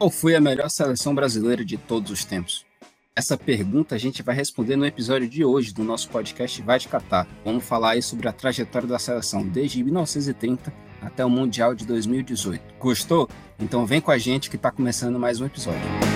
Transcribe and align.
Qual 0.00 0.08
foi 0.08 0.34
a 0.34 0.40
melhor 0.40 0.70
seleção 0.70 1.14
brasileira 1.14 1.62
de 1.62 1.76
todos 1.76 2.10
os 2.10 2.24
tempos? 2.24 2.64
Essa 3.14 3.36
pergunta 3.36 3.94
a 3.94 3.98
gente 3.98 4.22
vai 4.22 4.34
responder 4.34 4.74
no 4.74 4.86
episódio 4.86 5.28
de 5.28 5.44
hoje 5.44 5.74
do 5.74 5.84
nosso 5.84 6.08
podcast 6.08 6.62
Vai 6.62 6.78
de 6.78 6.88
Catar. 6.88 7.28
Vamos 7.44 7.64
falar 7.64 7.90
aí 7.90 8.02
sobre 8.02 8.26
a 8.26 8.32
trajetória 8.32 8.88
da 8.88 8.98
seleção 8.98 9.46
desde 9.46 9.84
1930 9.84 10.72
até 11.02 11.22
o 11.22 11.28
Mundial 11.28 11.74
de 11.74 11.84
2018. 11.84 12.62
Gostou? 12.78 13.28
Então 13.58 13.84
vem 13.84 14.00
com 14.00 14.10
a 14.10 14.16
gente 14.16 14.48
que 14.48 14.56
está 14.56 14.70
começando 14.70 15.18
mais 15.18 15.38
um 15.38 15.44
episódio. 15.44 16.09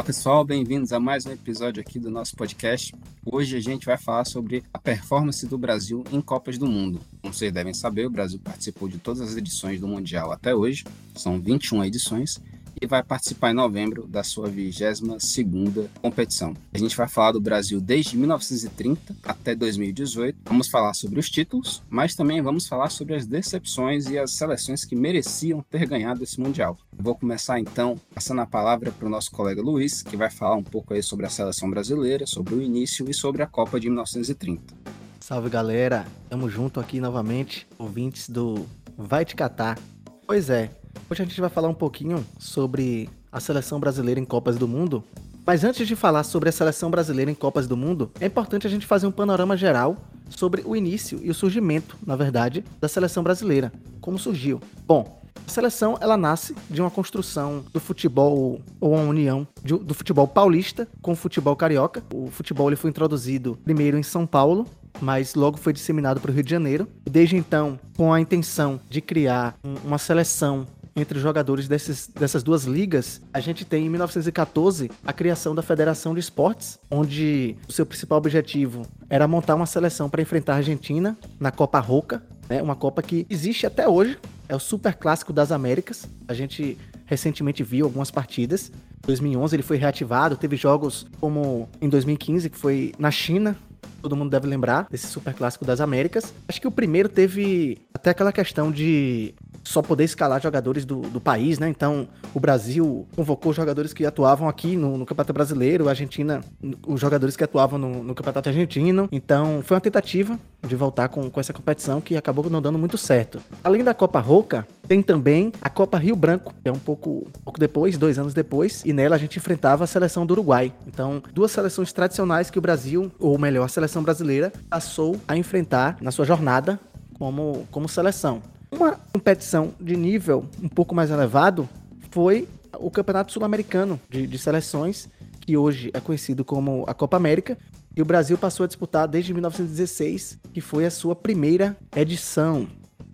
Olá 0.00 0.06
pessoal, 0.06 0.42
bem-vindos 0.42 0.94
a 0.94 0.98
mais 0.98 1.26
um 1.26 1.30
episódio 1.30 1.78
aqui 1.78 1.98
do 1.98 2.10
nosso 2.10 2.34
podcast. 2.34 2.94
Hoje 3.22 3.54
a 3.54 3.60
gente 3.60 3.84
vai 3.84 3.98
falar 3.98 4.24
sobre 4.24 4.64
a 4.72 4.78
performance 4.78 5.46
do 5.46 5.58
Brasil 5.58 6.02
em 6.10 6.22
Copas 6.22 6.56
do 6.56 6.66
Mundo. 6.66 7.02
Como 7.20 7.34
vocês 7.34 7.52
devem 7.52 7.74
saber, 7.74 8.06
o 8.06 8.10
Brasil 8.10 8.40
participou 8.42 8.88
de 8.88 8.96
todas 8.96 9.20
as 9.20 9.36
edições 9.36 9.78
do 9.78 9.86
Mundial 9.86 10.32
até 10.32 10.54
hoje, 10.54 10.84
são 11.14 11.38
21 11.38 11.84
edições, 11.84 12.40
e 12.80 12.86
vai 12.86 13.02
participar 13.02 13.50
em 13.50 13.54
novembro 13.54 14.06
da 14.06 14.22
sua 14.22 14.48
22ª 14.48 15.88
competição. 16.00 16.54
A 16.72 16.78
gente 16.78 16.96
vai 16.96 17.08
falar 17.08 17.32
do 17.32 17.40
Brasil 17.40 17.80
desde 17.80 18.16
1930 18.16 19.16
até 19.22 19.54
2018. 19.54 20.38
Vamos 20.44 20.68
falar 20.68 20.94
sobre 20.94 21.20
os 21.20 21.28
títulos, 21.28 21.82
mas 21.88 22.14
também 22.14 22.40
vamos 22.40 22.66
falar 22.66 22.90
sobre 22.90 23.14
as 23.14 23.26
decepções 23.26 24.08
e 24.08 24.18
as 24.18 24.32
seleções 24.32 24.84
que 24.84 24.96
mereciam 24.96 25.62
ter 25.70 25.86
ganhado 25.86 26.22
esse 26.22 26.40
mundial. 26.40 26.78
vou 26.92 27.14
começar 27.14 27.60
então 27.60 28.00
passando 28.14 28.40
a 28.40 28.46
palavra 28.46 28.90
para 28.90 29.06
o 29.06 29.10
nosso 29.10 29.30
colega 29.30 29.60
Luiz, 29.60 30.02
que 30.02 30.16
vai 30.16 30.30
falar 30.30 30.56
um 30.56 30.62
pouco 30.62 30.94
aí 30.94 31.02
sobre 31.02 31.26
a 31.26 31.30
seleção 31.30 31.68
brasileira, 31.68 32.26
sobre 32.26 32.54
o 32.54 32.62
início 32.62 33.08
e 33.10 33.14
sobre 33.14 33.42
a 33.42 33.46
Copa 33.46 33.78
de 33.78 33.88
1930. 33.88 34.74
Salve 35.20 35.48
galera, 35.48 36.06
tamo 36.28 36.48
junto 36.48 36.80
aqui 36.80 37.00
novamente, 37.00 37.66
ouvintes 37.78 38.28
do 38.28 38.66
Vai 38.96 39.24
Te 39.24 39.36
Catar. 39.36 39.78
Pois 40.26 40.50
é, 40.50 40.70
Hoje 41.10 41.22
a 41.22 41.24
gente 41.24 41.40
vai 41.40 41.50
falar 41.50 41.68
um 41.68 41.74
pouquinho 41.74 42.24
sobre 42.38 43.08
a 43.32 43.40
seleção 43.40 43.80
brasileira 43.80 44.20
em 44.20 44.24
Copas 44.24 44.56
do 44.56 44.68
Mundo. 44.68 45.02
Mas 45.46 45.64
antes 45.64 45.88
de 45.88 45.96
falar 45.96 46.22
sobre 46.22 46.48
a 46.48 46.52
seleção 46.52 46.90
brasileira 46.90 47.30
em 47.30 47.34
Copas 47.34 47.66
do 47.66 47.76
Mundo, 47.76 48.10
é 48.20 48.26
importante 48.26 48.66
a 48.66 48.70
gente 48.70 48.86
fazer 48.86 49.06
um 49.06 49.10
panorama 49.10 49.56
geral 49.56 49.96
sobre 50.28 50.62
o 50.64 50.76
início 50.76 51.18
e 51.22 51.30
o 51.30 51.34
surgimento, 51.34 51.96
na 52.06 52.14
verdade, 52.14 52.64
da 52.80 52.86
seleção 52.86 53.22
brasileira. 53.22 53.72
Como 54.00 54.18
surgiu? 54.18 54.60
Bom, 54.86 55.20
a 55.44 55.50
seleção 55.50 55.98
ela 56.00 56.16
nasce 56.16 56.54
de 56.68 56.80
uma 56.80 56.90
construção 56.90 57.64
do 57.72 57.80
futebol 57.80 58.60
ou 58.80 58.94
uma 58.94 59.02
união 59.02 59.46
de, 59.64 59.76
do 59.76 59.94
futebol 59.94 60.28
paulista 60.28 60.86
com 61.02 61.12
o 61.12 61.16
futebol 61.16 61.56
carioca. 61.56 62.04
O 62.14 62.30
futebol 62.30 62.68
ele 62.68 62.76
foi 62.76 62.90
introduzido 62.90 63.58
primeiro 63.64 63.98
em 63.98 64.02
São 64.02 64.26
Paulo 64.26 64.66
mas 65.00 65.34
logo 65.34 65.56
foi 65.56 65.72
disseminado 65.72 66.20
para 66.20 66.30
o 66.30 66.34
Rio 66.34 66.42
de 66.42 66.50
Janeiro. 66.50 66.88
Desde 67.08 67.36
então, 67.36 67.78
com 67.96 68.12
a 68.12 68.20
intenção 68.20 68.80
de 68.88 69.00
criar 69.00 69.56
uma 69.84 69.98
seleção 69.98 70.66
entre 71.00 71.16
os 71.16 71.22
jogadores 71.22 71.66
desses, 71.66 72.08
dessas 72.08 72.42
duas 72.42 72.64
ligas, 72.64 73.20
a 73.32 73.40
gente 73.40 73.64
tem 73.64 73.86
em 73.86 73.88
1914 73.88 74.90
a 75.04 75.12
criação 75.12 75.54
da 75.54 75.62
Federação 75.62 76.14
de 76.14 76.20
Esportes, 76.20 76.78
onde 76.90 77.56
o 77.68 77.72
seu 77.72 77.86
principal 77.86 78.18
objetivo 78.18 78.86
era 79.08 79.26
montar 79.26 79.54
uma 79.54 79.66
seleção 79.66 80.08
para 80.08 80.22
enfrentar 80.22 80.54
a 80.54 80.56
Argentina 80.56 81.16
na 81.38 81.50
Copa 81.50 81.80
Roca, 81.80 82.22
né, 82.48 82.62
uma 82.62 82.76
Copa 82.76 83.02
que 83.02 83.26
existe 83.30 83.66
até 83.66 83.88
hoje, 83.88 84.18
é 84.48 84.54
o 84.54 84.58
Super 84.58 84.94
Clássico 84.94 85.32
das 85.32 85.52
Américas. 85.52 86.06
A 86.26 86.34
gente 86.34 86.76
recentemente 87.06 87.62
viu 87.62 87.86
algumas 87.86 88.10
partidas. 88.10 88.72
Em 89.04 89.06
2011 89.06 89.56
ele 89.56 89.62
foi 89.62 89.76
reativado, 89.76 90.36
teve 90.36 90.56
jogos 90.56 91.06
como 91.20 91.68
em 91.80 91.88
2015 91.88 92.50
que 92.50 92.58
foi 92.58 92.92
na 92.98 93.10
China, 93.10 93.56
todo 94.00 94.16
mundo 94.16 94.30
deve 94.30 94.46
lembrar 94.46 94.86
desse 94.90 95.06
super 95.06 95.34
clássico 95.34 95.64
das 95.64 95.80
Américas. 95.80 96.32
Acho 96.48 96.60
que 96.60 96.68
o 96.68 96.70
primeiro 96.70 97.08
teve 97.08 97.78
até 97.92 98.10
aquela 98.10 98.32
questão 98.32 98.70
de 98.70 99.34
só 99.62 99.82
poder 99.82 100.04
escalar 100.04 100.40
jogadores 100.40 100.84
do, 100.84 101.00
do 101.02 101.20
país, 101.20 101.58
né? 101.58 101.68
Então, 101.68 102.08
o 102.34 102.40
Brasil 102.40 103.06
convocou 103.14 103.52
jogadores 103.52 103.92
que 103.92 104.04
atuavam 104.04 104.48
aqui 104.48 104.76
no, 104.76 104.96
no 104.96 105.06
Campeonato 105.06 105.32
Brasileiro, 105.32 105.86
a 105.86 105.90
Argentina, 105.90 106.40
os 106.86 107.00
jogadores 107.00 107.36
que 107.36 107.44
atuavam 107.44 107.78
no, 107.78 108.02
no, 108.02 108.14
Campeonato 108.14 108.48
Argentino. 108.48 109.08
Então, 109.12 109.62
foi 109.62 109.76
uma 109.76 109.80
tentativa 109.80 110.38
de 110.66 110.76
voltar 110.76 111.08
com, 111.08 111.30
com 111.30 111.40
essa 111.40 111.52
competição 111.52 112.00
que 112.00 112.16
acabou 112.16 112.48
não 112.50 112.60
dando 112.60 112.78
muito 112.78 112.98
certo. 112.98 113.40
Além 113.62 113.84
da 113.84 113.94
Copa 113.94 114.20
Roca, 114.20 114.66
tem 114.86 115.02
também 115.02 115.52
a 115.62 115.70
Copa 115.70 115.98
Rio 115.98 116.16
Branco, 116.16 116.52
que 116.62 116.68
é 116.68 116.72
um 116.72 116.78
pouco, 116.78 117.28
pouco 117.44 117.58
depois, 117.58 117.96
dois 117.96 118.18
anos 118.18 118.34
depois, 118.34 118.82
e 118.84 118.92
nela 118.92 119.16
a 119.16 119.18
gente 119.18 119.38
enfrentava 119.38 119.84
a 119.84 119.86
seleção 119.86 120.26
do 120.26 120.32
Uruguai. 120.32 120.72
Então, 120.86 121.22
duas 121.32 121.52
seleções 121.52 121.92
tradicionais 121.92 122.50
que 122.50 122.58
o 122.58 122.62
Brasil, 122.62 123.10
ou 123.18 123.38
melhor, 123.38 123.64
a 123.64 123.68
seleção 123.68 123.89
brasileira, 123.98 124.52
passou 124.68 125.16
a 125.26 125.36
enfrentar 125.36 125.96
na 126.00 126.10
sua 126.10 126.24
jornada 126.24 126.78
como, 127.18 127.66
como 127.70 127.88
seleção. 127.88 128.42
Uma 128.70 128.92
competição 129.12 129.74
de 129.80 129.96
nível 129.96 130.46
um 130.62 130.68
pouco 130.68 130.94
mais 130.94 131.10
elevado 131.10 131.68
foi 132.10 132.48
o 132.78 132.90
Campeonato 132.90 133.32
Sul-Americano 133.32 134.00
de, 134.08 134.26
de 134.26 134.38
Seleções, 134.38 135.08
que 135.40 135.56
hoje 135.56 135.90
é 135.92 136.00
conhecido 136.00 136.44
como 136.44 136.84
a 136.86 136.94
Copa 136.94 137.16
América, 137.16 137.58
e 137.96 138.00
o 138.00 138.04
Brasil 138.04 138.38
passou 138.38 138.64
a 138.64 138.66
disputar 138.66 139.08
desde 139.08 139.34
1916, 139.34 140.38
que 140.52 140.60
foi 140.60 140.86
a 140.86 140.90
sua 140.90 141.16
primeira 141.16 141.76
edição. 141.94 142.68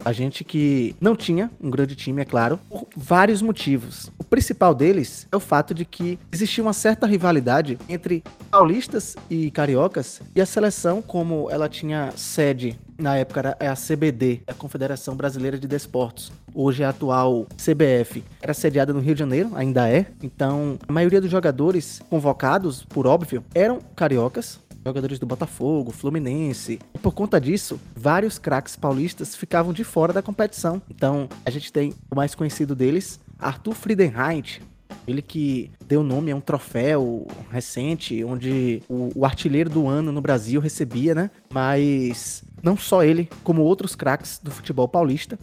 A 0.05 0.13
gente 0.13 0.45
que 0.45 0.95
não 1.01 1.17
tinha 1.17 1.51
um 1.61 1.71
grande 1.71 1.97
time, 1.97 2.21
é 2.21 2.25
claro, 2.25 2.61
por 2.69 2.87
vários 2.95 3.41
motivos. 3.41 4.11
Principal 4.29 4.75
deles 4.75 5.27
é 5.31 5.37
o 5.37 5.41
fato 5.41 5.73
de 5.73 5.85
que 5.85 6.19
existia 6.33 6.63
uma 6.63 6.73
certa 6.73 7.07
rivalidade 7.07 7.79
entre 7.89 8.23
paulistas 8.51 9.17
e 9.31 9.51
cariocas, 9.51 10.21
e 10.35 10.41
a 10.41 10.47
seleção, 10.47 11.01
como 11.01 11.49
ela 11.51 11.69
tinha 11.69 12.13
sede 12.17 12.79
na 12.99 13.17
época 13.17 13.41
era 13.41 13.73
a 13.73 13.77
CBD, 13.77 14.43
a 14.47 14.55
Confederação 14.55 15.15
Brasileira 15.15 15.59
de 15.59 15.69
Desportos. 15.69 16.33
Hoje 16.55 16.83
é 16.83 16.87
a 16.87 16.91
atual 16.91 17.47
CBF. 17.57 18.25
Era 18.41 18.55
sediada 18.55 18.93
no 18.93 19.01
Rio 19.01 19.15
de 19.15 19.21
Janeiro, 19.21 19.51
ainda 19.55 19.89
é. 19.89 20.07
Então, 20.23 20.79
a 20.89 20.93
maioria 20.93 21.21
dos 21.21 21.31
jogadores 21.31 22.01
convocados, 22.09 22.83
por 22.85 23.07
óbvio, 23.07 23.45
eram 23.55 23.81
cariocas, 23.95 24.59
jogadores 24.85 25.19
do 25.19 25.27
Botafogo, 25.27 25.91
Fluminense. 25.91 26.79
E 26.95 26.99
por 26.99 27.13
conta 27.13 27.41
disso, 27.41 27.79
vários 27.95 28.39
craques 28.39 28.77
paulistas 28.77 29.35
ficavam 29.35 29.73
de 29.73 29.85
fora 29.85 30.13
da 30.13 30.23
competição. 30.23 30.81
Então, 30.89 31.29
a 31.45 31.51
gente 31.51 31.73
tem 31.73 31.93
o 32.11 32.15
mais 32.15 32.35
conhecido 32.35 32.75
deles, 32.75 33.21
Arthur 33.39 33.75
Friedenreich, 33.75 34.63
ele 35.07 35.23
que 35.23 35.71
deu 35.87 36.03
nome 36.03 36.31
a 36.31 36.37
um 36.37 36.41
troféu 36.41 37.27
recente, 37.51 38.25
onde 38.25 38.83
o, 38.89 39.11
o, 39.15 39.25
artilheiro 39.25 39.71
do 39.71 39.87
ano 39.87 40.11
no 40.11 40.21
Brasil 40.21 40.61
recebia, 40.61 41.15
né? 41.15 41.31
Mas 41.53 42.45
não 42.63 42.77
só 42.77 43.05
ele, 43.05 43.29
como 43.45 43.63
outros 43.63 43.95
craques 43.95 44.41
do 44.43 44.51
futebol 44.51 44.89
paulista, 44.89 45.39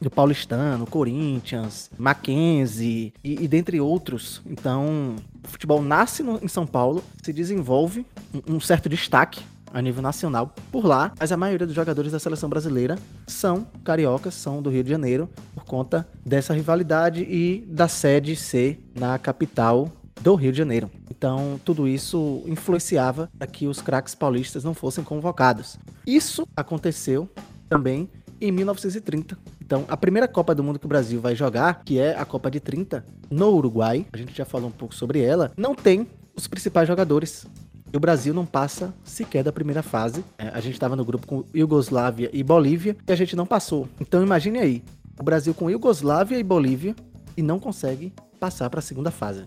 do 0.00 0.10
paulistano, 0.10 0.86
Corinthians, 0.86 1.90
Mackenzie 1.96 3.12
e, 3.22 3.44
e 3.44 3.48
dentre 3.48 3.80
outros. 3.80 4.42
Então, 4.46 5.16
o 5.44 5.48
futebol 5.48 5.82
nasce 5.82 6.22
no, 6.22 6.38
em 6.42 6.48
São 6.48 6.66
Paulo, 6.66 7.02
se 7.22 7.32
desenvolve 7.32 8.06
um, 8.34 8.56
um 8.56 8.60
certo 8.60 8.88
destaque 8.88 9.40
a 9.72 9.80
nível 9.80 10.02
nacional 10.02 10.54
por 10.70 10.84
lá, 10.84 11.12
mas 11.18 11.32
a 11.32 11.36
maioria 11.36 11.66
dos 11.66 11.74
jogadores 11.74 12.12
da 12.12 12.18
seleção 12.18 12.48
brasileira 12.48 12.98
são 13.26 13.66
cariocas, 13.84 14.34
são 14.34 14.62
do 14.62 14.70
Rio 14.70 14.84
de 14.84 14.90
Janeiro, 14.90 15.28
por 15.54 15.64
conta 15.64 16.06
dessa 16.24 16.54
rivalidade 16.54 17.22
e 17.22 17.64
da 17.66 17.88
sede 17.88 18.36
ser 18.36 18.80
na 18.94 19.18
capital 19.18 19.90
do 20.20 20.34
Rio 20.34 20.52
de 20.52 20.58
Janeiro. 20.58 20.90
Então, 21.10 21.60
tudo 21.64 21.88
isso 21.88 22.42
influenciava 22.46 23.30
para 23.36 23.46
que 23.46 23.66
os 23.66 23.80
craques 23.80 24.14
paulistas 24.14 24.62
não 24.62 24.74
fossem 24.74 25.02
convocados. 25.02 25.78
Isso 26.06 26.46
aconteceu 26.56 27.28
também 27.68 28.08
em 28.40 28.52
1930. 28.52 29.38
Então, 29.60 29.84
a 29.88 29.96
primeira 29.96 30.28
Copa 30.28 30.54
do 30.54 30.62
Mundo 30.62 30.78
que 30.78 30.86
o 30.86 30.88
Brasil 30.88 31.20
vai 31.20 31.34
jogar, 31.34 31.82
que 31.84 31.98
é 31.98 32.16
a 32.16 32.24
Copa 32.24 32.50
de 32.50 32.60
30, 32.60 33.04
no 33.30 33.48
Uruguai, 33.54 34.04
a 34.12 34.16
gente 34.16 34.36
já 34.36 34.44
falou 34.44 34.68
um 34.68 34.72
pouco 34.72 34.94
sobre 34.94 35.20
ela, 35.20 35.50
não 35.56 35.74
tem 35.74 36.06
os 36.36 36.46
principais 36.46 36.86
jogadores. 36.88 37.46
E 37.92 37.96
o 37.96 38.00
Brasil 38.00 38.32
não 38.32 38.46
passa 38.46 38.94
sequer 39.04 39.44
da 39.44 39.52
primeira 39.52 39.82
fase. 39.82 40.24
É, 40.38 40.48
a 40.48 40.60
gente 40.60 40.74
estava 40.74 40.96
no 40.96 41.04
grupo 41.04 41.26
com 41.26 41.44
Iugoslávia 41.54 42.30
e 42.32 42.42
Bolívia 42.42 42.96
e 43.06 43.12
a 43.12 43.16
gente 43.16 43.36
não 43.36 43.46
passou. 43.46 43.86
Então 44.00 44.22
imagine 44.22 44.58
aí, 44.58 44.82
o 45.20 45.22
Brasil 45.22 45.52
com 45.52 45.68
Iugoslávia 45.68 46.38
e 46.38 46.42
Bolívia 46.42 46.96
e 47.36 47.42
não 47.42 47.58
consegue 47.58 48.12
passar 48.40 48.70
para 48.70 48.78
a 48.78 48.82
segunda 48.82 49.10
fase. 49.10 49.46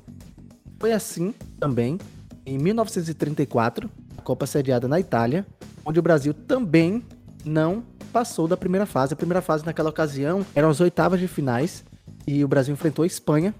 Foi 0.80 0.94
assim 0.94 1.34
também 1.60 1.98
em 2.46 2.60
1934, 2.60 3.90
a 4.18 4.22
Copa 4.22 4.46
sediada 4.46 4.88
na 4.88 5.00
Itália, 5.00 5.46
onde 5.84 6.00
o 6.00 6.04
Brasil 6.04 6.34
também 6.34 7.04
não 7.44 7.84
passou 8.14 8.48
da 8.48 8.56
primeira 8.56 8.86
fase. 8.86 9.14
A 9.14 9.18
primeira 9.18 9.42
fase 9.42 9.66
naquela 9.66 9.90
ocasião 9.90 10.46
eram 10.54 10.70
as 10.70 10.80
oitavas 10.80 11.20
de 11.20 11.28
finais 11.28 11.84
e 12.28 12.44
o 12.44 12.48
Brasil 12.48 12.74
enfrentou 12.74 13.04
a 13.04 13.08
Espanha, 13.08 13.56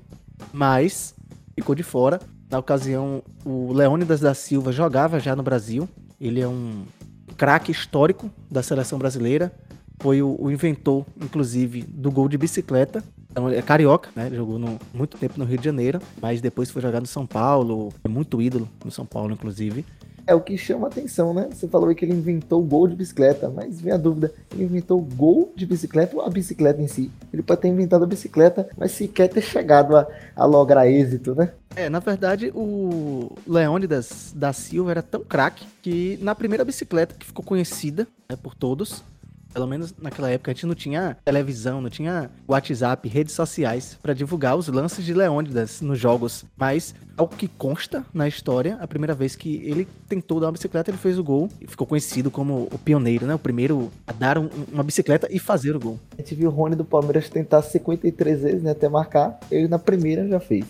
mas 0.54 1.16
ficou 1.56 1.74
de 1.74 1.84
fora. 1.84 2.20
Na 2.50 2.60
ocasião, 2.60 3.24
o 3.44 3.74
Leônidas 3.74 4.20
da 4.20 4.34
Silva 4.34 4.72
jogava 4.72 5.20
já 5.20 5.36
no 5.36 5.44
Brasil. 5.44 5.90
Ele 6.20 6.42
é 6.42 6.48
um 6.48 6.86
craque 7.36 7.72
histórico 7.72 8.30
da 8.50 8.62
seleção 8.62 9.00
brasileira. 9.00 9.52
Foi 10.00 10.22
o, 10.22 10.36
o, 10.40 10.52
inventor, 10.52 11.06
inclusive, 11.22 11.82
do 11.84 12.12
gol 12.12 12.30
de 12.30 12.38
bicicleta. 12.38 13.04
Então, 13.32 13.50
é 13.50 13.62
carioca, 13.62 14.10
né? 14.16 14.30
Jogou 14.34 14.60
no, 14.60 14.80
muito 14.94 15.18
tempo 15.18 15.40
no 15.40 15.46
Rio 15.46 15.58
de 15.58 15.66
Janeiro, 15.66 16.00
mas 16.22 16.40
depois 16.40 16.70
foi 16.70 16.82
jogar 16.82 17.02
no 17.02 17.08
São 17.08 17.26
Paulo, 17.26 17.92
é 18.04 18.08
muito 18.08 18.42
ídolo 18.42 18.70
no 18.84 18.92
São 18.92 19.06
Paulo, 19.06 19.34
inclusive. 19.34 19.86
É 20.28 20.34
o 20.34 20.42
que 20.42 20.58
chama 20.58 20.88
atenção, 20.88 21.34
né? 21.34 21.48
Você 21.52 21.68
falou 21.68 21.90
aí 21.90 21.96
que 21.96 22.04
ele 22.04 22.14
inventou 22.14 22.62
o 22.62 22.66
gol 22.66 22.88
de 22.88 22.96
bicicleta, 22.96 23.50
mas 23.50 23.80
vem 23.80 23.94
a 23.94 23.98
dúvida: 23.98 24.34
ele 24.52 24.64
inventou 24.64 25.00
o 25.00 25.04
gol 25.04 25.54
de 25.56 25.66
bicicleta 25.66 26.16
ou 26.16 26.22
a 26.24 26.30
bicicleta 26.30 26.82
em 26.82 26.88
si? 26.88 27.12
Ele 27.32 27.44
pode 27.44 27.62
ter 27.62 27.68
inventado 27.68 28.04
a 28.04 28.08
bicicleta, 28.08 28.68
mas 28.78 28.92
sequer 28.92 29.30
ter 29.30 29.42
chegado 29.42 29.96
a, 29.96 30.08
a 30.36 30.46
lograr 30.46 30.88
êxito, 30.88 31.36
né? 31.36 31.52
É, 31.76 31.90
na 31.90 32.00
verdade, 32.00 32.52
o 32.56 33.36
Leônidas 33.46 34.34
da 34.36 34.54
Silva 34.54 34.92
era 34.92 35.02
tão 35.04 35.22
craque 35.22 35.66
que 35.82 36.18
na 36.22 36.34
primeira 36.34 36.64
bicicleta 36.64 37.14
que 37.14 37.26
ficou 37.26 37.44
conhecida 37.44 38.08
né, 38.30 38.38
por 38.42 38.56
todos, 38.56 39.04
pelo 39.56 39.68
menos 39.68 39.96
naquela 39.98 40.30
época, 40.30 40.52
a 40.52 40.54
gente 40.54 40.66
não 40.66 40.76
tinha 40.76 41.16
televisão, 41.24 41.80
não 41.80 41.90
tinha 41.90 42.30
WhatsApp, 42.46 43.08
redes 43.08 43.34
sociais 43.34 43.98
para 44.04 44.14
divulgar 44.14 44.58
os 44.58 44.68
lances 44.68 45.06
de 45.06 45.14
Leônidas 45.14 45.80
nos 45.80 45.98
jogos. 45.98 46.44
Mas, 46.58 46.94
ao 47.16 47.26
que 47.26 47.48
consta 47.48 48.06
na 48.14 48.28
história, 48.28 48.78
a 48.82 48.86
primeira 48.86 49.14
vez 49.14 49.34
que 49.34 49.64
ele 49.64 49.88
tentou 50.10 50.42
dar 50.42 50.48
uma 50.48 50.52
bicicleta, 50.52 50.92
ele 50.92 50.98
fez 50.98 51.18
o 51.18 51.24
gol 51.24 51.48
e 51.62 51.68
ficou 51.68 51.88
conhecido 51.88 52.30
como 52.30 52.68
o 52.70 52.78
pioneiro, 52.78 53.26
né? 53.26 53.34
O 53.34 53.40
primeiro 53.40 53.90
a 54.06 54.12
dar 54.12 54.38
um, 54.38 54.50
uma 54.74 54.84
bicicleta 54.84 55.30
e 55.32 55.40
fazer 55.40 55.74
o 55.74 55.80
gol. 55.80 55.98
A 56.18 56.22
gente 56.22 56.36
viu 56.36 56.50
o 56.50 56.52
Rony 56.52 56.76
do 56.76 56.84
Palmeiras 56.84 57.30
tentar 57.30 57.62
53 57.62 58.42
vezes, 58.42 58.62
né? 58.62 58.72
Até 58.72 58.90
marcar. 58.90 59.40
Ele 59.50 59.70
na 59.70 59.80
primeira 59.80 60.28
já 60.28 60.40
fez. 60.42 60.66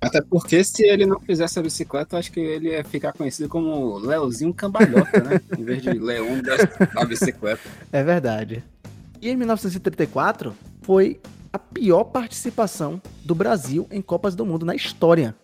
Até 0.00 0.20
porque 0.20 0.62
se 0.62 0.84
ele 0.84 1.06
não 1.06 1.18
fizesse 1.20 1.58
a 1.58 1.62
bicicleta, 1.62 2.14
eu 2.14 2.20
acho 2.20 2.30
que 2.30 2.40
ele 2.40 2.70
ia 2.70 2.84
ficar 2.84 3.12
conhecido 3.12 3.48
como 3.48 3.98
Leozinho 3.98 4.54
Cambalhota, 4.54 5.20
né? 5.20 5.40
em 5.58 5.64
vez 5.64 5.82
de 5.82 5.90
Leão 5.90 6.40
da 6.40 7.04
bicicleta. 7.04 7.60
É 7.92 8.02
verdade. 8.02 8.62
E 9.20 9.28
em 9.28 9.36
1934 9.36 10.54
foi 10.82 11.20
a 11.52 11.58
pior 11.58 12.04
participação 12.04 13.02
do 13.24 13.34
Brasil 13.34 13.86
em 13.90 14.00
Copas 14.00 14.34
do 14.34 14.46
Mundo 14.46 14.64
na 14.64 14.74
história. 14.74 15.34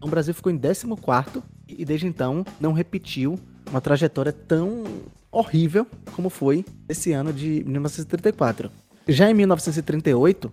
O 0.00 0.08
Brasil 0.08 0.32
ficou 0.32 0.50
em 0.50 0.58
14 0.58 1.42
e 1.68 1.84
desde 1.84 2.06
então 2.06 2.44
não 2.58 2.72
repetiu 2.72 3.38
uma 3.70 3.80
trajetória 3.80 4.32
tão 4.32 4.84
horrível 5.30 5.86
como 6.12 6.30
foi 6.30 6.64
esse 6.88 7.12
ano 7.12 7.32
de 7.32 7.62
1934. 7.66 8.70
Já 9.06 9.30
em 9.30 9.34
1938, 9.34 10.50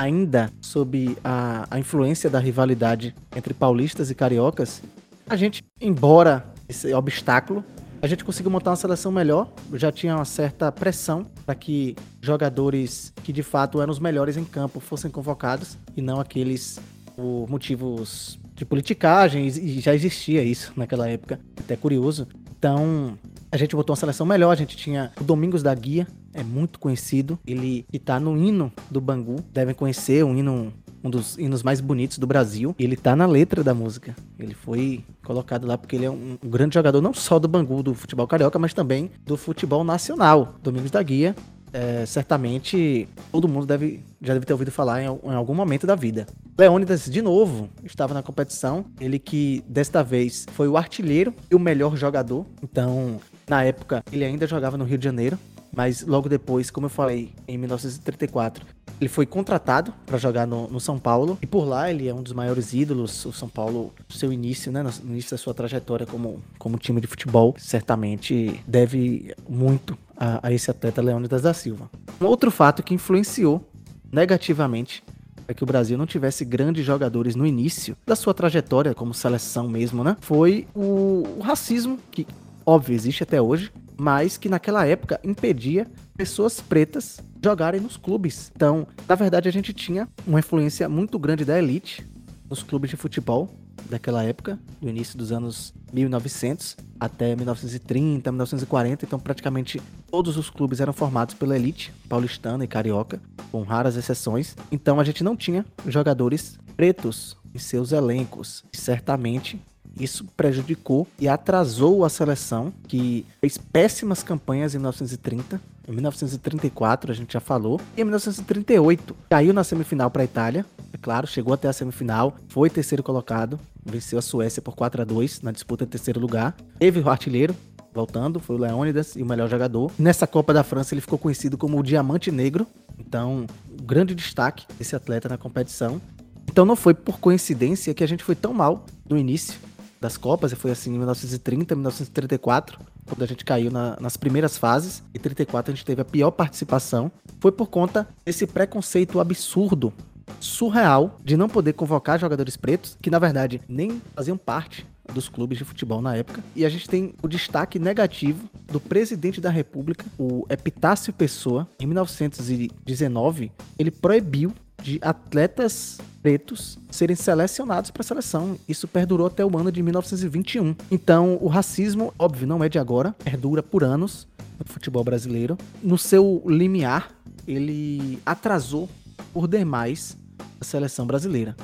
ainda 0.00 0.50
sob 0.62 1.14
a, 1.22 1.66
a 1.70 1.78
influência 1.78 2.30
da 2.30 2.38
rivalidade 2.38 3.14
entre 3.36 3.52
paulistas 3.52 4.10
e 4.10 4.14
cariocas, 4.14 4.82
a 5.28 5.36
gente, 5.36 5.62
embora 5.78 6.42
esse 6.66 6.94
obstáculo, 6.94 7.62
a 8.00 8.06
gente 8.06 8.24
conseguiu 8.24 8.50
montar 8.50 8.70
uma 8.70 8.76
seleção 8.76 9.12
melhor. 9.12 9.52
Já 9.74 9.92
tinha 9.92 10.16
uma 10.16 10.24
certa 10.24 10.72
pressão 10.72 11.26
para 11.44 11.54
que 11.54 11.94
jogadores 12.22 13.12
que 13.22 13.30
de 13.30 13.42
fato 13.42 13.82
eram 13.82 13.92
os 13.92 13.98
melhores 13.98 14.38
em 14.38 14.44
campo 14.44 14.80
fossem 14.80 15.10
convocados 15.10 15.76
e 15.94 16.00
não 16.00 16.18
aqueles 16.18 16.80
por 17.14 17.46
motivos 17.50 18.38
de 18.54 18.64
politicagem, 18.64 19.48
e 19.48 19.80
já 19.80 19.94
existia 19.94 20.42
isso 20.42 20.72
naquela 20.76 21.08
época, 21.08 21.38
até 21.58 21.76
curioso. 21.76 22.26
Então, 22.58 23.18
a 23.52 23.56
gente 23.56 23.76
botou 23.76 23.92
uma 23.92 24.00
seleção 24.00 24.26
melhor, 24.26 24.50
a 24.50 24.54
gente 24.54 24.76
tinha 24.76 25.12
o 25.20 25.24
Domingos 25.24 25.62
da 25.62 25.74
Guia, 25.74 26.06
é 26.32 26.42
muito 26.42 26.78
conhecido. 26.78 27.38
Ele 27.46 27.84
está 27.92 28.20
no 28.20 28.36
hino 28.36 28.72
do 28.90 29.00
Bangu, 29.00 29.36
devem 29.52 29.74
conhecer, 29.74 30.24
um 30.24 30.36
hino 30.36 30.72
um 31.02 31.10
dos 31.10 31.38
hinos 31.38 31.62
mais 31.62 31.80
bonitos 31.80 32.18
do 32.18 32.26
Brasil. 32.26 32.74
Ele 32.78 32.96
tá 32.96 33.16
na 33.16 33.26
letra 33.26 33.64
da 33.64 33.74
música. 33.74 34.14
Ele 34.38 34.54
foi 34.54 35.04
colocado 35.24 35.66
lá 35.66 35.78
porque 35.78 35.96
ele 35.96 36.04
é 36.04 36.10
um, 36.10 36.38
grande 36.44 36.74
jogador 36.74 37.00
não 37.00 37.14
só 37.14 37.38
do 37.38 37.48
Bangu, 37.48 37.82
do 37.82 37.94
futebol 37.94 38.26
carioca, 38.26 38.58
mas 38.58 38.74
também 38.74 39.10
do 39.24 39.36
futebol 39.36 39.82
nacional. 39.82 40.56
Domingos 40.62 40.90
da 40.90 41.02
Guia, 41.02 41.34
é, 41.72 42.04
certamente 42.04 43.08
todo 43.30 43.48
mundo 43.48 43.66
deve, 43.66 44.02
já 44.20 44.34
deve 44.34 44.44
ter 44.44 44.52
ouvido 44.52 44.70
falar 44.70 45.02
em, 45.02 45.06
em, 45.06 45.34
algum 45.34 45.54
momento 45.54 45.86
da 45.86 45.94
vida. 45.94 46.26
Leônidas, 46.58 47.06
de 47.06 47.22
novo, 47.22 47.68
estava 47.84 48.12
na 48.12 48.22
competição. 48.22 48.84
Ele 49.00 49.18
que 49.18 49.64
desta 49.66 50.02
vez 50.02 50.46
foi 50.52 50.68
o 50.68 50.76
artilheiro 50.76 51.32
e 51.50 51.54
o 51.54 51.58
melhor 51.58 51.96
jogador. 51.96 52.44
Então, 52.62 53.18
na 53.48 53.64
época, 53.64 54.02
ele 54.12 54.24
ainda 54.24 54.46
jogava 54.46 54.76
no 54.76 54.84
Rio 54.84 54.98
de 54.98 55.04
Janeiro. 55.04 55.38
Mas 55.74 56.02
logo 56.02 56.28
depois, 56.28 56.70
como 56.70 56.86
eu 56.86 56.90
falei, 56.90 57.32
em 57.46 57.56
1934, 57.56 58.64
ele 59.00 59.08
foi 59.08 59.24
contratado 59.24 59.94
para 60.04 60.18
jogar 60.18 60.46
no, 60.46 60.68
no, 60.68 60.80
São 60.80 60.98
Paulo. 60.98 61.38
E 61.40 61.46
por 61.46 61.64
lá 61.64 61.90
ele 61.90 62.08
é 62.08 62.14
um 62.14 62.22
dos 62.22 62.32
maiores 62.32 62.74
ídolos. 62.74 63.24
O 63.24 63.32
São 63.32 63.48
Paulo, 63.48 63.92
seu 64.08 64.32
início, 64.32 64.70
né? 64.70 64.82
No 64.82 65.12
início 65.12 65.30
da 65.30 65.38
sua 65.38 65.54
trajetória 65.54 66.06
como, 66.06 66.42
como 66.58 66.76
time 66.76 67.00
de 67.00 67.06
futebol, 67.06 67.54
certamente 67.58 68.60
deve 68.66 69.34
muito 69.48 69.96
a, 70.16 70.48
a 70.48 70.52
esse 70.52 70.70
atleta 70.70 71.00
Leônidas 71.00 71.42
da 71.42 71.54
Silva. 71.54 71.90
Um 72.20 72.26
outro 72.26 72.50
fato 72.50 72.82
que 72.82 72.92
influenciou 72.92 73.64
negativamente 74.12 75.02
é 75.48 75.54
que 75.54 75.64
o 75.64 75.66
Brasil 75.66 75.96
não 75.96 76.06
tivesse 76.06 76.44
grandes 76.44 76.84
jogadores 76.84 77.34
no 77.34 77.46
início 77.46 77.96
da 78.06 78.14
sua 78.14 78.34
trajetória 78.34 78.94
como 78.94 79.14
seleção 79.14 79.68
mesmo, 79.68 80.04
né? 80.04 80.16
Foi 80.20 80.66
o, 80.74 81.24
o 81.38 81.40
racismo 81.40 81.98
que 82.10 82.26
óbvio 82.64 82.94
existe 82.94 83.22
até 83.22 83.40
hoje, 83.42 83.72
mas 84.00 84.38
que 84.38 84.48
naquela 84.48 84.86
época 84.86 85.20
impedia 85.22 85.86
pessoas 86.16 86.58
pretas 86.58 87.20
jogarem 87.44 87.82
nos 87.82 87.98
clubes. 87.98 88.50
Então, 88.56 88.86
na 89.06 89.14
verdade, 89.14 89.46
a 89.46 89.52
gente 89.52 89.74
tinha 89.74 90.08
uma 90.26 90.38
influência 90.38 90.88
muito 90.88 91.18
grande 91.18 91.44
da 91.44 91.58
elite 91.58 92.08
nos 92.48 92.62
clubes 92.62 92.88
de 92.88 92.96
futebol 92.96 93.50
daquela 93.90 94.24
época, 94.24 94.58
do 94.80 94.88
início 94.88 95.18
dos 95.18 95.30
anos 95.30 95.74
1900 95.92 96.78
até 96.98 97.36
1930, 97.36 98.32
1940. 98.32 99.04
Então, 99.04 99.18
praticamente 99.20 99.82
todos 100.10 100.38
os 100.38 100.48
clubes 100.48 100.80
eram 100.80 100.94
formados 100.94 101.34
pela 101.34 101.54
elite 101.54 101.92
paulistana 102.08 102.64
e 102.64 102.68
carioca, 102.68 103.20
com 103.52 103.60
raras 103.60 103.96
exceções. 103.96 104.56
Então, 104.72 104.98
a 104.98 105.04
gente 105.04 105.22
não 105.22 105.36
tinha 105.36 105.62
jogadores 105.86 106.58
pretos 106.74 107.36
em 107.54 107.58
seus 107.58 107.92
elencos. 107.92 108.64
Certamente 108.72 109.60
isso 109.98 110.24
prejudicou 110.36 111.06
e 111.18 111.28
atrasou 111.28 112.04
a 112.04 112.08
seleção, 112.08 112.72
que 112.86 113.26
fez 113.40 113.58
péssimas 113.58 114.22
campanhas 114.22 114.74
em 114.74 114.78
1930. 114.78 115.60
Em 115.88 115.92
1934, 115.92 117.10
a 117.10 117.14
gente 117.14 117.32
já 117.32 117.40
falou. 117.40 117.80
E 117.96 118.00
em 118.00 118.04
1938, 118.04 119.16
caiu 119.28 119.52
na 119.52 119.64
semifinal 119.64 120.10
para 120.10 120.22
a 120.22 120.24
Itália. 120.24 120.64
É 120.92 120.98
claro, 120.98 121.26
chegou 121.26 121.52
até 121.52 121.68
a 121.68 121.72
semifinal, 121.72 122.36
foi 122.48 122.70
terceiro 122.70 123.02
colocado, 123.02 123.58
venceu 123.84 124.18
a 124.18 124.22
Suécia 124.22 124.62
por 124.62 124.74
4 124.74 125.02
a 125.02 125.04
2 125.04 125.42
na 125.42 125.52
disputa 125.52 125.84
de 125.84 125.90
terceiro 125.90 126.20
lugar. 126.20 126.54
Teve 126.78 127.00
o 127.00 127.08
artilheiro, 127.08 127.54
voltando, 127.92 128.40
foi 128.40 128.56
o 128.56 128.58
Leônidas 128.58 129.16
e 129.16 129.22
o 129.22 129.26
melhor 129.26 129.48
jogador. 129.48 129.90
Nessa 129.98 130.26
Copa 130.26 130.52
da 130.52 130.62
França 130.62 130.94
ele 130.94 131.00
ficou 131.00 131.18
conhecido 131.18 131.58
como 131.58 131.78
o 131.78 131.82
Diamante 131.82 132.30
Negro, 132.30 132.66
então 132.98 133.46
grande 133.82 134.14
destaque 134.14 134.66
esse 134.78 134.94
atleta 134.94 135.28
na 135.28 135.38
competição. 135.38 136.00
Então 136.48 136.64
não 136.64 136.76
foi 136.76 136.94
por 136.94 137.18
coincidência 137.18 137.94
que 137.94 138.02
a 138.02 138.08
gente 138.08 138.24
foi 138.24 138.34
tão 138.34 138.52
mal 138.52 138.84
no 139.08 139.16
início 139.16 139.58
das 140.00 140.16
Copas, 140.16 140.52
e 140.52 140.56
foi 140.56 140.70
assim 140.70 140.90
em 140.94 140.98
1930, 140.98 141.74
1934, 141.74 142.78
quando 143.06 143.22
a 143.22 143.26
gente 143.26 143.44
caiu 143.44 143.70
na, 143.70 143.96
nas 144.00 144.16
primeiras 144.16 144.56
fases. 144.56 145.02
Em 145.14 145.18
34 145.18 145.72
a 145.72 145.74
gente 145.74 145.84
teve 145.84 146.00
a 146.00 146.04
pior 146.04 146.30
participação. 146.30 147.12
Foi 147.38 147.52
por 147.52 147.66
conta 147.66 148.08
desse 148.24 148.46
preconceito 148.46 149.20
absurdo, 149.20 149.92
surreal, 150.40 151.18
de 151.22 151.36
não 151.36 151.48
poder 151.48 151.74
convocar 151.74 152.18
jogadores 152.18 152.56
pretos, 152.56 152.96
que 153.00 153.10
na 153.10 153.18
verdade 153.18 153.60
nem 153.68 154.00
faziam 154.14 154.36
parte 154.36 154.86
dos 155.12 155.28
clubes 155.28 155.58
de 155.58 155.64
futebol 155.64 156.00
na 156.00 156.16
época. 156.16 156.42
E 156.54 156.64
a 156.64 156.68
gente 156.68 156.88
tem 156.88 157.14
o 157.22 157.28
destaque 157.28 157.78
negativo 157.78 158.48
do 158.70 158.80
presidente 158.80 159.40
da 159.40 159.50
República, 159.50 160.06
o 160.18 160.46
Epitácio 160.48 161.12
Pessoa, 161.12 161.68
em 161.78 161.86
1919, 161.86 163.52
ele 163.78 163.90
proibiu 163.90 164.52
de 164.82 164.98
atletas 165.02 165.98
pretos 166.22 166.78
serem 166.90 167.16
selecionados 167.16 167.90
para 167.90 168.02
a 168.02 168.04
seleção. 168.04 168.58
Isso 168.68 168.86
perdurou 168.86 169.26
até 169.26 169.44
o 169.44 169.56
ano 169.56 169.72
de 169.72 169.82
1921. 169.82 170.74
Então, 170.90 171.38
o 171.40 171.48
racismo, 171.48 172.12
óbvio, 172.18 172.46
não 172.46 172.62
é 172.62 172.68
de 172.68 172.78
agora, 172.78 173.14
perdura 173.24 173.62
por 173.62 173.82
anos 173.82 174.26
no 174.58 174.72
futebol 174.72 175.02
brasileiro. 175.02 175.56
No 175.82 175.96
seu 175.96 176.42
limiar, 176.46 177.10
ele 177.46 178.18
atrasou 178.24 178.88
por 179.32 179.48
demais 179.48 180.16
a 180.60 180.64
seleção 180.64 181.06
brasileira. 181.06 181.56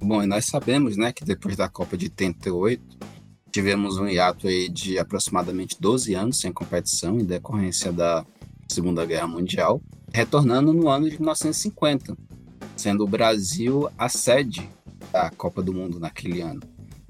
Bom, 0.00 0.22
e 0.22 0.26
nós 0.26 0.46
sabemos, 0.46 0.96
né, 0.96 1.12
que 1.12 1.24
depois 1.24 1.56
da 1.56 1.68
Copa 1.68 1.96
de 1.96 2.06
88, 2.06 2.98
tivemos 3.52 3.98
um 3.98 4.08
hiato 4.08 4.48
aí 4.48 4.68
de 4.68 4.98
aproximadamente 4.98 5.76
12 5.78 6.14
anos 6.14 6.40
sem 6.40 6.52
competição 6.52 7.20
em 7.20 7.24
decorrência 7.24 7.92
da 7.92 8.26
Segunda 8.66 9.04
Guerra 9.04 9.28
Mundial, 9.28 9.80
retornando 10.12 10.72
no 10.72 10.88
ano 10.88 11.08
de 11.08 11.16
1950, 11.16 12.16
sendo 12.76 13.04
o 13.04 13.08
Brasil 13.08 13.88
a 13.98 14.08
sede 14.08 14.68
da 15.12 15.30
Copa 15.30 15.62
do 15.62 15.72
Mundo 15.72 16.00
naquele 16.00 16.40
ano. 16.40 16.60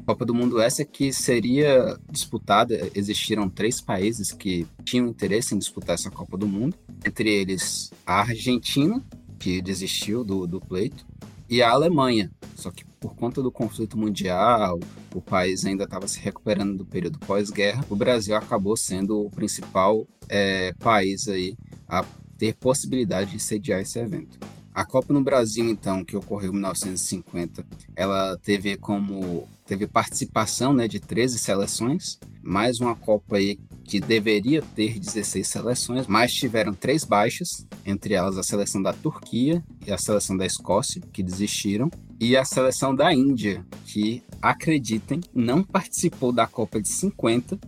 Copa 0.05 0.25
do 0.25 0.35
Mundo 0.35 0.61
essa 0.61 0.85
que 0.85 1.13
seria 1.13 1.97
disputada, 2.11 2.91
existiram 2.95 3.49
três 3.49 3.81
países 3.81 4.33
que 4.33 4.67
tinham 4.85 5.07
interesse 5.07 5.55
em 5.55 5.59
disputar 5.59 5.95
essa 5.95 6.11
Copa 6.11 6.37
do 6.37 6.49
Mundo, 6.49 6.77
entre 7.07 7.31
eles 7.31 7.93
a 8.05 8.21
Argentina, 8.21 9.01
que 9.39 9.63
desistiu 9.63 10.25
do, 10.25 10.47
do 10.47 10.61
pleito, 10.61 11.07
e 11.49 11.63
a 11.63 11.71
Alemanha. 11.71 12.31
Só 12.57 12.71
que 12.71 12.85
por 12.99 13.15
conta 13.15 13.43
do 13.43 13.51
conflito 13.51 13.99
mundial, 13.99 14.81
o 15.15 15.21
país 15.21 15.65
ainda 15.65 15.85
estava 15.85 16.09
se 16.09 16.19
recuperando 16.19 16.79
do 16.79 16.87
período 16.87 17.19
pós-guerra, 17.19 17.85
o 17.91 17.97
Brasil 17.97 18.35
acabou 18.37 18.77
sendo 18.77 19.27
o 19.27 19.31
principal 19.31 20.07
é, 20.29 20.73
país 20.75 21.29
aí 21.29 21.57
a 21.89 22.05
ter 22.39 22.55
possibilidade 22.55 23.33
de 23.33 23.41
sediar 23.41 23.81
esse 23.81 23.99
evento. 23.99 24.39
A 24.75 24.87
Copa 24.87 25.13
no 25.13 25.23
Brasil, 25.23 25.69
então, 25.69 26.03
que 26.03 26.17
ocorreu 26.17 26.49
em 26.49 26.55
1950, 26.55 27.65
ela 27.95 28.39
teve 28.39 28.77
como 28.77 29.47
teve 29.67 29.87
participação 29.87 30.73
né, 30.73 30.89
de 30.89 30.99
13 30.99 31.39
seleções, 31.39 32.19
mais 32.43 32.81
uma 32.81 32.95
Copa 32.95 33.37
aí 33.37 33.59
que 33.85 34.01
deveria 34.01 34.63
ter 34.75 34.99
16 34.99 35.47
seleções, 35.47 36.07
mas 36.07 36.33
tiveram 36.33 36.73
três 36.73 37.05
baixas, 37.05 37.67
entre 37.85 38.15
elas 38.15 38.39
a 38.39 38.43
seleção 38.43 38.83
da 38.83 38.95
Turquia 38.95 39.63
e 39.87 39.93
a 39.93 39.99
seleção 39.99 40.37
da 40.37 40.47
Escócia, 40.47 41.03
que 41.13 41.23
desistiram, 41.23 41.91
e 42.19 42.35
a 42.35 42.45
seleção 42.45 42.95
da 42.95 43.13
Índia, 43.13 43.65
que, 43.85 44.23
acreditem, 44.41 45.21
não 45.35 45.63
participou 45.63 46.33
da 46.33 46.47
Copa 46.47 46.81
de 46.81 46.89
50 46.89 47.59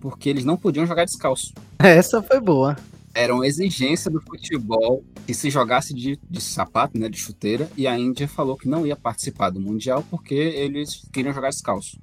porque 0.00 0.28
eles 0.28 0.44
não 0.44 0.56
podiam 0.56 0.86
jogar 0.86 1.04
descalço. 1.04 1.52
Essa 1.78 2.22
foi 2.22 2.40
boa 2.40 2.76
era 3.16 3.34
uma 3.34 3.46
exigência 3.46 4.10
do 4.10 4.20
futebol 4.20 5.02
que 5.26 5.32
se 5.32 5.48
jogasse 5.48 5.94
de, 5.94 6.20
de 6.28 6.38
sapato, 6.38 6.98
né, 6.98 7.08
de 7.08 7.16
chuteira, 7.16 7.66
e 7.74 7.86
a 7.86 7.98
Índia 7.98 8.28
falou 8.28 8.58
que 8.58 8.68
não 8.68 8.86
ia 8.86 8.94
participar 8.94 9.48
do 9.48 9.58
Mundial 9.58 10.04
porque 10.10 10.34
eles 10.34 11.08
queriam 11.10 11.32
jogar 11.32 11.48
descalço. 11.48 11.98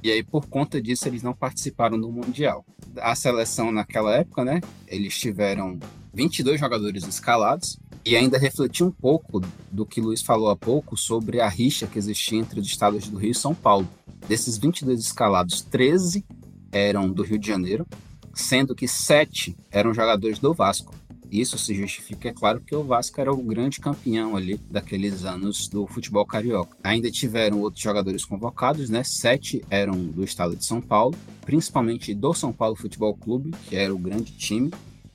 E 0.00 0.08
aí, 0.08 0.22
por 0.22 0.46
conta 0.46 0.80
disso, 0.80 1.08
eles 1.08 1.20
não 1.20 1.34
participaram 1.34 2.00
do 2.00 2.12
Mundial. 2.12 2.64
A 2.98 3.12
seleção 3.16 3.72
naquela 3.72 4.14
época, 4.14 4.44
né, 4.44 4.60
eles 4.86 5.18
tiveram 5.18 5.80
22 6.14 6.60
jogadores 6.60 7.08
escalados, 7.08 7.76
e 8.04 8.16
ainda 8.16 8.38
refletir 8.38 8.84
um 8.84 8.90
pouco 8.90 9.40
do 9.70 9.84
que 9.84 10.00
Luiz 10.00 10.22
falou 10.22 10.50
há 10.50 10.56
pouco 10.56 10.96
sobre 10.96 11.40
a 11.40 11.48
rixa 11.48 11.86
que 11.88 11.98
existia 11.98 12.38
entre 12.38 12.60
os 12.60 12.66
estados 12.66 13.08
do 13.08 13.16
Rio 13.16 13.30
e 13.30 13.34
São 13.34 13.54
Paulo. 13.54 13.88
Desses 14.28 14.58
22 14.58 15.00
escalados, 15.00 15.60
13 15.62 16.24
eram 16.72 17.08
do 17.08 17.22
Rio 17.22 17.38
de 17.38 17.46
Janeiro, 17.46 17.86
sendo 18.34 18.74
que 18.74 18.88
sete 18.88 19.56
eram 19.70 19.94
jogadores 19.94 20.38
do 20.38 20.52
Vasco. 20.52 20.94
Isso 21.30 21.56
se 21.56 21.74
justifica, 21.74 22.28
é 22.28 22.32
claro, 22.32 22.60
que 22.60 22.76
o 22.76 22.84
Vasco 22.84 23.18
era 23.18 23.32
o 23.32 23.42
grande 23.42 23.80
campeão 23.80 24.36
ali 24.36 24.60
daqueles 24.70 25.24
anos 25.24 25.66
do 25.66 25.86
futebol 25.86 26.26
carioca. 26.26 26.76
Ainda 26.84 27.10
tiveram 27.10 27.60
outros 27.62 27.82
jogadores 27.82 28.22
convocados, 28.22 28.90
né? 28.90 29.02
Sete 29.02 29.64
eram 29.70 29.96
do 29.96 30.22
estado 30.22 30.54
de 30.54 30.64
São 30.64 30.78
Paulo, 30.78 31.16
principalmente 31.40 32.12
do 32.12 32.34
São 32.34 32.52
Paulo 32.52 32.76
Futebol 32.76 33.16
Clube, 33.16 33.52
que 33.66 33.74
era 33.74 33.94
o 33.94 33.98
grande 33.98 34.30
time 34.32 34.70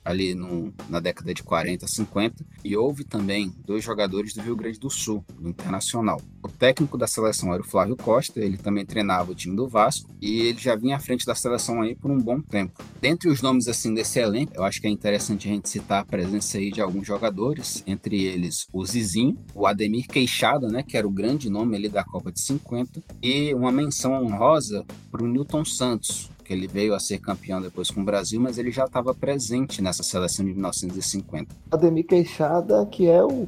ali 0.08 0.34
no, 0.34 0.72
na 0.88 1.00
década 1.00 1.34
de 1.34 1.42
40, 1.42 1.86
50, 1.86 2.44
e 2.64 2.74
houve 2.76 3.04
também 3.04 3.52
dois 3.66 3.84
jogadores 3.84 4.32
do 4.32 4.40
Rio 4.40 4.56
Grande 4.56 4.80
do 4.80 4.88
Sul, 4.88 5.22
do 5.38 5.48
Internacional. 5.48 6.20
O 6.42 6.48
técnico 6.48 6.96
da 6.96 7.06
seleção 7.06 7.52
era 7.52 7.62
o 7.62 7.66
Flávio 7.66 7.94
Costa, 7.94 8.40
ele 8.40 8.56
também 8.56 8.86
treinava 8.86 9.32
o 9.32 9.34
time 9.34 9.54
do 9.54 9.68
Vasco, 9.68 10.10
e 10.20 10.40
ele 10.40 10.58
já 10.58 10.74
vinha 10.74 10.96
à 10.96 10.98
frente 10.98 11.26
da 11.26 11.34
seleção 11.34 11.82
aí 11.82 11.94
por 11.94 12.10
um 12.10 12.18
bom 12.18 12.40
tempo. 12.40 12.82
Dentre 13.00 13.28
os 13.28 13.42
nomes 13.42 13.68
assim 13.68 13.92
desse 13.92 14.18
elenco, 14.18 14.52
eu 14.54 14.64
acho 14.64 14.80
que 14.80 14.86
é 14.86 14.90
interessante 14.90 15.46
a 15.46 15.52
gente 15.52 15.68
citar 15.68 16.00
a 16.00 16.06
presença 16.06 16.56
aí 16.56 16.70
de 16.70 16.80
alguns 16.80 17.06
jogadores, 17.06 17.84
entre 17.86 18.24
eles 18.24 18.66
o 18.72 18.84
Zizinho, 18.86 19.38
o 19.54 19.66
Ademir 19.66 20.08
Queixada, 20.08 20.68
né, 20.68 20.82
que 20.82 20.96
era 20.96 21.06
o 21.06 21.10
grande 21.10 21.50
nome 21.50 21.76
ali 21.76 21.88
da 21.88 22.02
Copa 22.02 22.32
de 22.32 22.40
50, 22.40 23.02
e 23.22 23.52
uma 23.52 23.70
menção 23.70 24.14
honrosa 24.14 24.86
para 25.10 25.22
o 25.22 25.28
Newton 25.28 25.64
Santos, 25.64 26.30
que 26.48 26.54
ele 26.54 26.66
veio 26.66 26.94
a 26.94 26.98
ser 26.98 27.18
campeão 27.18 27.60
depois 27.60 27.90
com 27.90 28.00
o 28.00 28.04
Brasil, 28.04 28.40
mas 28.40 28.56
ele 28.56 28.70
já 28.70 28.86
estava 28.86 29.14
presente 29.14 29.82
nessa 29.82 30.02
seleção 30.02 30.46
de 30.46 30.52
1950. 30.52 31.54
Ademir 31.70 32.06
Queixada, 32.06 32.86
que 32.86 33.06
é 33.06 33.22
o 33.22 33.46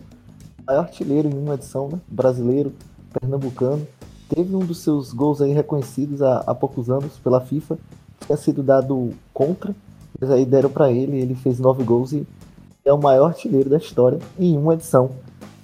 artilheiro 0.66 1.26
em 1.26 1.32
uma 1.32 1.54
edição, 1.54 1.88
né? 1.88 1.98
Brasileiro, 2.06 2.74
pernambucano. 3.18 3.88
Teve 4.28 4.54
um 4.54 4.58
dos 4.58 4.80
seus 4.80 5.14
gols 5.14 5.40
aí 5.40 5.52
reconhecidos 5.52 6.20
há, 6.20 6.40
há 6.40 6.54
poucos 6.54 6.90
anos 6.90 7.18
pela 7.24 7.40
FIFA, 7.40 7.78
tinha 8.26 8.36
sido 8.36 8.62
dado 8.62 9.14
contra, 9.32 9.74
mas 10.20 10.30
aí 10.30 10.44
deram 10.44 10.68
para 10.68 10.92
ele, 10.92 11.16
ele 11.16 11.34
fez 11.34 11.58
nove 11.58 11.82
gols 11.82 12.12
e 12.12 12.26
é 12.84 12.92
o 12.92 13.00
maior 13.00 13.28
artilheiro 13.28 13.70
da 13.70 13.78
história 13.78 14.18
em 14.38 14.58
uma 14.58 14.74
edição 14.74 15.10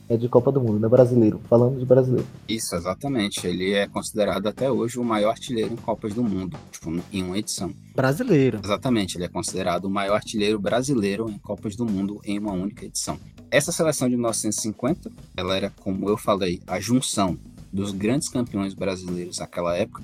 é 0.09 0.17
de 0.17 0.29
Copa 0.29 0.53
do 0.53 0.61
Mundo, 0.61 0.79
né? 0.79 0.89
Brasileiro, 0.89 1.41
falando 1.49 1.79
de 1.79 1.85
brasileiro. 1.85 2.27
Isso, 2.49 2.75
exatamente. 2.75 3.47
Ele 3.47 3.73
é 3.73 3.87
considerado 3.87 4.47
até 4.47 4.71
hoje 4.71 4.99
o 4.99 5.05
maior 5.05 5.31
artilheiro 5.31 5.73
em 5.73 5.77
Copas 5.77 6.15
do 6.15 6.23
Mundo, 6.23 6.57
tipo, 6.71 6.91
em 7.13 7.23
uma 7.23 7.39
edição. 7.39 7.73
Brasileiro. 7.95 8.61
Exatamente, 8.63 9.17
ele 9.17 9.25
é 9.25 9.29
considerado 9.29 9.87
o 9.87 9.91
maior 9.91 10.15
artilheiro 10.15 10.59
brasileiro 10.59 11.29
em 11.29 11.39
Copas 11.39 11.75
do 11.75 11.85
Mundo 11.85 12.21
em 12.25 12.39
uma 12.39 12.53
única 12.53 12.85
edição. 12.85 13.19
Essa 13.51 13.73
seleção 13.73 14.09
de 14.09 14.17
1950, 14.17 15.11
ela 15.37 15.57
era, 15.57 15.71
como 15.81 16.09
eu 16.09 16.17
falei, 16.17 16.61
a 16.67 16.81
junção 16.81 17.39
dos 17.73 17.93
grandes 17.93 18.29
campeões 18.29 18.75
brasileiros 18.75 19.39
naquela 19.39 19.77
época, 19.77 20.03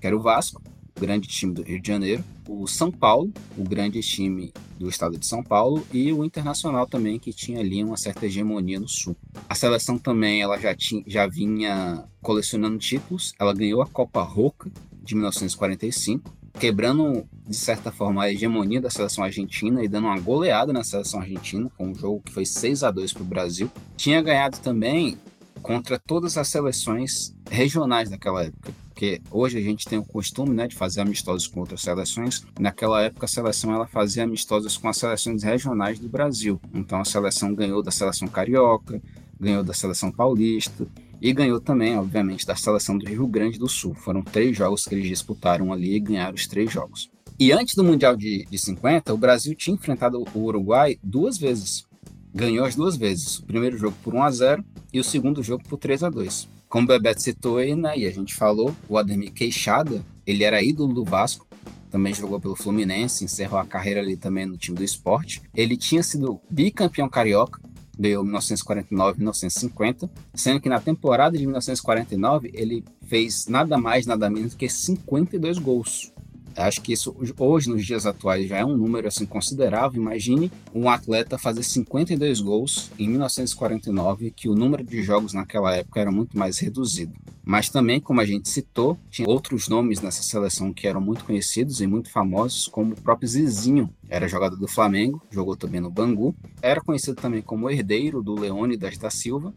que 0.00 0.06
era 0.06 0.16
o 0.16 0.20
Vasco, 0.20 0.62
o 0.96 1.00
grande 1.00 1.26
time 1.28 1.52
do 1.52 1.62
Rio 1.62 1.80
de 1.80 1.88
Janeiro, 1.88 2.24
o 2.48 2.66
São 2.66 2.90
Paulo, 2.90 3.32
o 3.56 3.64
grande 3.64 4.00
time 4.00 4.52
do 4.78 4.88
estado 4.88 5.18
de 5.18 5.26
São 5.26 5.42
Paulo, 5.42 5.84
e 5.92 6.12
o 6.12 6.24
Internacional 6.24 6.86
também, 6.86 7.18
que 7.18 7.32
tinha 7.32 7.60
ali 7.60 7.82
uma 7.82 7.96
certa 7.96 8.26
hegemonia 8.26 8.78
no 8.78 8.88
Sul. 8.88 9.16
A 9.48 9.54
seleção 9.54 9.98
também 9.98 10.40
ela 10.40 10.58
já, 10.58 10.74
tinha, 10.74 11.02
já 11.06 11.26
vinha 11.26 12.04
colecionando 12.22 12.78
títulos, 12.78 13.34
ela 13.38 13.52
ganhou 13.52 13.82
a 13.82 13.86
Copa 13.86 14.22
Roca 14.22 14.70
de 15.02 15.14
1945, 15.14 16.32
quebrando, 16.58 17.26
de 17.46 17.56
certa 17.56 17.90
forma, 17.90 18.22
a 18.22 18.32
hegemonia 18.32 18.80
da 18.80 18.88
seleção 18.88 19.24
argentina 19.24 19.82
e 19.82 19.88
dando 19.88 20.06
uma 20.06 20.20
goleada 20.20 20.72
na 20.72 20.84
seleção 20.84 21.20
argentina, 21.20 21.68
com 21.76 21.88
um 21.88 21.94
jogo 21.94 22.22
que 22.24 22.32
foi 22.32 22.46
6 22.46 22.84
a 22.84 22.90
2 22.90 23.12
para 23.12 23.22
o 23.22 23.26
Brasil. 23.26 23.70
Tinha 23.96 24.22
ganhado 24.22 24.58
também 24.60 25.18
contra 25.60 25.98
todas 25.98 26.38
as 26.38 26.48
seleções 26.48 27.34
regionais 27.50 28.10
daquela 28.10 28.44
época 28.44 28.83
porque 28.94 29.20
hoje 29.28 29.58
a 29.58 29.60
gente 29.60 29.86
tem 29.86 29.98
o 29.98 30.04
costume 30.04 30.54
né, 30.54 30.68
de 30.68 30.76
fazer 30.76 31.00
amistosos 31.00 31.48
com 31.48 31.58
outras 31.58 31.82
seleções. 31.82 32.46
Naquela 32.60 33.02
época, 33.02 33.26
a 33.26 33.28
seleção 33.28 33.74
ela 33.74 33.88
fazia 33.88 34.22
amistosos 34.22 34.76
com 34.76 34.88
as 34.88 34.96
seleções 34.96 35.42
regionais 35.42 35.98
do 35.98 36.08
Brasil. 36.08 36.60
Então, 36.72 37.00
a 37.00 37.04
seleção 37.04 37.52
ganhou 37.52 37.82
da 37.82 37.90
seleção 37.90 38.28
carioca, 38.28 39.02
ganhou 39.38 39.64
da 39.64 39.74
seleção 39.74 40.12
paulista 40.12 40.86
e 41.20 41.32
ganhou 41.32 41.60
também, 41.60 41.98
obviamente, 41.98 42.46
da 42.46 42.54
seleção 42.54 42.96
do 42.96 43.04
Rio 43.04 43.26
Grande 43.26 43.58
do 43.58 43.68
Sul. 43.68 43.94
Foram 43.94 44.22
três 44.22 44.56
jogos 44.56 44.84
que 44.84 44.94
eles 44.94 45.08
disputaram 45.08 45.72
ali 45.72 45.96
e 45.96 46.00
ganharam 46.00 46.34
os 46.36 46.46
três 46.46 46.72
jogos. 46.72 47.10
E 47.36 47.50
antes 47.50 47.74
do 47.74 47.82
Mundial 47.82 48.14
de, 48.14 48.46
de 48.48 48.58
50, 48.58 49.12
o 49.12 49.18
Brasil 49.18 49.56
tinha 49.56 49.74
enfrentado 49.74 50.22
o 50.32 50.38
Uruguai 50.38 50.96
duas 51.02 51.36
vezes. 51.36 51.84
Ganhou 52.32 52.64
as 52.64 52.76
duas 52.76 52.96
vezes. 52.96 53.40
O 53.40 53.44
primeiro 53.44 53.76
jogo 53.76 53.96
por 54.04 54.14
1 54.14 54.22
a 54.22 54.30
0 54.30 54.64
e 54.92 55.00
o 55.00 55.04
segundo 55.04 55.42
jogo 55.42 55.64
por 55.64 55.78
3 55.78 56.04
a 56.04 56.10
2 56.10 56.53
como 56.74 56.86
o 56.86 56.88
Bebeto 56.88 57.22
citou 57.22 57.58
aí, 57.58 57.76
né, 57.76 57.96
e 57.96 58.04
a 58.04 58.10
gente 58.10 58.34
falou, 58.34 58.74
o 58.88 58.98
Ademir 58.98 59.32
Queixada, 59.32 60.04
ele 60.26 60.42
era 60.42 60.60
ídolo 60.60 60.92
do 60.92 61.04
Vasco, 61.04 61.46
também 61.88 62.12
jogou 62.12 62.40
pelo 62.40 62.56
Fluminense, 62.56 63.24
encerrou 63.24 63.60
a 63.60 63.64
carreira 63.64 64.00
ali 64.00 64.16
também 64.16 64.44
no 64.44 64.58
time 64.58 64.76
do 64.76 64.82
esporte. 64.82 65.40
Ele 65.54 65.76
tinha 65.76 66.02
sido 66.02 66.40
bicampeão 66.50 67.08
carioca, 67.08 67.60
ganhou 67.96 68.24
1949 68.24 69.18
1950, 69.18 70.10
sendo 70.34 70.60
que 70.60 70.68
na 70.68 70.80
temporada 70.80 71.38
de 71.38 71.44
1949 71.44 72.50
ele 72.52 72.82
fez 73.06 73.46
nada 73.46 73.78
mais, 73.78 74.04
nada 74.04 74.28
menos 74.28 74.56
que 74.56 74.68
52 74.68 75.58
gols. 75.58 76.12
Acho 76.56 76.80
que 76.80 76.92
isso 76.92 77.14
hoje, 77.38 77.68
nos 77.68 77.84
dias 77.84 78.06
atuais, 78.06 78.48
já 78.48 78.58
é 78.58 78.64
um 78.64 78.76
número 78.76 79.08
assim 79.08 79.26
considerável. 79.26 80.00
Imagine 80.00 80.50
um 80.74 80.88
atleta 80.88 81.36
fazer 81.36 81.62
52 81.62 82.40
gols 82.40 82.90
em 82.98 83.08
1949, 83.08 84.30
que 84.30 84.48
o 84.48 84.54
número 84.54 84.84
de 84.84 85.02
jogos 85.02 85.32
naquela 85.32 85.74
época 85.74 86.00
era 86.00 86.10
muito 86.10 86.38
mais 86.38 86.58
reduzido. 86.58 87.12
Mas 87.44 87.68
também, 87.68 88.00
como 88.00 88.20
a 88.20 88.24
gente 88.24 88.48
citou, 88.48 88.98
tinha 89.10 89.28
outros 89.28 89.68
nomes 89.68 90.00
nessa 90.00 90.22
seleção 90.22 90.72
que 90.72 90.86
eram 90.86 91.00
muito 91.00 91.24
conhecidos 91.24 91.80
e 91.80 91.86
muito 91.86 92.10
famosos, 92.10 92.66
como 92.66 92.94
o 92.94 93.00
próprio 93.00 93.28
Zizinho, 93.28 93.90
era 94.08 94.28
jogador 94.28 94.56
do 94.56 94.68
Flamengo, 94.68 95.22
jogou 95.30 95.56
também 95.56 95.80
no 95.80 95.90
Bangu, 95.90 96.34
era 96.62 96.80
conhecido 96.80 97.16
também 97.16 97.42
como 97.42 97.68
herdeiro 97.68 98.22
do 98.22 98.34
Leônidas 98.34 98.96
da 98.96 99.10
Silva 99.10 99.52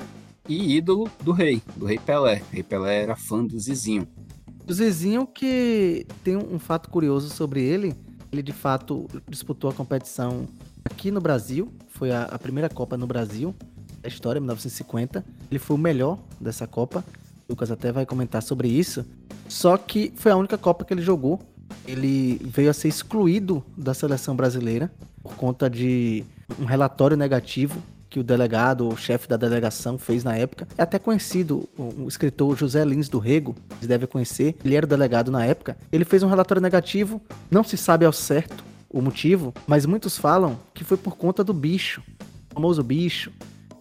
e 0.49 0.75
ídolo 0.75 1.09
do 1.23 1.31
rei, 1.31 1.61
do 1.75 1.85
rei 1.85 1.97
Pelé. 1.97 2.41
O 2.49 2.53
rei 2.53 2.63
Pelé 2.63 3.03
era 3.03 3.15
fã 3.15 3.45
do 3.45 3.59
Zizinho. 3.59 4.07
O 4.67 4.73
Zezinho 4.73 5.25
que 5.25 6.05
tem 6.23 6.35
um 6.35 6.59
fato 6.59 6.89
curioso 6.89 7.29
sobre 7.29 7.61
ele, 7.63 7.95
ele 8.31 8.43
de 8.43 8.51
fato 8.51 9.07
disputou 9.29 9.69
a 9.69 9.73
competição 9.73 10.45
aqui 10.83 11.09
no 11.09 11.21
Brasil, 11.21 11.71
foi 11.87 12.11
a, 12.11 12.23
a 12.23 12.37
primeira 12.37 12.69
Copa 12.69 12.97
no 12.97 13.07
Brasil 13.07 13.55
da 14.01 14.09
história, 14.09 14.39
1950. 14.41 15.25
Ele 15.49 15.59
foi 15.59 15.75
o 15.75 15.79
melhor 15.79 16.19
dessa 16.39 16.67
Copa. 16.67 17.03
O 17.47 17.53
Lucas 17.53 17.71
até 17.71 17.91
vai 17.91 18.05
comentar 18.05 18.41
sobre 18.43 18.67
isso. 18.67 19.05
Só 19.47 19.77
que 19.77 20.11
foi 20.15 20.31
a 20.31 20.35
única 20.35 20.57
Copa 20.57 20.83
que 20.83 20.93
ele 20.93 21.01
jogou. 21.01 21.39
Ele 21.87 22.37
veio 22.43 22.69
a 22.69 22.73
ser 22.73 22.89
excluído 22.89 23.63
da 23.77 23.93
seleção 23.93 24.35
brasileira 24.35 24.91
por 25.23 25.35
conta 25.35 25.69
de 25.69 26.23
um 26.59 26.65
relatório 26.65 27.17
negativo 27.17 27.81
que 28.09 28.19
o 28.19 28.23
delegado, 28.23 28.87
o 28.87 28.97
chefe 28.97 29.27
da 29.27 29.37
delegação 29.37 29.97
fez 29.97 30.23
na 30.23 30.35
época. 30.35 30.67
É 30.77 30.83
até 30.83 30.97
conhecido, 30.97 31.67
o 31.77 32.07
escritor 32.07 32.57
José 32.57 32.83
Lins 32.85 33.09
do 33.09 33.19
Rego, 33.19 33.55
vocês 33.69 33.87
devem 33.87 34.07
conhecer, 34.07 34.55
ele 34.63 34.75
era 34.75 34.85
o 34.85 34.89
delegado 34.89 35.31
na 35.31 35.45
época. 35.45 35.77
Ele 35.91 36.05
fez 36.05 36.23
um 36.23 36.27
relatório 36.27 36.61
negativo, 36.61 37.21
não 37.51 37.63
se 37.63 37.77
sabe 37.77 38.05
ao 38.05 38.13
certo 38.13 38.63
o 38.89 39.01
motivo, 39.01 39.53
mas 39.67 39.85
muitos 39.85 40.17
falam 40.17 40.57
que 40.73 40.83
foi 40.83 40.97
por 40.97 41.17
conta 41.17 41.43
do 41.43 41.53
bicho, 41.53 42.01
o 42.51 42.53
famoso 42.55 42.83
bicho. 42.83 43.31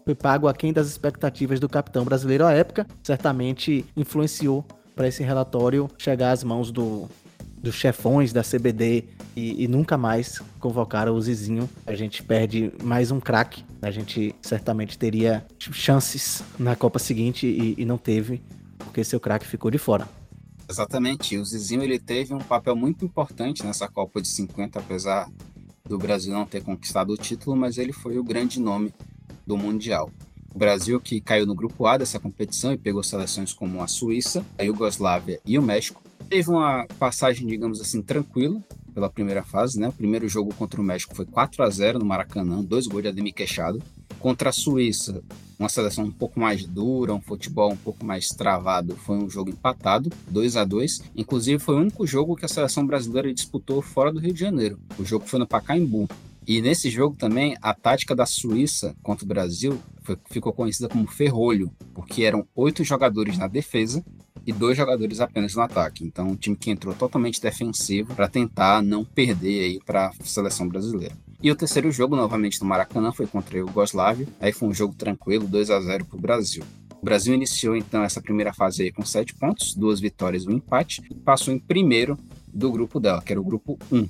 Foi 0.05 0.15
pago 0.15 0.47
aquém 0.47 0.73
das 0.73 0.87
expectativas 0.87 1.59
do 1.59 1.69
capitão 1.69 2.05
brasileiro 2.05 2.45
à 2.45 2.53
época, 2.53 2.87
certamente 3.03 3.85
influenciou 3.97 4.65
para 4.95 5.09
esse 5.09 5.23
relatório 5.23 5.91
chegar 5.99 6.31
às 6.31 6.45
mãos 6.45 6.71
do, 6.71 7.09
dos 7.67 7.75
chefões 7.75 8.33
da 8.33 8.43
CBD 8.43 9.05
e, 9.35 9.65
e, 9.65 9.69
nunca 9.69 9.99
mais 9.99 10.41
convocaram 10.61 11.15
o 11.15 11.21
Zizinho. 11.21 11.69
A 11.85 11.95
gente 11.97 12.23
perde 12.23 12.73
mais 12.81 13.11
um 13.11 13.19
craque. 13.19 13.65
A 13.83 13.91
gente 13.91 14.35
certamente 14.41 14.97
teria 14.97 15.45
chances 15.59 16.45
na 16.59 16.77
Copa 16.77 17.01
seguinte 17.01 17.45
e, 17.45 17.75
e 17.77 17.85
não 17.85 17.99
teve, 17.99 18.41
porque 18.79 19.03
seu 19.03 19.19
craque 19.19 19.45
ficou 19.45 19.69
de 19.69 19.79
fora. 19.79 20.09
Exatamente. 20.71 21.37
O 21.37 21.45
Zizinho 21.45 21.83
ele 21.83 21.99
teve 21.99 22.33
um 22.33 22.39
papel 22.39 22.77
muito 22.77 23.05
importante 23.05 23.67
nessa 23.67 23.89
Copa 23.89 24.23
de 24.23 24.29
50, 24.29 24.79
apesar 24.79 25.29
do 25.85 25.99
Brasil 25.99 26.33
não 26.33 26.47
ter 26.47 26.63
conquistado 26.63 27.11
o 27.11 27.17
título, 27.17 27.57
mas 27.57 27.79
ele 27.79 27.93
foi 27.93 28.17
o 28.17 28.25
grande 28.25 28.61
nome 28.61 28.95
do 29.45 29.57
Mundial. 29.57 30.11
O 30.55 30.59
Brasil, 30.59 31.01
que 31.01 31.21
caiu 31.21 31.47
no 31.47 31.55
grupo 31.55 31.85
A 31.87 31.99
dessa 31.99 32.21
competição 32.21 32.73
e 32.73 32.79
pegou 32.79 33.03
seleções 33.03 33.53
como 33.53 33.83
a 33.83 33.89
Suíça, 33.89 34.47
a 34.57 34.63
Iugoslávia 34.63 35.41
e 35.45 35.59
o 35.59 35.63
México, 35.63 36.06
teve 36.29 36.51
uma 36.51 36.87
passagem, 36.99 37.47
digamos 37.47 37.81
assim, 37.81 38.03
tranquila 38.03 38.61
pela 38.95 39.11
primeira 39.11 39.43
fase, 39.43 39.79
né? 39.79 39.89
O 39.89 39.93
primeiro 39.93 40.29
jogo 40.29 40.55
contra 40.55 40.81
o 40.81 40.85
México 40.85 41.15
foi 41.15 41.27
4 41.27 41.63
a 41.63 41.71
0 41.71 41.99
no 41.99 42.05
Maracanã, 42.05 42.63
dois 42.63 42.87
gols 42.87 43.03
de 43.03 43.09
Ademir 43.09 43.35
Queixado. 43.35 43.83
Contra 44.19 44.49
a 44.49 44.53
Suíça, 44.53 45.23
uma 45.59 45.69
seleção 45.69 46.05
um 46.05 46.11
pouco 46.11 46.41
mais 46.41 46.65
dura, 46.65 47.15
um 47.15 47.21
futebol 47.21 47.71
um 47.71 47.77
pouco 47.77 48.05
mais 48.05 48.29
travado, 48.29 48.97
foi 48.97 49.17
um 49.17 49.29
jogo 49.29 49.51
empatado, 49.51 50.11
2 50.31 50.57
a 50.57 50.65
2 50.65 51.03
Inclusive, 51.15 51.59
foi 51.59 51.75
o 51.75 51.81
único 51.81 52.07
jogo 52.07 52.35
que 52.35 52.45
a 52.45 52.49
seleção 52.49 52.87
brasileira 52.87 53.33
disputou 53.33 53.83
fora 53.83 54.13
do 54.13 54.19
Rio 54.19 54.33
de 54.33 54.41
Janeiro. 54.41 54.79
O 54.99 55.05
jogo 55.05 55.27
foi 55.27 55.39
no 55.39 55.47
Pacaembu. 55.47 56.09
E 56.47 56.63
nesse 56.63 56.89
jogo 56.89 57.17
também, 57.17 57.57
a 57.61 57.75
tática 57.75 58.15
da 58.15 58.25
Suíça 58.25 58.95
contra 59.03 59.25
o 59.25 59.29
Brasil 59.29 59.79
foi, 60.03 60.17
ficou 60.31 60.53
conhecida 60.53 60.89
como 60.89 61.07
ferrolho, 61.07 61.71
porque 61.93 62.23
eram 62.23 62.47
oito 62.55 62.85
jogadores 62.85 63.37
na 63.37 63.49
defesa 63.49 64.05
e 64.47 64.53
dois 64.53 64.77
jogadores 64.77 65.21
apenas 65.21 65.55
no 65.55 65.63
ataque. 65.63 66.05
Então, 66.05 66.29
um 66.29 66.37
time 66.37 66.57
que 66.57 66.71
entrou 66.71 66.95
totalmente 66.95 67.41
defensivo 67.41 68.15
para 68.15 68.29
tentar 68.29 68.81
não 68.81 69.05
perder 69.05 69.65
aí 69.65 69.81
para 69.85 70.07
a 70.07 70.13
seleção 70.25 70.69
brasileira. 70.69 71.17
E 71.43 71.51
o 71.51 71.57
terceiro 71.57 71.91
jogo, 71.91 72.15
novamente 72.15 72.61
no 72.61 72.67
Maracanã, 72.67 73.13
foi 73.13 73.27
contra 73.27 73.57
a 73.57 73.59
Yugoslávia. 73.59 74.27
Aí 74.41 74.53
foi 74.53 74.69
um 74.69 74.75
jogo 74.75 74.95
tranquilo, 74.95 75.47
2 75.47 75.71
a 75.71 75.81
0 75.81 76.05
para 76.05 76.17
o 76.17 76.21
Brasil. 76.21 76.63
O 77.01 77.05
Brasil 77.05 77.35
iniciou 77.35 77.77
então 77.77 78.03
essa 78.03 78.23
primeira 78.23 78.55
fase 78.55 78.85
aí 78.85 78.93
com 78.93 79.05
sete 79.05 79.35
pontos, 79.35 79.75
duas 79.75 80.01
vitórias 80.01 80.45
e 80.45 80.49
um 80.49 80.53
empate, 80.53 81.03
e 81.11 81.15
passou 81.15 81.53
em 81.53 81.59
primeiro 81.59 82.19
do 82.47 82.73
grupo 82.73 82.99
dela, 82.99 83.21
que 83.21 83.33
era 83.33 83.41
o 83.41 83.45
grupo 83.45 83.79
1. 83.93 84.09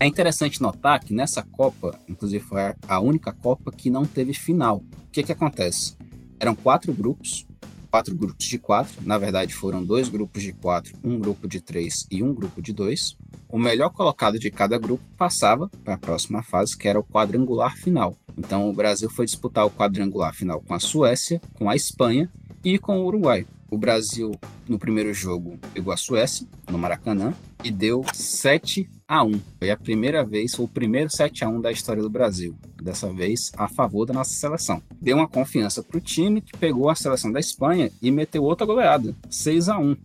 É 0.00 0.06
interessante 0.06 0.62
notar 0.62 1.02
que 1.02 1.12
nessa 1.12 1.42
Copa, 1.42 1.98
inclusive 2.08 2.44
foi 2.44 2.60
a 2.86 3.00
única 3.00 3.32
Copa 3.32 3.72
que 3.72 3.90
não 3.90 4.06
teve 4.06 4.32
final. 4.32 4.76
O 4.76 5.10
que, 5.10 5.24
que 5.24 5.32
acontece? 5.32 5.96
Eram 6.38 6.54
quatro 6.54 6.92
grupos, 6.92 7.47
quatro 7.90 8.14
grupos 8.14 8.46
de 8.46 8.58
quatro. 8.58 8.94
Na 9.02 9.18
verdade, 9.18 9.54
foram 9.54 9.84
dois 9.84 10.08
grupos 10.08 10.42
de 10.42 10.52
quatro, 10.52 10.94
um 11.02 11.18
grupo 11.18 11.48
de 11.48 11.60
três 11.60 12.06
e 12.10 12.22
um 12.22 12.34
grupo 12.34 12.62
de 12.62 12.72
dois. 12.72 13.16
O 13.48 13.58
melhor 13.58 13.90
colocado 13.90 14.38
de 14.38 14.50
cada 14.50 14.78
grupo 14.78 15.02
passava 15.16 15.70
para 15.84 15.94
a 15.94 15.98
próxima 15.98 16.42
fase, 16.42 16.76
que 16.76 16.86
era 16.86 16.98
o 16.98 17.04
quadrangular 17.04 17.76
final. 17.76 18.16
Então, 18.36 18.68
o 18.68 18.72
Brasil 18.72 19.10
foi 19.10 19.26
disputar 19.26 19.66
o 19.66 19.70
quadrangular 19.70 20.34
final 20.34 20.60
com 20.60 20.74
a 20.74 20.80
Suécia, 20.80 21.40
com 21.54 21.68
a 21.68 21.74
Espanha 21.74 22.30
e 22.62 22.78
com 22.78 22.98
o 22.98 23.06
Uruguai. 23.06 23.46
O 23.70 23.76
Brasil, 23.76 24.32
no 24.66 24.78
primeiro 24.78 25.12
jogo, 25.12 25.58
pegou 25.74 25.92
a 25.92 25.96
Suécia, 25.96 26.46
no 26.70 26.78
Maracanã, 26.78 27.34
e 27.62 27.70
deu 27.70 28.04
7 28.14 28.88
a 29.08 29.24
1. 29.24 29.40
Foi 29.58 29.70
a 29.70 29.76
primeira 29.76 30.22
vez, 30.22 30.54
foi 30.54 30.66
o 30.66 30.68
primeiro 30.68 31.10
7 31.10 31.42
a 31.42 31.48
1 31.48 31.62
da 31.62 31.72
história 31.72 32.02
do 32.02 32.10
Brasil. 32.10 32.54
Dessa 32.80 33.10
vez 33.10 33.50
a 33.56 33.66
favor 33.66 34.04
da 34.04 34.12
nossa 34.12 34.34
seleção. 34.34 34.82
Deu 35.00 35.16
uma 35.16 35.26
confiança 35.26 35.82
para 35.82 35.96
o 35.96 36.00
time 36.00 36.42
que 36.42 36.56
pegou 36.58 36.90
a 36.90 36.94
seleção 36.94 37.32
da 37.32 37.40
Espanha 37.40 37.90
e 38.02 38.10
meteu 38.10 38.44
outra 38.44 38.66
goleada, 38.66 39.16
6 39.30 39.70
a 39.70 39.78
1. 39.78 39.96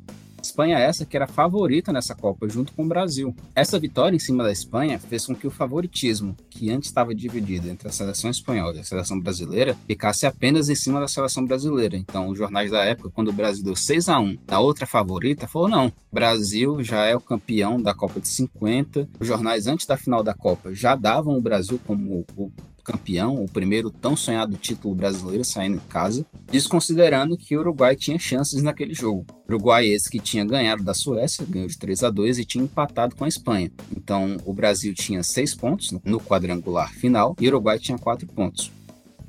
Espanha 0.43 0.77
essa 0.77 1.05
que 1.05 1.15
era 1.15 1.25
favorita 1.25 1.93
nessa 1.93 2.13
Copa, 2.13 2.49
junto 2.49 2.73
com 2.73 2.83
o 2.83 2.87
Brasil. 2.87 3.33
Essa 3.55 3.79
vitória 3.79 4.15
em 4.15 4.19
cima 4.19 4.43
da 4.43 4.51
Espanha 4.51 4.99
fez 4.99 5.25
com 5.25 5.33
que 5.33 5.47
o 5.47 5.51
favoritismo, 5.51 6.35
que 6.49 6.69
antes 6.69 6.89
estava 6.89 7.15
dividido 7.15 7.69
entre 7.69 7.87
a 7.87 7.91
seleção 7.91 8.29
espanhola 8.29 8.75
e 8.75 8.79
a 8.79 8.83
seleção 8.83 9.19
brasileira, 9.19 9.75
ficasse 9.87 10.25
apenas 10.25 10.67
em 10.69 10.75
cima 10.75 10.99
da 10.99 11.07
seleção 11.07 11.45
brasileira. 11.45 11.95
Então, 11.95 12.27
os 12.27 12.37
jornais 12.37 12.71
da 12.71 12.83
época, 12.83 13.09
quando 13.09 13.29
o 13.29 13.33
Brasil 13.33 13.63
deu 13.63 13.75
6 13.75 14.09
a 14.09 14.19
1 14.19 14.37
a 14.47 14.59
outra 14.59 14.85
favorita, 14.85 15.47
falou: 15.47 15.69
não, 15.69 15.91
Brasil 16.11 16.83
já 16.83 17.05
é 17.05 17.15
o 17.15 17.21
campeão 17.21 17.81
da 17.81 17.93
Copa 17.93 18.19
de 18.19 18.27
50. 18.27 19.07
Os 19.19 19.27
jornais 19.27 19.65
antes 19.65 19.85
da 19.85 19.97
final 19.97 20.21
da 20.21 20.33
Copa 20.33 20.73
já 20.73 20.95
davam 20.95 21.37
o 21.37 21.41
Brasil 21.41 21.79
como 21.85 22.25
o 22.37 22.51
campeão, 22.83 23.43
o 23.43 23.49
primeiro 23.49 23.89
tão 23.89 24.15
sonhado 24.15 24.57
título 24.57 24.93
brasileiro 24.93 25.43
saindo 25.43 25.77
em 25.77 25.89
casa, 25.89 26.25
desconsiderando 26.51 27.37
que 27.37 27.55
o 27.55 27.61
Uruguai 27.61 27.95
tinha 27.95 28.19
chances 28.19 28.61
naquele 28.61 28.93
jogo. 28.93 29.25
Uruguai 29.47 29.87
esse 29.87 30.09
que 30.09 30.19
tinha 30.19 30.43
ganhado 30.45 30.83
da 30.83 30.93
Suécia, 30.93 31.45
ganhou 31.47 31.67
de 31.67 31.77
3 31.77 32.03
a 32.03 32.09
2 32.09 32.39
e 32.39 32.45
tinha 32.45 32.63
empatado 32.63 33.15
com 33.15 33.23
a 33.23 33.27
Espanha. 33.27 33.71
Então 33.95 34.37
o 34.45 34.53
Brasil 34.53 34.93
tinha 34.93 35.23
seis 35.23 35.55
pontos 35.55 35.91
no 36.03 36.19
quadrangular 36.19 36.91
final 36.93 37.35
e 37.39 37.45
o 37.45 37.49
Uruguai 37.49 37.79
tinha 37.79 37.97
quatro 37.97 38.27
pontos. 38.27 38.71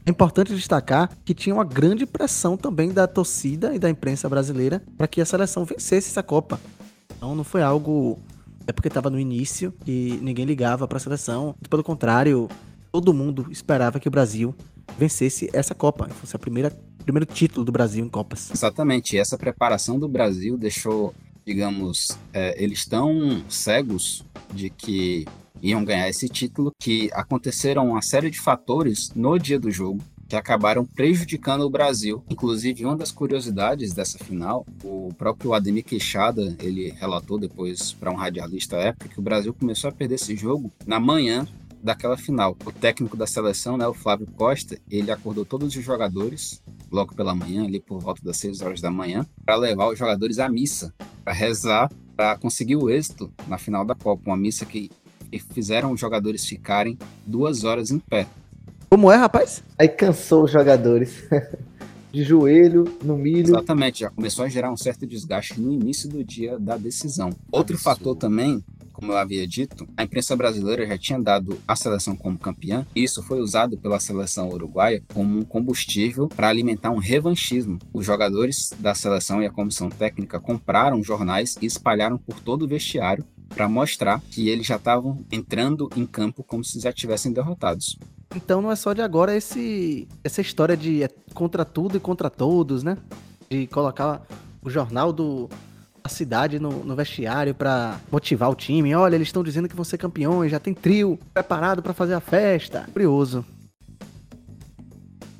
É 0.07 0.11
importante 0.11 0.55
destacar 0.55 1.11
que 1.25 1.33
tinha 1.33 1.55
uma 1.55 1.65
grande 1.65 2.05
pressão 2.05 2.59
também 2.59 2.93
da 2.93 3.07
torcida 3.07 3.75
e 3.75 3.79
da 3.79 3.89
imprensa 3.89 4.29
brasileira 4.29 4.83
para 4.99 5.09
que 5.09 5.21
a 5.21 5.25
seleção 5.25 5.65
vencesse 5.65 6.11
essa 6.11 6.23
Copa. 6.23 6.61
Então 7.17 7.35
não 7.35 7.45
foi 7.45 7.63
algo 7.63 8.19
é 8.67 8.73
porque 8.73 8.89
estava 8.89 9.11
no 9.11 9.19
início 9.19 9.75
e 9.87 10.19
ninguém 10.23 10.45
ligava 10.45 10.89
para 10.89 10.97
a 10.97 11.01
seleção. 11.01 11.55
Pelo 11.69 11.85
contrário, 11.85 12.49
todo 12.95 13.13
mundo 13.13 13.49
esperava 13.51 13.99
que 13.99 14.07
o 14.07 14.11
Brasil 14.11 14.55
vencesse 14.97 15.51
essa 15.53 15.75
Copa, 15.75 16.09
fosse 16.11 16.37
a 16.37 16.39
primeira 16.39 16.71
primeiro 17.03 17.27
título 17.27 17.65
do 17.65 17.73
Brasil 17.73 18.05
em 18.05 18.09
Copas. 18.09 18.53
Exatamente, 18.53 19.19
essa 19.19 19.37
preparação 19.37 19.99
do 19.99 20.09
Brasil 20.09 20.57
deixou, 20.57 21.13
digamos, 21.45 22.17
é, 22.33 22.55
eles 22.63 22.87
tão 22.87 23.43
cegos 23.49 24.25
de 24.55 24.71
que 24.71 25.27
iam 25.61 25.85
ganhar 25.85 26.09
esse 26.09 26.29
título 26.29 26.71
que 26.81 27.11
aconteceram 27.13 27.91
uma 27.91 28.01
série 28.01 28.31
de 28.31 28.39
fatores 28.39 29.11
no 29.15 29.37
dia 29.39 29.59
do 29.59 29.73
jogo 29.73 30.01
que 30.29 30.37
acabaram 30.37 30.87
prejudicando 30.87 31.63
o 31.63 31.71
Brasil. 31.71 32.25
Inclusive, 32.31 32.85
uma 32.85 32.97
das 32.97 33.11
curiosidades 33.11 33.93
dessa 33.93 34.19
final, 34.19 34.65
o 34.83 35.13
próprio 35.19 35.53
Ademir 35.53 35.85
Queixada, 35.85 36.57
ele 36.61 36.95
relatou 36.99 37.39
depois 37.39 37.93
para 37.93 38.11
um 38.11 38.17
radialista 38.17 38.77
época 38.77 39.09
que 39.09 39.19
o 39.19 39.23
Brasil 39.23 39.53
começou 39.53 39.91
a 39.91 39.93
perder 39.93 40.15
esse 40.15 40.35
jogo 40.35 40.73
na 40.87 40.99
manhã 40.99 41.47
daquela 41.85 42.17
final. 42.17 42.57
O 42.65 42.73
técnico 42.73 43.15
da 43.15 43.27
seleção, 43.27 43.77
né, 43.77 43.87
o 43.87 43.93
Flávio 43.93 44.27
Costa, 44.27 44.79
ele 44.91 45.13
acordou 45.13 45.45
todos 45.45 45.77
os 45.77 45.85
jogadores 45.85 46.63
logo 46.91 47.15
pela 47.15 47.35
manhã, 47.35 47.65
ali 47.65 47.79
por 47.79 48.01
volta 48.01 48.23
das 48.25 48.39
6 48.39 48.63
horas 48.63 48.81
da 48.81 48.91
manhã, 48.91 49.27
para 49.45 49.57
levar 49.57 49.93
os 49.93 49.99
jogadores 49.99 50.39
à 50.39 50.49
missa, 50.49 50.95
para 51.23 51.35
rezar, 51.35 51.93
para 52.17 52.39
conseguir 52.39 52.77
o 52.77 52.89
êxito 52.89 53.31
na 53.47 53.59
final 53.59 53.85
da 53.85 53.95
Copa. 53.95 54.23
Uma 54.27 54.37
missa 54.37 54.65
que 54.65 54.91
fizeram 55.53 55.93
os 55.93 56.01
jogadores 56.01 56.47
ficarem 56.47 56.99
duas 57.27 57.65
horas 57.65 57.91
em 57.91 57.99
pé. 57.99 58.27
Como 58.89 59.13
é, 59.13 59.17
rapaz? 59.17 59.63
Aí 59.79 59.89
cansou 59.89 60.45
os 60.45 60.51
jogadores. 60.51 61.23
de 62.15 62.23
joelho, 62.23 62.85
no 63.03 63.19
milho. 63.19 63.49
Exatamente, 63.49 64.01
já 64.01 64.11
começou 64.11 64.45
a 64.45 64.49
gerar 64.49 64.71
um 64.71 64.77
certo 64.77 65.05
desgaste 65.05 65.61
no 65.61 65.73
início 65.73 66.09
do 66.09 66.23
dia 66.23 66.57
da 66.61 66.77
decisão. 66.77 67.31
Outro 67.51 67.75
Absurdo. 67.75 67.99
fator 67.99 68.17
também 68.17 68.65
como 68.95 69.13
eu 69.13 69.19
havia 69.19 69.47
dito, 69.47 69.87
a 69.97 70.05
imprensa 70.05 70.35
brasileira 70.37 70.87
já 70.87 70.97
tinha 70.97 71.21
dado 71.21 71.59
a 71.67 71.77
seleção 71.77 72.17
como 72.17 72.39
campeã, 72.39 72.87
e 72.95 73.03
isso 73.03 73.23
foi 73.23 73.41
usado 73.41 73.77
pela 73.77 74.01
seleção 74.01 74.49
uruguaia 74.49 75.03
como 75.13 75.39
um 75.39 75.45
combustível 75.45 76.29
para 76.29 76.49
alimentar 76.49 76.91
um 76.91 76.99
revanchismo. 76.99 77.79
Os 77.93 78.07
jogadores 78.07 78.73
da 78.79 78.95
seleção 78.95 79.43
e 79.43 79.47
a 79.47 79.51
comissão 79.51 79.91
técnica 79.91 80.41
compraram 80.41 81.03
jornais 81.03 81.59
e 81.61 81.67
espalharam 81.67 82.17
por 82.17 82.41
todo 82.41 82.63
o 82.63 82.69
vestiário 82.69 83.25
para 83.49 83.69
mostrar 83.69 84.23
que 84.31 84.49
eles 84.49 84.67
já 84.67 84.77
estavam 84.77 85.25
entrando 85.31 85.91
em 85.97 86.07
campo 86.07 86.43
como 86.43 86.65
se 86.65 86.81
já 86.81 86.93
tivessem 86.93 87.33
derrotados. 87.33 87.99
Então 88.35 88.63
não 88.63 88.71
é 88.71 88.77
só 88.77 88.93
de 88.93 89.03
agora 89.03 89.37
esse 89.37 90.09
essa 90.23 90.41
história 90.41 90.77
de 90.77 91.03
é 91.03 91.09
contra 91.35 91.65
tudo 91.65 91.97
e 91.97 92.01
contra 92.01 92.31
todos, 92.31 92.83
né? 92.83 92.97
De 93.51 93.67
colocar 93.67 94.23
o 94.63 94.71
jornal 94.71 95.13
do 95.13 95.49
a 96.05 96.09
cidade 96.11 96.59
no, 96.59 96.85
no 96.85 96.95
vestiário 96.95 97.55
para 97.55 97.99
motivar 98.13 98.51
o 98.51 98.55
time. 98.55 98.95
Olha, 98.95 99.15
eles 99.15 99.29
estão 99.29 99.43
dizendo 99.43 99.69
que 99.69 99.75
vão 99.75 99.85
ser 99.85 99.97
campeões, 99.97 100.51
já 100.51 100.61
tem 100.61 100.75
trio 100.75 101.19
preparado 101.33 101.83
para 101.83 101.95
fazer 101.95 102.13
a 102.13 102.21
festa. 102.21 102.87
Curioso. 102.93 103.43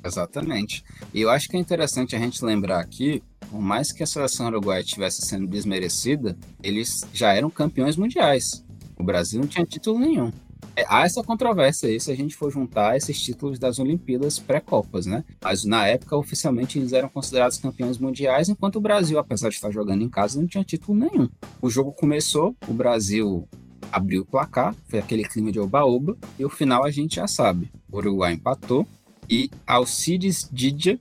Exatamente. 0.03 0.83
E 1.13 1.21
eu 1.21 1.29
acho 1.29 1.47
que 1.47 1.55
é 1.55 1.59
interessante 1.59 2.15
a 2.15 2.19
gente 2.19 2.43
lembrar 2.43 2.79
aqui, 2.79 3.21
por 3.49 3.61
mais 3.61 3.91
que 3.91 4.01
a 4.01 4.07
seleção 4.07 4.47
uruguaia 4.47 4.81
estivesse 4.81 5.21
sendo 5.21 5.45
desmerecida, 5.45 6.35
eles 6.63 7.01
já 7.13 7.31
eram 7.31 7.49
campeões 7.51 7.95
mundiais. 7.95 8.65
O 8.97 9.03
Brasil 9.03 9.39
não 9.39 9.47
tinha 9.47 9.65
título 9.65 9.99
nenhum. 9.99 10.31
É, 10.77 10.85
há 10.89 11.05
essa 11.05 11.23
controvérsia 11.23 11.87
aí 11.87 11.99
se 11.99 12.11
a 12.11 12.15
gente 12.15 12.35
for 12.35 12.51
juntar 12.51 12.97
esses 12.97 13.21
títulos 13.21 13.57
das 13.57 13.79
Olimpíadas 13.79 14.39
pré-copas, 14.39 15.05
né? 15.05 15.23
Mas 15.41 15.63
na 15.63 15.87
época, 15.87 16.17
oficialmente, 16.17 16.77
eles 16.77 16.91
eram 16.91 17.07
considerados 17.07 17.57
campeões 17.57 17.97
mundiais, 17.97 18.49
enquanto 18.49 18.75
o 18.75 18.81
Brasil, 18.81 19.17
apesar 19.17 19.49
de 19.49 19.55
estar 19.55 19.71
jogando 19.71 20.03
em 20.03 20.09
casa, 20.09 20.39
não 20.39 20.47
tinha 20.47 20.63
título 20.63 20.97
nenhum. 20.97 21.29
O 21.61 21.69
jogo 21.69 21.93
começou, 21.93 22.55
o 22.67 22.73
Brasil 22.73 23.47
abriu 23.89 24.23
o 24.23 24.25
placar, 24.25 24.75
foi 24.87 24.99
aquele 24.99 25.23
clima 25.23 25.51
de 25.51 25.59
oba-oba, 25.59 26.17
e 26.37 26.43
o 26.43 26.49
final 26.49 26.83
a 26.83 26.91
gente 26.91 27.15
já 27.15 27.27
sabe. 27.27 27.71
O 27.89 27.97
Uruguai 27.97 28.33
empatou 28.33 28.85
e 29.29 29.49
Alcides 29.65 30.49
Didia, 30.51 30.99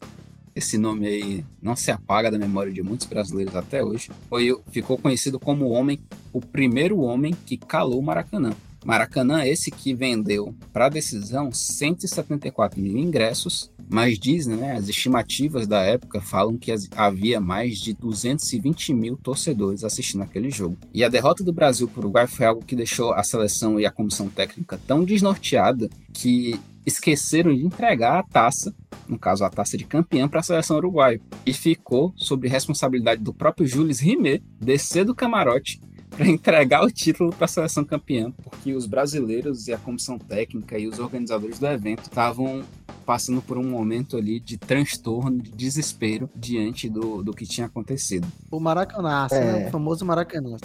esse 0.54 0.78
nome 0.78 1.08
aí 1.08 1.44
não 1.60 1.74
se 1.74 1.90
apaga 1.90 2.30
da 2.30 2.38
memória 2.38 2.72
de 2.72 2.80
muitos 2.80 3.08
brasileiros 3.08 3.56
até 3.56 3.82
hoje, 3.82 4.12
foi, 4.28 4.56
ficou 4.70 4.96
conhecido 4.96 5.40
como 5.40 5.64
o 5.64 5.70
homem 5.70 5.98
o 6.32 6.40
primeiro 6.40 7.00
homem 7.00 7.34
que 7.46 7.56
calou 7.56 7.98
o 7.98 8.02
Maracanã. 8.02 8.52
Maracanã, 8.84 9.44
esse 9.44 9.70
que 9.70 9.94
vendeu 9.94 10.54
para 10.72 10.90
decisão 10.90 11.50
174 11.50 12.78
mil 12.78 12.98
ingressos, 12.98 13.72
mas 13.88 14.18
dizem, 14.18 14.56
né, 14.56 14.72
as 14.72 14.88
estimativas 14.88 15.66
da 15.66 15.80
época 15.80 16.20
falam 16.20 16.58
que 16.58 16.72
havia 16.94 17.40
mais 17.40 17.78
de 17.78 17.94
220 17.94 18.92
mil 18.92 19.16
torcedores 19.16 19.84
assistindo 19.84 20.22
aquele 20.22 20.50
jogo. 20.50 20.76
E 20.92 21.02
a 21.02 21.08
derrota 21.08 21.42
do 21.42 21.52
Brasil 21.52 21.88
para 21.88 22.00
o 22.00 22.02
Uruguai 22.04 22.26
foi 22.26 22.44
algo 22.44 22.64
que 22.64 22.76
deixou 22.76 23.12
a 23.14 23.22
seleção 23.22 23.80
e 23.80 23.86
a 23.86 23.90
comissão 23.90 24.28
técnica 24.28 24.78
tão 24.86 25.02
desnorteada 25.02 25.88
que 26.12 26.60
esqueceram 26.84 27.54
de 27.54 27.64
entregar 27.64 28.18
a 28.18 28.22
taça, 28.22 28.74
no 29.08 29.18
caso 29.18 29.44
a 29.44 29.50
taça 29.50 29.78
de 29.78 29.84
campeão, 29.84 30.28
para 30.28 30.40
a 30.40 30.42
seleção 30.42 30.76
uruguaia. 30.76 31.20
E 31.46 31.52
ficou 31.52 32.12
sob 32.16 32.46
responsabilidade 32.46 33.22
do 33.22 33.32
próprio 33.32 33.66
Jules 33.66 34.00
Rimet 34.00 34.42
descer 34.60 35.04
do 35.04 35.14
camarote 35.14 35.80
para 36.16 36.28
entregar 36.28 36.84
o 36.84 36.90
título 36.90 37.32
para 37.32 37.44
a 37.44 37.48
seleção 37.48 37.84
campeã, 37.84 38.32
porque 38.42 38.72
os 38.72 38.86
brasileiros 38.86 39.68
e 39.68 39.72
a 39.72 39.78
comissão 39.78 40.18
técnica 40.18 40.78
e 40.78 40.86
os 40.86 40.98
organizadores 40.98 41.58
do 41.58 41.66
evento 41.66 42.02
estavam 42.02 42.62
passando 43.04 43.42
por 43.42 43.58
um 43.58 43.64
momento 43.64 44.16
ali 44.16 44.40
de 44.40 44.56
transtorno, 44.56 45.42
de 45.42 45.50
desespero 45.50 46.30
diante 46.34 46.88
do, 46.88 47.22
do 47.22 47.32
que 47.32 47.44
tinha 47.44 47.66
acontecido. 47.66 48.26
O 48.50 48.58
Maracanã, 48.58 49.26
é. 49.30 49.44
né? 49.44 49.68
o 49.68 49.70
famoso 49.70 50.04
Maracanã 50.04 50.56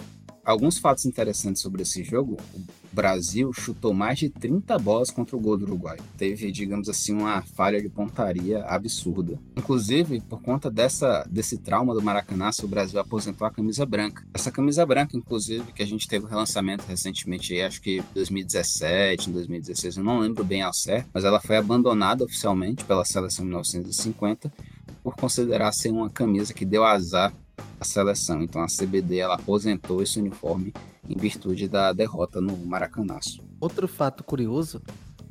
alguns 0.44 0.78
fatos 0.78 1.04
interessantes 1.04 1.62
sobre 1.62 1.82
esse 1.82 2.02
jogo. 2.02 2.36
O 2.54 2.60
Brasil 2.92 3.52
chutou 3.52 3.94
mais 3.94 4.18
de 4.18 4.28
30 4.28 4.78
bolas 4.78 5.10
contra 5.10 5.36
o 5.36 5.40
gol 5.40 5.56
do 5.56 5.64
Uruguai. 5.64 5.96
Teve, 6.16 6.50
digamos 6.50 6.88
assim, 6.88 7.12
uma 7.12 7.42
falha 7.42 7.80
de 7.80 7.88
pontaria 7.88 8.64
absurda. 8.64 9.38
Inclusive, 9.56 10.20
por 10.22 10.42
conta 10.42 10.70
dessa, 10.70 11.24
desse 11.30 11.58
trauma 11.58 11.94
do 11.94 12.02
Maracanã, 12.02 12.50
o 12.62 12.68
Brasil 12.68 12.98
aposentou 12.98 13.46
a 13.46 13.50
camisa 13.50 13.86
branca. 13.86 14.26
Essa 14.34 14.50
camisa 14.50 14.84
branca, 14.84 15.16
inclusive, 15.16 15.72
que 15.72 15.82
a 15.82 15.86
gente 15.86 16.08
teve 16.08 16.24
o 16.24 16.28
relançamento 16.28 16.84
recentemente, 16.86 17.60
acho 17.60 17.80
que 17.80 18.02
2017, 18.14 19.30
2016, 19.30 19.98
eu 19.98 20.04
não 20.04 20.18
lembro 20.18 20.42
bem 20.42 20.62
ao 20.62 20.72
certo, 20.72 21.10
mas 21.12 21.24
ela 21.24 21.40
foi 21.40 21.56
abandonada 21.56 22.24
oficialmente 22.24 22.84
pela 22.84 23.04
seleção 23.04 23.44
em 23.44 23.48
1950 23.48 24.52
por 25.02 25.14
considerar 25.16 25.72
ser 25.72 25.90
uma 25.90 26.10
camisa 26.10 26.52
que 26.52 26.64
deu 26.64 26.84
azar 26.84 27.32
a 27.80 27.84
seleção. 27.84 28.42
Então 28.42 28.62
a 28.62 28.66
CBD 28.66 29.18
ela 29.18 29.34
aposentou 29.34 30.02
esse 30.02 30.20
uniforme 30.20 30.72
em 31.08 31.16
virtude 31.16 31.66
da 31.66 31.92
derrota 31.92 32.40
no 32.40 32.56
Maracanaço. 32.58 33.42
Outro 33.58 33.88
fato 33.88 34.22
curioso 34.22 34.82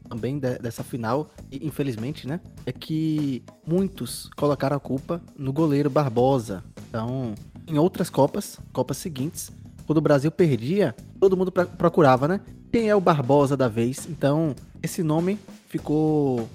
também 0.10 0.40
de, 0.40 0.58
dessa 0.58 0.84
final, 0.84 1.30
infelizmente, 1.52 2.28
né, 2.28 2.42
é 2.66 2.72
que 2.72 3.44
muitos 3.66 4.28
colocaram 4.36 4.76
a 4.76 4.80
culpa 4.80 5.22
no 5.38 5.54
goleiro 5.54 5.88
Barbosa. 5.88 6.64
Então, 6.90 7.36
em 7.68 7.78
outras 7.78 8.10
copas, 8.10 8.60
copas 8.74 8.98
seguintes, 8.98 9.52
quando 9.86 10.00
o 10.00 10.02
Brasil 10.02 10.32
perdia, 10.32 10.96
todo 11.20 11.38
mundo 11.38 11.52
procurava, 11.52 12.28
né? 12.28 12.42
Quem 12.72 12.90
é 12.90 12.96
o 12.96 13.02
Barbosa 13.02 13.56
da 13.56 13.68
vez? 13.68 14.08
Então, 14.10 14.56
esse 14.82 15.04
nome 15.04 15.38
ficou, 15.68 16.50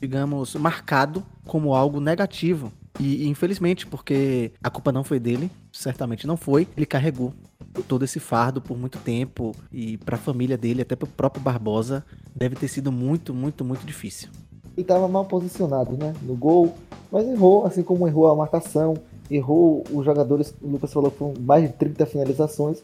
digamos, 0.00 0.54
marcado 0.56 1.24
como 1.44 1.74
algo 1.74 2.00
negativo 2.00 2.72
e, 2.98 3.28
infelizmente, 3.28 3.86
porque 3.86 4.52
a 4.62 4.70
culpa 4.70 4.90
não 4.90 5.04
foi 5.04 5.18
dele, 5.18 5.50
certamente 5.72 6.26
não 6.26 6.36
foi, 6.36 6.66
ele 6.76 6.86
carregou 6.86 7.32
todo 7.86 8.04
esse 8.04 8.18
fardo 8.18 8.60
por 8.60 8.76
muito 8.76 8.98
tempo 8.98 9.52
e 9.70 9.98
para 9.98 10.16
a 10.16 10.18
família 10.18 10.56
dele, 10.56 10.82
até 10.82 10.96
para 10.96 11.06
o 11.06 11.10
próprio 11.10 11.42
Barbosa, 11.42 12.04
deve 12.34 12.56
ter 12.56 12.68
sido 12.68 12.90
muito, 12.90 13.34
muito, 13.34 13.64
muito 13.64 13.84
difícil. 13.84 14.28
Ele 14.76 14.82
estava 14.82 15.08
mal 15.08 15.24
posicionado, 15.24 15.96
né, 15.96 16.14
no 16.22 16.34
gol, 16.34 16.74
mas 17.10 17.26
errou, 17.26 17.66
assim 17.66 17.82
como 17.82 18.06
errou 18.06 18.28
a 18.28 18.36
marcação, 18.36 18.94
errou 19.30 19.84
os 19.90 20.04
jogadores, 20.04 20.54
o 20.60 20.68
Lucas 20.68 20.92
falou 20.92 21.10
com 21.10 21.34
mais 21.40 21.62
de 21.62 21.72
30 21.74 22.06
finalizações. 22.06 22.82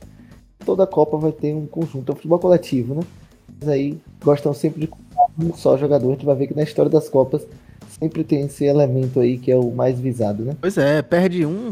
Toda 0.64 0.86
Copa 0.86 1.16
vai 1.16 1.32
ter 1.32 1.54
um 1.54 1.66
conjunto, 1.66 2.10
é 2.10 2.12
um 2.12 2.16
futebol 2.16 2.38
coletivo, 2.38 2.94
né? 2.94 3.02
Mas 3.60 3.68
aí 3.68 3.98
gostam 4.24 4.52
sempre 4.54 4.86
de 4.86 4.92
um 5.44 5.54
só 5.54 5.76
jogador. 5.76 6.08
A 6.08 6.12
gente 6.12 6.24
vai 6.24 6.36
ver 6.36 6.46
que 6.46 6.54
na 6.54 6.62
história 6.62 6.90
das 6.90 7.08
Copas 7.08 7.46
sempre 8.02 8.24
tem 8.24 8.42
esse 8.42 8.64
elemento 8.64 9.20
aí 9.20 9.38
que 9.38 9.52
é 9.52 9.56
o 9.56 9.70
mais 9.70 10.00
visado, 10.00 10.44
né? 10.44 10.56
Pois 10.60 10.76
é, 10.76 11.00
perde 11.02 11.46
um, 11.46 11.70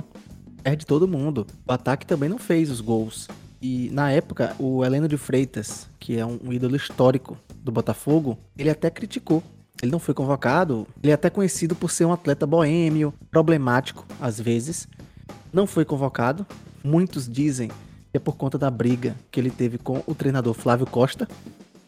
perde 0.63 0.87
todo 0.87 1.09
mundo. 1.09 1.45
O 1.67 1.73
ataque 1.73 2.07
também 2.07 2.29
não 2.29 2.39
fez 2.39 2.71
os 2.71 2.81
gols. 2.81 3.27
E 3.61 3.91
na 3.93 4.13
época, 4.13 4.55
o 4.59 4.85
Heleno 4.85 5.09
de 5.09 5.17
Freitas, 5.17 5.89
que 5.99 6.17
é 6.17 6.25
um, 6.25 6.39
um 6.45 6.53
ídolo 6.53 6.77
histórico 6.77 7.37
do 7.57 7.73
Botafogo, 7.73 8.39
ele 8.57 8.71
até 8.71 8.89
criticou. 8.89 9.43
Ele 9.83 9.91
não 9.91 9.99
foi 9.99 10.15
convocado, 10.15 10.87
ele 11.03 11.11
é 11.11 11.15
até 11.15 11.29
conhecido 11.29 11.75
por 11.75 11.91
ser 11.91 12.05
um 12.05 12.13
atleta 12.13 12.47
boêmio, 12.47 13.13
problemático 13.31 14.07
às 14.21 14.41
vezes. 14.41 14.87
Não 15.53 15.67
foi 15.67 15.85
convocado. 15.85 16.47
Muitos 16.85 17.29
dizem 17.29 17.69
que 17.69 18.17
é 18.17 18.21
por 18.21 18.37
conta 18.37 18.57
da 18.57 18.71
briga 18.71 19.17
que 19.33 19.41
ele 19.41 19.51
teve 19.51 19.79
com 19.79 20.03
o 20.07 20.15
treinador 20.15 20.55
Flávio 20.55 20.87
Costa, 20.87 21.27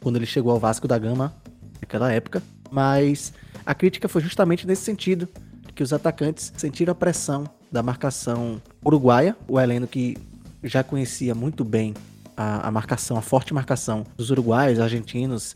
quando 0.00 0.16
ele 0.16 0.26
chegou 0.26 0.50
ao 0.50 0.58
Vasco 0.58 0.88
da 0.88 0.98
Gama 0.98 1.32
naquela 1.80 2.12
época. 2.12 2.42
Mas 2.72 3.34
a 3.66 3.74
crítica 3.74 4.08
foi 4.08 4.22
justamente 4.22 4.66
nesse 4.66 4.82
sentido, 4.82 5.28
que 5.74 5.82
os 5.82 5.92
atacantes 5.92 6.52
sentiram 6.56 6.92
a 6.92 6.94
pressão 6.94 7.44
da 7.70 7.82
marcação 7.82 8.60
uruguaia, 8.84 9.36
o 9.46 9.60
Heleno 9.60 9.86
que 9.86 10.16
já 10.64 10.82
conhecia 10.82 11.34
muito 11.34 11.64
bem 11.64 11.94
a, 12.36 12.68
a 12.68 12.70
marcação, 12.70 13.16
a 13.16 13.22
forte 13.22 13.52
marcação 13.52 14.06
dos 14.16 14.30
uruguaios, 14.30 14.80
argentinos 14.80 15.54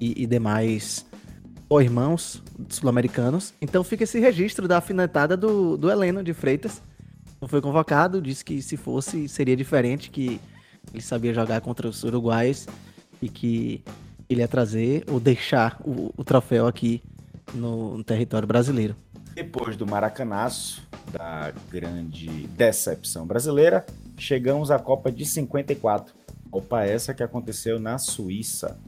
e, 0.00 0.22
e 0.22 0.26
demais 0.26 1.04
irmãos 1.80 2.40
sul-americanos. 2.68 3.52
Então 3.60 3.82
fica 3.82 4.04
esse 4.04 4.20
registro 4.20 4.68
da 4.68 4.78
afinetada 4.78 5.36
do, 5.36 5.76
do 5.76 5.90
Heleno 5.90 6.22
de 6.22 6.32
Freitas. 6.32 6.80
Não 7.40 7.48
foi 7.48 7.60
convocado, 7.60 8.22
disse 8.22 8.44
que 8.44 8.62
se 8.62 8.76
fosse 8.76 9.28
seria 9.28 9.56
diferente, 9.56 10.08
que 10.08 10.40
ele 10.92 11.02
sabia 11.02 11.34
jogar 11.34 11.60
contra 11.60 11.88
os 11.88 12.04
uruguaios 12.04 12.66
e 13.20 13.28
que 13.28 13.82
ele 14.28 14.40
ia 14.40 14.48
trazer 14.48 15.04
ou 15.08 15.20
deixar 15.20 15.80
o, 15.84 16.12
o 16.16 16.24
troféu 16.24 16.66
aqui 16.66 17.02
no, 17.52 17.98
no 17.98 18.04
território 18.04 18.46
brasileiro. 18.46 18.96
Depois 19.34 19.76
do 19.76 19.86
Maracanaço, 19.86 20.86
da 21.12 21.52
grande 21.70 22.28
decepção 22.48 23.26
brasileira, 23.26 23.84
chegamos 24.16 24.70
à 24.70 24.78
Copa 24.78 25.10
de 25.10 25.26
54. 25.26 26.14
Copa 26.50 26.84
essa 26.84 27.12
que 27.12 27.22
aconteceu 27.22 27.80
na 27.80 27.98
Suíça. 27.98 28.78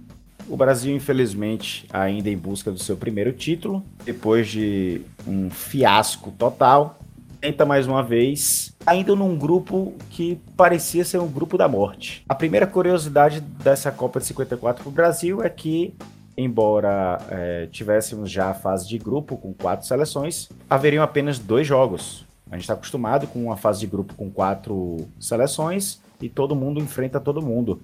O 0.48 0.56
Brasil, 0.56 0.94
infelizmente, 0.94 1.84
ainda 1.90 2.30
em 2.30 2.36
busca 2.36 2.70
do 2.70 2.78
seu 2.78 2.96
primeiro 2.96 3.32
título, 3.32 3.84
depois 4.04 4.46
de 4.46 5.02
um 5.26 5.50
fiasco 5.50 6.30
total, 6.30 6.96
tenta 7.40 7.64
mais 7.64 7.86
uma 7.86 8.02
vez, 8.02 8.74
ainda 8.86 9.14
num 9.14 9.36
grupo 9.36 9.94
que 10.10 10.40
parecia 10.56 11.04
ser 11.04 11.18
um 11.18 11.28
grupo 11.28 11.56
da 11.56 11.68
morte. 11.68 12.24
A 12.28 12.34
primeira 12.34 12.66
curiosidade 12.66 13.40
dessa 13.40 13.90
Copa 13.92 14.18
de 14.18 14.26
54 14.26 14.82
para 14.82 14.90
o 14.90 14.92
Brasil 14.92 15.42
é 15.42 15.48
que 15.48 15.94
embora 16.36 17.18
é, 17.30 17.66
tivéssemos 17.72 18.30
já 18.30 18.50
a 18.50 18.54
fase 18.54 18.86
de 18.86 18.98
grupo 18.98 19.36
com 19.36 19.54
quatro 19.54 19.86
seleções, 19.86 20.50
haveriam 20.68 21.02
apenas 21.02 21.38
dois 21.38 21.66
jogos. 21.66 22.26
A 22.50 22.54
gente 22.54 22.62
está 22.62 22.74
acostumado 22.74 23.26
com 23.26 23.42
uma 23.44 23.56
fase 23.56 23.80
de 23.80 23.86
grupo 23.86 24.14
com 24.14 24.30
quatro 24.30 24.98
seleções 25.18 26.00
e 26.20 26.28
todo 26.28 26.54
mundo 26.54 26.78
enfrenta 26.78 27.18
todo 27.18 27.42
mundo. 27.42 27.80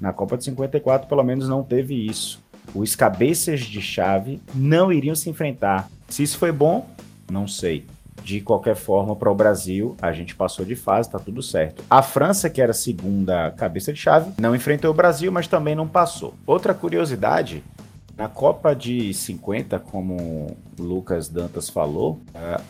Na 0.00 0.12
Copa 0.12 0.36
de 0.36 0.44
54, 0.44 1.08
pelo 1.08 1.22
menos, 1.22 1.48
não 1.48 1.62
teve 1.62 1.94
isso. 1.94 2.42
Os 2.74 2.94
cabeças 2.94 3.60
de 3.60 3.80
chave 3.80 4.40
não 4.54 4.92
iriam 4.92 5.14
se 5.14 5.30
enfrentar. 5.30 5.88
Se 6.08 6.22
isso 6.22 6.38
foi 6.38 6.52
bom, 6.52 6.88
não 7.30 7.48
sei. 7.48 7.84
De 8.24 8.40
qualquer 8.40 8.74
forma, 8.74 9.14
para 9.14 9.30
o 9.30 9.34
Brasil, 9.34 9.94
a 10.00 10.10
gente 10.10 10.34
passou 10.34 10.64
de 10.64 10.74
fase, 10.74 11.10
tá 11.10 11.18
tudo 11.18 11.42
certo. 11.42 11.84
A 11.90 12.00
França, 12.00 12.48
que 12.48 12.62
era 12.62 12.70
a 12.70 12.74
segunda 12.74 13.50
cabeça 13.50 13.92
de 13.92 14.00
chave, 14.00 14.32
não 14.40 14.56
enfrentou 14.56 14.90
o 14.90 14.94
Brasil, 14.94 15.30
mas 15.30 15.46
também 15.46 15.74
não 15.74 15.86
passou. 15.86 16.32
Outra 16.46 16.72
curiosidade 16.72 17.62
na 18.16 18.26
Copa 18.26 18.74
de 18.74 19.12
50, 19.12 19.78
como 19.78 20.56
Lucas 20.78 21.28
Dantas 21.28 21.68
falou, 21.68 22.18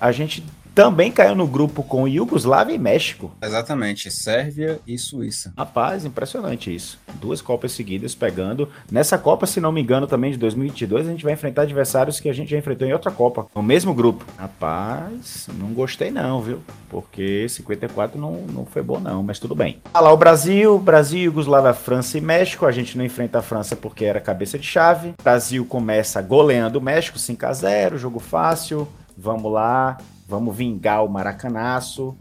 a 0.00 0.10
gente 0.10 0.44
também 0.74 1.12
caiu 1.12 1.36
no 1.36 1.46
grupo 1.46 1.84
com 1.84 2.08
Iugoslávia 2.08 2.74
e 2.74 2.78
México. 2.78 3.30
Exatamente, 3.40 4.10
Sérvia 4.10 4.80
e 4.84 4.98
Suíça. 4.98 5.52
Rapaz, 5.56 6.04
impressionante 6.04 6.74
isso. 6.74 6.98
Duas 7.14 7.40
Copas 7.40 7.70
seguidas 7.72 8.14
pegando. 8.14 8.68
Nessa 8.90 9.16
Copa, 9.16 9.46
se 9.46 9.60
não 9.60 9.70
me 9.70 9.80
engano, 9.80 10.08
também 10.08 10.32
de 10.32 10.36
2022, 10.38 11.06
a 11.06 11.10
gente 11.12 11.22
vai 11.22 11.32
enfrentar 11.32 11.62
adversários 11.62 12.18
que 12.18 12.28
a 12.28 12.32
gente 12.32 12.50
já 12.50 12.58
enfrentou 12.58 12.88
em 12.88 12.92
outra 12.92 13.12
Copa, 13.12 13.46
no 13.54 13.62
mesmo 13.62 13.94
grupo. 13.94 14.24
Rapaz, 14.36 15.46
não 15.54 15.68
gostei 15.68 16.10
não, 16.10 16.42
viu? 16.42 16.60
Porque 16.90 17.48
54 17.48 18.20
não, 18.20 18.32
não 18.52 18.66
foi 18.66 18.82
bom 18.82 18.98
não, 18.98 19.22
mas 19.22 19.38
tudo 19.38 19.54
bem. 19.54 19.80
Ah 19.92 20.00
lá 20.00 20.12
o 20.12 20.16
Brasil, 20.16 20.76
Brasil, 20.78 21.22
Iugoslávia, 21.22 21.72
França 21.72 22.18
e 22.18 22.20
México. 22.20 22.66
A 22.66 22.72
gente 22.72 22.98
não 22.98 23.04
enfrenta 23.04 23.38
a 23.38 23.42
França 23.42 23.76
porque 23.76 24.04
era 24.04 24.20
cabeça 24.20 24.58
de 24.58 24.66
chave. 24.66 25.14
Brasil 25.22 25.64
começa 25.64 26.20
goleando 26.20 26.80
o 26.80 26.82
México 26.82 27.16
5 27.16 27.46
a 27.46 27.52
0, 27.52 27.98
jogo 27.98 28.18
fácil. 28.18 28.88
Vamos 29.16 29.52
lá, 29.52 29.96
Vamos 30.26 30.56
vingar 30.56 31.04
o 31.04 31.08
Maracanaço. 31.08 32.16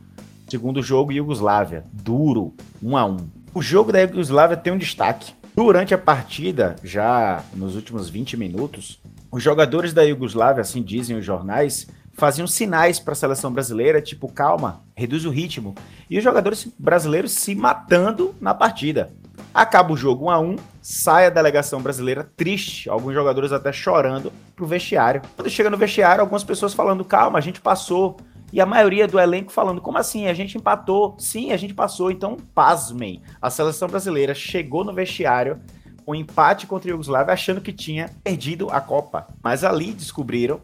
Segundo 0.47 0.81
jogo, 0.83 1.11
Iugoslávia. 1.11 1.85
Duro, 1.91 2.53
1 2.81 2.97
a 2.97 3.05
1 3.05 3.17
O 3.53 3.61
jogo 3.61 3.91
da 3.91 3.99
Iugoslávia 3.99 4.57
tem 4.57 4.73
um 4.73 4.77
destaque. 4.77 5.33
Durante 5.55 5.93
a 5.93 5.97
partida, 5.97 6.75
já 6.83 7.43
nos 7.55 7.75
últimos 7.75 8.09
20 8.09 8.35
minutos, 8.35 8.99
os 9.31 9.41
jogadores 9.41 9.93
da 9.93 10.01
Iugoslávia, 10.01 10.61
assim 10.61 10.81
dizem 10.81 11.17
os 11.17 11.25
jornais, 11.25 11.87
faziam 12.13 12.47
sinais 12.47 12.99
para 12.99 13.13
a 13.13 13.15
seleção 13.15 13.51
brasileira, 13.51 14.01
tipo, 14.01 14.27
calma, 14.27 14.81
reduz 14.95 15.25
o 15.25 15.29
ritmo. 15.29 15.75
E 16.09 16.17
os 16.17 16.23
jogadores 16.23 16.67
brasileiros 16.77 17.31
se 17.31 17.55
matando 17.55 18.35
na 18.41 18.53
partida. 18.53 19.11
Acaba 19.53 19.93
o 19.93 19.97
jogo 19.97 20.25
1 20.25 20.29
a 20.29 20.39
1 20.39 20.55
sai 20.83 21.25
a 21.25 21.29
delegação 21.29 21.81
brasileira 21.81 22.29
triste, 22.35 22.89
alguns 22.89 23.13
jogadores 23.13 23.53
até 23.53 23.71
chorando 23.71 24.31
pro 24.53 24.67
vestiário. 24.67 25.21
Quando 25.35 25.49
chega 25.49 25.69
no 25.69 25.77
vestiário, 25.77 26.21
algumas 26.21 26.43
pessoas 26.43 26.73
falando: 26.73 27.05
calma, 27.05 27.39
a 27.39 27.41
gente 27.41 27.61
passou. 27.61 28.17
E 28.51 28.61
a 28.61 28.65
maioria 28.65 29.07
do 29.07 29.17
elenco 29.17 29.51
falando: 29.51 29.81
como 29.81 29.97
assim? 29.97 30.27
A 30.27 30.33
gente 30.33 30.57
empatou. 30.57 31.15
Sim, 31.17 31.53
a 31.53 31.57
gente 31.57 31.73
passou. 31.73 32.11
Então, 32.11 32.37
pasmem. 32.53 33.21
A 33.41 33.49
seleção 33.49 33.87
brasileira 33.87 34.35
chegou 34.35 34.83
no 34.83 34.93
vestiário 34.93 35.59
com 36.05 36.11
um 36.11 36.15
empate 36.15 36.67
contra 36.67 36.89
a 36.89 36.91
Iugoslávia, 36.91 37.33
achando 37.33 37.61
que 37.61 37.71
tinha 37.71 38.09
perdido 38.21 38.69
a 38.69 38.81
Copa. 38.81 39.25
Mas 39.41 39.63
ali 39.63 39.93
descobriram, 39.93 40.59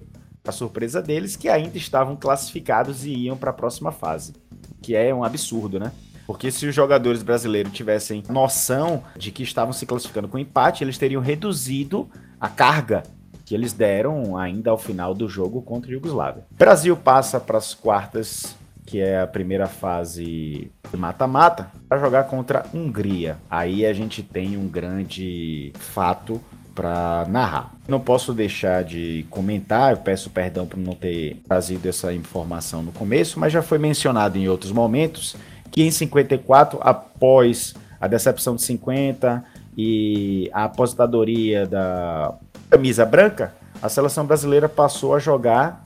a 0.45 0.51
surpresa 0.51 1.01
deles, 1.01 1.35
que 1.35 1.47
ainda 1.47 1.77
estavam 1.77 2.15
classificados 2.15 3.05
e 3.05 3.11
iam 3.11 3.37
para 3.37 3.51
a 3.51 3.53
próxima 3.53 3.91
fase. 3.91 4.33
Que 4.81 4.95
é 4.95 5.13
um 5.13 5.23
absurdo, 5.23 5.79
né? 5.79 5.91
Porque 6.29 6.51
se 6.51 6.67
os 6.67 6.75
jogadores 6.75 7.23
brasileiros 7.23 7.73
tivessem 7.73 8.23
noção 8.29 9.01
de 9.17 9.31
que 9.31 9.41
estavam 9.41 9.73
se 9.73 9.83
classificando 9.83 10.27
com 10.27 10.37
empate, 10.37 10.83
eles 10.83 10.95
teriam 10.95 11.23
reduzido 11.23 12.07
a 12.39 12.47
carga 12.47 13.01
que 13.43 13.55
eles 13.55 13.73
deram 13.73 14.37
ainda 14.37 14.69
ao 14.69 14.77
final 14.77 15.15
do 15.15 15.27
jogo 15.27 15.59
contra 15.59 15.89
a 15.89 15.93
Iugoslávia. 15.95 16.45
Brasil 16.51 16.95
passa 16.95 17.39
para 17.39 17.57
as 17.57 17.73
quartas, 17.73 18.55
que 18.85 18.99
é 18.99 19.19
a 19.19 19.25
primeira 19.25 19.65
fase 19.65 20.69
de 20.91 20.97
mata-mata, 20.97 21.71
para 21.89 21.97
jogar 21.97 22.25
contra 22.25 22.59
a 22.59 22.77
Hungria. 22.77 23.39
Aí 23.49 23.83
a 23.83 23.91
gente 23.91 24.21
tem 24.21 24.55
um 24.55 24.67
grande 24.67 25.73
fato 25.79 26.39
para 26.75 27.25
narrar. 27.27 27.73
Não 27.87 27.99
posso 27.99 28.35
deixar 28.35 28.83
de 28.83 29.25
comentar, 29.31 29.93
eu 29.93 29.97
peço 29.97 30.29
perdão 30.29 30.67
por 30.67 30.77
não 30.77 30.93
ter 30.93 31.41
trazido 31.47 31.89
essa 31.89 32.13
informação 32.13 32.83
no 32.83 32.91
começo, 32.91 33.39
mas 33.39 33.51
já 33.51 33.63
foi 33.63 33.79
mencionado 33.79 34.37
em 34.37 34.47
outros 34.47 34.71
momentos 34.71 35.35
que 35.71 35.83
em 35.83 35.91
54, 35.91 36.79
após 36.81 37.73
a 37.99 38.07
decepção 38.07 38.55
de 38.55 38.61
50 38.63 39.43
e 39.77 40.49
a 40.53 40.65
aposentadoria 40.65 41.65
da 41.65 42.33
camisa 42.69 43.05
branca, 43.05 43.53
a 43.81 43.89
seleção 43.89 44.25
brasileira 44.25 44.67
passou 44.67 45.15
a 45.15 45.19
jogar 45.19 45.83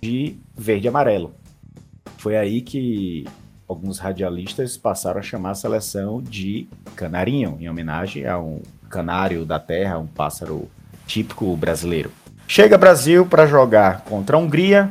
de 0.00 0.36
verde 0.56 0.86
e 0.86 0.88
amarelo. 0.88 1.32
Foi 2.18 2.36
aí 2.36 2.60
que 2.60 3.24
alguns 3.68 3.98
radialistas 3.98 4.76
passaram 4.76 5.20
a 5.20 5.22
chamar 5.22 5.50
a 5.50 5.54
seleção 5.54 6.20
de 6.20 6.68
canarinho, 6.96 7.56
em 7.60 7.68
homenagem 7.68 8.26
a 8.26 8.38
um 8.38 8.60
canário 8.88 9.44
da 9.44 9.60
terra, 9.60 9.98
um 9.98 10.06
pássaro 10.06 10.68
típico 11.06 11.56
brasileiro. 11.56 12.10
Chega 12.48 12.76
Brasil 12.76 13.24
para 13.24 13.46
jogar 13.46 14.00
contra 14.00 14.36
a 14.36 14.40
Hungria. 14.40 14.90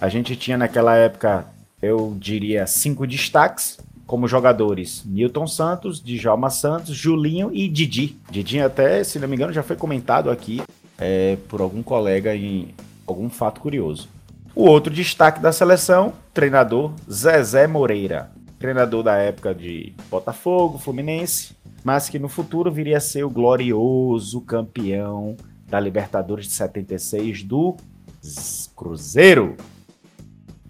A 0.00 0.08
gente 0.08 0.34
tinha 0.34 0.56
naquela 0.56 0.96
época 0.96 1.44
eu 1.82 2.16
diria 2.18 2.66
cinco 2.66 3.06
destaques 3.06 3.78
como 4.06 4.28
jogadores: 4.28 5.02
Newton 5.04 5.46
Santos, 5.46 6.00
Djalma 6.00 6.48
Santos, 6.48 6.94
Julinho 6.94 7.50
e 7.52 7.68
Didi. 7.68 8.16
Didi 8.30 8.60
até, 8.60 9.02
se 9.02 9.18
não 9.18 9.26
me 9.26 9.34
engano, 9.34 9.52
já 9.52 9.62
foi 9.62 9.76
comentado 9.76 10.30
aqui 10.30 10.62
é, 10.96 11.36
por 11.48 11.60
algum 11.60 11.82
colega 11.82 12.34
em 12.34 12.74
algum 13.06 13.28
fato 13.28 13.60
curioso. 13.60 14.08
O 14.54 14.64
outro 14.64 14.92
destaque 14.92 15.40
da 15.40 15.50
seleção, 15.50 16.12
treinador 16.32 16.92
Zezé 17.10 17.66
Moreira, 17.66 18.30
treinador 18.58 19.02
da 19.02 19.16
época 19.16 19.54
de 19.54 19.94
Botafogo, 20.10 20.78
Fluminense, 20.78 21.56
mas 21.82 22.08
que 22.08 22.18
no 22.18 22.28
futuro 22.28 22.70
viria 22.70 22.98
a 22.98 23.00
ser 23.00 23.24
o 23.24 23.30
glorioso 23.30 24.40
campeão 24.42 25.36
da 25.66 25.80
Libertadores 25.80 26.46
de 26.46 26.52
76 26.52 27.42
do 27.42 27.76
Cruzeiro. 28.76 29.56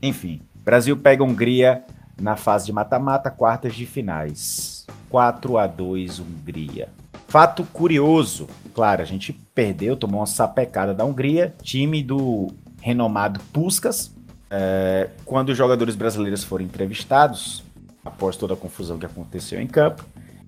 Enfim, 0.00 0.40
Brasil 0.64 0.96
pega 0.96 1.24
Hungria 1.24 1.84
na 2.20 2.36
fase 2.36 2.66
de 2.66 2.72
mata-mata, 2.72 3.30
quartas 3.30 3.74
de 3.74 3.84
finais. 3.84 4.86
4 5.10 5.58
a 5.58 5.66
2 5.66 6.20
Hungria. 6.20 6.88
Fato 7.28 7.64
curioso, 7.64 8.46
claro, 8.74 9.02
a 9.02 9.04
gente 9.04 9.32
perdeu, 9.54 9.96
tomou 9.96 10.20
uma 10.20 10.26
sapecada 10.26 10.94
da 10.94 11.04
Hungria, 11.04 11.54
time 11.62 12.02
do 12.02 12.48
renomado 12.80 13.40
Puskas. 13.52 14.12
É, 14.50 15.08
quando 15.24 15.48
os 15.48 15.56
jogadores 15.56 15.96
brasileiros 15.96 16.44
foram 16.44 16.64
entrevistados, 16.64 17.64
após 18.04 18.36
toda 18.36 18.54
a 18.54 18.56
confusão 18.56 18.98
que 18.98 19.06
aconteceu 19.06 19.60
em 19.60 19.66
campo, 19.66 20.04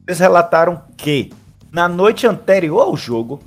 eles 0.06 0.18
relataram 0.18 0.82
que 0.96 1.32
na 1.72 1.88
noite 1.88 2.26
anterior 2.26 2.82
ao 2.82 2.96
jogo, 2.96 3.42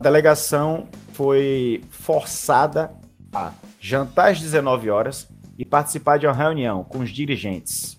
a 0.00 0.02
delegação 0.02 0.86
foi 1.12 1.82
forçada 1.90 2.90
a 3.34 3.52
jantar 3.80 4.30
às 4.30 4.40
19 4.40 4.90
horas 4.90 5.28
e 5.58 5.64
participar 5.64 6.18
de 6.18 6.26
uma 6.26 6.34
reunião 6.34 6.84
com 6.84 6.98
os 6.98 7.10
dirigentes. 7.10 7.98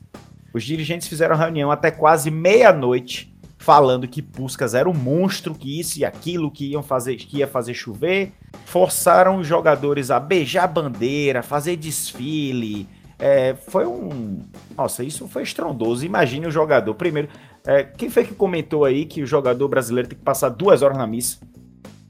Os 0.54 0.64
dirigentes 0.64 1.08
fizeram 1.08 1.36
reunião 1.36 1.70
até 1.70 1.92
quase 1.92 2.32
meia-noite, 2.32 3.34
falando 3.58 4.08
que 4.08 4.22
Puskas 4.22 4.74
era 4.74 4.90
um 4.90 4.94
monstro, 4.94 5.54
que 5.54 5.80
isso 5.80 6.00
e 6.00 6.06
aquilo, 6.06 6.50
que 6.50 6.72
iam 6.72 6.82
fazer, 6.82 7.16
que 7.16 7.38
ia 7.38 7.48
fazer 7.48 7.74
chover. 7.74 8.32
Forçaram 8.66 9.38
os 9.38 9.48
jogadores 9.48 10.10
a 10.10 10.20
beijar 10.20 10.68
bandeira, 10.68 11.44
fazer 11.44 11.76
desfile. 11.76 12.88
É, 13.20 13.56
foi 13.68 13.86
um. 13.86 14.44
Nossa, 14.76 15.04
isso 15.04 15.28
foi 15.28 15.44
estrondoso. 15.44 16.06
Imagine 16.06 16.48
o 16.48 16.52
jogador. 16.52 16.94
Primeiro, 16.94 17.30
é, 17.66 17.84
quem 17.84 18.10
foi 18.10 18.24
que 18.24 18.34
comentou 18.34 18.86
aí 18.86 19.06
que 19.06 19.22
o 19.22 19.28
jogador 19.28 19.68
brasileiro 19.68 20.08
tem 20.08 20.18
que 20.18 20.24
passar 20.24 20.50
duas 20.50 20.82
horas 20.82 20.98
na 20.98 21.08
missa? 21.08 21.40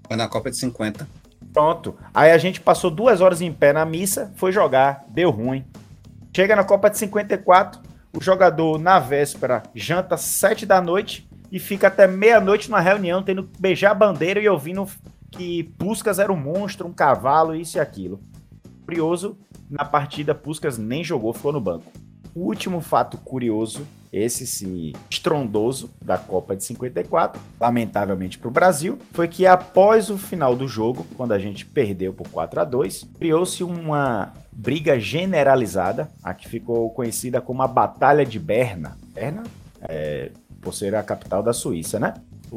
Foi 0.05 0.15
na 0.15 0.27
Copa 0.27 0.51
de 0.51 0.57
50. 0.57 1.07
Pronto. 1.53 1.97
Aí 2.13 2.31
a 2.31 2.37
gente 2.37 2.61
passou 2.61 2.91
duas 2.91 3.21
horas 3.21 3.41
em 3.41 3.51
pé 3.51 3.73
na 3.73 3.85
missa, 3.85 4.31
foi 4.35 4.51
jogar, 4.51 5.05
deu 5.09 5.31
ruim. 5.31 5.65
Chega 6.35 6.55
na 6.55 6.63
Copa 6.63 6.89
de 6.89 6.97
54, 6.97 7.81
o 8.15 8.21
jogador 8.21 8.77
na 8.77 8.99
véspera 8.99 9.63
janta 9.73 10.17
sete 10.17 10.65
da 10.65 10.81
noite 10.81 11.27
e 11.51 11.59
fica 11.59 11.87
até 11.87 12.07
meia-noite 12.07 12.69
numa 12.69 12.79
reunião, 12.79 13.23
tendo 13.23 13.43
que 13.43 13.59
beijar 13.59 13.91
a 13.91 13.95
bandeira 13.95 14.39
e 14.39 14.47
ouvindo 14.47 14.87
que 15.31 15.63
Puskas 15.77 16.19
era 16.19 16.31
um 16.31 16.37
monstro, 16.37 16.87
um 16.87 16.93
cavalo, 16.93 17.55
isso 17.55 17.77
e 17.77 17.79
aquilo. 17.79 18.19
Curioso, 18.85 19.37
na 19.69 19.83
partida 19.83 20.35
Puskas 20.35 20.77
nem 20.77 21.03
jogou, 21.03 21.33
ficou 21.33 21.51
no 21.51 21.59
banco. 21.61 21.91
O 22.33 22.41
último 22.45 22.81
fato 22.81 23.17
curioso 23.17 23.85
esse 24.11 24.47
sim 24.47 24.93
estrondoso 25.09 25.89
da 26.01 26.17
Copa 26.17 26.55
de 26.55 26.63
54, 26.63 27.39
lamentavelmente 27.59 28.37
para 28.37 28.47
o 28.47 28.51
Brasil, 28.51 28.97
foi 29.11 29.27
que 29.27 29.45
após 29.45 30.09
o 30.09 30.17
final 30.17 30.55
do 30.55 30.67
jogo, 30.67 31.05
quando 31.15 31.33
a 31.33 31.39
gente 31.39 31.65
perdeu 31.65 32.13
por 32.13 32.27
4 32.29 32.61
a 32.61 32.63
2, 32.63 33.07
criou-se 33.17 33.63
uma 33.63 34.33
briga 34.51 34.99
generalizada, 34.99 36.09
a 36.23 36.33
que 36.33 36.47
ficou 36.47 36.89
conhecida 36.91 37.39
como 37.39 37.61
a 37.61 37.67
Batalha 37.67 38.25
de 38.25 38.39
Berna. 38.39 38.97
Berna, 39.13 39.43
é, 39.81 40.31
por 40.61 40.73
ser 40.73 40.95
a 40.95 41.03
capital 41.03 41.43
da 41.43 41.53
Suíça, 41.53 41.99
né? 41.99 42.15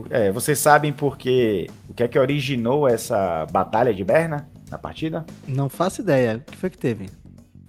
É, 0.08 0.30
vocês 0.30 0.58
sabem 0.58 0.92
porque 0.92 1.68
o 1.88 1.94
que 1.94 2.02
é 2.02 2.08
que 2.08 2.18
originou 2.18 2.88
essa 2.88 3.46
Batalha 3.50 3.92
de 3.92 4.04
Berna 4.04 4.48
na 4.70 4.78
partida? 4.78 5.26
Não 5.46 5.68
faço 5.68 6.00
ideia. 6.00 6.36
O 6.36 6.50
que 6.50 6.56
foi 6.56 6.70
que 6.70 6.78
teve? 6.78 7.10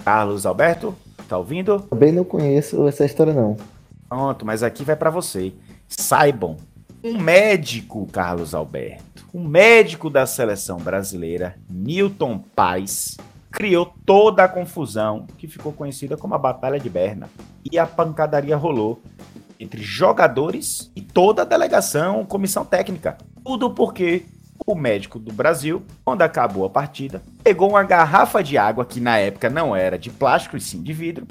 Carlos 0.03 0.45
Alberto, 0.45 0.95
tá 1.31 1.37
ouvindo? 1.37 1.79
Também 1.89 2.11
não 2.11 2.25
conheço 2.25 2.85
essa 2.87 3.05
história 3.05 3.33
não. 3.33 3.55
Pronto, 4.09 4.45
mas 4.45 4.63
aqui 4.63 4.83
vai 4.83 4.97
para 4.97 5.09
você. 5.09 5.53
Saibam, 5.87 6.57
um 7.01 7.17
médico, 7.17 8.05
Carlos 8.11 8.53
Alberto, 8.53 9.25
um 9.33 9.47
médico 9.47 10.09
da 10.09 10.25
seleção 10.25 10.77
brasileira, 10.77 11.55
Newton 11.69 12.37
Paz, 12.53 13.15
criou 13.49 13.93
toda 14.05 14.43
a 14.43 14.47
confusão 14.49 15.25
que 15.37 15.47
ficou 15.47 15.71
conhecida 15.71 16.17
como 16.17 16.35
a 16.35 16.37
Batalha 16.37 16.77
de 16.77 16.89
Berna. 16.89 17.29
E 17.71 17.79
a 17.79 17.87
pancadaria 17.87 18.57
rolou 18.57 19.01
entre 19.57 19.81
jogadores 19.81 20.91
e 20.95 21.01
toda 21.01 21.43
a 21.43 21.45
delegação, 21.45 22.25
comissão 22.25 22.65
técnica. 22.65 23.17
Tudo 23.41 23.69
porque 23.69 24.25
o 24.65 24.75
médico 24.75 25.19
do 25.19 25.33
Brasil, 25.33 25.83
quando 26.03 26.21
acabou 26.21 26.65
a 26.65 26.69
partida, 26.69 27.21
pegou 27.43 27.69
uma 27.69 27.83
garrafa 27.83 28.43
de 28.43 28.57
água, 28.57 28.85
que 28.85 28.99
na 28.99 29.17
época 29.17 29.49
não 29.49 29.75
era 29.75 29.97
de 29.97 30.09
plástico 30.09 30.57
e 30.57 30.61
sim 30.61 30.81
de 30.81 30.93
vidro, 30.93 31.27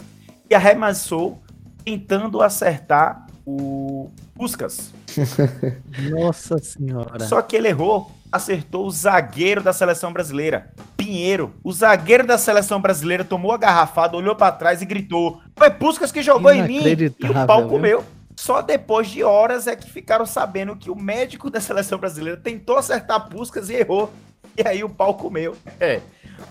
e 0.49 0.55
arremessou 0.55 1.40
tentando 1.85 2.43
acertar 2.43 3.27
o 3.47 4.11
Puskas. 4.35 4.93
Nossa 6.11 6.59
senhora. 6.59 7.21
Só 7.27 7.40
que 7.43 7.57
ele 7.57 7.69
errou, 7.69 8.11
acertou 8.31 8.87
o 8.87 8.90
zagueiro 8.90 9.62
da 9.62 9.73
seleção 9.73 10.12
brasileira, 10.12 10.73
Pinheiro. 10.97 11.53
O 11.64 11.73
zagueiro 11.73 12.27
da 12.27 12.38
seleção 12.38 12.81
brasileira 12.81 13.25
tomou 13.25 13.53
a 13.53 13.59
garrafada, 13.59 14.16
olhou 14.16 14.37
para 14.37 14.53
trás 14.53 14.83
e 14.83 14.87
gritou: 14.87 15.40
Foi 15.57 15.71
Puskas 15.71 16.12
que 16.12 16.23
jogou 16.23 16.53
em 16.53 16.66
mim! 16.66 16.83
E 16.85 17.27
o 17.27 17.47
pau 17.47 17.66
comeu. 17.66 18.05
Só 18.40 18.62
depois 18.62 19.11
de 19.11 19.22
horas 19.22 19.66
é 19.66 19.76
que 19.76 19.90
ficaram 19.90 20.24
sabendo 20.24 20.74
que 20.74 20.90
o 20.90 20.96
médico 20.96 21.50
da 21.50 21.61
seleção 21.61 21.98
brasileira 21.98 22.40
tentou 22.40 22.79
acertar 22.79 23.29
Puskas 23.29 23.68
e 23.68 23.74
errou. 23.74 24.11
E 24.57 24.66
aí 24.66 24.83
o 24.83 24.88
pau 24.88 25.12
comeu. 25.12 25.55
É. 25.79 26.00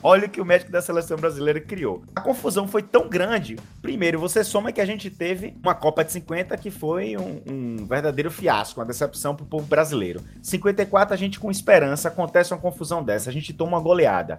Olha 0.04 0.28
o 0.28 0.30
que 0.30 0.40
o 0.40 0.46
médico 0.46 0.72
da 0.72 0.84
seleção 0.84 1.18
brasileira 1.18 1.60
criou. 1.60 2.04
A 2.16 2.22
confusão 2.22 2.68
foi 2.68 2.84
tão 2.84 3.10
grande. 3.10 3.58
Primeiro, 3.82 4.20
você 4.20 4.44
soma 4.44 4.72
que 4.72 4.80
a 4.80 4.86
gente 4.86 5.10
teve 5.10 5.58
uma 5.64 5.74
Copa 5.74 6.06
de 6.06 6.12
50 6.12 6.56
que 6.58 6.70
foi 6.70 7.18
um, 7.18 7.42
um 7.50 7.86
verdadeiro 7.88 8.30
fiasco, 8.30 8.80
uma 8.80 8.86
decepção 8.86 9.36
para 9.36 9.44
o 9.44 9.48
povo 9.48 9.66
brasileiro. 9.66 10.22
54, 10.44 11.16
a 11.16 11.18
gente 11.18 11.40
com 11.40 11.50
esperança, 11.50 12.08
acontece 12.08 12.54
uma 12.54 12.62
confusão 12.62 13.02
dessa, 13.02 13.32
a 13.32 13.34
gente 13.34 13.52
toma 13.52 13.78
uma 13.78 13.84
goleada. 13.84 14.38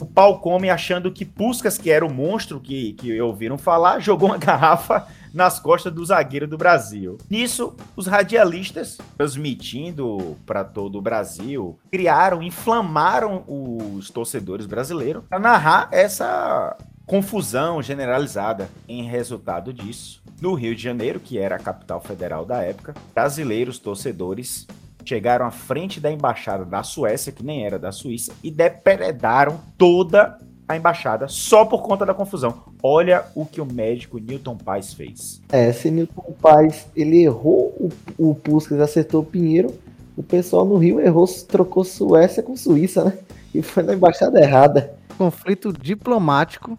O 0.00 0.06
pau 0.06 0.40
come 0.40 0.70
achando 0.70 1.12
que 1.12 1.24
Puskas, 1.24 1.76
que 1.76 1.90
era 1.90 2.04
o 2.04 2.12
monstro 2.12 2.60
que, 2.60 2.94
que 2.94 3.20
ouviram 3.20 3.58
falar, 3.58 4.00
jogou 4.00 4.28
uma 4.30 4.38
garrafa 4.38 5.06
nas 5.32 5.60
costas 5.60 5.92
do 5.92 6.04
zagueiro 6.04 6.46
do 6.46 6.58
Brasil. 6.58 7.18
Nisso, 7.28 7.76
os 7.94 8.06
radialistas, 8.06 8.98
transmitindo 9.16 10.36
para 10.44 10.64
todo 10.64 10.98
o 10.98 11.02
Brasil, 11.02 11.78
criaram, 11.90 12.42
inflamaram 12.42 13.44
os 13.46 14.10
torcedores 14.10 14.66
brasileiros 14.66 15.22
para 15.28 15.38
narrar 15.38 15.88
essa 15.92 16.76
confusão 17.06 17.82
generalizada. 17.82 18.68
Em 18.88 19.04
resultado 19.04 19.72
disso, 19.72 20.22
no 20.40 20.54
Rio 20.54 20.74
de 20.74 20.82
Janeiro, 20.82 21.20
que 21.20 21.38
era 21.38 21.56
a 21.56 21.60
capital 21.60 22.00
federal 22.00 22.44
da 22.44 22.62
época, 22.62 22.94
brasileiros 23.14 23.78
torcedores 23.78 24.66
chegaram 25.04 25.46
à 25.46 25.50
frente 25.50 26.00
da 26.00 26.10
embaixada 26.10 26.64
da 26.64 26.82
Suécia, 26.82 27.32
que 27.32 27.44
nem 27.44 27.64
era 27.64 27.78
da 27.78 27.92
Suíça, 27.92 28.32
e 28.42 28.50
depredaram 28.50 29.60
toda 29.76 30.38
a 30.68 30.76
embaixada 30.76 31.26
só 31.26 31.64
por 31.64 31.82
conta 31.82 32.06
da 32.06 32.14
confusão. 32.14 32.62
Olha 32.82 33.24
o 33.34 33.44
que 33.44 33.60
o 33.60 33.66
médico 33.66 34.18
Newton 34.18 34.56
Paz 34.56 34.94
fez. 34.94 35.42
É, 35.50 35.70
esse 35.70 35.90
Newton 35.90 36.32
Paz, 36.40 36.86
ele 36.94 37.22
errou 37.22 37.90
o, 38.18 38.30
o 38.30 38.34
Puskas, 38.34 38.80
acertou 38.80 39.22
o 39.22 39.26
Pinheiro. 39.26 39.74
O 40.16 40.22
pessoal 40.22 40.64
no 40.64 40.76
Rio 40.76 41.00
errou, 41.00 41.26
trocou 41.48 41.82
Suécia 41.82 42.42
com 42.42 42.56
Suíça, 42.56 43.04
né? 43.04 43.18
E 43.52 43.62
foi 43.62 43.82
na 43.82 43.94
embaixada 43.94 44.40
errada. 44.40 44.94
Conflito 45.18 45.72
diplomático 45.72 46.78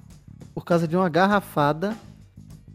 por 0.54 0.64
causa 0.64 0.88
de 0.88 0.96
uma 0.96 1.10
garrafada 1.10 1.96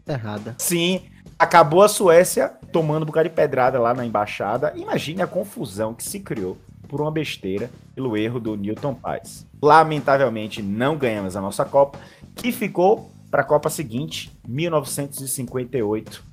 errada. 0.07 0.55
Sim, 0.57 1.01
acabou 1.37 1.83
a 1.83 1.87
Suécia 1.87 2.51
tomando 2.71 3.03
um 3.03 3.05
bocado 3.05 3.29
de 3.29 3.35
pedrada 3.35 3.79
lá 3.79 3.93
na 3.93 4.05
embaixada. 4.05 4.73
Imagine 4.75 5.21
a 5.21 5.27
confusão 5.27 5.93
que 5.93 6.03
se 6.03 6.19
criou 6.19 6.57
por 6.87 7.01
uma 7.01 7.11
besteira, 7.11 7.69
pelo 7.93 8.15
erro 8.15 8.39
do 8.39 8.55
Newton 8.55 8.93
Paz. 8.93 9.45
Lamentavelmente, 9.61 10.61
não 10.61 10.97
ganhamos 10.97 11.35
a 11.35 11.41
nossa 11.41 11.65
Copa, 11.65 11.99
que 12.35 12.51
ficou 12.51 13.11
para 13.29 13.41
a 13.41 13.45
Copa 13.45 13.69
seguinte, 13.69 14.31
1958. 14.47 16.23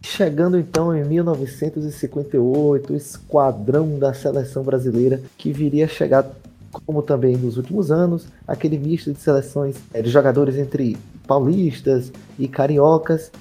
Chegando 0.00 0.58
então 0.58 0.96
em 0.96 1.02
1958, 1.02 2.92
o 2.92 2.96
esquadrão 2.96 3.98
da 3.98 4.14
seleção 4.14 4.62
brasileira 4.62 5.20
que 5.36 5.50
viria 5.52 5.86
a 5.86 5.88
chegar, 5.88 6.24
como 6.86 7.02
também 7.02 7.36
nos 7.36 7.56
últimos 7.56 7.90
anos, 7.90 8.28
aquele 8.46 8.78
misto 8.78 9.12
de 9.12 9.18
seleções 9.18 9.76
eh, 9.92 10.02
de 10.02 10.10
jogadores 10.10 10.56
entre 10.56 10.96
paulistas 11.26 12.12
e 12.38 12.46
cariocas, 12.46 13.32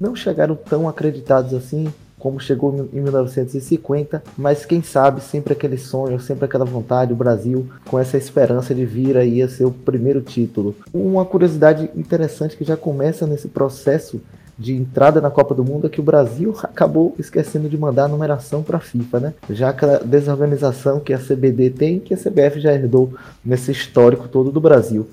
não 0.00 0.14
chegaram 0.14 0.54
tão 0.54 0.88
acreditados 0.88 1.54
assim 1.54 1.92
como 2.18 2.40
chegou 2.40 2.88
em 2.92 3.00
1950, 3.00 4.22
mas 4.36 4.64
quem 4.64 4.82
sabe 4.82 5.20
sempre 5.20 5.52
aquele 5.52 5.78
sonho, 5.78 6.18
sempre 6.18 6.44
aquela 6.46 6.64
vontade, 6.64 7.12
o 7.12 7.16
Brasil 7.16 7.68
com 7.88 7.98
essa 7.98 8.16
esperança 8.16 8.74
de 8.74 8.84
vir 8.84 9.16
aí 9.16 9.42
a 9.42 9.48
ser 9.48 9.64
o 9.64 9.70
primeiro 9.70 10.20
título. 10.20 10.74
Uma 10.92 11.24
curiosidade 11.24 11.90
interessante 11.94 12.56
que 12.56 12.64
já 12.64 12.76
começa 12.76 13.26
nesse 13.26 13.48
processo 13.48 14.20
de 14.58 14.74
entrada 14.74 15.20
na 15.20 15.30
Copa 15.30 15.54
do 15.54 15.62
Mundo 15.62 15.86
é 15.86 15.90
que 15.90 16.00
o 16.00 16.04
Brasil 16.04 16.54
acabou 16.64 17.14
esquecendo 17.18 17.68
de 17.68 17.76
mandar 17.76 18.04
a 18.04 18.08
numeração 18.08 18.62
para 18.62 18.78
a 18.78 18.80
FIFA, 18.80 19.20
né? 19.20 19.34
Já 19.50 19.68
aquela 19.68 19.98
desorganização 19.98 20.98
que 20.98 21.12
a 21.12 21.18
CBD 21.18 21.70
tem, 21.70 22.00
que 22.00 22.14
a 22.14 22.16
CBF 22.16 22.60
já 22.60 22.72
herdou 22.72 23.12
nesse 23.44 23.70
histórico 23.70 24.26
todo 24.26 24.50
do 24.50 24.60
Brasil. 24.60 25.08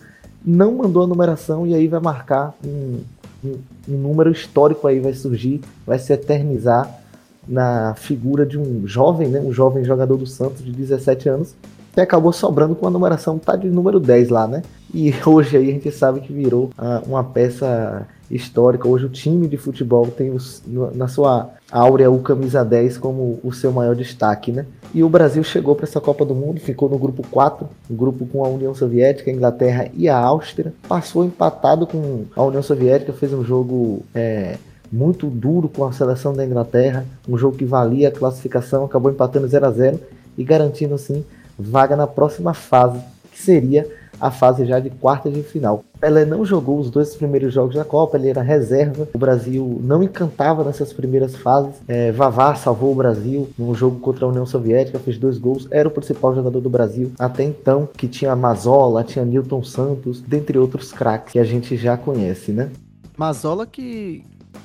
Não 0.45 0.73
mandou 0.75 1.03
a 1.03 1.07
numeração 1.07 1.67
e 1.67 1.73
aí 1.73 1.87
vai 1.87 1.99
marcar 1.99 2.53
um, 2.65 3.01
um, 3.43 3.57
número 3.87 4.31
histórico 4.31 4.87
aí, 4.87 4.99
vai 4.99 5.13
surgir, 5.13 5.61
vai 5.85 5.99
se 5.99 6.13
eternizar 6.13 6.99
na 7.47 7.93
figura 7.95 8.45
de 8.45 8.57
um 8.57 8.87
jovem, 8.87 9.27
né, 9.27 9.39
um 9.39 9.51
jovem 9.51 9.83
jogador 9.83 10.17
do 10.17 10.25
Santos 10.25 10.63
de 10.63 10.71
17 10.71 11.29
anos, 11.29 11.55
que 11.93 12.01
acabou 12.01 12.31
sobrando 12.31 12.75
com 12.75 12.87
a 12.87 12.89
numeração 12.89 13.37
tá 13.37 13.55
de 13.55 13.69
número 13.69 13.99
10 13.99 14.29
lá, 14.29 14.47
né? 14.47 14.63
E 14.93 15.13
hoje 15.25 15.57
aí 15.57 15.69
a 15.69 15.73
gente 15.73 15.91
sabe 15.91 16.21
que 16.21 16.33
virou 16.33 16.71
uh, 16.77 17.07
uma 17.07 17.23
peça 17.23 18.07
histórica. 18.35 18.87
Hoje 18.87 19.05
o 19.05 19.09
time 19.09 19.47
de 19.47 19.57
futebol 19.57 20.07
tem 20.07 20.31
os, 20.31 20.61
na 20.93 21.07
sua 21.07 21.49
áurea 21.71 22.09
o 22.09 22.19
camisa 22.19 22.63
10 22.63 22.97
como 22.97 23.39
o 23.43 23.51
seu 23.51 23.71
maior 23.71 23.95
destaque, 23.95 24.51
né? 24.51 24.65
E 24.93 25.03
o 25.03 25.09
Brasil 25.09 25.43
chegou 25.43 25.75
para 25.75 25.85
essa 25.85 25.99
Copa 25.99 26.23
do 26.23 26.35
Mundo, 26.35 26.59
ficou 26.59 26.89
no 26.89 26.97
grupo 26.97 27.25
4, 27.29 27.67
um 27.89 27.95
grupo 27.95 28.25
com 28.25 28.43
a 28.43 28.47
União 28.47 28.75
Soviética, 28.75 29.31
a 29.31 29.33
Inglaterra 29.33 29.89
e 29.93 30.07
a 30.07 30.17
Áustria. 30.17 30.73
Passou 30.87 31.23
empatado 31.25 31.87
com 31.87 32.25
a 32.35 32.43
União 32.43 32.61
Soviética, 32.61 33.13
fez 33.13 33.33
um 33.33 33.43
jogo 33.43 34.03
é, 34.13 34.57
muito 34.91 35.27
duro 35.27 35.67
com 35.67 35.83
a 35.85 35.91
seleção 35.91 36.33
da 36.33 36.45
Inglaterra, 36.45 37.05
um 37.27 37.37
jogo 37.37 37.57
que 37.57 37.65
valia 37.65 38.09
a 38.09 38.11
classificação, 38.11 38.85
acabou 38.85 39.11
empatando 39.11 39.47
0 39.47 39.65
a 39.65 39.71
0 39.71 39.99
e 40.37 40.43
garantindo 40.43 40.93
assim 40.93 41.23
vaga 41.57 41.95
na 41.95 42.07
próxima 42.07 42.53
fase, 42.53 42.99
que 43.33 43.41
seria 43.41 43.89
a 44.19 44.31
fase 44.31 44.65
já 44.65 44.79
de 44.79 44.89
quartas 44.89 45.33
de 45.33 45.43
final. 45.43 45.83
Pelé 45.99 46.23
não 46.23 46.45
jogou 46.45 46.79
os 46.79 46.89
dois 46.89 47.15
primeiros 47.15 47.53
jogos 47.53 47.75
da 47.75 47.83
Copa, 47.83 48.17
ele 48.17 48.29
era 48.29 48.41
reserva. 48.41 49.07
O 49.13 49.17
Brasil 49.17 49.81
não 49.83 50.01
encantava 50.01 50.63
nessas 50.63 50.93
primeiras 50.93 51.35
fases. 51.35 51.75
É, 51.87 52.11
Vavá 52.11 52.55
salvou 52.55 52.91
o 52.91 52.95
Brasil 52.95 53.49
num 53.57 53.73
jogo 53.73 53.99
contra 53.99 54.25
a 54.25 54.29
União 54.29 54.45
Soviética, 54.45 54.99
fez 54.99 55.17
dois 55.17 55.37
gols, 55.37 55.67
era 55.71 55.87
o 55.87 55.91
principal 55.91 56.33
jogador 56.33 56.61
do 56.61 56.69
Brasil 56.69 57.11
até 57.19 57.43
então, 57.43 57.89
que 57.97 58.07
tinha 58.07 58.35
Mazola, 58.35 59.03
tinha 59.03 59.25
Newton 59.25 59.63
Santos, 59.63 60.21
dentre 60.21 60.57
outros 60.57 60.91
craques 60.91 61.33
que 61.33 61.39
a 61.39 61.43
gente 61.43 61.75
já 61.75 61.97
conhece, 61.97 62.51
né? 62.51 62.71
Mazola 63.17 63.65
que 63.65 64.23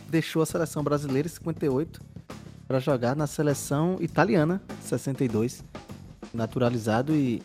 deixou 0.09 0.43
a 0.43 0.47
seleção 0.47 0.83
brasileira 0.83 1.27
em 1.27 1.31
58 1.31 2.01
para 2.67 2.79
jogar 2.79 3.17
na 3.17 3.27
seleção 3.27 3.97
italiana 4.01 4.61
62, 4.83 5.65
naturalizado 6.33 7.15
e 7.15 7.43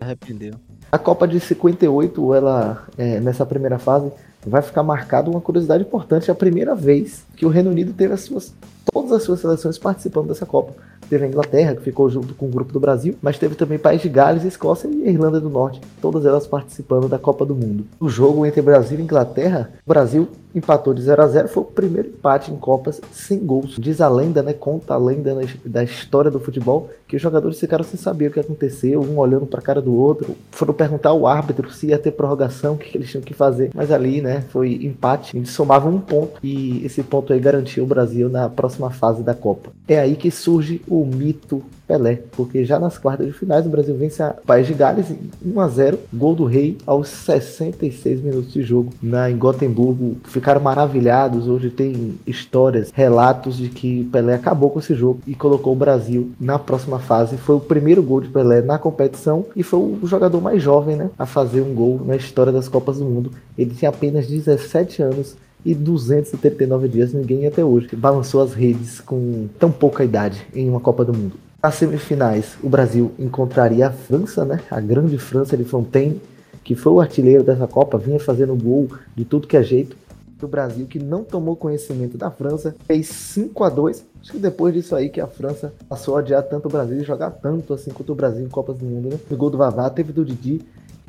arrependeu. 0.00 0.54
A 0.90 0.98
Copa 0.98 1.26
de 1.26 1.40
58, 1.40 2.34
ela 2.34 2.86
é, 2.96 3.20
nessa 3.20 3.44
primeira 3.44 3.78
fase 3.78 4.12
vai 4.46 4.62
ficar 4.62 4.82
marcado 4.82 5.30
uma 5.30 5.40
curiosidade 5.40 5.82
importante, 5.82 6.30
é 6.30 6.32
a 6.32 6.36
primeira 6.36 6.74
vez 6.74 7.24
que 7.34 7.46
o 7.46 7.48
Reino 7.48 7.70
Unido 7.70 7.92
teve 7.92 8.12
as 8.12 8.20
suas 8.20 8.54
todas 8.92 9.12
as 9.12 9.22
suas 9.22 9.40
seleções 9.40 9.78
participando 9.78 10.28
dessa 10.28 10.44
Copa. 10.44 10.74
Teve 11.08 11.24
a 11.24 11.28
Inglaterra, 11.28 11.74
que 11.74 11.82
ficou 11.82 12.08
junto 12.08 12.34
com 12.34 12.46
o 12.46 12.50
grupo 12.50 12.72
do 12.72 12.78
Brasil, 12.78 13.16
mas 13.20 13.38
teve 13.38 13.54
também 13.54 13.78
País 13.78 14.02
de 14.02 14.08
Gales, 14.08 14.44
Escócia 14.44 14.88
e 14.88 15.08
Irlanda 15.08 15.40
do 15.40 15.50
Norte, 15.50 15.80
todas 16.00 16.24
elas 16.26 16.46
participando 16.46 17.08
da 17.08 17.18
Copa 17.18 17.44
do 17.44 17.54
Mundo. 17.54 17.86
O 17.98 18.08
jogo 18.08 18.44
entre 18.44 18.62
Brasil 18.62 18.98
e 18.98 19.02
Inglaterra, 19.02 19.70
o 19.84 19.88
Brasil 19.88 20.28
empatou 20.54 20.94
de 20.94 21.02
0 21.02 21.22
a 21.22 21.26
0 21.26 21.48
foi 21.48 21.62
o 21.62 21.66
primeiro 21.66 22.08
empate 22.08 22.50
em 22.50 22.56
Copas 22.56 23.00
sem 23.12 23.38
gols. 23.38 23.76
Diz 23.78 24.00
a 24.00 24.08
lenda, 24.08 24.42
né? 24.42 24.52
Conta 24.52 24.94
a 24.94 24.98
lenda 24.98 25.36
da 25.64 25.82
história 25.82 26.30
do 26.30 26.40
futebol 26.40 26.90
que 27.06 27.16
os 27.16 27.22
jogadores 27.22 27.60
ficaram 27.60 27.84
sem 27.84 27.98
saber 27.98 28.28
o 28.28 28.30
que 28.30 28.40
aconteceu, 28.40 29.00
um 29.00 29.18
olhando 29.18 29.46
para 29.46 29.60
a 29.60 29.62
cara 29.62 29.80
do 29.80 29.94
outro. 29.94 30.34
Foram 30.50 30.72
perguntar 30.72 31.10
ao 31.10 31.26
árbitro 31.26 31.70
se 31.70 31.88
ia 31.88 31.98
ter 31.98 32.12
prorrogação, 32.12 32.74
o 32.74 32.78
que 32.78 32.96
eles 32.96 33.10
tinham 33.10 33.22
que 33.22 33.34
fazer. 33.34 33.70
Mas 33.74 33.90
ali, 33.90 34.20
né? 34.20 34.44
Foi 34.48 34.72
empate. 34.74 35.36
Eles 35.36 35.50
somavam 35.50 35.94
um 35.94 36.00
ponto 36.00 36.38
e 36.42 36.84
esse 36.84 37.02
ponto 37.02 37.32
aí 37.32 37.40
garantiu 37.40 37.84
o 37.84 37.86
Brasil 37.86 38.28
na 38.28 38.48
próxima 38.48 38.90
fase 38.90 39.22
da 39.22 39.34
Copa. 39.34 39.70
É 39.86 39.98
aí 39.98 40.16
que 40.16 40.30
surge 40.30 40.80
o 40.88 41.04
mito 41.04 41.62
Pelé, 41.86 42.22
porque 42.32 42.64
já 42.64 42.78
nas 42.78 42.96
quartas 42.96 43.26
de 43.26 43.32
finais 43.32 43.66
o 43.66 43.68
Brasil 43.68 43.94
vence 43.94 44.22
a 44.22 44.30
País 44.30 44.66
de 44.66 44.74
Gales 44.74 45.06
1 45.44 45.60
a 45.60 45.68
0, 45.68 45.98
gol 46.12 46.34
do 46.34 46.44
Rei 46.44 46.78
aos 46.86 47.08
66 47.08 48.22
minutos 48.22 48.52
de 48.52 48.62
jogo 48.62 48.92
na 49.02 49.30
em 49.30 49.36
Gotemburgo. 49.36 50.16
Ficaram 50.24 50.60
maravilhados, 50.60 51.46
hoje 51.46 51.70
tem 51.70 52.18
histórias, 52.26 52.90
relatos 52.92 53.56
de 53.56 53.68
que 53.68 54.04
Pelé 54.04 54.34
acabou 54.34 54.70
com 54.70 54.78
esse 54.78 54.94
jogo 54.94 55.20
e 55.26 55.34
colocou 55.34 55.72
o 55.72 55.76
Brasil 55.76 56.30
na 56.40 56.58
próxima 56.58 56.98
fase. 56.98 57.36
Foi 57.36 57.56
o 57.56 57.60
primeiro 57.60 58.02
gol 58.02 58.20
de 58.20 58.28
Pelé 58.28 58.62
na 58.62 58.78
competição 58.78 59.44
e 59.54 59.62
foi 59.62 59.80
o 59.80 60.06
jogador 60.06 60.40
mais 60.40 60.62
jovem, 60.62 60.96
né, 60.96 61.10
a 61.18 61.26
fazer 61.26 61.60
um 61.60 61.74
gol 61.74 62.00
na 62.04 62.16
história 62.16 62.52
das 62.52 62.68
Copas 62.68 62.98
do 62.98 63.04
Mundo. 63.04 63.30
Ele 63.58 63.74
tinha 63.74 63.90
apenas 63.90 64.26
17 64.26 65.02
anos 65.02 65.36
e 65.64 65.74
239 65.74 66.88
dias 66.88 67.12
ninguém 67.12 67.46
até 67.46 67.64
hoje 67.64 67.88
balançou 67.96 68.42
as 68.42 68.52
redes 68.52 69.00
com 69.00 69.48
tão 69.58 69.72
pouca 69.72 70.04
idade 70.04 70.46
em 70.54 70.68
uma 70.68 70.80
Copa 70.80 71.04
do 71.04 71.12
Mundo. 71.14 71.43
Nas 71.64 71.76
semifinais, 71.76 72.58
o 72.62 72.68
Brasil 72.68 73.12
encontraria 73.18 73.86
a 73.86 73.90
França, 73.90 74.44
né? 74.44 74.60
A 74.70 74.78
grande 74.82 75.16
França 75.16 75.56
de 75.56 75.64
Fontaine, 75.64 76.20
que 76.62 76.74
foi 76.74 76.92
o 76.92 77.00
artilheiro 77.00 77.42
dessa 77.42 77.66
Copa, 77.66 77.96
vinha 77.96 78.20
fazendo 78.20 78.54
gol 78.54 78.90
de 79.16 79.24
tudo 79.24 79.48
que 79.48 79.56
é 79.56 79.62
jeito. 79.62 79.96
O 80.42 80.46
Brasil, 80.46 80.84
que 80.84 80.98
não 80.98 81.24
tomou 81.24 81.56
conhecimento 81.56 82.18
da 82.18 82.30
França, 82.30 82.76
fez 82.86 83.06
5 83.06 83.64
a 83.64 83.70
2 83.70 84.04
Acho 84.20 84.32
que 84.32 84.38
depois 84.38 84.74
disso 84.74 84.94
aí 84.94 85.08
que 85.08 85.22
a 85.22 85.26
França 85.26 85.72
passou 85.88 86.16
a 86.16 86.20
adiar 86.20 86.42
tanto 86.42 86.68
o 86.68 86.70
Brasil 86.70 87.00
e 87.00 87.02
jogar 87.02 87.30
tanto 87.30 87.72
assim 87.72 87.90
quanto 87.90 88.12
o 88.12 88.14
Brasil 88.14 88.44
em 88.44 88.50
Copas 88.50 88.76
do 88.76 88.84
Mundo, 88.84 89.08
né? 89.08 89.18
O 89.30 89.34
gol 89.34 89.48
do 89.48 89.56
Vavá 89.56 89.88
teve 89.88 90.12
do 90.12 90.22
Didi. 90.22 90.60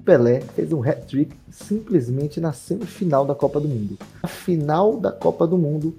Pelé 0.06 0.39
fez 0.39 0.72
um 0.72 0.82
hat-trick 0.82 1.36
simplesmente 1.51 2.39
na 2.39 2.53
semifinal 2.53 3.26
da 3.26 3.36
Copa 3.36 3.60
do 3.60 3.68
Mundo. 3.68 3.97
A 4.24 4.28
final 4.30 4.95
da 4.95 5.12
Copa 5.12 5.45
do 5.45 5.58
Mundo 5.58 5.93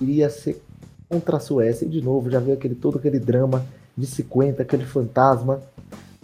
iria 0.00 0.30
ser 0.30 0.62
contra 1.08 1.38
a 1.38 1.40
Suécia. 1.40 1.84
E 1.84 1.88
de 1.88 2.00
novo, 2.00 2.30
já 2.30 2.38
veio 2.38 2.56
aquele, 2.56 2.76
todo 2.76 2.98
aquele 2.98 3.18
drama 3.18 3.66
de 3.96 4.06
50, 4.06 4.62
aquele 4.62 4.84
fantasma. 4.84 5.60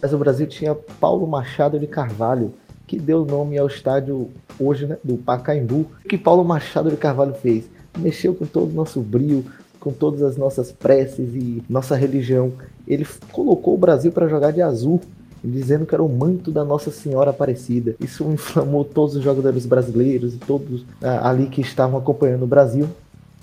Mas 0.01 0.13
o 0.13 0.17
Brasil 0.17 0.47
tinha 0.47 0.75
Paulo 0.75 1.25
Machado 1.25 1.79
de 1.79 1.87
Carvalho, 1.87 2.53
que 2.85 2.99
deu 2.99 3.25
nome 3.25 3.57
ao 3.57 3.67
estádio 3.67 4.29
hoje, 4.59 4.85
né, 4.85 4.97
do 5.03 5.17
Pacaembu. 5.17 5.87
O 6.03 6.07
que 6.07 6.17
Paulo 6.17 6.43
Machado 6.43 6.89
de 6.89 6.97
Carvalho 6.97 7.33
fez? 7.33 7.65
Mexeu 7.97 8.35
com 8.35 8.45
todo 8.45 8.71
o 8.71 8.75
nosso 8.75 8.99
brilho, 9.01 9.45
com 9.79 9.91
todas 9.91 10.21
as 10.21 10.37
nossas 10.37 10.71
preces 10.71 11.33
e 11.33 11.63
nossa 11.69 11.95
religião. 11.95 12.51
Ele 12.87 13.07
colocou 13.31 13.75
o 13.75 13.77
Brasil 13.77 14.11
para 14.11 14.27
jogar 14.27 14.51
de 14.51 14.61
azul 14.61 15.01
dizendo 15.43 15.85
que 15.85 15.93
era 15.93 16.03
o 16.03 16.09
manto 16.09 16.51
da 16.51 16.63
Nossa 16.63 16.89
Senhora 16.89 17.31
Aparecida. 17.31 17.95
Isso 17.99 18.23
inflamou 18.31 18.85
todos 18.85 19.15
os 19.15 19.23
jogadores 19.23 19.65
brasileiros 19.65 20.35
e 20.35 20.37
todos 20.37 20.85
ah, 21.01 21.29
ali 21.29 21.47
que 21.47 21.61
estavam 21.61 21.99
acompanhando 21.99 22.43
o 22.43 22.47
Brasil. 22.47 22.87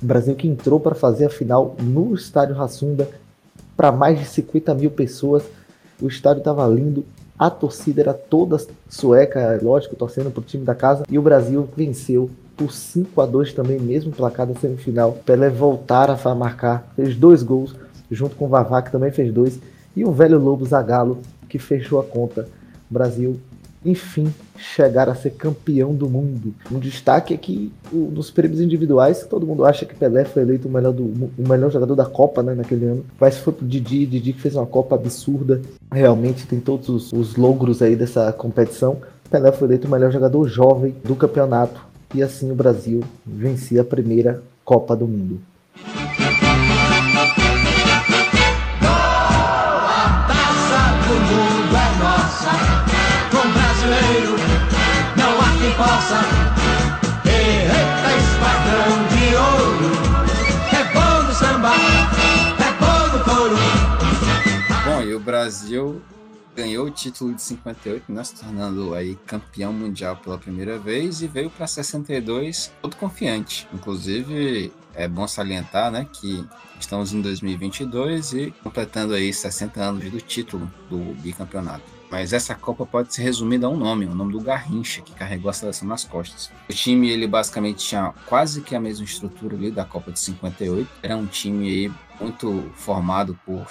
O 0.03 0.07
Brasil 0.07 0.35
que 0.35 0.49
entrou 0.49 0.81
para 0.81 0.95
fazer 0.95 1.27
a 1.27 1.31
final 1.31 1.77
no 1.79 2.15
estádio 2.15 2.55
Rassunda 2.55 3.09
para 3.81 3.91
mais 3.91 4.19
de 4.19 4.27
50 4.27 4.75
mil 4.75 4.91
pessoas. 4.91 5.43
O 6.03 6.07
estádio 6.07 6.41
estava 6.41 6.69
lindo, 6.69 7.03
a 7.39 7.49
torcida 7.49 8.03
era 8.03 8.13
toda 8.13 8.59
sueca, 8.87 9.59
lógico, 9.63 9.97
torcendo 9.97 10.31
para 10.31 10.41
o 10.41 10.45
time 10.45 10.67
da 10.67 10.75
casa. 10.75 11.05
E 11.09 11.19
o 11.19 11.23
Brasil 11.23 11.67
venceu 11.75 12.29
por 12.59 12.71
5 12.71 13.19
a 13.23 13.25
2 13.25 13.55
também, 13.55 13.81
mesmo 13.81 14.13
placar 14.13 14.47
da 14.47 14.55
semifinal. 14.61 15.13
Pelé 15.25 15.49
voltar 15.49 16.11
a 16.11 16.35
marcar, 16.35 16.93
fez 16.95 17.17
dois 17.17 17.43
gols, 17.43 17.75
junto 18.11 18.37
com 18.37 18.45
o 18.45 18.49
Vavá, 18.49 18.83
que 18.83 18.93
também 18.93 19.11
fez 19.11 19.33
dois. 19.33 19.59
E 19.97 20.05
o 20.05 20.13
velho 20.13 20.39
Lobo 20.39 20.67
Zagallo, 20.67 21.17
que 21.49 21.59
fechou 21.59 21.99
a 21.99 22.05
conta. 22.05 22.47
O 22.91 22.93
Brasil 22.93 23.41
enfim, 23.85 24.33
chegar 24.57 25.09
a 25.09 25.15
ser 25.15 25.31
campeão 25.31 25.95
do 25.95 26.09
mundo. 26.09 26.55
Um 26.71 26.79
destaque 26.79 27.33
é 27.33 27.37
que 27.37 27.73
nos 27.93 28.31
prêmios 28.31 28.61
individuais, 28.61 29.27
todo 29.29 29.47
mundo 29.47 29.65
acha 29.65 29.87
que 29.87 29.95
Pelé 29.95 30.25
foi 30.25 30.43
eleito 30.43 30.69
o 30.69 30.71
melhor, 30.71 30.93
do, 30.93 31.05
o 31.05 31.49
melhor 31.49 31.71
jogador 31.71 31.95
da 31.95 32.05
Copa 32.05 32.43
né, 32.43 32.55
naquele 32.55 32.87
ano, 32.87 33.05
mas 33.19 33.39
foi 33.39 33.53
pro 33.53 33.67
Didi, 33.67 34.07
Didi 34.07 34.33
que 34.33 34.41
fez 34.41 34.55
uma 34.55 34.67
Copa 34.67 34.95
absurda, 34.95 35.63
realmente 35.91 36.47
tem 36.47 36.61
todos 36.61 36.89
os, 36.89 37.13
os 37.13 37.37
logros 37.37 37.81
aí 37.81 37.97
dessa 37.97 38.33
competição. 38.33 38.99
Pelé 39.31 39.53
foi 39.53 39.69
eleito 39.69 39.87
o 39.87 39.91
melhor 39.91 40.11
jogador 40.11 40.47
jovem 40.49 40.95
do 41.05 41.17
campeonato 41.17 41.87
e 42.15 42.23
assim 42.23 42.51
o 42.51 42.55
Brasil 42.55 43.03
vencia 43.25 43.81
a 43.81 43.85
primeira 43.85 44.43
Copa 44.65 44.95
do 44.95 45.07
Mundo. 45.07 45.41
Brasil 65.31 66.03
ganhou 66.57 66.89
o 66.89 66.91
título 66.91 67.33
de 67.33 67.41
58, 67.41 68.13
né, 68.13 68.25
se 68.25 68.35
tornando 68.35 68.95
aí 68.95 69.15
campeão 69.25 69.73
mundial 69.73 70.17
pela 70.17 70.37
primeira 70.37 70.77
vez 70.77 71.23
e 71.23 71.29
veio 71.29 71.49
para 71.49 71.69
62 71.69 72.73
todo 72.83 72.97
confiante. 72.97 73.69
Inclusive, 73.73 74.73
é 74.93 75.07
bom 75.07 75.29
salientar, 75.29 75.93
né, 75.93 76.05
que 76.13 76.45
estamos 76.81 77.13
em 77.13 77.21
2022 77.23 78.33
e 78.33 78.55
completando 78.61 79.15
aí 79.15 79.33
60 79.33 79.81
anos 79.81 80.11
do 80.11 80.21
título 80.21 80.69
do 80.89 80.99
bicampeonato. 81.21 81.85
Mas 82.11 82.33
essa 82.33 82.57
Copa 82.57 82.85
pode 82.85 83.15
ser 83.15 83.23
resumida 83.23 83.69
a 83.69 83.71
um 83.71 83.77
nome, 83.77 84.07
o 84.07 84.15
nome 84.17 84.33
do 84.33 84.41
Garrincha, 84.41 85.01
que 85.01 85.15
carregou 85.15 85.49
a 85.49 85.53
seleção 85.53 85.87
nas 85.87 86.03
costas. 86.03 86.51
O 86.69 86.73
time, 86.73 87.09
ele 87.09 87.29
basicamente 87.29 87.87
tinha 87.87 88.13
quase 88.27 88.63
que 88.63 88.75
a 88.75 88.81
mesma 88.81 89.05
estrutura 89.05 89.55
ali 89.55 89.71
da 89.71 89.85
Copa 89.85 90.11
de 90.11 90.19
58. 90.19 90.91
Era 91.05 91.17
um 91.17 91.27
time 91.27 91.69
aí 91.69 91.93
muito 92.21 92.69
formado 92.75 93.39
por 93.47 93.65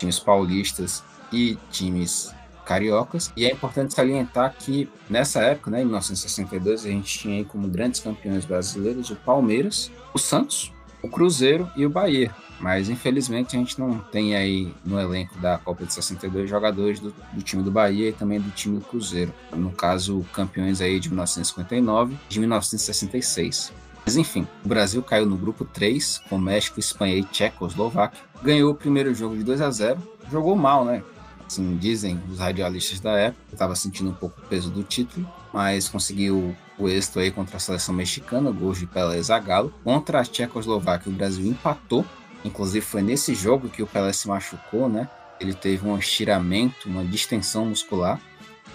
times 0.00 0.18
paulistas 0.18 1.04
e 1.32 1.56
times 1.70 2.34
cariocas. 2.64 3.32
E 3.36 3.44
é 3.44 3.52
importante 3.52 3.94
salientar 3.94 4.54
que 4.58 4.88
nessa 5.08 5.40
época, 5.40 5.70
né, 5.70 5.82
em 5.82 5.84
1962, 5.84 6.86
a 6.86 6.88
gente 6.88 7.18
tinha 7.18 7.44
como 7.44 7.68
grandes 7.68 8.00
campeões 8.00 8.44
brasileiros 8.44 9.10
o 9.10 9.16
Palmeiras, 9.16 9.90
o 10.12 10.18
Santos, 10.18 10.72
o 11.02 11.08
Cruzeiro 11.08 11.70
e 11.76 11.84
o 11.84 11.90
Bahia. 11.90 12.34
Mas 12.60 12.90
infelizmente 12.90 13.56
a 13.56 13.58
gente 13.58 13.78
não 13.78 13.98
tem 13.98 14.36
aí 14.36 14.72
no 14.84 15.00
elenco 15.00 15.38
da 15.38 15.56
Copa 15.56 15.86
de 15.86 15.94
62 15.94 16.48
jogadores 16.48 17.00
do, 17.00 17.14
do, 17.32 17.42
time 17.42 17.62
do 17.62 17.70
Bahia 17.70 18.10
e 18.10 18.12
também 18.12 18.38
do 18.38 18.50
time 18.50 18.78
do 18.78 18.84
Cruzeiro. 18.84 19.32
No 19.52 19.70
caso, 19.70 20.24
campeões 20.32 20.80
aí 20.82 21.00
de 21.00 21.08
1959 21.08 22.14
e 22.14 22.18
de 22.28 22.38
1966. 22.38 23.72
Mas 24.04 24.16
enfim, 24.16 24.46
o 24.64 24.68
Brasil 24.68 25.02
caiu 25.02 25.26
no 25.26 25.36
grupo 25.36 25.64
3 25.64 26.22
com 26.28 26.38
México, 26.38 26.80
Espanha 26.80 27.16
e 27.16 27.24
Tchecoslováquia. 27.24 28.20
Ganhou 28.42 28.72
o 28.72 28.74
primeiro 28.74 29.14
jogo 29.14 29.36
de 29.36 29.44
2 29.44 29.60
a 29.60 29.70
0. 29.70 29.98
Jogou 30.30 30.56
mal, 30.56 30.84
né? 30.84 31.02
Assim, 31.46 31.76
dizem 31.76 32.20
os 32.30 32.38
radialistas 32.38 33.00
da 33.00 33.12
época. 33.12 33.42
Estava 33.52 33.74
sentindo 33.76 34.10
um 34.10 34.14
pouco 34.14 34.40
o 34.40 34.48
peso 34.48 34.70
do 34.70 34.82
título, 34.82 35.28
mas 35.52 35.88
conseguiu 35.88 36.56
o 36.78 36.88
êxito 36.88 37.18
aí 37.18 37.30
contra 37.30 37.56
a 37.56 37.60
seleção 37.60 37.94
mexicana, 37.94 38.50
gols 38.50 38.78
de 38.78 38.86
Pelé 38.86 39.20
Zagallo. 39.20 39.72
Contra 39.84 40.20
a 40.20 40.24
Tchecoslováquia, 40.24 41.12
o 41.12 41.14
Brasil 41.14 41.44
empatou 41.46 42.06
Inclusive 42.44 42.84
foi 42.84 43.02
nesse 43.02 43.34
jogo 43.34 43.68
que 43.68 43.82
o 43.82 43.86
Pelé 43.86 44.12
se 44.12 44.28
machucou, 44.28 44.88
né? 44.88 45.08
Ele 45.38 45.54
teve 45.54 45.86
um 45.86 45.96
estiramento, 45.98 46.88
uma 46.88 47.04
distensão 47.04 47.66
muscular, 47.66 48.20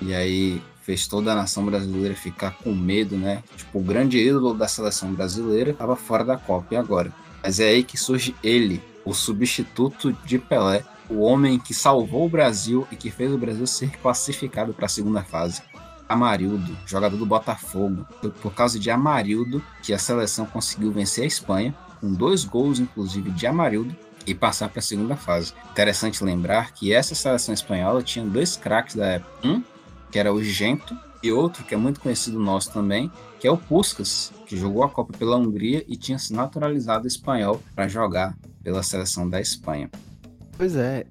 e 0.02 0.14
aí 0.14 0.62
fez 0.86 1.08
toda 1.08 1.32
a 1.32 1.36
nação 1.36 1.66
brasileira 1.66 2.14
ficar 2.14 2.52
com 2.52 2.72
medo, 2.72 3.18
né? 3.18 3.44
Tipo, 3.58 3.80
o 3.80 3.84
grande 3.84 4.20
ídolo 4.20 4.54
da 4.54 4.68
seleção 4.68 5.12
brasileira 5.12 5.72
estava 5.72 5.96
fora 5.96 6.24
da 6.24 6.38
Copa 6.38 6.76
e 6.76 6.78
agora. 6.78 7.12
Mas 7.42 7.60
é 7.60 7.70
aí 7.70 7.84
que 7.84 7.98
surge 7.98 8.36
ele, 8.44 8.80
o 9.04 9.12
substituto 9.12 10.14
de 10.24 10.38
Pelé, 10.38 10.84
o 11.10 11.22
homem 11.22 11.58
que 11.58 11.74
salvou 11.74 12.28
o 12.28 12.30
Brasil 12.30 12.88
e 12.92 12.96
que 12.96 13.10
fez 13.10 13.34
o 13.34 13.38
Brasil 13.38 13.66
ser 13.66 13.98
classificado 13.98 14.76
para 14.76 14.86
a 14.86 14.90
segunda 14.90 15.24
fase. 15.24 15.64
Amarildo, 16.08 16.78
jogador 16.86 17.18
do 17.18 17.26
Botafogo. 17.26 18.06
Foi 18.22 18.30
por 18.30 18.54
causa 18.54 18.80
de 18.80 18.92
Amarildo 18.92 19.64
que 19.82 19.92
a 19.92 19.98
seleção 19.98 20.46
conseguiu 20.46 20.92
vencer 20.92 21.24
a 21.24 21.28
Espanha 21.28 21.76
com 22.00 22.14
dois 22.14 22.46
gols, 22.46 22.78
inclusive, 22.78 23.32
de 23.32 23.48
Amarildo, 23.48 23.96
e 24.28 24.36
passar 24.36 24.70
para 24.70 24.80
a 24.80 24.84
segunda 24.84 25.16
fase. 25.16 25.54
Interessante 25.72 26.24
lembrar 26.24 26.74
que 26.74 26.94
essa 26.94 27.16
seleção 27.16 27.54
espanhola 27.54 28.04
tinha 28.04 28.24
dois 28.24 28.56
craques 28.56 28.96
da 28.96 29.06
época. 29.08 29.48
Um, 29.48 29.64
que 30.16 30.20
era 30.20 30.34
o 30.34 30.42
Gento, 30.42 30.98
e 31.22 31.30
outro, 31.30 31.66
que 31.66 31.74
é 31.74 31.78
muito 31.78 32.00
conhecido 32.00 32.40
nosso 32.40 32.72
também, 32.72 33.12
que 33.38 33.46
é 33.46 33.52
o 33.52 33.58
Puskas, 33.58 34.32
que 34.46 34.56
jogou 34.56 34.82
a 34.82 34.90
Copa 34.90 35.12
pela 35.18 35.36
Hungria 35.36 35.84
e 35.90 35.98
tinha 35.98 36.18
se 36.18 36.34
naturalizado 36.34 37.06
espanhol 37.06 37.62
para 37.76 37.90
jogar 37.90 38.34
pela 38.64 38.82
seleção 38.82 39.30
da 39.30 39.42
Espanha. 39.42 39.92
Pois 40.56 40.74
é, 40.78 41.06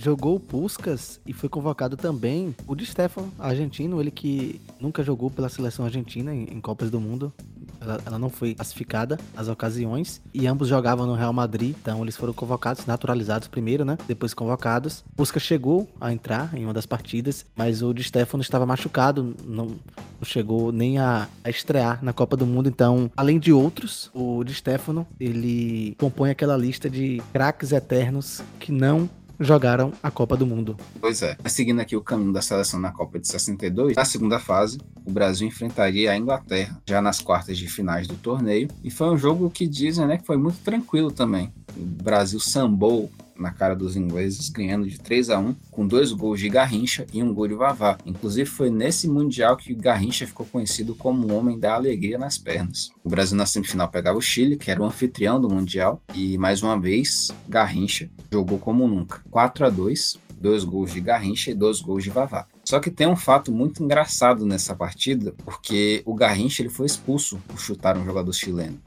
jogou 0.00 0.36
o 0.36 0.40
Puskas 0.40 1.20
e 1.26 1.32
foi 1.32 1.48
convocado 1.48 1.96
também 1.96 2.54
o 2.66 2.74
Di 2.74 2.86
Stefano, 2.86 3.30
argentino, 3.38 4.00
ele 4.00 4.10
que 4.10 4.60
nunca 4.80 5.02
jogou 5.02 5.30
pela 5.30 5.48
seleção 5.48 5.84
argentina 5.84 6.34
em, 6.34 6.44
em 6.44 6.60
Copas 6.60 6.90
do 6.90 7.00
Mundo, 7.00 7.32
ela, 7.80 8.00
ela, 8.04 8.18
não 8.18 8.28
foi 8.28 8.54
classificada 8.54 9.18
nas 9.34 9.48
ocasiões 9.48 10.20
e 10.34 10.46
ambos 10.46 10.68
jogavam 10.68 11.06
no 11.06 11.14
Real 11.14 11.32
Madrid, 11.32 11.74
então 11.80 12.02
eles 12.02 12.16
foram 12.16 12.32
convocados, 12.32 12.84
naturalizados 12.86 13.48
primeiro, 13.48 13.84
né? 13.84 13.96
Depois 14.06 14.34
convocados. 14.34 15.02
Busca 15.16 15.40
chegou 15.40 15.88
a 16.00 16.12
entrar 16.12 16.54
em 16.54 16.64
uma 16.64 16.74
das 16.74 16.86
partidas, 16.86 17.46
mas 17.56 17.82
o 17.82 17.94
Di 17.94 18.02
Stefano 18.02 18.42
estava 18.42 18.66
machucado, 18.66 19.34
não, 19.44 19.66
não 19.66 20.24
chegou 20.24 20.72
nem 20.72 20.98
a, 20.98 21.28
a, 21.42 21.50
estrear 21.50 22.04
na 22.04 22.12
Copa 22.12 22.36
do 22.36 22.46
Mundo, 22.46 22.68
então, 22.68 23.10
além 23.16 23.38
de 23.38 23.52
outros, 23.52 24.10
o 24.14 24.44
Di 24.44 24.54
Stefano, 24.54 25.06
ele 25.18 25.94
compõe 25.98 26.30
aquela 26.30 26.56
lista 26.56 26.90
de 26.90 27.22
craques 27.32 27.72
eternos 27.72 28.42
que 28.58 28.72
não 28.72 29.08
jogaram 29.40 29.92
a 30.02 30.10
Copa 30.10 30.36
do 30.36 30.46
Mundo. 30.46 30.76
Pois 31.00 31.22
é. 31.22 31.36
Seguindo 31.46 31.80
aqui 31.80 31.96
o 31.96 32.02
caminho 32.02 32.32
da 32.32 32.42
seleção 32.42 32.78
na 32.78 32.92
Copa 32.92 33.18
de 33.18 33.26
62, 33.26 33.96
na 33.96 34.04
segunda 34.04 34.38
fase, 34.38 34.78
o 35.04 35.10
Brasil 35.10 35.48
enfrentaria 35.48 36.12
a 36.12 36.16
Inglaterra, 36.16 36.80
já 36.86 37.00
nas 37.00 37.20
quartas 37.20 37.56
de 37.56 37.66
finais 37.66 38.06
do 38.06 38.14
torneio, 38.14 38.68
e 38.84 38.90
foi 38.90 39.08
um 39.08 39.16
jogo 39.16 39.50
que 39.50 39.66
dizem 39.66 40.06
né, 40.06 40.18
que 40.18 40.26
foi 40.26 40.36
muito 40.36 40.58
tranquilo 40.58 41.10
também. 41.10 41.52
O 41.76 42.02
Brasil 42.02 42.38
sambou 42.38 43.10
na 43.40 43.50
cara 43.50 43.74
dos 43.74 43.96
ingleses, 43.96 44.48
ganhando 44.48 44.86
de 44.86 44.98
3 44.98 45.30
a 45.30 45.38
1 45.38 45.54
com 45.70 45.86
dois 45.86 46.12
gols 46.12 46.38
de 46.38 46.48
Garrincha 46.48 47.06
e 47.12 47.22
um 47.22 47.32
gol 47.32 47.48
de 47.48 47.54
Vavá. 47.54 47.98
Inclusive 48.04 48.48
foi 48.48 48.70
nesse 48.70 49.08
Mundial 49.08 49.56
que 49.56 49.74
Garrincha 49.74 50.26
ficou 50.26 50.46
conhecido 50.46 50.94
como 50.94 51.26
o 51.26 51.34
homem 51.34 51.58
da 51.58 51.74
alegria 51.74 52.18
nas 52.18 52.38
pernas. 52.38 52.90
O 53.02 53.08
Brasil 53.08 53.36
na 53.36 53.46
semifinal 53.46 53.88
pegava 53.88 54.18
o 54.18 54.22
Chile, 54.22 54.56
que 54.56 54.70
era 54.70 54.80
o 54.80 54.84
anfitrião 54.84 55.40
do 55.40 55.48
Mundial, 55.48 56.02
e 56.14 56.36
mais 56.38 56.62
uma 56.62 56.78
vez 56.78 57.30
Garrincha 57.48 58.10
jogou 58.30 58.58
como 58.58 58.86
nunca. 58.86 59.22
4 59.30 59.66
a 59.66 59.70
2 59.70 60.18
dois 60.40 60.64
gols 60.64 60.92
de 60.92 61.02
Garrincha 61.02 61.50
e 61.50 61.54
dois 61.54 61.82
gols 61.82 62.02
de 62.02 62.08
Vavá. 62.08 62.46
Só 62.64 62.80
que 62.80 62.90
tem 62.90 63.06
um 63.06 63.14
fato 63.14 63.52
muito 63.52 63.84
engraçado 63.84 64.46
nessa 64.46 64.74
partida, 64.74 65.34
porque 65.44 66.02
o 66.06 66.14
Garrincha 66.14 66.62
ele 66.62 66.70
foi 66.70 66.86
expulso 66.86 67.38
por 67.46 67.60
chutar 67.60 67.96
um 67.98 68.04
jogador 68.06 68.32
chileno 68.32 68.80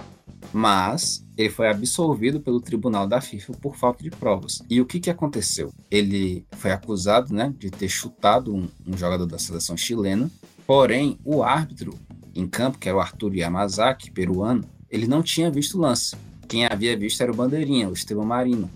mas 0.52 1.26
ele 1.38 1.50
foi 1.50 1.70
absolvido 1.70 2.40
pelo 2.40 2.62
tribunal 2.62 3.08
da 3.08 3.20
FIFA 3.20 3.54
por 3.54 3.76
falta 3.76 4.04
de 4.04 4.12
provas. 4.12 4.62
E 4.70 4.80
o 4.80 4.86
que, 4.86 5.00
que 5.00 5.10
aconteceu? 5.10 5.72
Ele 5.90 6.46
foi 6.52 6.72
acusado 6.72 7.34
né, 7.34 7.54
de 7.58 7.70
ter 7.70 7.90
chutado 7.90 8.54
um, 8.54 8.68
um 8.86 8.98
jogador 8.98 9.26
da 9.26 9.40
seleção 9.40 9.76
chilena, 9.76 10.30
porém 10.66 11.18
o 11.24 11.44
árbitro 11.44 11.98
em 12.36 12.48
campo, 12.48 12.78
que 12.78 12.88
era 12.88 12.98
o 12.98 13.02
Arthur 13.02 13.36
Yamazaki, 13.36 14.12
peruano, 14.12 14.64
ele 14.90 15.08
não 15.08 15.22
tinha 15.22 15.52
visto 15.52 15.78
o 15.78 15.82
lance. 15.82 16.16
Quem 16.48 16.66
havia 16.66 16.98
visto 16.98 17.22
era 17.22 17.32
o 17.32 17.36
bandeirinha, 17.36 17.90
o 17.90 17.94
Esteban 17.94 18.26
Marino. 18.26 18.70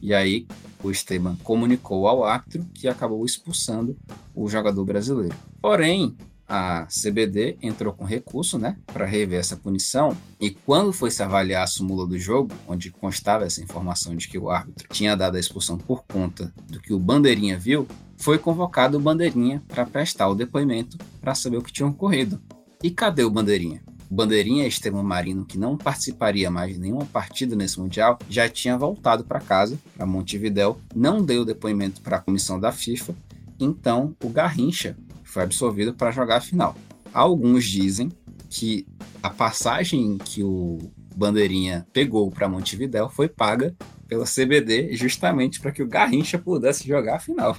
E 0.00 0.14
aí 0.14 0.46
o 0.82 0.90
Esteban 0.90 1.36
comunicou 1.42 2.08
ao 2.08 2.24
árbitro 2.24 2.64
que 2.74 2.88
acabou 2.88 3.24
expulsando 3.24 3.96
o 4.34 4.48
jogador 4.48 4.84
brasileiro. 4.84 5.36
Porém, 5.60 6.16
a 6.50 6.86
CBD 6.86 7.56
entrou 7.62 7.92
com 7.92 8.04
recurso, 8.04 8.58
né, 8.58 8.76
para 8.92 9.06
rever 9.06 9.38
essa 9.38 9.56
punição. 9.56 10.16
E 10.40 10.50
quando 10.50 10.92
foi 10.92 11.12
se 11.12 11.22
avaliar 11.22 11.62
a 11.62 11.68
súmula 11.68 12.04
do 12.04 12.18
jogo, 12.18 12.52
onde 12.66 12.90
constava 12.90 13.44
essa 13.44 13.62
informação 13.62 14.16
de 14.16 14.26
que 14.26 14.36
o 14.36 14.50
árbitro 14.50 14.88
tinha 14.90 15.16
dado 15.16 15.36
a 15.36 15.40
expulsão 15.40 15.78
por 15.78 16.04
conta 16.04 16.52
do 16.68 16.80
que 16.80 16.92
o 16.92 16.98
bandeirinha 16.98 17.56
viu, 17.56 17.86
foi 18.20 18.36
convocado 18.36 18.98
o 18.98 19.00
Bandeirinha 19.00 19.62
para 19.66 19.86
prestar 19.86 20.28
o 20.28 20.34
depoimento 20.34 20.98
para 21.22 21.34
saber 21.34 21.56
o 21.56 21.62
que 21.62 21.72
tinha 21.72 21.88
ocorrido. 21.88 22.38
E 22.82 22.90
cadê 22.90 23.24
o 23.24 23.30
Bandeirinha? 23.30 23.82
O 24.10 24.14
Bandeirinha, 24.14 24.66
extremo 24.66 25.02
marino 25.02 25.46
que 25.46 25.56
não 25.56 25.74
participaria 25.74 26.50
mais 26.50 26.74
de 26.74 26.80
nenhuma 26.80 27.06
partida 27.06 27.56
nesse 27.56 27.80
Mundial, 27.80 28.18
já 28.28 28.46
tinha 28.46 28.76
voltado 28.76 29.24
para 29.24 29.40
casa, 29.40 29.78
para 29.96 30.04
Montevidéu, 30.04 30.78
não 30.94 31.24
deu 31.24 31.46
depoimento 31.46 32.02
para 32.02 32.18
a 32.18 32.20
comissão 32.20 32.60
da 32.60 32.70
FIFA, 32.70 33.14
então 33.58 34.14
o 34.22 34.28
Garrincha 34.28 34.96
foi 35.30 35.42
absolvido 35.42 35.94
para 35.94 36.10
jogar 36.10 36.36
a 36.36 36.40
final. 36.40 36.74
Alguns 37.12 37.64
dizem 37.64 38.10
que 38.48 38.86
a 39.22 39.30
passagem 39.30 40.18
que 40.18 40.42
o 40.42 40.78
Bandeirinha 41.14 41.86
pegou 41.92 42.30
para 42.30 42.48
Montevidéu 42.48 43.08
foi 43.08 43.28
paga 43.28 43.74
pela 44.08 44.24
CBD 44.24 44.94
justamente 44.96 45.60
para 45.60 45.70
que 45.70 45.82
o 45.82 45.88
Garrincha 45.88 46.38
pudesse 46.38 46.86
jogar 46.86 47.16
a 47.16 47.20
final. 47.20 47.56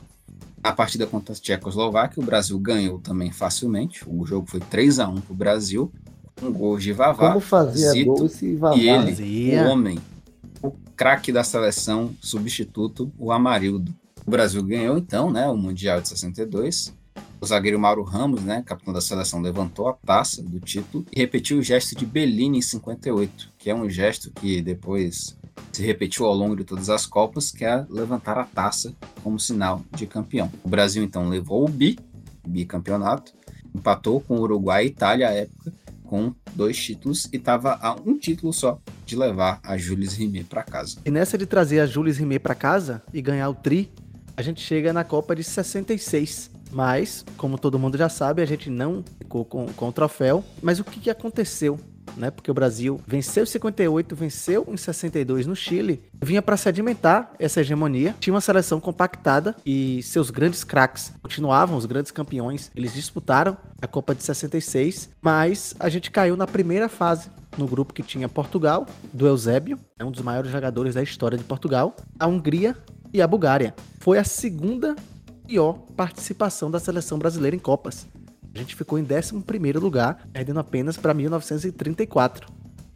A 0.63 0.71
partida 0.71 1.07
contra 1.07 1.33
a 1.33 1.37
Tchecoslováquia, 1.37 2.21
o 2.21 2.25
Brasil 2.25 2.59
ganhou 2.59 2.99
também 2.99 3.31
facilmente. 3.31 4.03
O 4.07 4.25
jogo 4.25 4.47
foi 4.49 4.59
3 4.59 4.99
a 4.99 5.07
1 5.07 5.21
para 5.21 5.33
o 5.33 5.35
Brasil, 5.35 5.91
com 6.39 6.51
gols 6.51 6.83
de 6.83 6.93
Vavá. 6.93 7.29
Como 7.29 7.39
fazia 7.39 7.89
Zito, 7.89 8.13
gol 8.13 8.25
esse 8.25 8.55
Vavá? 8.55 8.75
E 8.75 8.87
ele, 8.87 9.07
Fazia. 9.07 9.63
o 9.63 9.69
homem, 9.69 9.99
o 10.61 10.71
craque 10.95 11.31
da 11.31 11.43
seleção, 11.43 12.13
substituto, 12.21 13.11
o 13.17 13.31
Amarildo. 13.31 13.93
O 14.25 14.29
Brasil 14.29 14.61
ganhou 14.63 14.97
então, 14.97 15.31
né, 15.31 15.47
o 15.47 15.57
Mundial 15.57 15.99
de 15.99 16.09
62. 16.09 16.93
O 17.41 17.45
zagueiro 17.47 17.79
Mauro 17.79 18.03
Ramos, 18.03 18.43
né, 18.43 18.61
capitão 18.63 18.93
da 18.93 19.01
seleção, 19.01 19.41
levantou 19.41 19.87
a 19.87 19.93
taça 19.93 20.43
do 20.43 20.59
título 20.59 21.03
e 21.11 21.19
repetiu 21.19 21.57
o 21.57 21.63
gesto 21.63 21.95
de 21.95 22.05
Bellini 22.05 22.59
em 22.59 22.61
58, 22.61 23.49
que 23.57 23.67
é 23.67 23.73
um 23.73 23.89
gesto 23.89 24.29
que 24.29 24.61
depois 24.61 25.35
se 25.71 25.81
repetiu 25.81 26.27
ao 26.27 26.35
longo 26.35 26.55
de 26.55 26.63
todas 26.63 26.87
as 26.87 27.07
Copas, 27.07 27.49
que 27.49 27.65
é 27.65 27.83
levantar 27.89 28.37
a 28.37 28.43
taça 28.43 28.93
como 29.23 29.39
sinal 29.39 29.83
de 29.89 30.05
campeão. 30.05 30.51
O 30.63 30.69
Brasil 30.69 31.03
então 31.03 31.27
levou 31.29 31.65
o 31.65 31.67
bi, 31.67 31.97
bicampeonato, 32.47 33.33
empatou 33.73 34.21
com 34.21 34.35
o 34.35 34.41
Uruguai 34.41 34.83
e 34.83 34.87
Itália 34.89 35.29
à 35.29 35.31
época, 35.31 35.73
com 36.03 36.35
dois 36.53 36.77
títulos 36.77 37.27
e 37.33 37.37
estava 37.37 37.79
a 37.81 37.95
um 38.05 38.19
título 38.19 38.53
só 38.53 38.79
de 39.03 39.15
levar 39.15 39.59
a 39.63 39.75
Jules 39.77 40.13
Rimet 40.13 40.43
para 40.43 40.61
casa. 40.61 40.97
E 41.03 41.09
nessa 41.09 41.39
de 41.39 41.47
trazer 41.47 41.79
a 41.79 41.87
Jules 41.87 42.19
Rimet 42.19 42.39
para 42.39 42.53
casa 42.53 43.01
e 43.11 43.19
ganhar 43.19 43.49
o 43.49 43.55
tri, 43.55 43.91
a 44.37 44.43
gente 44.43 44.61
chega 44.61 44.93
na 44.93 45.03
Copa 45.03 45.35
de 45.35 45.43
66. 45.43 46.60
Mas, 46.71 47.25
como 47.37 47.57
todo 47.57 47.79
mundo 47.79 47.97
já 47.97 48.09
sabe, 48.09 48.41
a 48.41 48.45
gente 48.45 48.69
não 48.69 49.03
ficou 49.17 49.43
com, 49.43 49.67
com 49.67 49.89
o 49.89 49.91
troféu. 49.91 50.43
Mas 50.61 50.79
o 50.79 50.83
que, 50.83 50.99
que 50.99 51.09
aconteceu? 51.09 51.79
Né? 52.17 52.31
Porque 52.31 52.49
o 52.49 52.53
Brasil 52.53 52.99
venceu 53.05 53.43
em 53.43 53.47
58, 53.47 54.15
venceu 54.15 54.65
em 54.67 54.77
62 54.77 55.47
no 55.47 55.55
Chile, 55.55 56.03
vinha 56.21 56.41
para 56.41 56.57
sedimentar 56.57 57.31
essa 57.39 57.61
hegemonia. 57.61 58.15
Tinha 58.19 58.33
uma 58.33 58.41
seleção 58.41 58.79
compactada 58.79 59.55
e 59.65 60.01
seus 60.03 60.29
grandes 60.29 60.63
craques 60.63 61.13
continuavam, 61.21 61.77
os 61.77 61.85
grandes 61.85 62.11
campeões. 62.11 62.71
Eles 62.75 62.93
disputaram 62.93 63.57
a 63.81 63.87
Copa 63.87 64.15
de 64.15 64.23
66, 64.23 65.09
mas 65.21 65.75
a 65.79 65.89
gente 65.89 66.11
caiu 66.11 66.35
na 66.35 66.47
primeira 66.47 66.89
fase 66.89 67.29
no 67.57 67.67
grupo 67.67 67.93
que 67.93 68.03
tinha 68.03 68.29
Portugal, 68.29 68.87
do 69.11 69.27
Eusébio, 69.27 69.77
é 69.99 70.05
um 70.05 70.11
dos 70.11 70.21
maiores 70.21 70.49
jogadores 70.51 70.95
da 70.95 71.03
história 71.03 71.37
de 71.37 71.43
Portugal, 71.43 71.95
a 72.17 72.25
Hungria 72.25 72.77
e 73.13 73.21
a 73.21 73.27
Bulgária. 73.27 73.75
Foi 73.99 74.17
a 74.17 74.23
segunda 74.23 74.95
pior 75.51 75.73
participação 75.97 76.71
da 76.71 76.79
seleção 76.79 77.19
brasileira 77.19 77.53
em 77.53 77.59
Copas. 77.59 78.07
A 78.55 78.57
gente 78.57 78.73
ficou 78.73 78.97
em 78.97 79.03
11º 79.03 79.81
lugar, 79.81 80.25
perdendo 80.31 80.61
apenas 80.61 80.95
para 80.95 81.13
1934. 81.13 82.47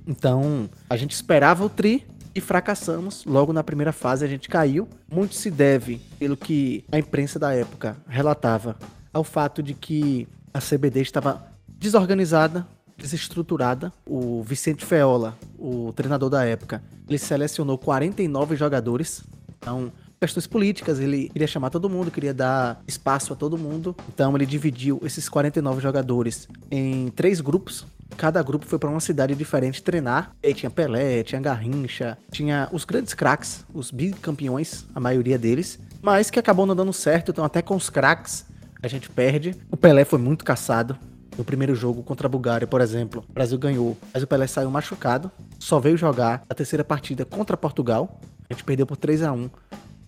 Então, 0.08 0.70
a 0.90 0.96
gente 0.96 1.12
esperava 1.12 1.66
o 1.66 1.70
tri 1.70 2.08
e 2.34 2.40
fracassamos. 2.40 3.26
Logo 3.26 3.52
na 3.52 3.62
primeira 3.62 3.92
fase 3.92 4.24
a 4.24 4.28
gente 4.28 4.48
caiu. 4.48 4.88
Muito 5.12 5.36
se 5.36 5.52
deve, 5.52 5.98
pelo 6.18 6.38
que 6.38 6.86
a 6.90 6.98
imprensa 6.98 7.38
da 7.38 7.54
época 7.54 7.98
relatava, 8.08 8.78
ao 9.12 9.26
fato 9.26 9.62
de 9.62 9.74
que 9.74 10.26
a 10.54 10.60
CBD 10.60 11.02
estava 11.02 11.46
desorganizada, 11.68 12.66
desestruturada. 12.98 13.92
O 14.06 14.42
Vicente 14.44 14.86
Feola, 14.86 15.38
o 15.60 15.92
treinador 15.92 16.30
da 16.30 16.46
época, 16.46 16.82
ele 17.06 17.18
selecionou 17.18 17.78
49 17.78 18.56
jogadores. 18.56 19.26
Então, 19.58 19.92
questões 20.20 20.48
políticas, 20.48 21.00
ele 21.00 21.30
queria 21.30 21.48
chamar 21.48 21.70
todo 21.70 21.90
mundo, 21.90 22.12
queria 22.12 22.34
dar 22.34 22.82
espaço 22.88 23.34
a 23.34 23.36
todo 23.36 23.58
mundo. 23.58 23.96
Então 24.14 24.36
ele 24.36 24.46
dividiu 24.46 25.00
esses 25.04 25.30
49 25.30 25.82
jogadores 25.82 26.48
em 26.72 27.10
três 27.10 27.42
grupos. 27.42 27.86
Cada 28.18 28.42
grupo 28.42 28.66
foi 28.66 28.80
para 28.80 28.90
uma 28.90 29.00
cidade 29.00 29.36
diferente 29.36 29.84
treinar. 29.84 30.32
E 30.42 30.54
tinha 30.54 30.70
Pelé, 30.70 31.24
tinha 31.24 31.42
Garrincha, 31.42 32.18
tinha 32.32 32.70
os 32.72 32.86
grandes 32.86 33.14
craques, 33.14 33.66
os 33.74 33.92
bicampeões, 33.92 34.86
a 34.94 35.00
maioria 35.00 35.38
deles, 35.38 35.80
mas 36.02 36.30
que 36.30 36.40
acabou 36.40 36.66
não 36.66 36.76
dando 36.76 36.94
certo, 36.94 37.32
então 37.32 37.44
até 37.44 37.62
com 37.62 37.76
os 37.76 37.90
craques 37.90 38.46
a 38.82 38.88
gente 38.88 39.10
perde. 39.10 39.56
O 39.72 39.78
Pelé 39.78 40.06
foi 40.06 40.20
muito 40.20 40.46
caçado. 40.46 40.98
No 41.38 41.44
primeiro 41.44 41.76
jogo 41.76 42.02
contra 42.02 42.28
a 42.28 42.30
Bulgária, 42.30 42.66
por 42.66 42.80
exemplo, 42.80 43.26
o 43.28 43.34
Brasil 43.34 43.58
ganhou, 43.58 43.98
mas 44.14 44.24
o 44.24 44.28
Pelé 44.28 44.48
saiu 44.48 44.72
machucado, 44.72 45.30
só 45.60 45.82
veio 45.82 45.98
jogar 45.98 46.44
a 46.50 46.54
terceira 46.54 46.82
partida 46.82 47.26
contra 47.26 47.58
Portugal. 47.58 48.22
A 48.50 48.54
gente 48.54 48.64
perdeu 48.64 48.86
por 48.86 48.96
3 48.96 49.24
a 49.24 49.34
1 49.34 49.50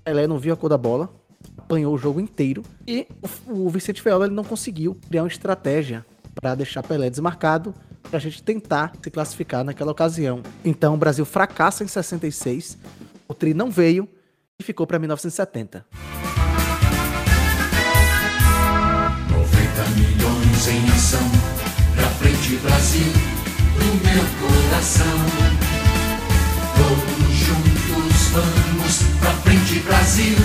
Pelé 0.08 0.26
não 0.26 0.40
viu 0.40 0.54
a 0.54 0.56
cor 0.56 0.70
da 0.70 0.78
bola, 0.78 1.14
apanhou 1.58 1.94
o 1.94 1.98
jogo 1.98 2.22
inteiro 2.22 2.64
e 2.88 3.06
o, 3.46 3.70
Vicente 3.70 4.02
Feola 4.02 4.26
ele 4.26 4.34
não 4.34 4.44
conseguiu 4.46 4.96
criar 5.10 5.24
uma 5.24 5.28
estratégia 5.28 6.06
para 6.34 6.56
deixar 6.56 6.82
Pelé 6.82 7.10
desmarcado 7.10 7.76
para 8.04 8.16
a 8.16 8.22
gente 8.22 8.42
tentar 8.42 8.94
se 9.04 9.12
classificar 9.12 9.66
naquela 9.66 9.92
ocasião. 9.92 10.42
Então 10.64 10.94
o 10.94 10.98
Brasil 10.98 11.26
fracassa 11.26 11.84
em 11.84 11.90
66, 11.90 12.78
o 13.28 13.34
tri 13.34 13.54
não 13.54 13.70
veio 13.70 14.08
e 14.58 14.64
ficou 14.64 14.88
para 14.88 14.98
1970. 14.98 15.86
90 19.30 19.90
milhões 19.90 20.68
em 20.70 20.90
ação, 20.90 21.20
pra 21.98 22.08
frente 22.12 22.56
Brasil, 22.64 23.12
do 23.78 23.86
meu 24.06 24.24
coração. 24.40 25.58
Vamos, 28.32 29.04
pra 29.20 29.32
frente 29.42 29.80
Brasil, 29.80 30.38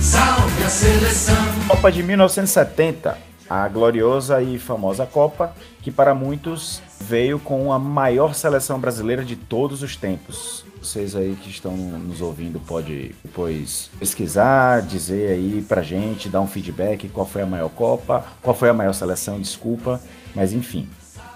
salve 0.00 0.64
a 0.64 0.68
seleção. 0.68 1.36
Copa 1.68 1.92
de 1.92 2.02
1970, 2.02 3.18
a 3.48 3.68
gloriosa 3.68 4.42
e 4.42 4.58
famosa 4.58 5.06
Copa, 5.06 5.54
que 5.82 5.90
para 5.90 6.14
muitos 6.14 6.82
veio 7.00 7.38
com 7.38 7.72
a 7.72 7.78
maior 7.78 8.34
seleção 8.34 8.78
brasileira 8.78 9.24
de 9.24 9.36
todos 9.36 9.82
os 9.82 9.96
tempos. 9.96 10.64
Vocês 10.82 11.16
aí 11.16 11.36
que 11.42 11.50
estão 11.50 11.76
nos 11.76 12.20
ouvindo 12.20 12.60
pode 12.60 13.14
depois 13.24 13.90
pesquisar, 13.98 14.82
dizer 14.82 15.32
aí 15.32 15.64
pra 15.66 15.82
gente, 15.82 16.28
dar 16.28 16.40
um 16.40 16.46
feedback 16.46 17.08
qual 17.08 17.26
foi 17.26 17.42
a 17.42 17.46
maior 17.46 17.68
Copa, 17.68 18.24
qual 18.42 18.54
foi 18.54 18.68
a 18.68 18.74
maior 18.74 18.92
seleção, 18.92 19.40
desculpa, 19.40 20.00
mas 20.34 20.52
enfim. 20.52 20.88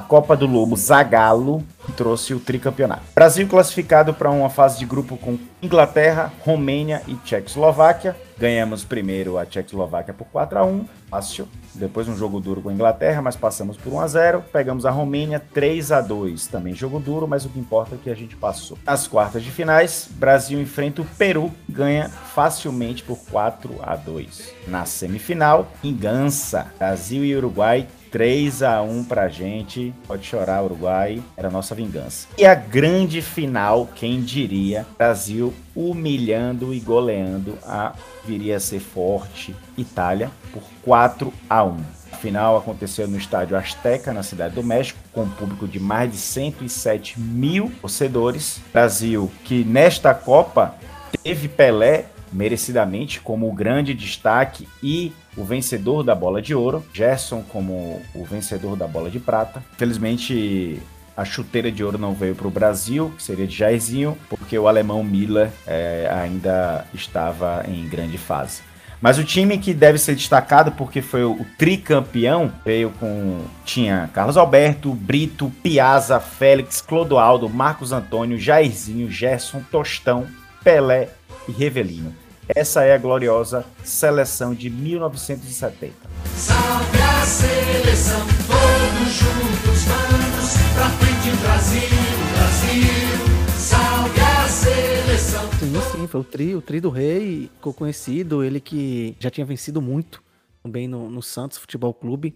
Copa 0.03 0.37
do 0.37 0.47
Lobo 0.47 0.77
Zagalo 0.77 1.65
trouxe 1.97 2.35
o 2.35 2.41
tricampeonato. 2.41 3.03
Brasil 3.15 3.47
classificado 3.49 4.15
para 4.15 4.31
uma 4.31 4.51
fase 4.51 4.79
de 4.79 4.87
grupo 4.87 5.17
com 5.17 5.39
Inglaterra, 5.63 6.33
Romênia 6.45 7.03
e 7.07 7.15
Tchecoslováquia. 7.15 8.17
Ganhamos 8.39 8.85
primeiro 8.85 9.39
a 9.39 9.47
Tchecoslováquia 9.47 10.15
por 10.15 10.27
4 10.27 10.59
a 10.59 10.65
1 10.65 10.85
fácil. 11.09 11.49
Depois 11.75 12.09
um 12.09 12.17
jogo 12.17 12.41
duro 12.41 12.61
com 12.61 12.69
a 12.69 12.73
Inglaterra, 12.73 13.23
mas 13.23 13.37
passamos 13.37 13.77
por 13.77 13.93
1 13.93 14.01
a 14.01 14.07
0 14.07 14.45
Pegamos 14.53 14.85
a 14.85 14.91
Romênia 14.91 15.41
3 15.41 15.93
a 15.93 16.01
2 16.03 16.47
Também 16.49 16.75
jogo 16.75 16.99
duro, 16.99 17.27
mas 17.27 17.47
o 17.47 17.49
que 17.49 17.59
importa 17.59 17.95
é 17.95 17.99
que 17.99 18.11
a 18.11 18.15
gente 18.15 18.37
passou. 18.37 18.77
Nas 18.85 19.07
quartas 19.07 19.43
de 19.43 19.51
finais, 19.51 20.09
Brasil 20.13 20.61
enfrenta 20.61 21.03
o 21.03 21.05
Peru, 21.05 21.51
ganha 21.69 22.09
facilmente 22.09 23.03
por 23.03 23.19
4 23.31 23.77
a 23.83 23.97
2 23.97 24.53
Na 24.67 24.85
semifinal, 24.85 25.67
engança. 25.83 26.73
Brasil 26.79 27.25
e 27.25 27.35
Uruguai 27.37 27.87
3 28.13 28.63
a 28.63 28.83
1 28.83 29.05
pra 29.05 29.29
gente. 29.29 29.93
Pode 30.07 30.27
chorar, 30.27 30.63
Uruguai. 30.63 31.23
Era 31.35 31.51
nossa 31.51 31.75
vingança. 31.75 32.29
E 32.37 32.45
a 32.45 32.55
grande 32.55 33.23
final, 33.23 33.89
quem 33.95 34.21
diria? 34.21 34.87
Brasil 34.99 35.53
humilhando 35.75 36.75
e 36.75 36.79
goleando 36.79 37.59
a 37.65 37.95
viria 38.25 38.59
a 38.59 38.61
ser 38.61 38.81
forte 38.81 39.57
Itália 39.77 40.31
por 40.53 40.63
4 40.83 41.33
a 41.49 41.65
1. 41.65 41.77
A 42.13 42.17
final 42.17 42.57
aconteceu 42.59 43.09
no 43.09 43.17
estádio 43.17 43.57
Azteca, 43.57 44.13
na 44.13 44.23
cidade 44.23 44.55
do 44.55 44.63
México, 44.63 44.99
com 45.13 45.23
um 45.23 45.31
público 45.31 45.67
de 45.67 45.81
mais 45.81 46.13
de 46.13 46.19
107 46.19 47.19
mil 47.19 47.73
torcedores. 47.81 48.61
Brasil, 48.71 49.33
que 49.45 49.65
nesta 49.65 50.15
Copa 50.15 50.77
teve 51.25 51.49
Pelé 51.49 52.07
merecidamente 52.33 53.21
como 53.21 53.49
o 53.49 53.53
grande 53.53 53.95
destaque 53.95 54.69
e 54.83 55.13
o 55.37 55.45
vencedor 55.45 56.03
da 56.03 56.15
bola 56.15 56.41
de 56.41 56.55
ouro, 56.55 56.85
Gerson 56.93 57.43
como 57.43 58.01
o 58.15 58.25
vencedor 58.25 58.77
da 58.77 58.87
bola 58.87 59.11
de 59.11 59.21
prata. 59.21 59.63
Felizmente 59.77 60.81
a 61.17 61.25
chuteira 61.25 61.71
de 61.71 61.85
ouro 61.85 61.99
não 61.99 62.15
veio 62.15 62.35
para 62.35 62.49
o 62.49 62.51
Brasil, 62.51 63.13
que 63.17 63.23
seria 63.23 63.47
de 63.47 63.57
Jairzinho, 63.57 64.17
porque 64.29 64.59
o 64.59 64.67
alemão 64.67 65.05
Miller 65.05 65.51
é, 65.67 66.11
ainda 66.11 66.87
estava 66.95 67.65
em 67.69 67.87
grande 67.87 68.17
fase. 68.19 68.63
Mas 69.03 69.19
o 69.19 69.25
time 69.25 69.59
que 69.59 69.75
deve 69.75 69.99
ser 69.99 70.15
destacado 70.15 70.71
porque 70.73 71.03
foi 71.03 71.25
o 71.25 71.45
tricampeão 71.59 72.53
veio 72.65 72.91
com 73.01 73.45
tinha 73.65 74.09
Carlos 74.15 74.37
Alberto, 74.37 74.95
Brito, 74.95 75.51
Piazza, 75.61 76.21
Félix, 76.21 76.81
Clodoaldo, 76.81 77.49
Marcos 77.49 77.91
Antônio, 77.91 78.39
Jairzinho, 78.39 79.11
Gerson, 79.11 79.61
Tostão, 79.73 80.29
Pelé 80.63 81.09
e 81.49 81.53
Revelino. 81.53 82.15
Essa 82.49 82.83
é 82.83 82.93
a 82.93 82.99
gloriosa 82.99 83.65
seleção 83.85 84.53
de 84.53 84.69
1970. 84.69 85.95
Salve 86.37 86.99
a 87.01 87.25
seleção, 87.25 88.21
todos 88.49 89.13
juntos 89.15 89.85
vamos 89.85 90.53
pra 90.75 90.91
frente, 90.91 91.37
Brasil, 91.37 91.99
Brasil. 92.35 93.57
Salve 93.57 94.21
a 94.21 94.49
seleção. 94.49 95.51
Sim, 95.53 95.73
sim, 95.93 96.07
foi 96.09 96.21
o 96.21 96.25
tri, 96.25 96.55
o 96.57 96.61
tri 96.61 96.81
do 96.81 96.91
rei, 96.91 97.49
ficou 97.55 97.73
conhecido, 97.73 98.43
ele 98.43 98.61
que 98.61 99.17
já 99.21 99.31
tinha 99.31 99.47
vencido 99.47 99.81
muito 99.81 100.21
também 100.65 100.89
no, 100.89 101.09
no 101.09 101.23
Santos 101.23 101.59
Futebol 101.59 101.95
Clube, 101.95 102.35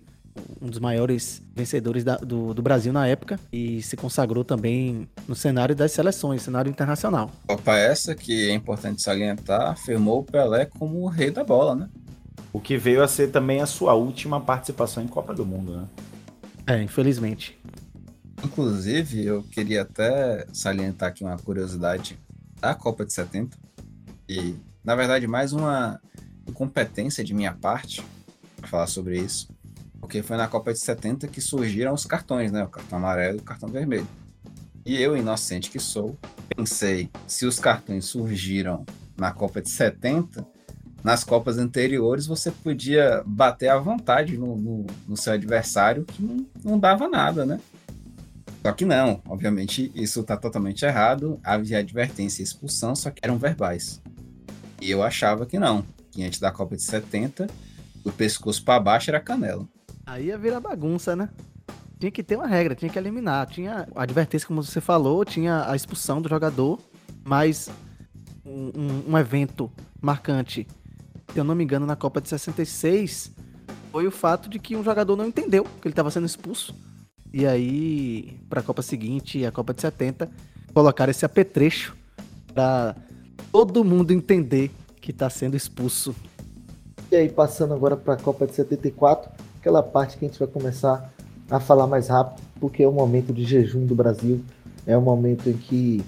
um 0.61 0.68
dos 0.68 0.78
maiores 0.78 1.43
vencedores 1.55 2.05
da- 2.05 2.16
do, 2.16 2.53
do 2.55 2.62
Brasil 2.62 2.93
na 2.93 3.07
época, 3.07 3.39
e 3.53 3.82
se 3.82 3.97
consagrou 3.97 4.45
também 4.45 5.09
no 5.26 5.34
cenário 5.34 5.74
das 5.74 5.93
seleções, 5.93 6.43
cenário 6.43 6.70
internacional. 6.70 7.30
Copa 7.47 7.76
essa 7.76 8.14
que 8.14 8.51
é 8.51 8.55
importante 8.55 9.03
salientar, 9.03 9.70
afirmou 9.70 10.20
o 10.20 10.24
Pelé 10.24 10.64
como 10.66 11.03
o 11.03 11.09
rei 11.09 11.30
da 11.30 11.45
bola, 11.45 11.74
né? 11.74 11.89
O 12.53 12.61
que 12.61 12.76
veio 12.78 13.03
a 13.03 13.09
ser 13.09 13.28
também 13.30 13.61
a 13.61 13.66
sua 13.66 13.95
última 13.95 14.41
participação 14.41 15.03
em 15.03 15.09
Copa 15.09 15.34
do 15.34 15.45
Mundo, 15.45 15.76
né? 15.76 15.89
É, 16.66 16.82
infelizmente. 16.82 17.59
Inclusive, 18.45 19.24
eu 19.24 19.43
queria 19.45 19.82
até 19.82 20.47
salientar 20.53 21.09
aqui 21.11 21.24
uma 21.24 21.37
curiosidade 21.39 22.18
da 22.61 22.74
Copa 22.74 23.05
de 23.05 23.12
70 23.12 23.57
e, 24.28 24.55
na 24.84 24.95
verdade, 24.95 25.26
mais 25.26 25.53
uma 25.53 26.01
incompetência 26.47 27.24
de 27.24 27.34
minha 27.34 27.53
parte 27.53 28.03
para 28.57 28.68
falar 28.68 28.87
sobre 28.87 29.18
isso, 29.18 29.49
porque 30.07 30.22
foi 30.22 30.36
na 30.36 30.46
Copa 30.46 30.72
de 30.72 30.78
70 30.78 31.26
que 31.26 31.40
surgiram 31.40 31.92
os 31.92 32.07
cartões, 32.07 32.52
né? 32.52 32.62
O 32.62 32.68
cartão 32.68 32.96
amarelo 32.96 33.38
e 33.38 33.40
o 33.40 33.42
cartão 33.42 33.68
vermelho. 33.68 34.07
E 34.84 35.02
eu, 35.02 35.16
inocente 35.16 35.68
que 35.68 35.80
sou, 35.80 36.16
pensei, 36.54 37.11
se 37.26 37.44
os 37.44 37.59
cartões 37.59 38.04
surgiram 38.04 38.86
na 39.16 39.32
Copa 39.32 39.61
de 39.61 39.68
70, 39.68 40.46
nas 41.02 41.24
Copas 41.24 41.59
anteriores 41.59 42.24
você 42.24 42.52
podia 42.52 43.20
bater 43.26 43.68
à 43.68 43.78
vontade 43.78 44.38
no, 44.38 44.57
no, 44.57 44.86
no 45.09 45.16
seu 45.16 45.32
adversário, 45.32 46.04
que 46.04 46.22
não, 46.22 46.46
não 46.62 46.78
dava 46.78 47.09
nada, 47.09 47.44
né? 47.44 47.61
Só 48.62 48.70
que 48.70 48.84
não, 48.84 49.20
obviamente 49.28 49.90
isso 49.92 50.20
está 50.20 50.36
totalmente 50.36 50.84
errado. 50.84 51.40
Havia 51.42 51.80
advertência 51.80 52.42
e 52.42 52.44
expulsão, 52.44 52.94
só 52.94 53.11
que 53.11 53.18
eram 53.24 53.38
verbais. 53.38 54.00
E 54.80 54.88
eu 54.88 55.02
achava 55.02 55.44
que 55.44 55.59
não, 55.59 55.84
que 56.12 56.22
antes 56.22 56.38
da 56.38 56.52
Copa 56.52 56.76
de 56.76 56.82
70, 56.82 57.48
do 58.04 58.12
pescoço 58.12 58.62
para 58.62 58.78
baixo 58.78 59.11
era 59.11 59.18
canela. 59.18 59.66
Aí 60.07 60.26
ia 60.26 60.38
virar 60.38 60.61
bagunça, 60.61 61.16
né? 61.16 61.28
Tinha 61.98 62.11
que 62.11 62.22
ter 62.22 62.36
uma 62.36 62.46
regra, 62.46 62.74
tinha 62.74 62.90
que 62.90 62.98
eliminar. 62.98 63.46
Tinha 63.48 63.88
a 63.94 64.02
advertência, 64.02 64.46
como 64.46 64.62
você 64.62 64.80
falou, 64.80 65.24
tinha 65.24 65.68
a 65.68 65.74
expulsão 65.74 66.20
do 66.22 66.28
jogador, 66.28 66.78
mas 67.24 67.68
um, 68.44 68.70
um- 68.76 69.04
um 69.12 69.18
evento 69.18 69.70
marcante, 70.00 70.66
se 71.32 71.38
eu 71.38 71.44
não 71.44 71.54
me 71.54 71.64
engano, 71.64 71.86
na 71.86 71.96
Copa 71.96 72.20
de 72.20 72.28
66, 72.28 73.32
foi 73.90 74.07
o 74.07 74.11
fato 74.11 74.48
de 74.48 74.59
que 74.59 74.76
um 74.76 74.84
jogador 74.84 75.16
não 75.16 75.26
entendeu 75.26 75.64
que 75.64 75.88
ele 75.88 75.92
estava 75.92 76.11
sendo 76.11 76.26
expulso. 76.26 76.74
E 77.32 77.46
aí, 77.46 78.38
para 78.48 78.61
a 78.61 78.62
Copa 78.62 78.82
seguinte, 78.82 79.44
a 79.44 79.50
Copa 79.50 79.74
de 79.74 79.80
70, 79.80 80.30
colocaram 80.72 81.11
esse 81.11 81.24
apetrecho 81.24 81.96
para 82.54 82.94
todo 83.50 83.82
mundo 83.82 84.12
entender 84.12 84.70
que 85.00 85.11
está 85.11 85.28
sendo 85.28 85.57
expulso. 85.57 86.14
E 87.11 87.16
aí, 87.16 87.28
passando 87.28 87.74
agora 87.74 87.96
para 87.96 88.14
a 88.14 88.16
Copa 88.16 88.46
de 88.46 88.54
74, 88.54 89.30
aquela 89.66 89.82
parte 89.82 90.16
que 90.16 90.24
a 90.24 90.28
gente 90.28 90.38
vai 90.38 90.46
começar 90.46 91.12
a 91.50 91.58
falar 91.58 91.88
mais 91.88 92.06
rápido, 92.06 92.40
porque 92.60 92.84
é 92.84 92.88
o 92.88 92.92
momento 92.92 93.32
de 93.32 93.44
jejum 93.44 93.84
do 93.84 93.96
Brasil, 93.96 94.40
é 94.86 94.96
o 94.96 95.02
momento 95.02 95.50
em 95.50 95.54
que 95.54 96.04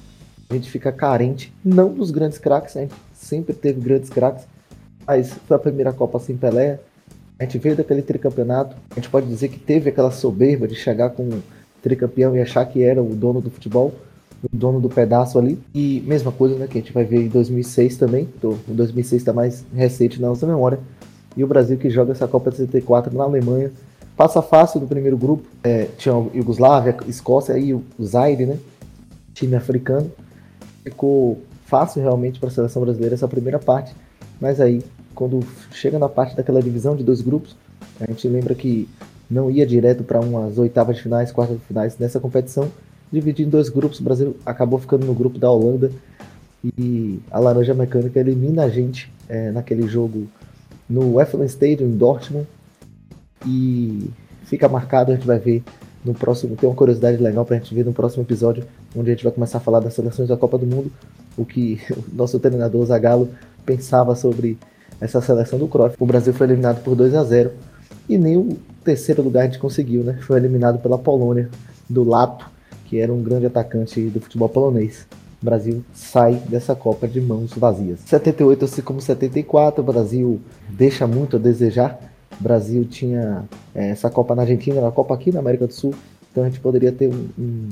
a 0.49 0.55
gente 0.55 0.71
fica 0.71 0.93
carente, 0.93 1.53
não 1.65 1.93
dos 1.93 2.13
grandes 2.13 2.39
craques, 2.39 2.77
a 2.77 2.83
gente 2.83 2.95
sempre 3.13 3.53
teve 3.53 3.81
grandes 3.81 4.11
craques, 4.11 4.47
mas 5.05 5.33
foi 5.33 5.57
a 5.57 5.59
primeira 5.59 5.93
Copa 5.93 6.21
sem 6.21 6.37
Pelé, 6.37 6.79
a 7.37 7.43
gente 7.43 7.59
veio 7.59 7.75
daquele 7.75 8.01
tricampeonato, 8.01 8.77
a 8.93 8.95
gente 8.95 9.11
pode 9.11 9.27
dizer 9.27 9.49
que 9.49 9.59
teve 9.59 9.91
aquela 9.91 10.13
soberba 10.13 10.69
de 10.69 10.77
chegar 10.77 11.11
com 11.11 11.25
um 11.25 11.43
tricampeão 11.83 12.37
e 12.37 12.41
achar 12.41 12.65
que 12.65 12.85
era 12.85 13.03
o 13.03 13.13
dono 13.13 13.41
do 13.41 13.51
futebol, 13.51 13.93
o 14.41 14.57
dono 14.57 14.81
do 14.81 14.89
pedaço 14.89 15.37
ali. 15.37 15.59
E 15.75 16.01
mesma 16.07 16.31
coisa, 16.31 16.55
né, 16.55 16.69
que 16.69 16.79
a 16.79 16.81
gente 16.81 16.93
vai 16.93 17.05
ver 17.05 17.23
em 17.25 17.29
2006 17.29 17.97
também, 17.97 18.29
então, 18.39 18.57
o 18.69 18.73
2006 18.73 19.21
está 19.21 19.33
mais 19.33 19.65
recente 19.75 20.21
na 20.21 20.29
nossa 20.29 20.47
memória. 20.47 20.79
E 21.39 21.45
o 21.45 21.47
Brasil 21.47 21.79
que 21.79 21.89
joga 21.89 22.11
essa 22.11 22.27
Copa 22.27 22.51
de 22.51 22.57
74 22.57 23.17
na 23.17 23.23
Alemanha, 23.23 23.71
passa 24.17 24.43
fácil 24.43 24.81
no 24.81 24.89
primeiro 24.89 25.17
grupo, 25.17 25.45
é, 25.63 25.85
tinha 25.97 26.13
Iugoslávia, 26.35 26.97
Escócia 27.07 27.57
e 27.57 27.73
o 27.73 27.85
Zaire, 28.03 28.45
né, 28.45 28.59
time 29.33 29.55
africano. 29.55 30.11
Ficou 30.83 31.39
fácil 31.65 32.03
realmente 32.03 32.41
para 32.41 32.49
a 32.49 32.53
seleção 32.53 32.83
brasileira 32.83 33.15
essa 33.15 33.29
primeira 33.29 33.61
parte, 33.61 33.95
mas 34.41 34.61
aí 34.61 34.83
quando 35.15 35.47
chega 35.71 35.97
na 35.97 36.09
parte 36.09 36.35
daquela 36.35 36.61
divisão 36.61 36.97
de 36.97 37.05
dois 37.05 37.21
grupos, 37.21 37.57
a 38.01 38.07
gente 38.07 38.27
lembra 38.27 38.53
que 38.57 38.89
não 39.31 39.49
ia 39.49 39.65
direto 39.65 40.03
para 40.03 40.19
umas 40.19 40.59
oitavas 40.59 40.97
de 40.97 41.05
finais, 41.05 41.31
quartas 41.31 41.57
de 41.57 41.65
finais 41.67 41.97
nessa 41.99 42.19
competição, 42.19 42.69
dividindo 43.13 43.47
em 43.47 43.53
dois 43.53 43.69
grupos, 43.69 44.01
o 44.01 44.03
Brasil 44.03 44.37
acabou 44.45 44.81
ficando 44.81 45.07
no 45.07 45.15
grupo 45.15 45.39
da 45.39 45.49
Holanda. 45.49 45.93
E 46.77 47.21
a 47.31 47.39
Laranja 47.39 47.73
Mecânica 47.73 48.19
elimina 48.19 48.65
a 48.65 48.69
gente 48.69 49.13
é, 49.29 49.53
naquele 49.53 49.87
jogo 49.87 50.27
no 50.89 51.17
Wembley 51.17 51.47
Stadium 51.47 51.89
em 51.89 51.97
Dortmund 51.97 52.47
e 53.47 54.11
fica 54.45 54.69
marcado, 54.69 55.13
a 55.13 55.15
gente 55.15 55.27
vai 55.27 55.39
ver 55.39 55.63
no 56.05 56.15
próximo, 56.15 56.57
tem 56.57 56.69
uma 56.69 56.75
curiosidade 56.75 57.23
legal 57.23 57.45
pra 57.45 57.57
gente 57.57 57.75
ver 57.75 57.85
no 57.85 57.93
próximo 57.93 58.23
episódio, 58.23 58.65
onde 58.97 59.11
a 59.11 59.15
gente 59.15 59.25
vai 59.25 59.33
começar 59.33 59.59
a 59.59 59.61
falar 59.61 59.81
das 59.81 59.95
seleções 59.95 60.29
da 60.29 60.37
Copa 60.37 60.57
do 60.57 60.67
Mundo, 60.67 60.91
o 61.37 61.45
que 61.45 61.81
o 61.93 62.17
nosso 62.17 62.39
treinador 62.39 62.85
Zagallo 62.87 63.29
pensava 63.67 64.15
sobre 64.15 64.59
essa 65.01 65.21
seleção 65.21 65.59
do 65.59 65.69
Cruyff. 65.69 65.97
O 65.99 66.07
Brasil 66.07 66.33
foi 66.33 66.47
eliminado 66.47 66.83
por 66.83 66.95
2 66.95 67.15
a 67.15 67.23
0 67.23 67.53
e 68.09 68.17
nem 68.17 68.37
o 68.37 68.57
terceiro 68.83 69.23
lugar 69.23 69.43
a 69.43 69.45
gente 69.45 69.59
conseguiu, 69.59 70.03
né? 70.03 70.19
Foi 70.23 70.39
eliminado 70.39 70.79
pela 70.79 70.97
Polônia, 70.97 71.51
do 71.89 72.05
Lato, 72.05 72.47
que 72.87 72.99
era 72.99 73.13
um 73.13 73.23
grande 73.23 73.47
atacante 73.47 74.01
do 74.09 74.21
futebol 74.21 74.49
polonês. 74.49 75.07
O 75.41 75.45
Brasil 75.45 75.85
sai 75.95 76.35
dessa 76.49 76.75
Copa 76.75 77.07
de 77.07 77.21
mãos 77.21 77.53
vazias. 77.53 78.01
78, 78.07 78.65
assim 78.65 78.83
como 78.83 79.01
74, 79.01 79.81
o 79.81 79.85
Brasil 79.85 80.41
deixa 80.69 81.07
muito 81.07 81.37
a 81.37 81.39
desejar. 81.39 81.99
O 82.41 82.43
Brasil 82.43 82.85
tinha 82.85 83.45
é, 83.75 83.91
essa 83.91 84.11
Copa 84.11 84.35
na 84.35 84.43
Argentina, 84.43 84.81
uma 84.81 84.93
Copa 84.93 85.15
aqui 85.15 85.31
na 85.31 85.41
América 85.41 85.67
do 85.67 85.73
Sul, 85.73 85.95
então 86.31 86.43
a 86.43 86.49
gente 86.49 86.61
poderia 86.61 86.93
ter 86.93 87.09
um, 87.09 87.29
um, 87.39 87.69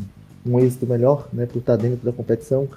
um 0.46 0.60
êxito 0.60 0.86
melhor 0.86 1.28
né, 1.32 1.46
por 1.46 1.58
estar 1.58 1.76
dentro 1.76 2.04
da 2.04 2.12
competição. 2.12 2.68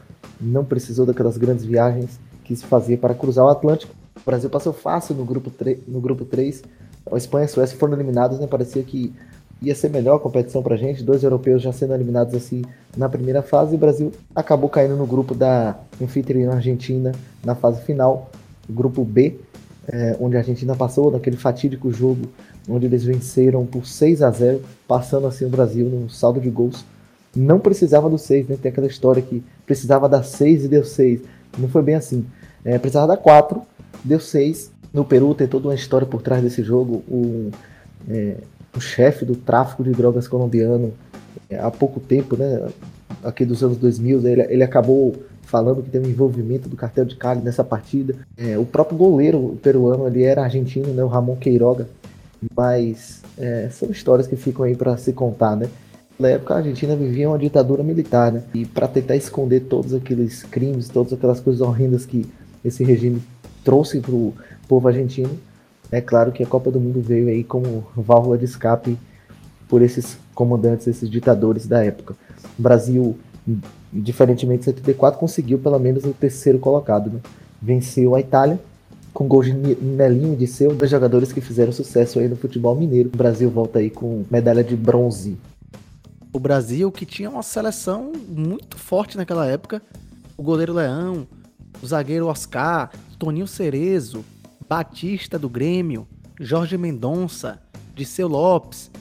Não 0.41 0.65
precisou 0.65 1.05
daquelas 1.05 1.37
grandes 1.37 1.65
viagens 1.65 2.19
que 2.43 2.55
se 2.55 2.65
fazia 2.65 2.97
para 2.97 3.13
cruzar 3.13 3.45
o 3.45 3.49
Atlântico. 3.49 3.93
O 4.15 4.25
Brasil 4.25 4.49
passou 4.49 4.73
fácil 4.73 5.15
no 5.15 5.23
grupo, 5.23 5.51
no 5.87 6.01
grupo 6.01 6.25
3. 6.25 6.63
A 7.11 7.17
Espanha 7.17 7.43
e 7.43 7.45
a 7.45 7.47
Suécia 7.47 7.77
foram 7.77 7.93
eliminados, 7.93 8.39
né? 8.39 8.47
Parecia 8.47 8.83
que 8.83 9.13
ia 9.61 9.75
ser 9.75 9.89
melhor 9.89 10.15
a 10.15 10.19
competição 10.19 10.63
pra 10.63 10.75
gente. 10.75 11.03
Dois 11.03 11.23
europeus 11.23 11.61
já 11.61 11.71
sendo 11.71 11.93
eliminados 11.93 12.33
assim 12.33 12.63
na 12.95 13.09
primeira 13.09 13.41
fase. 13.41 13.73
E 13.73 13.75
o 13.75 13.79
Brasil 13.79 14.11
acabou 14.35 14.69
caindo 14.69 14.95
no 14.95 15.05
grupo 15.05 15.35
da 15.35 15.77
anfitriã 16.01 16.51
Argentina 16.51 17.11
na 17.43 17.55
fase 17.55 17.81
final, 17.81 18.29
grupo 18.69 19.03
B, 19.03 19.39
é, 19.87 20.15
onde 20.19 20.35
a 20.35 20.39
Argentina 20.39 20.75
passou 20.75 21.11
naquele 21.11 21.37
fatídico 21.37 21.91
jogo 21.91 22.29
onde 22.67 22.85
eles 22.85 23.03
venceram 23.03 23.65
por 23.65 23.85
6 23.85 24.21
a 24.21 24.29
0 24.29 24.61
passando 24.87 25.25
assim 25.25 25.45
o 25.45 25.49
Brasil 25.49 25.87
no 25.87 26.09
saldo 26.09 26.39
de 26.39 26.49
gols. 26.49 26.85
Não 27.35 27.59
precisava 27.59 28.09
do 28.09 28.17
6, 28.17 28.47
né? 28.47 28.57
Tem 28.61 28.71
aquela 28.71 28.87
história 28.87 29.21
que 29.21 29.43
precisava 29.65 30.07
dar 30.07 30.23
6 30.23 30.65
e 30.65 30.67
deu 30.67 30.83
6. 30.83 31.21
Não 31.57 31.67
foi 31.67 31.81
bem 31.81 31.95
assim. 31.95 32.25
É, 32.63 32.77
precisava 32.77 33.07
dar 33.07 33.17
4, 33.17 33.61
deu 34.03 34.19
6. 34.19 34.71
No 34.93 35.05
Peru 35.05 35.33
tem 35.35 35.47
toda 35.47 35.67
uma 35.67 35.75
história 35.75 36.07
por 36.07 36.21
trás 36.21 36.43
desse 36.43 36.63
jogo. 36.63 37.03
O, 37.07 37.51
é, 38.09 38.35
o 38.75 38.79
chefe 38.79 39.25
do 39.25 39.35
tráfico 39.35 39.83
de 39.83 39.91
drogas 39.91 40.27
colombiano, 40.27 40.93
é, 41.49 41.57
há 41.59 41.71
pouco 41.71 41.99
tempo, 41.99 42.35
né? 42.35 42.67
Aqui 43.23 43.43
dos 43.45 43.63
anos 43.63 43.77
2000, 43.77 44.27
ele, 44.27 44.41
ele 44.43 44.63
acabou 44.63 45.15
falando 45.43 45.81
que 45.81 45.89
tem 45.89 45.99
um 45.99 46.05
envolvimento 46.05 46.69
do 46.69 46.75
cartel 46.75 47.05
de 47.05 47.15
Cali 47.15 47.41
nessa 47.41 47.63
partida. 47.63 48.15
É, 48.37 48.57
o 48.57 48.65
próprio 48.65 48.97
goleiro 48.97 49.57
peruano, 49.63 50.07
ele 50.07 50.23
era 50.23 50.43
argentino, 50.43 50.93
né? 50.93 51.03
O 51.03 51.07
Ramon 51.07 51.35
Queiroga. 51.35 51.87
Mas 52.55 53.21
é, 53.37 53.67
são 53.71 53.89
histórias 53.89 54.27
que 54.27 54.35
ficam 54.35 54.63
aí 54.63 54.75
para 54.75 54.95
se 54.95 55.11
contar, 55.11 55.55
né? 55.55 55.67
Na 56.19 56.29
época 56.29 56.53
a 56.53 56.57
Argentina 56.57 56.95
vivia 56.95 57.29
uma 57.29 57.39
ditadura 57.39 57.81
militar, 57.81 58.31
né? 58.31 58.43
E 58.53 58.65
para 58.65 58.87
tentar 58.87 59.15
esconder 59.15 59.61
todos 59.61 59.93
aqueles 59.93 60.43
crimes, 60.43 60.87
todas 60.87 61.13
aquelas 61.13 61.39
coisas 61.39 61.61
horrendas 61.61 62.05
que 62.05 62.25
esse 62.63 62.83
regime 62.83 63.21
trouxe 63.63 63.99
para 63.99 64.13
o 64.13 64.33
povo 64.67 64.87
argentino, 64.87 65.31
é 65.91 66.01
claro 66.01 66.31
que 66.31 66.43
a 66.43 66.47
Copa 66.47 66.71
do 66.71 66.79
Mundo 66.79 67.01
veio 67.01 67.27
aí 67.27 67.43
como 67.43 67.87
válvula 67.95 68.37
de 68.37 68.45
escape 68.45 68.97
por 69.67 69.81
esses 69.81 70.17
comandantes, 70.33 70.87
esses 70.87 71.09
ditadores 71.09 71.67
da 71.67 71.83
época. 71.83 72.15
O 72.57 72.61
Brasil, 72.61 73.17
diferentemente 73.91 74.59
de 74.59 74.65
74, 74.65 75.19
conseguiu 75.19 75.59
pelo 75.59 75.79
menos 75.79 76.03
o 76.03 76.13
terceiro 76.13 76.59
colocado, 76.59 77.09
né? 77.09 77.19
Venceu 77.61 78.15
a 78.15 78.19
Itália 78.19 78.59
com 79.13 79.27
gol 79.27 79.43
de 79.43 79.53
Nelinho 79.53 80.35
de 80.35 80.47
seu, 80.47 80.73
dois 80.73 80.89
jogadores 80.89 81.33
que 81.33 81.41
fizeram 81.41 81.71
sucesso 81.71 82.19
aí 82.19 82.27
no 82.27 82.35
futebol 82.35 82.75
mineiro. 82.75 83.09
O 83.13 83.17
Brasil 83.17 83.49
volta 83.49 83.79
aí 83.79 83.89
com 83.89 84.23
medalha 84.29 84.63
de 84.63 84.75
bronze. 84.75 85.37
O 86.31 86.39
Brasil 86.39 86.91
que 86.91 87.05
tinha 87.05 87.29
uma 87.29 87.43
seleção 87.43 88.11
muito 88.27 88.77
forte 88.77 89.17
naquela 89.17 89.47
época. 89.47 89.81
O 90.37 90.43
goleiro 90.43 90.73
Leão, 90.73 91.27
o 91.81 91.87
zagueiro 91.87 92.27
Oscar, 92.27 92.91
Toninho 93.17 93.47
Cerezo, 93.47 94.23
Batista 94.69 95.39
do 95.39 95.49
Grêmio, 95.49 96.07
Jorge 96.39 96.77
Mendonça, 96.77 97.59
Disseu 97.95 98.27
Lopes, 98.27 98.91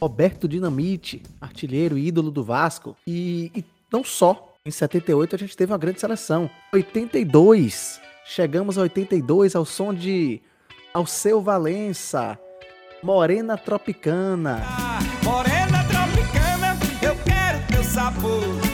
Roberto 0.00 0.48
Dinamite, 0.48 1.22
artilheiro 1.38 1.98
ídolo 1.98 2.30
do 2.30 2.42
Vasco. 2.42 2.96
E, 3.06 3.52
e 3.54 3.62
não 3.92 4.02
só. 4.02 4.56
Em 4.64 4.70
78 4.70 5.34
a 5.34 5.38
gente 5.38 5.54
teve 5.54 5.72
uma 5.72 5.78
grande 5.78 6.00
seleção. 6.00 6.48
82, 6.72 8.00
chegamos 8.24 8.78
a 8.78 8.82
82 8.82 9.54
ao 9.54 9.66
som 9.66 9.92
de 9.92 10.40
Alceu 10.94 11.42
Valença, 11.42 12.38
Morena 13.02 13.58
Tropicana. 13.58 14.62
Morena 15.22 15.84
tropicana, 15.84 16.78
eu 17.02 17.14
quero 17.24 17.66
teu 17.68 17.84
sabor. 17.84 18.69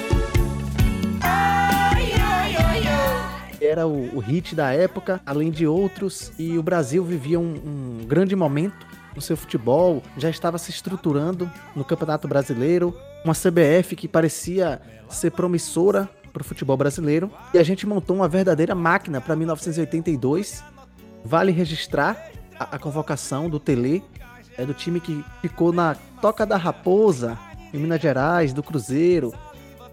Era 3.67 3.87
o, 3.87 4.17
o 4.17 4.21
hit 4.21 4.55
da 4.55 4.73
época, 4.73 5.21
além 5.27 5.51
de 5.51 5.67
outros, 5.67 6.33
e 6.39 6.57
o 6.57 6.62
Brasil 6.62 7.05
vivia 7.05 7.41
um, 7.41 7.55
um 8.03 8.07
grande 8.07 8.37
momento 8.37 8.87
no 9.14 9.21
seu 9.21 9.37
futebol, 9.37 10.03
já 10.17 10.31
estava 10.31 10.57
se 10.57 10.71
estruturando 10.71 11.51
no 11.75 11.85
Campeonato 11.85 12.29
Brasileiro, 12.29 12.97
uma 13.25 13.35
CBF 13.35 13.97
que 13.97 14.07
parecia 14.07 14.81
ser 15.09 15.33
promissora 15.33 16.09
para 16.33 16.43
o 16.43 16.45
futebol 16.45 16.77
brasileiro, 16.77 17.31
e 17.53 17.59
a 17.59 17.62
gente 17.64 17.87
montou 17.87 18.14
uma 18.14 18.29
verdadeira 18.29 18.75
máquina 18.75 19.21
para 19.21 19.35
1982. 19.35 20.62
Vale 21.25 21.51
registrar 21.51 22.31
a, 22.61 22.77
a 22.77 22.79
convocação 22.79 23.51
do 23.51 23.59
Tele, 23.59 24.05
é 24.57 24.64
do 24.64 24.75
time 24.75 25.01
que 25.01 25.25
ficou 25.43 25.73
na 25.73 25.97
Toca 26.21 26.47
da 26.47 26.57
Raposa, 26.57 27.37
em 27.75 27.79
Minas 27.79 28.01
Gerais, 28.01 28.53
do 28.53 28.62
Cruzeiro, 28.62 29.33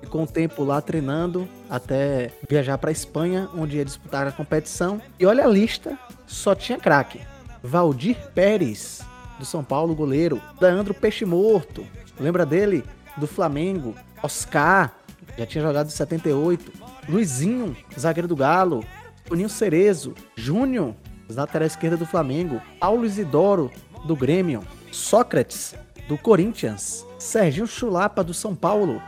ficou 0.04 0.22
um 0.22 0.28
tempo 0.28 0.64
lá 0.64 0.82
treinando 0.82 1.47
até 1.70 2.32
viajar 2.47 2.78
para 2.78 2.91
Espanha, 2.91 3.49
onde 3.56 3.78
ia 3.78 3.86
disputar 3.86 4.28
a 4.28 4.32
competição. 4.32 5.01
E 5.20 5.26
olha 5.26 5.45
a 5.45 5.47
lista, 5.47 5.97
só 6.28 6.54
tinha 6.54 6.78
craque. 6.78 7.22
Valdir 7.64 8.18
Pérez, 8.36 9.01
do 9.39 9.45
São 9.45 9.64
Paulo, 9.64 9.95
goleiro. 9.95 10.41
Leandro 10.60 10.93
Peixe 10.93 11.26
Morto, 11.26 11.86
lembra 12.20 12.45
dele? 12.45 12.84
Do 13.18 13.28
Flamengo. 13.28 13.95
Oscar, 14.22 14.95
já 15.38 15.45
tinha 15.45 15.64
jogado 15.64 15.88
em 15.88 15.91
78. 15.91 16.72
Luizinho, 17.08 17.76
zagueiro 17.97 18.28
do 18.28 18.36
Galo. 18.36 18.84
Toninho 19.26 19.49
Cerezo. 19.49 20.14
Júnior, 20.36 20.93
lateral 21.30 21.68
esquerda 21.68 21.97
do 21.97 22.06
Flamengo. 22.06 22.62
Paulo 22.80 23.06
Isidoro, 23.06 23.72
do 24.06 24.16
Grêmio. 24.16 24.64
Sócrates, 24.91 25.76
do 26.08 26.18
Corinthians. 26.18 27.06
Serginho 27.18 27.66
Chulapa, 27.66 28.24
do 28.24 28.34
São 28.34 28.56
Paulo. 28.56 29.01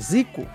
Zico, 0.00 0.46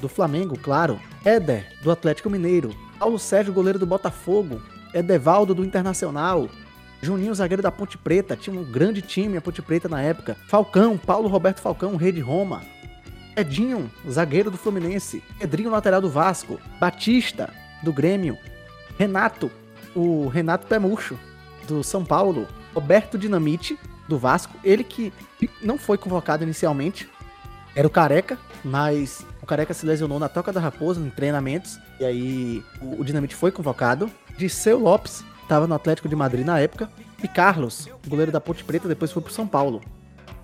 do 0.00 0.08
Flamengo, 0.08 0.58
claro. 0.58 1.00
Éder, 1.24 1.66
do 1.82 1.90
Atlético 1.90 2.28
Mineiro. 2.28 2.74
Paulo 2.98 3.18
Sérgio, 3.18 3.52
goleiro 3.52 3.78
do 3.78 3.86
Botafogo. 3.86 4.60
Edevaldo, 4.92 5.54
do 5.54 5.64
Internacional. 5.64 6.48
Juninho, 7.02 7.34
zagueiro 7.34 7.62
da 7.62 7.70
Ponte 7.70 7.98
Preta. 7.98 8.36
Tinha 8.36 8.58
um 8.58 8.64
grande 8.64 9.02
time 9.02 9.36
a 9.36 9.40
Ponte 9.40 9.60
Preta 9.60 9.88
na 9.88 10.00
época. 10.00 10.36
Falcão, 10.48 10.96
Paulo 10.96 11.28
Roberto 11.28 11.60
Falcão, 11.60 11.96
rei 11.96 12.12
de 12.12 12.20
Roma. 12.20 12.62
Edinho, 13.36 13.90
zagueiro 14.08 14.50
do 14.50 14.56
Fluminense. 14.56 15.22
Pedrinho, 15.38 15.70
lateral 15.70 16.00
do 16.00 16.08
Vasco. 16.08 16.60
Batista, 16.78 17.50
do 17.82 17.92
Grêmio. 17.92 18.38
Renato, 18.98 19.50
o 19.94 20.28
Renato 20.28 20.66
Pemucho, 20.66 21.18
do 21.66 21.82
São 21.82 22.04
Paulo. 22.04 22.46
Roberto 22.74 23.18
Dinamite, 23.18 23.78
do 24.08 24.18
Vasco. 24.18 24.54
Ele 24.62 24.84
que 24.84 25.12
não 25.62 25.78
foi 25.78 25.98
convocado 25.98 26.44
inicialmente. 26.44 27.08
Era 27.76 27.86
o 27.86 27.90
Careca, 27.90 28.38
mas 28.64 29.26
o 29.42 29.46
Careca 29.46 29.74
se 29.74 29.84
lesionou 29.84 30.18
na 30.18 30.28
Toca 30.28 30.52
da 30.52 30.60
Raposa, 30.60 31.00
em 31.00 31.10
treinamentos. 31.10 31.78
E 31.98 32.04
aí 32.04 32.64
o, 32.80 33.00
o 33.00 33.04
Dinamite 33.04 33.34
foi 33.34 33.50
convocado. 33.50 34.10
Disseu 34.36 34.78
Lopes, 34.78 35.24
estava 35.42 35.66
no 35.66 35.74
Atlético 35.74 36.08
de 36.08 36.14
Madrid 36.14 36.46
na 36.46 36.58
época. 36.60 36.88
E 37.22 37.26
Carlos, 37.28 37.88
goleiro 38.06 38.30
da 38.30 38.40
Ponte 38.40 38.62
Preta, 38.62 38.86
depois 38.86 39.10
foi 39.10 39.22
pro 39.22 39.32
São 39.32 39.46
Paulo. 39.46 39.80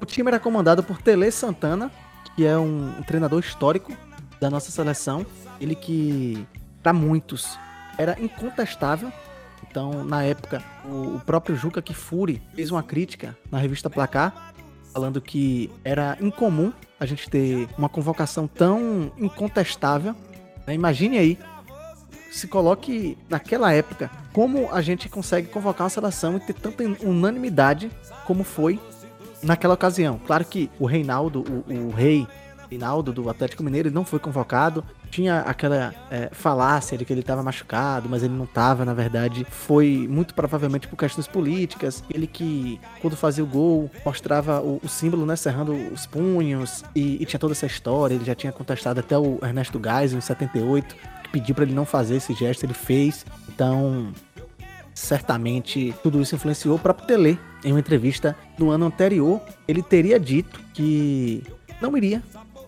O 0.01 0.07
time 0.07 0.29
era 0.29 0.41
comandado 0.41 0.83
por 0.83 1.01
Tele 1.01 1.31
Santana, 1.31 1.91
que 2.35 2.47
é 2.47 2.57
um, 2.59 2.99
um 2.99 3.03
treinador 3.03 3.41
histórico 3.41 3.93
da 4.41 4.51
nossa 4.51 4.71
seleção. 4.71 5.25
Ele 5.61 5.75
que, 5.75 6.47
para 6.83 6.93
muitos, 6.93 7.59
era 7.99 8.17
incontestável. 8.19 9.13
Então, 9.71 10.03
na 10.05 10.25
época, 10.25 10.63
o, 10.85 11.17
o 11.17 11.21
próprio 11.21 11.55
Juca 11.55 11.81
Kifuri 11.81 12.43
fez 12.55 12.71
uma 12.71 12.83
crítica 12.83 13.37
na 13.51 13.59
revista 13.59 13.89
Placar, 13.89 14.53
falando 14.93 15.21
que 15.21 15.71
era 15.85 16.17
incomum 16.21 16.73
a 16.99 17.07
gente 17.07 17.29
ter 17.31 17.69
uma 17.79 17.89
convocação 17.89 18.47
tão 18.47 19.11
incontestável. 19.17 20.15
né? 20.67 20.75
Imagine 20.75 21.19
aí, 21.19 21.39
se 22.31 22.47
coloque 22.47 23.17
naquela 23.29 23.73
época, 23.73 24.11
como 24.33 24.73
a 24.73 24.81
gente 24.83 25.09
consegue 25.09 25.49
convocar 25.49 25.85
uma 25.85 25.91
seleção 25.91 26.37
e 26.37 26.41
ter 26.41 26.55
tanta 26.55 26.85
unanimidade 27.03 27.91
como 28.27 28.45
foi 28.45 28.79
naquela 29.43 29.75
ocasião. 29.75 30.21
Claro 30.27 30.45
que 30.45 30.71
o 30.79 30.87
Reinaldo, 30.87 31.45
o, 31.69 31.89
o 31.89 31.91
rei 31.91 32.27
Reinaldo 32.69 33.13
do 33.13 33.29
Atlético 33.29 33.65
Mineiro, 33.65 33.91
não 33.91 34.05
foi 34.05 34.19
convocado. 34.19 34.85
Tinha 35.11 35.41
aquela 35.41 35.93
é, 36.09 36.29
falácia 36.33 36.97
de 36.97 37.05
que 37.05 37.13
ele 37.13 37.21
estava 37.21 37.43
machucado, 37.43 38.09
mas 38.09 38.23
ele 38.23 38.33
não 38.33 38.45
estava, 38.45 38.85
na 38.85 38.95
verdade. 38.95 39.45
Foi 39.51 40.07
muito 40.09 40.35
provavelmente 40.35 40.87
por 40.87 40.97
questões 40.97 41.27
políticas. 41.27 42.05
Ele 42.09 42.29
que, 42.29 42.81
quando 43.01 43.17
fazia 43.17 43.43
o 43.43 43.47
gol, 43.47 43.91
mostrava 44.05 44.61
o, 44.61 44.81
o 44.83 44.89
símbolo, 44.89 45.27
né, 45.27 45.35
cerrando 45.35 45.73
os 45.93 46.07
punhos. 46.07 46.85
E, 46.95 47.21
e 47.21 47.27
tinha 47.27 47.41
toda 47.41 47.53
essa 47.53 47.67
história. 47.67 48.15
Ele 48.15 48.25
já 48.25 48.37
tinha 48.37 48.53
contestado 48.53 49.01
até 49.01 49.19
o 49.19 49.39
Ernesto 49.43 49.81
Geisel 49.83 50.19
em 50.19 50.21
78, 50.21 50.95
que 51.25 51.31
pediu 51.31 51.57
para 51.57 51.65
ele 51.65 51.75
não 51.75 51.85
fazer 51.85 52.17
esse 52.17 52.33
gesto, 52.33 52.65
ele 52.65 52.75
fez. 52.75 53.27
Então, 53.49 54.13
certamente 54.95 55.93
tudo 56.05 56.21
isso 56.21 56.37
influenciou 56.37 56.77
o 56.77 56.79
próprio 56.79 57.07
Tele. 57.09 57.39
Em 57.65 57.73
uma 57.73 57.81
entrevista 57.81 58.37
no 58.57 58.71
ano 58.71 58.87
anterior, 58.87 59.41
ele 59.67 59.83
teria 59.83 60.19
dito 60.21 60.61
que 60.73 61.43
não 61.81 61.97
iria, 61.97 62.23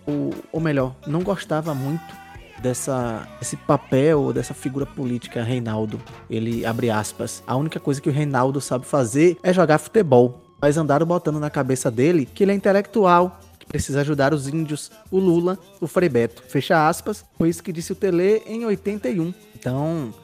ou, 0.06 0.34
ou 0.50 0.60
melhor, 0.60 0.94
não 1.06 1.22
gostava 1.22 1.74
muito 1.74 2.21
dessa 2.62 3.28
esse 3.40 3.56
papel, 3.56 4.32
dessa 4.32 4.54
figura 4.54 4.86
política 4.86 5.42
Reinaldo. 5.42 6.00
Ele 6.30 6.64
abre 6.64 6.88
aspas. 6.88 7.42
A 7.46 7.56
única 7.56 7.80
coisa 7.80 8.00
que 8.00 8.08
o 8.08 8.12
Reinaldo 8.12 8.60
sabe 8.60 8.86
fazer 8.86 9.36
é 9.42 9.52
jogar 9.52 9.78
futebol. 9.78 10.40
Mas 10.60 10.76
andaram 10.76 11.04
botando 11.04 11.40
na 11.40 11.50
cabeça 11.50 11.90
dele 11.90 12.24
que 12.24 12.44
ele 12.44 12.52
é 12.52 12.54
intelectual, 12.54 13.40
que 13.58 13.66
precisa 13.66 14.00
ajudar 14.00 14.32
os 14.32 14.46
índios, 14.46 14.92
o 15.10 15.18
Lula, 15.18 15.58
o 15.80 15.88
Frei 15.88 16.08
Beto. 16.08 16.42
Fecha 16.48 16.88
aspas. 16.88 17.24
Foi 17.36 17.48
isso 17.48 17.62
que 17.62 17.72
disse 17.72 17.92
o 17.92 17.96
Tele 17.96 18.42
em 18.46 18.64
81. 18.64 19.34
Então, 19.56 20.14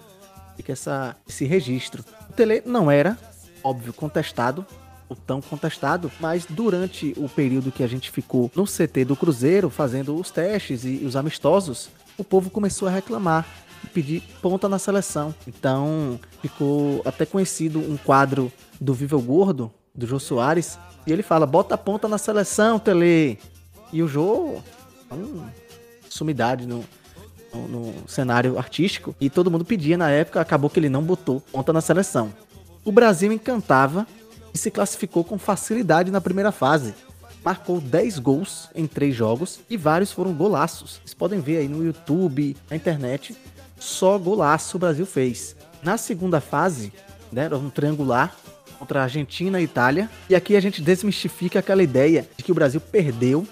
fica 0.56 0.72
essa, 0.72 1.16
esse 1.28 1.44
registro. 1.44 2.04
O 2.30 2.32
Tele 2.32 2.62
não 2.64 2.88
era, 2.88 3.18
óbvio, 3.64 3.92
contestado, 3.92 4.64
o 5.08 5.16
tão 5.16 5.40
contestado, 5.40 6.10
mas 6.20 6.46
durante 6.48 7.14
o 7.16 7.28
período 7.28 7.72
que 7.72 7.82
a 7.82 7.86
gente 7.86 8.10
ficou 8.10 8.50
no 8.54 8.64
CT 8.64 9.06
do 9.06 9.16
Cruzeiro, 9.16 9.70
fazendo 9.70 10.14
os 10.14 10.30
testes 10.30 10.84
e 10.84 11.02
os 11.04 11.16
amistosos, 11.16 11.88
o 12.18 12.24
povo 12.24 12.50
começou 12.50 12.88
a 12.88 12.90
reclamar 12.90 13.46
e 13.84 13.86
pedir 13.86 14.22
ponta 14.42 14.68
na 14.68 14.78
seleção. 14.78 15.34
Então, 15.46 16.18
ficou 16.42 17.00
até 17.04 17.24
conhecido 17.24 17.78
um 17.78 17.96
quadro 17.96 18.52
do 18.80 18.92
Viva 18.92 19.16
o 19.16 19.22
Gordo, 19.22 19.72
do 19.94 20.06
Jô 20.06 20.18
Soares, 20.18 20.78
e 21.06 21.12
ele 21.12 21.22
fala: 21.22 21.46
bota 21.46 21.76
a 21.76 21.78
ponta 21.78 22.08
na 22.08 22.18
seleção, 22.18 22.78
Tele. 22.78 23.38
E 23.92 24.02
o 24.02 24.08
Jô, 24.08 24.60
hum, 25.10 25.46
sumidade 26.10 26.66
no, 26.66 26.84
no, 27.54 27.68
no 27.68 28.08
cenário 28.08 28.58
artístico, 28.58 29.14
e 29.20 29.30
todo 29.30 29.50
mundo 29.50 29.64
pedia 29.64 29.96
na 29.96 30.10
época, 30.10 30.40
acabou 30.40 30.68
que 30.68 30.78
ele 30.78 30.90
não 30.90 31.02
botou 31.02 31.40
ponta 31.40 31.72
na 31.72 31.80
seleção. 31.80 32.32
O 32.84 32.92
Brasil 32.92 33.32
encantava 33.32 34.06
e 34.52 34.58
se 34.58 34.70
classificou 34.70 35.24
com 35.24 35.38
facilidade 35.38 36.10
na 36.10 36.20
primeira 36.20 36.52
fase. 36.52 36.94
Marcou 37.48 37.80
10 37.80 38.18
gols 38.18 38.68
em 38.74 38.86
3 38.86 39.16
jogos 39.16 39.60
e 39.70 39.76
vários 39.78 40.12
foram 40.12 40.34
golaços. 40.34 41.00
Vocês 41.02 41.14
podem 41.14 41.40
ver 41.40 41.56
aí 41.56 41.66
no 41.66 41.82
YouTube, 41.82 42.54
na 42.68 42.76
internet, 42.76 43.34
só 43.78 44.18
golaço 44.18 44.76
o 44.76 44.78
Brasil 44.78 45.06
fez. 45.06 45.56
Na 45.82 45.96
segunda 45.96 46.42
fase, 46.42 46.92
né, 47.32 47.44
era 47.44 47.56
um 47.56 47.70
triangular 47.70 48.36
contra 48.78 49.00
a 49.00 49.04
Argentina 49.04 49.58
e 49.62 49.64
Itália. 49.64 50.10
E 50.28 50.34
aqui 50.34 50.56
a 50.56 50.60
gente 50.60 50.82
desmistifica 50.82 51.60
aquela 51.60 51.82
ideia 51.82 52.28
de 52.36 52.44
que 52.44 52.52
o 52.52 52.54
Brasil 52.54 52.82
perdeu 52.82 53.48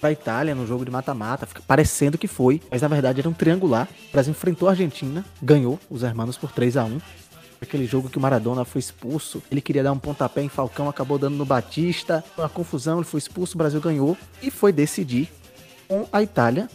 para 0.00 0.08
a 0.08 0.12
Itália 0.12 0.52
no 0.52 0.66
jogo 0.66 0.84
de 0.84 0.90
mata-mata, 0.90 1.46
parecendo 1.68 2.18
que 2.18 2.26
foi, 2.26 2.60
mas 2.68 2.82
na 2.82 2.88
verdade 2.88 3.20
era 3.20 3.28
um 3.28 3.32
triangular. 3.32 3.88
O 4.08 4.12
Brasil 4.12 4.32
enfrentou 4.32 4.66
a 4.66 4.72
Argentina, 4.72 5.24
ganhou 5.40 5.78
os 5.88 6.02
hermanos 6.02 6.36
por 6.36 6.50
3 6.50 6.76
a 6.76 6.84
1 6.84 7.00
Aquele 7.60 7.86
jogo 7.86 8.10
que 8.10 8.18
o 8.18 8.20
Maradona 8.20 8.64
foi 8.64 8.80
expulso, 8.80 9.42
ele 9.50 9.60
queria 9.60 9.82
dar 9.82 9.92
um 9.92 9.98
pontapé 9.98 10.42
em 10.42 10.48
Falcão, 10.48 10.88
acabou 10.88 11.18
dando 11.18 11.36
no 11.36 11.44
Batista. 11.44 12.22
Uma 12.36 12.48
confusão, 12.48 12.98
ele 12.98 13.06
foi 13.06 13.18
expulso, 13.18 13.54
o 13.54 13.58
Brasil 13.58 13.80
ganhou 13.80 14.16
e 14.42 14.50
foi 14.50 14.72
decidir 14.72 15.30
com 15.88 16.06
a 16.12 16.22
Itália 16.22 16.68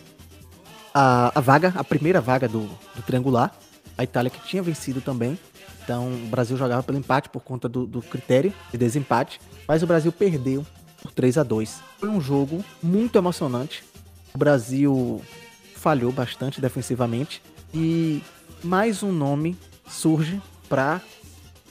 a, 0.93 1.37
a 1.37 1.41
vaga, 1.41 1.73
a 1.75 1.83
primeira 1.83 2.19
vaga 2.19 2.47
do, 2.47 2.61
do 2.95 3.01
triangular. 3.05 3.53
A 3.97 4.03
Itália 4.03 4.31
que 4.31 4.39
tinha 4.47 4.63
vencido 4.63 5.01
também. 5.01 5.37
Então 5.83 6.11
o 6.11 6.27
Brasil 6.27 6.57
jogava 6.57 6.81
pelo 6.81 6.97
empate 6.97 7.29
por 7.29 7.41
conta 7.41 7.69
do, 7.69 7.85
do 7.85 8.01
critério 8.01 8.53
de 8.71 8.77
desempate. 8.77 9.39
Mas 9.67 9.83
o 9.83 9.87
Brasil 9.87 10.11
perdeu 10.11 10.65
por 11.01 11.11
3 11.11 11.37
a 11.37 11.43
2 11.43 11.81
Foi 11.99 12.09
um 12.09 12.21
jogo 12.21 12.63
muito 12.81 13.17
emocionante. 13.17 13.83
O 14.33 14.37
Brasil 14.37 15.21
falhou 15.75 16.11
bastante 16.11 16.59
defensivamente. 16.59 17.41
E 17.73 18.21
mais 18.63 19.03
um 19.03 19.11
nome 19.11 19.57
surge 19.87 20.41
para 20.71 21.01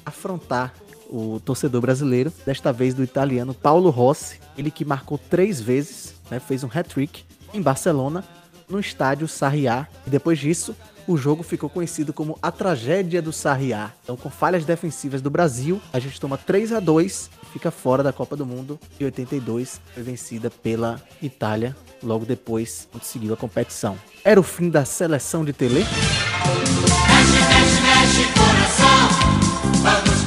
afrontar 0.04 0.74
o 1.08 1.40
torcedor 1.42 1.80
brasileiro, 1.80 2.30
desta 2.44 2.70
vez 2.70 2.92
do 2.92 3.02
italiano 3.02 3.54
Paulo 3.54 3.88
Rossi, 3.88 4.38
ele 4.58 4.70
que 4.70 4.84
marcou 4.84 5.16
três 5.16 5.58
vezes, 5.58 6.14
né, 6.30 6.38
fez 6.38 6.62
um 6.62 6.68
hat-trick 6.68 7.24
em 7.54 7.62
Barcelona, 7.62 8.22
no 8.68 8.78
estádio 8.78 9.26
Sarriá, 9.26 9.88
e 10.06 10.10
depois 10.10 10.38
disso 10.38 10.76
o 11.08 11.16
jogo 11.16 11.42
ficou 11.42 11.70
conhecido 11.70 12.12
como 12.12 12.38
a 12.42 12.52
tragédia 12.52 13.22
do 13.22 13.32
Sarriá. 13.32 13.90
Então, 14.04 14.18
com 14.18 14.28
falhas 14.28 14.66
defensivas 14.66 15.22
do 15.22 15.30
Brasil, 15.30 15.80
a 15.92 15.98
gente 15.98 16.20
toma 16.20 16.36
3 16.36 16.74
a 16.74 16.78
2 16.78 17.30
e 17.42 17.46
fica 17.46 17.70
fora 17.70 18.02
da 18.02 18.12
Copa 18.12 18.36
do 18.36 18.46
Mundo. 18.46 18.78
E 19.00 19.04
82 19.04 19.80
foi 19.92 20.02
vencida 20.02 20.50
pela 20.50 21.00
Itália, 21.20 21.74
logo 22.02 22.24
depois 22.24 22.86
quando 22.92 23.02
seguiu 23.02 23.32
a 23.32 23.36
competição. 23.36 23.98
Era 24.22 24.38
o 24.38 24.44
fim 24.44 24.68
da 24.68 24.84
seleção 24.84 25.44
de 25.44 25.52
Tele? 25.52 25.84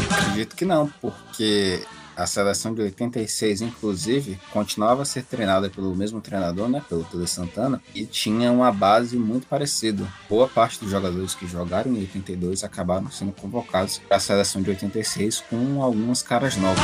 Acredito 0.09 0.55
que 0.55 0.65
não, 0.65 0.91
porque 1.01 1.83
a 2.15 2.27
seleção 2.27 2.73
de 2.73 2.81
86, 2.81 3.61
inclusive, 3.61 4.39
continuava 4.51 5.01
a 5.01 5.05
ser 5.05 5.23
treinada 5.23 5.69
pelo 5.69 5.95
mesmo 5.95 6.21
treinador, 6.21 6.69
né, 6.69 6.81
pelo 6.87 7.03
Tele 7.03 7.27
Santana, 7.27 7.81
e 7.93 8.05
tinha 8.05 8.51
uma 8.51 8.71
base 8.71 9.17
muito 9.17 9.47
parecida. 9.47 10.07
Boa 10.29 10.47
parte 10.47 10.79
dos 10.79 10.91
jogadores 10.91 11.33
que 11.33 11.47
jogaram 11.47 11.91
em 11.91 11.99
82 12.01 12.63
acabaram 12.63 13.09
sendo 13.09 13.31
convocados 13.31 13.99
para 14.07 14.17
a 14.17 14.19
seleção 14.19 14.61
de 14.61 14.69
86 14.69 15.43
com 15.49 15.81
algumas 15.81 16.21
caras 16.21 16.55
novas. 16.55 16.83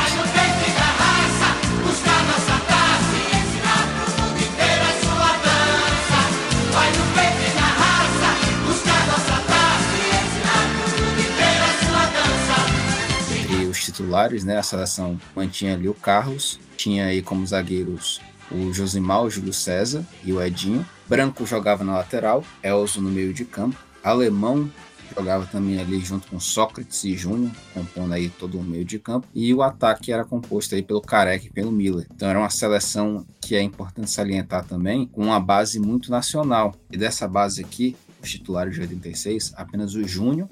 Titulares, 14.00 14.46
né, 14.46 14.58
a 14.58 14.64
seleção 14.64 15.20
mantinha 15.36 15.74
ali 15.74 15.90
o 15.90 15.94
Carlos, 15.94 16.58
tinha 16.78 17.08
aí 17.08 17.22
como 17.22 17.46
zagueiros 17.46 18.22
o 18.50 18.74
Josimar, 18.74 19.24
o 19.24 19.30
Júlio 19.30 19.54
César 19.54 20.06
e 20.24 20.32
o 20.32 20.42
Edinho. 20.42 20.86
Branco 21.08 21.46
jogava 21.46 21.84
na 21.84 21.98
lateral, 21.98 22.44
Elzo 22.64 23.02
no 23.02 23.10
meio 23.10 23.34
de 23.34 23.46
campo. 23.46 23.78
Alemão 24.02 24.72
jogava 25.16 25.46
também 25.46 25.80
ali 25.80 26.00
junto 26.00 26.28
com 26.28 26.40
Sócrates 26.40 27.04
e 27.04 27.16
Júnior, 27.16 27.52
compondo 27.74 28.14
aí 28.14 28.30
todo 28.30 28.58
o 28.58 28.64
meio 28.64 28.86
de 28.86 28.98
campo. 28.98 29.28
E 29.36 29.54
o 29.54 29.62
ataque 29.62 30.12
era 30.12 30.24
composto 30.24 30.74
aí 30.74 30.82
pelo 30.82 31.02
Careca 31.02 31.46
e 31.46 31.50
pelo 31.50 31.72
Miller. 31.72 32.08
Então 32.16 32.28
era 32.28 32.40
uma 32.40 32.50
seleção 32.50 33.26
que 33.42 33.56
é 33.56 33.62
importante 33.62 34.10
salientar 34.10 34.66
também, 34.66 35.06
com 35.08 35.26
uma 35.26 35.40
base 35.40 35.80
muito 35.80 36.10
nacional. 36.10 36.74
E 36.92 36.98
dessa 36.98 37.28
base 37.28 37.62
aqui, 37.62 37.96
os 38.24 38.32
titulares 38.32 38.74
de 38.74 38.82
86, 38.82 39.54
apenas 39.56 39.94
o 39.94 40.08
Júnior 40.08 40.50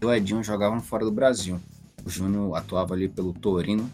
e 0.00 0.06
o 0.06 0.12
Edinho 0.12 0.42
jogavam 0.42 0.80
fora 0.80 1.04
do 1.04 1.12
Brasil. 1.12 1.60
O 2.04 2.10
Júnior 2.10 2.56
atuava 2.56 2.94
ali 2.94 3.08
pelo 3.08 3.32
Torino 3.32 3.90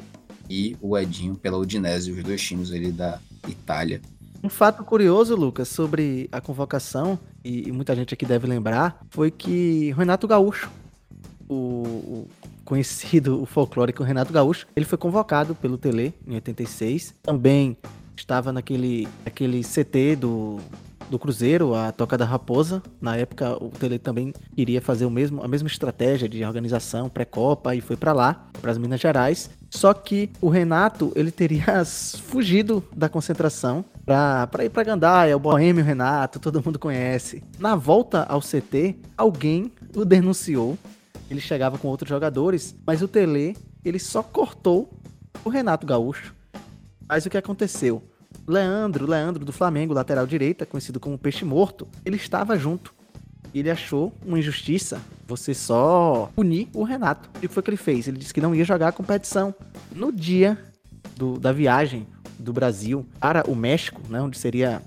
e 0.48 0.76
o 0.80 0.98
Edinho 0.98 1.36
pela 1.36 1.56
Udinese, 1.56 2.10
os 2.10 2.22
dois 2.22 2.42
times 2.42 2.72
ali 2.72 2.90
da 2.90 3.20
Itália. 3.48 4.00
Um 4.42 4.48
fato 4.48 4.82
curioso, 4.82 5.36
Lucas, 5.36 5.68
sobre 5.68 6.28
a 6.32 6.40
convocação, 6.40 7.18
e, 7.44 7.70
muita 7.70 7.94
gente 7.94 8.14
aqui 8.14 8.24
deve 8.24 8.46
lembrar, 8.46 9.04
foi 9.10 9.30
que 9.30 9.92
Renato 9.92 10.26
Gaúcho, 10.26 10.70
o 11.48 12.26
conhecido, 12.64 13.42
o 13.42 13.46
folclórico 13.46 14.02
Renato 14.02 14.32
Gaúcho, 14.32 14.66
ele 14.74 14.86
foi 14.86 14.96
convocado 14.96 15.54
pelo 15.54 15.76
Tele 15.76 16.14
em 16.26 16.34
86. 16.34 17.14
Também 17.22 17.76
estava 18.16 18.52
naquele, 18.52 19.08
naquele 19.24 19.62
CT 19.62 20.16
do, 20.16 20.60
do 21.10 21.18
Cruzeiro, 21.18 21.74
a 21.74 21.92
Toca 21.92 22.16
da 22.16 22.24
Raposa. 22.24 22.82
Na 23.00 23.16
época, 23.16 23.62
o 23.62 23.68
Tele 23.68 23.98
também 23.98 24.32
iria 24.56 24.80
fazer 24.80 25.04
o 25.04 25.10
mesmo, 25.10 25.42
a 25.42 25.48
mesma 25.48 25.68
estratégia 25.68 26.28
de 26.28 26.44
organização 26.44 27.08
pré-copa 27.08 27.74
e 27.74 27.80
foi 27.80 27.96
para 27.96 28.12
lá, 28.12 28.46
para 28.60 28.70
as 28.70 28.78
Minas 28.78 29.00
Gerais. 29.00 29.50
Só 29.68 29.92
que 29.92 30.30
o 30.40 30.48
Renato, 30.48 31.12
ele 31.14 31.30
teria 31.30 31.84
fugido 31.84 32.82
da 32.96 33.08
concentração 33.08 33.84
para 34.04 34.64
ir 34.64 34.70
para 34.70 34.84
Gandaia, 34.84 35.36
o 35.36 35.40
Boêmio 35.40 35.84
Renato, 35.84 36.40
todo 36.40 36.62
mundo 36.64 36.78
conhece. 36.78 37.42
Na 37.58 37.76
volta 37.76 38.24
ao 38.24 38.40
CT, 38.40 38.96
alguém 39.16 39.72
o 39.94 40.04
denunciou. 40.04 40.78
Ele 41.30 41.40
chegava 41.40 41.78
com 41.78 41.88
outros 41.88 42.08
jogadores, 42.08 42.74
mas 42.84 43.02
o 43.02 43.08
Tele, 43.08 43.56
ele 43.84 43.98
só 43.98 44.22
cortou 44.22 44.90
o 45.44 45.48
Renato 45.48 45.86
Gaúcho. 45.86 46.34
Mas 47.08 47.24
o 47.26 47.30
que 47.30 47.36
aconteceu? 47.36 48.02
Leandro, 48.50 49.08
Leandro 49.08 49.44
do 49.44 49.52
Flamengo, 49.52 49.94
lateral 49.94 50.26
direita, 50.26 50.66
conhecido 50.66 50.98
como 50.98 51.16
Peixe 51.16 51.44
Morto, 51.44 51.86
ele 52.04 52.16
estava 52.16 52.58
junto. 52.58 52.92
Ele 53.54 53.70
achou 53.70 54.12
uma 54.24 54.38
injustiça 54.38 55.00
você 55.26 55.54
só 55.54 56.30
punir 56.34 56.68
o 56.74 56.82
Renato. 56.82 57.28
E 57.36 57.46
o 57.46 57.48
que 57.48 57.54
foi 57.54 57.62
que 57.62 57.70
ele 57.70 57.76
fez? 57.76 58.06
Ele 58.06 58.18
disse 58.18 58.34
que 58.34 58.40
não 58.40 58.54
ia 58.54 58.64
jogar 58.64 58.88
a 58.88 58.92
competição. 58.92 59.54
No 59.94 60.12
dia 60.12 60.58
do, 61.16 61.38
da 61.38 61.52
viagem 61.52 62.06
do 62.38 62.52
Brasil 62.52 63.06
para 63.18 63.48
o 63.48 63.54
México, 63.54 64.00
né, 64.08 64.20
onde 64.20 64.38
seria 64.38 64.82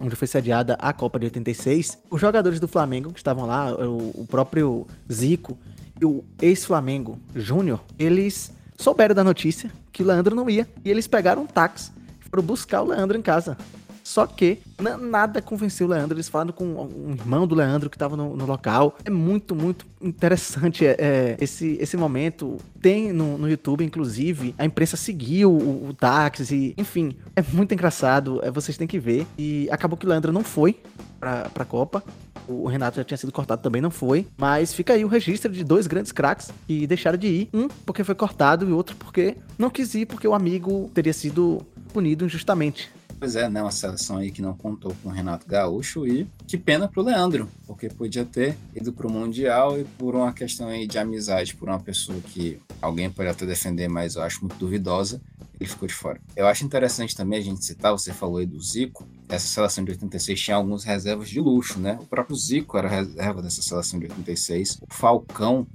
onde 0.00 0.16
foi 0.16 0.26
sediada 0.26 0.74
a 0.80 0.92
Copa 0.92 1.18
de 1.18 1.26
86, 1.26 1.98
os 2.10 2.20
jogadores 2.20 2.58
do 2.58 2.66
Flamengo 2.66 3.12
que 3.12 3.20
estavam 3.20 3.46
lá, 3.46 3.72
o, 3.74 4.22
o 4.22 4.26
próprio 4.28 4.86
Zico 5.10 5.56
e 6.00 6.04
o 6.04 6.24
ex-Flamengo 6.42 7.18
Júnior, 7.34 7.80
eles 7.98 8.52
souberam 8.76 9.14
da 9.14 9.22
notícia 9.22 9.70
que 9.92 10.02
o 10.02 10.06
Leandro 10.06 10.34
não 10.34 10.50
ia 10.50 10.66
e 10.84 10.90
eles 10.90 11.06
pegaram 11.06 11.42
um 11.42 11.46
táxi 11.46 11.92
foram 12.34 12.42
buscar 12.42 12.82
o 12.82 12.86
Leandro 12.88 13.16
em 13.16 13.22
casa. 13.22 13.56
Só 14.02 14.26
que 14.26 14.58
na- 14.78 14.98
nada 14.98 15.40
convenceu 15.40 15.86
o 15.86 15.90
Leandro. 15.90 16.16
Eles 16.16 16.28
falaram 16.28 16.52
com 16.52 16.64
um 16.66 17.12
irmão 17.12 17.46
do 17.46 17.54
Leandro 17.54 17.88
que 17.88 17.96
estava 17.96 18.16
no, 18.16 18.36
no 18.36 18.44
local. 18.44 18.96
É 19.04 19.08
muito, 19.08 19.54
muito 19.54 19.86
interessante 20.02 20.84
é, 20.84 20.96
é, 20.98 21.36
esse, 21.40 21.78
esse 21.80 21.96
momento. 21.96 22.58
Tem 22.82 23.12
no, 23.12 23.38
no 23.38 23.48
YouTube, 23.48 23.82
inclusive, 23.84 24.54
a 24.58 24.64
imprensa 24.66 24.96
seguiu 24.96 25.50
o, 25.52 25.88
o 25.88 25.94
táxi. 25.94 26.74
Enfim, 26.76 27.16
é 27.34 27.42
muito 27.52 27.72
engraçado. 27.72 28.40
É, 28.42 28.50
vocês 28.50 28.76
têm 28.76 28.86
que 28.86 28.98
ver. 28.98 29.26
E 29.38 29.68
acabou 29.70 29.96
que 29.96 30.04
o 30.04 30.08
Leandro 30.08 30.32
não 30.32 30.42
foi 30.44 30.78
pra, 31.18 31.48
pra 31.48 31.64
Copa. 31.64 32.02
O 32.46 32.66
Renato 32.68 32.98
já 32.98 33.04
tinha 33.04 33.16
sido 33.16 33.32
cortado, 33.32 33.62
também 33.62 33.80
não 33.80 33.90
foi. 33.90 34.26
Mas 34.36 34.74
fica 34.74 34.92
aí 34.92 35.02
o 35.02 35.08
registro 35.08 35.50
de 35.50 35.64
dois 35.64 35.86
grandes 35.86 36.12
craques 36.12 36.50
que 36.66 36.86
deixaram 36.86 37.16
de 37.16 37.26
ir. 37.26 37.48
Um 37.54 37.68
porque 37.86 38.04
foi 38.04 38.14
cortado 38.14 38.68
e 38.68 38.72
outro 38.72 38.94
porque 38.96 39.38
não 39.56 39.70
quis 39.70 39.94
ir, 39.94 40.04
porque 40.04 40.28
o 40.28 40.34
amigo 40.34 40.90
teria 40.92 41.14
sido 41.14 41.62
punido 41.94 42.24
injustamente. 42.24 42.90
Pois 43.20 43.36
é, 43.36 43.48
né? 43.48 43.62
Uma 43.62 43.70
seleção 43.70 44.16
aí 44.16 44.32
que 44.32 44.42
não 44.42 44.52
contou 44.52 44.94
com 45.00 45.08
o 45.08 45.12
Renato 45.12 45.46
Gaúcho 45.46 46.04
e 46.06 46.26
que 46.48 46.58
pena 46.58 46.88
pro 46.88 47.02
Leandro, 47.02 47.48
porque 47.66 47.88
podia 47.88 48.24
ter 48.24 48.56
ido 48.74 48.92
pro 48.92 49.08
Mundial 49.08 49.78
e 49.78 49.84
por 49.84 50.16
uma 50.16 50.32
questão 50.32 50.66
aí 50.68 50.88
de 50.88 50.98
amizade, 50.98 51.54
por 51.54 51.68
uma 51.68 51.78
pessoa 51.78 52.18
que 52.20 52.60
alguém 52.82 53.08
pode 53.08 53.28
até 53.28 53.46
defender, 53.46 53.88
mas 53.88 54.16
eu 54.16 54.22
acho 54.22 54.40
muito 54.40 54.56
duvidosa, 54.56 55.22
ele 55.58 55.70
ficou 55.70 55.86
de 55.86 55.94
fora. 55.94 56.20
Eu 56.34 56.48
acho 56.48 56.64
interessante 56.64 57.16
também 57.16 57.38
a 57.38 57.42
gente 57.42 57.64
citar, 57.64 57.92
você 57.92 58.12
falou 58.12 58.38
aí 58.38 58.46
do 58.46 58.60
Zico, 58.60 59.06
essa 59.28 59.46
seleção 59.46 59.84
de 59.84 59.92
86 59.92 60.40
tinha 60.40 60.56
alguns 60.56 60.82
reservas 60.82 61.28
de 61.28 61.40
luxo, 61.40 61.78
né? 61.78 61.96
O 62.02 62.06
próprio 62.06 62.36
Zico 62.36 62.76
era 62.76 62.88
reserva 62.88 63.40
dessa 63.40 63.62
seleção 63.62 64.00
de 64.00 64.06
86, 64.06 64.80
o 64.82 64.92
Falcão, 64.92 65.66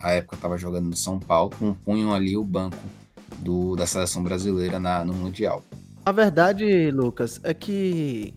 à 0.00 0.12
época 0.12 0.36
estava 0.36 0.56
jogando 0.56 0.86
no 0.86 0.96
São 0.96 1.20
Paulo, 1.20 1.52
compunham 1.58 2.14
ali 2.14 2.36
o 2.36 2.42
banco 2.42 2.78
do, 3.38 3.76
da 3.76 3.86
seleção 3.86 4.22
brasileira 4.22 4.78
na, 4.78 5.04
no 5.04 5.14
Mundial. 5.14 5.62
A 6.04 6.12
verdade, 6.12 6.90
Lucas, 6.90 7.40
é 7.42 7.52
que 7.52 8.34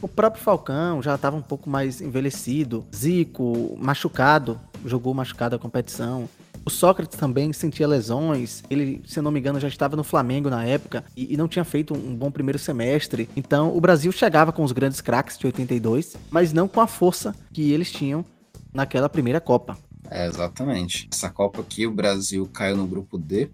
o 0.00 0.06
próprio 0.06 0.42
Falcão 0.42 1.02
já 1.02 1.14
estava 1.14 1.36
um 1.36 1.42
pouco 1.42 1.68
mais 1.68 2.00
envelhecido. 2.00 2.86
Zico, 2.94 3.76
machucado, 3.78 4.60
jogou 4.84 5.12
machucado 5.12 5.56
a 5.56 5.58
competição. 5.58 6.28
O 6.64 6.70
Sócrates 6.70 7.18
também 7.18 7.52
sentia 7.52 7.88
lesões. 7.88 8.62
Ele, 8.68 9.02
se 9.06 9.20
não 9.20 9.30
me 9.30 9.40
engano, 9.40 9.58
já 9.58 9.68
estava 9.68 9.96
no 9.96 10.04
Flamengo 10.04 10.50
na 10.50 10.64
época 10.64 11.04
e, 11.16 11.32
e 11.32 11.36
não 11.36 11.48
tinha 11.48 11.64
feito 11.64 11.94
um 11.94 12.14
bom 12.14 12.30
primeiro 12.30 12.58
semestre. 12.58 13.28
Então, 13.34 13.76
o 13.76 13.80
Brasil 13.80 14.12
chegava 14.12 14.52
com 14.52 14.62
os 14.62 14.72
grandes 14.72 15.00
craques 15.00 15.38
de 15.38 15.46
82, 15.46 16.16
mas 16.30 16.52
não 16.52 16.68
com 16.68 16.80
a 16.80 16.86
força 16.86 17.34
que 17.52 17.72
eles 17.72 17.90
tinham 17.90 18.24
naquela 18.72 19.08
primeira 19.08 19.40
Copa. 19.40 19.78
É, 20.10 20.26
exatamente. 20.26 21.08
Essa 21.12 21.30
Copa 21.30 21.60
aqui, 21.60 21.86
o 21.86 21.90
Brasil 21.90 22.46
caiu 22.52 22.76
no 22.76 22.86
grupo 22.86 23.18
D, 23.18 23.50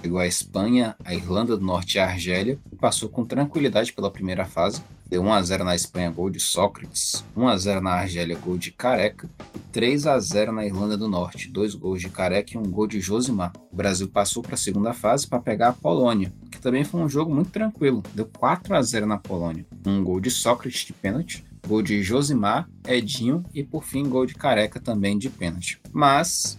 pegou 0.00 0.18
a 0.18 0.26
Espanha, 0.26 0.96
a 1.04 1.14
Irlanda 1.14 1.56
do 1.56 1.64
Norte 1.64 1.96
e 1.96 1.98
a 1.98 2.06
Argélia, 2.06 2.58
e 2.70 2.76
passou 2.76 3.08
com 3.08 3.24
tranquilidade 3.24 3.92
pela 3.92 4.10
primeira 4.10 4.44
fase. 4.44 4.82
Deu 5.08 5.22
1x0 5.22 5.64
na 5.64 5.74
Espanha, 5.74 6.10
gol 6.10 6.28
de 6.28 6.38
Sócrates, 6.38 7.24
1x0 7.34 7.80
na 7.80 7.92
Argélia, 7.92 8.36
gol 8.36 8.58
de 8.58 8.70
Careca, 8.70 9.28
e 9.54 9.58
3x0 9.78 10.50
na 10.50 10.66
Irlanda 10.66 10.98
do 10.98 11.08
Norte, 11.08 11.50
dois 11.50 11.74
gols 11.74 12.00
de 12.00 12.10
Careca 12.10 12.54
e 12.54 12.58
um 12.58 12.70
gol 12.70 12.86
de 12.86 13.00
Josimar. 13.00 13.52
O 13.72 13.76
Brasil 13.76 14.08
passou 14.08 14.42
para 14.42 14.54
a 14.54 14.58
segunda 14.58 14.92
fase 14.92 15.26
para 15.26 15.40
pegar 15.40 15.68
a 15.68 15.72
Polônia, 15.72 16.32
que 16.50 16.60
também 16.60 16.84
foi 16.84 17.00
um 17.00 17.08
jogo 17.08 17.34
muito 17.34 17.50
tranquilo. 17.50 18.02
Deu 18.14 18.26
4x0 18.26 19.06
na 19.06 19.16
Polônia, 19.16 19.64
um 19.86 20.04
gol 20.04 20.20
de 20.20 20.30
Sócrates 20.30 20.84
de 20.84 20.92
pênalti, 20.92 21.42
gol 21.66 21.82
de 21.82 22.02
Josimar, 22.02 22.68
Edinho 22.86 23.44
e 23.54 23.62
por 23.62 23.84
fim 23.84 24.08
gol 24.08 24.26
de 24.26 24.34
Careca 24.34 24.78
também 24.78 25.16
de 25.16 25.30
pênalti. 25.30 25.80
Mas, 25.90 26.58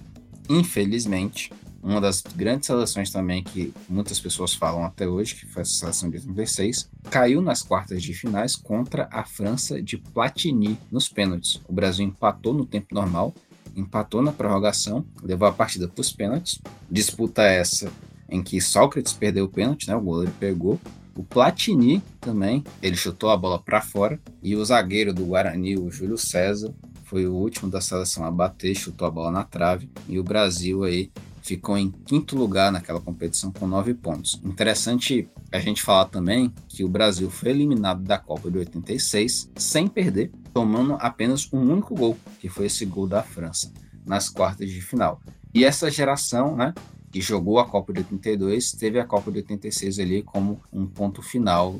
infelizmente, 0.49 1.51
uma 1.81 2.01
das 2.01 2.21
grandes 2.21 2.67
seleções 2.67 3.11
também 3.11 3.43
que 3.43 3.73
muitas 3.87 4.19
pessoas 4.19 4.53
falam 4.53 4.83
até 4.83 5.07
hoje, 5.07 5.35
que 5.35 5.45
foi 5.45 5.61
a 5.61 5.65
seleção 5.65 6.09
de 6.09 6.17
86, 6.17 6.89
caiu 7.09 7.41
nas 7.41 7.61
quartas 7.61 8.01
de 8.03 8.13
finais 8.13 8.55
contra 8.55 9.07
a 9.11 9.23
França 9.23 9.81
de 9.81 9.97
Platini 9.97 10.77
nos 10.91 11.07
pênaltis. 11.09 11.61
O 11.67 11.73
Brasil 11.73 12.05
empatou 12.05 12.53
no 12.53 12.65
tempo 12.65 12.93
normal 12.93 13.33
empatou 13.75 14.21
na 14.21 14.31
prorrogação, 14.31 15.05
levou 15.21 15.47
a 15.47 15.51
partida 15.51 15.87
para 15.87 16.01
os 16.01 16.11
pênaltis. 16.11 16.59
Disputa 16.89 17.43
essa 17.43 17.91
em 18.29 18.43
que 18.43 18.61
Sócrates 18.61 19.13
perdeu 19.13 19.45
o 19.45 19.49
pênalti, 19.49 19.87
né? 19.87 19.95
O 19.95 20.01
goleiro 20.01 20.33
pegou. 20.39 20.79
O 21.15 21.23
Platini 21.23 22.01
também, 22.19 22.63
ele 22.81 22.95
chutou 22.95 23.29
a 23.29 23.37
bola 23.37 23.59
para 23.59 23.81
fora. 23.81 24.19
E 24.41 24.55
o 24.55 24.63
zagueiro 24.63 25.13
do 25.13 25.25
Guarani, 25.25 25.77
o 25.77 25.91
Júlio 25.91 26.17
César, 26.17 26.73
foi 27.03 27.25
o 27.25 27.33
último 27.33 27.69
da 27.69 27.81
seleção 27.81 28.23
a 28.23 28.31
bater, 28.31 28.75
chutou 28.75 29.07
a 29.07 29.11
bola 29.11 29.31
na 29.31 29.43
trave. 29.43 29.89
E 30.07 30.19
o 30.19 30.23
Brasil 30.23 30.83
aí 30.83 31.11
ficou 31.49 31.75
em 31.75 31.89
quinto 31.89 32.37
lugar 32.37 32.71
naquela 32.71 33.01
competição 33.01 33.51
com 33.51 33.65
nove 33.65 33.95
pontos. 33.95 34.39
Interessante 34.43 35.27
a 35.51 35.59
gente 35.59 35.81
falar 35.81 36.05
também 36.05 36.53
que 36.67 36.83
o 36.83 36.87
Brasil 36.87 37.27
foi 37.31 37.49
eliminado 37.49 38.03
da 38.03 38.19
Copa 38.19 38.51
de 38.51 38.59
86 38.59 39.49
sem 39.55 39.87
perder, 39.87 40.31
tomando 40.53 40.95
apenas 40.99 41.51
um 41.51 41.59
único 41.59 41.95
gol, 41.95 42.15
que 42.39 42.49
foi 42.49 42.67
esse 42.67 42.85
gol 42.85 43.07
da 43.07 43.23
França 43.23 43.73
nas 44.05 44.29
quartas 44.29 44.69
de 44.69 44.79
final. 44.79 45.19
E 45.51 45.65
essa 45.65 45.89
geração, 45.89 46.55
né, 46.55 46.71
que 47.11 47.19
jogou 47.19 47.57
a 47.57 47.65
Copa 47.65 47.91
de 47.93 47.99
82, 47.99 48.73
teve 48.73 48.99
a 48.99 49.05
Copa 49.05 49.31
de 49.31 49.39
86 49.39 49.97
ali 49.97 50.21
como 50.21 50.61
um 50.71 50.85
ponto 50.85 51.23
final, 51.23 51.79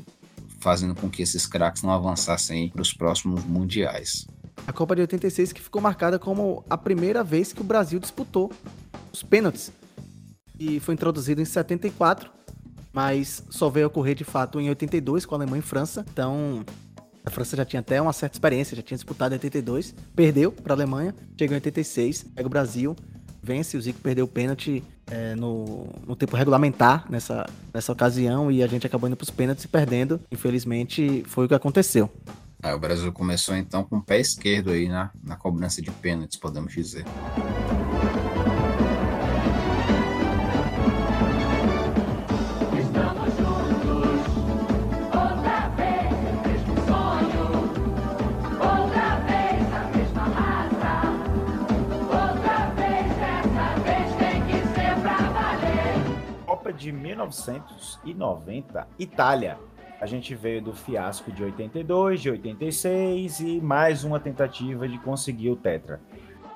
fazendo 0.58 0.96
com 0.96 1.08
que 1.08 1.22
esses 1.22 1.46
craques 1.46 1.84
não 1.84 1.92
avançassem 1.92 2.70
para 2.70 2.82
os 2.82 2.92
próximos 2.92 3.44
mundiais. 3.44 4.26
A 4.66 4.72
Copa 4.72 4.96
de 4.96 5.02
86 5.02 5.52
que 5.52 5.62
ficou 5.62 5.80
marcada 5.80 6.18
como 6.18 6.64
a 6.68 6.76
primeira 6.76 7.22
vez 7.22 7.52
que 7.52 7.60
o 7.60 7.64
Brasil 7.64 8.00
disputou 8.00 8.50
os 9.12 9.22
pênaltis. 9.22 9.72
E 10.58 10.78
foi 10.80 10.94
introduzido 10.94 11.40
em 11.40 11.44
74, 11.44 12.30
mas 12.92 13.42
só 13.48 13.70
veio 13.70 13.86
ocorrer 13.86 14.14
de 14.14 14.24
fato 14.24 14.60
em 14.60 14.68
82 14.68 15.24
com 15.24 15.34
a 15.34 15.38
Alemanha 15.38 15.60
e 15.60 15.62
França. 15.62 16.04
Então, 16.12 16.64
a 17.24 17.30
França 17.30 17.56
já 17.56 17.64
tinha 17.64 17.80
até 17.80 18.00
uma 18.00 18.12
certa 18.12 18.36
experiência, 18.36 18.76
já 18.76 18.82
tinha 18.82 18.96
disputado 18.96 19.34
em 19.34 19.36
82, 19.36 19.94
perdeu 20.14 20.52
para 20.52 20.72
a 20.72 20.76
Alemanha, 20.76 21.14
chegou 21.38 21.54
em 21.54 21.56
86, 21.56 22.24
pega 22.34 22.46
o 22.46 22.50
Brasil, 22.50 22.96
vence, 23.42 23.76
o 23.76 23.80
Zico 23.80 24.00
perdeu 24.00 24.24
o 24.24 24.28
pênalti 24.28 24.82
é, 25.10 25.34
no, 25.34 25.88
no, 26.06 26.14
tempo 26.14 26.36
regulamentar 26.36 27.04
nessa, 27.10 27.46
nessa 27.74 27.92
ocasião 27.92 28.50
e 28.50 28.62
a 28.62 28.66
gente 28.66 28.86
acabou 28.86 29.08
indo 29.08 29.16
para 29.16 29.24
os 29.24 29.30
pênaltis 29.30 29.64
e 29.64 29.68
perdendo. 29.68 30.20
Infelizmente, 30.30 31.24
foi 31.26 31.46
o 31.46 31.48
que 31.48 31.54
aconteceu. 31.54 32.10
o 32.62 32.78
Brasil 32.78 33.12
começou 33.12 33.56
então 33.56 33.84
com 33.84 33.96
o 33.96 34.02
pé 34.02 34.20
esquerdo 34.20 34.70
aí 34.70 34.88
na, 34.88 35.10
na 35.22 35.36
cobrança 35.36 35.82
de 35.82 35.90
pênaltis, 35.90 36.38
podemos 36.38 36.72
dizer. 36.72 37.04
De 56.80 56.90
1990, 56.90 58.88
Itália. 58.98 59.58
A 60.00 60.06
gente 60.06 60.34
veio 60.34 60.62
do 60.62 60.72
fiasco 60.72 61.30
de 61.30 61.44
82, 61.44 62.22
de 62.22 62.30
86 62.30 63.40
e 63.40 63.60
mais 63.60 64.02
uma 64.02 64.18
tentativa 64.18 64.88
de 64.88 64.98
conseguir 64.98 65.50
o 65.50 65.56
Tetra. 65.56 66.00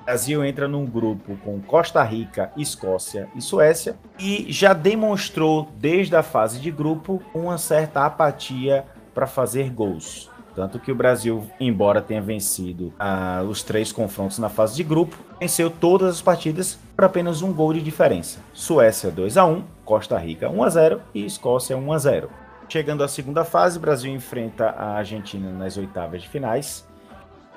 O 0.01 0.05
Brasil 0.07 0.43
entra 0.43 0.67
num 0.67 0.87
grupo 0.87 1.37
com 1.45 1.61
Costa 1.61 2.03
Rica, 2.03 2.51
Escócia 2.57 3.29
e 3.37 3.43
Suécia 3.43 3.97
e 4.19 4.47
já 4.51 4.73
demonstrou 4.73 5.69
desde 5.77 6.17
a 6.17 6.23
fase 6.23 6.59
de 6.59 6.71
grupo 6.71 7.23
uma 7.35 7.59
certa 7.59 8.07
apatia 8.07 8.87
para 9.13 9.27
fazer 9.27 9.69
gols. 9.69 10.31
Tanto 10.55 10.79
que 10.79 10.93
o 10.93 10.95
Brasil, 10.95 11.47
embora 11.59 12.01
tenha 12.01 12.23
vencido 12.23 12.95
ah, 12.99 13.45
os 13.47 13.63
três 13.63 13.93
confrontos 13.93 14.39
na 14.39 14.49
fase 14.49 14.77
de 14.77 14.85
grupo, 14.85 15.19
venceu 15.39 15.69
todas 15.69 16.15
as 16.15 16.23
partidas 16.23 16.79
por 16.97 17.05
apenas 17.05 17.43
um 17.43 17.53
gol 17.53 17.75
de 17.75 17.83
diferença. 17.83 18.39
Suécia 18.53 19.11
2 19.11 19.37
a 19.37 19.45
1, 19.45 19.74
Costa 19.85 20.19
Rica 20.19 20.49
1 20.49 20.63
a 20.63 20.69
0 20.69 21.03
e 21.15 21.25
Escócia 21.25 21.77
1 21.77 21.93
a 21.93 21.99
0. 21.99 22.31
Chegando 22.69 23.05
à 23.05 23.09
segunda 23.09 23.45
fase, 23.45 23.79
Brasil 23.79 24.13
enfrenta 24.13 24.71
a 24.71 24.97
Argentina 24.97 25.51
nas 25.51 25.77
oitavas 25.77 26.23
de 26.23 26.29
finais. 26.29 26.87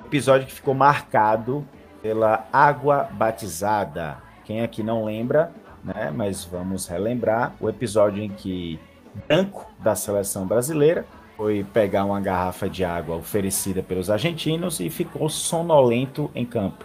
Episódio 0.04 0.46
que 0.46 0.52
ficou 0.52 0.74
marcado 0.74 1.66
pela 2.02 2.46
água 2.52 3.08
batizada. 3.12 4.18
Quem 4.44 4.62
aqui 4.62 4.82
não 4.82 5.04
lembra, 5.04 5.50
né? 5.82 6.12
Mas 6.14 6.44
vamos 6.44 6.86
relembrar 6.86 7.54
o 7.60 7.68
episódio 7.68 8.22
em 8.22 8.28
que 8.28 8.78
Branco 9.26 9.66
da 9.80 9.94
seleção 9.94 10.46
brasileira 10.46 11.04
foi 11.36 11.64
pegar 11.72 12.04
uma 12.04 12.20
garrafa 12.20 12.68
de 12.68 12.84
água 12.84 13.16
oferecida 13.16 13.82
pelos 13.82 14.10
argentinos 14.10 14.80
e 14.80 14.90
ficou 14.90 15.28
sonolento 15.28 16.30
em 16.34 16.44
campo. 16.44 16.84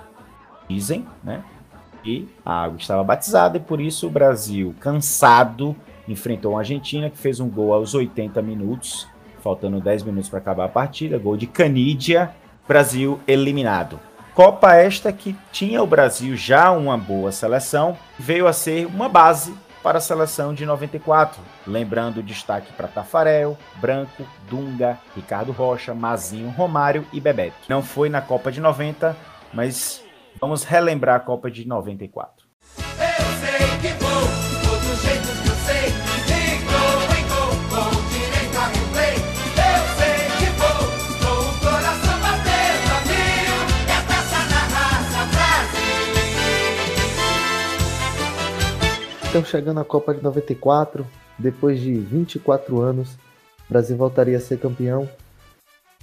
Dizem, 0.69 1.05
né? 1.23 1.43
E 2.05 2.27
a 2.45 2.63
água 2.63 2.77
estava 2.77 3.03
batizada 3.03 3.57
e 3.57 3.61
por 3.61 3.79
isso 3.79 4.07
o 4.07 4.09
Brasil, 4.09 4.75
cansado, 4.79 5.75
enfrentou 6.07 6.55
a 6.55 6.59
Argentina 6.59 7.09
que 7.09 7.17
fez 7.17 7.39
um 7.39 7.49
gol 7.49 7.73
aos 7.73 7.93
80 7.93 8.41
minutos, 8.41 9.07
faltando 9.41 9.79
10 9.79 10.03
minutos 10.03 10.29
para 10.29 10.39
acabar 10.39 10.65
a 10.65 10.69
partida, 10.69 11.17
gol 11.17 11.37
de 11.37 11.47
Canídia, 11.47 12.31
Brasil 12.67 13.19
eliminado. 13.27 13.99
Copa 14.33 14.75
esta 14.75 15.13
que 15.13 15.35
tinha 15.51 15.81
o 15.81 15.87
Brasil 15.87 16.35
já 16.35 16.71
uma 16.71 16.97
boa 16.97 17.31
seleção, 17.31 17.97
veio 18.17 18.47
a 18.47 18.53
ser 18.53 18.87
uma 18.87 19.07
base 19.07 19.53
para 19.83 19.97
a 19.97 20.01
seleção 20.01 20.53
de 20.53 20.65
94. 20.65 21.39
Lembrando 21.67 22.17
o 22.17 22.23
destaque 22.23 22.71
para 22.73 22.87
Tafarel, 22.87 23.57
Branco, 23.75 24.25
Dunga, 24.49 24.97
Ricardo 25.15 25.51
Rocha, 25.51 25.93
Mazinho, 25.93 26.49
Romário 26.49 27.05
e 27.13 27.19
Bebeto. 27.19 27.57
Não 27.67 27.83
foi 27.83 28.09
na 28.09 28.21
Copa 28.21 28.51
de 28.51 28.61
90, 28.61 29.15
mas 29.53 30.02
vamos 30.39 30.63
relembrar 30.63 31.15
a 31.15 31.19
Copa 31.19 31.49
de 31.49 31.67
94. 31.67 32.45
Eu 32.77 32.83
sei 33.39 33.67
que 33.81 34.03
vou, 34.03 34.21
todo 34.63 35.01
jeito 35.01 35.43
que 35.43 35.49
eu 35.49 35.55
sei. 35.55 36.13
Então, 49.33 49.43
chegando 49.43 49.79
à 49.79 49.83
Copa 49.83 50.13
de 50.13 50.21
94, 50.21 51.07
depois 51.39 51.79
de 51.79 51.91
24 51.95 52.79
anos, 52.79 53.13
o 53.67 53.69
Brasil 53.69 53.97
voltaria 53.97 54.37
a 54.37 54.39
ser 54.39 54.59
campeão. 54.59 55.09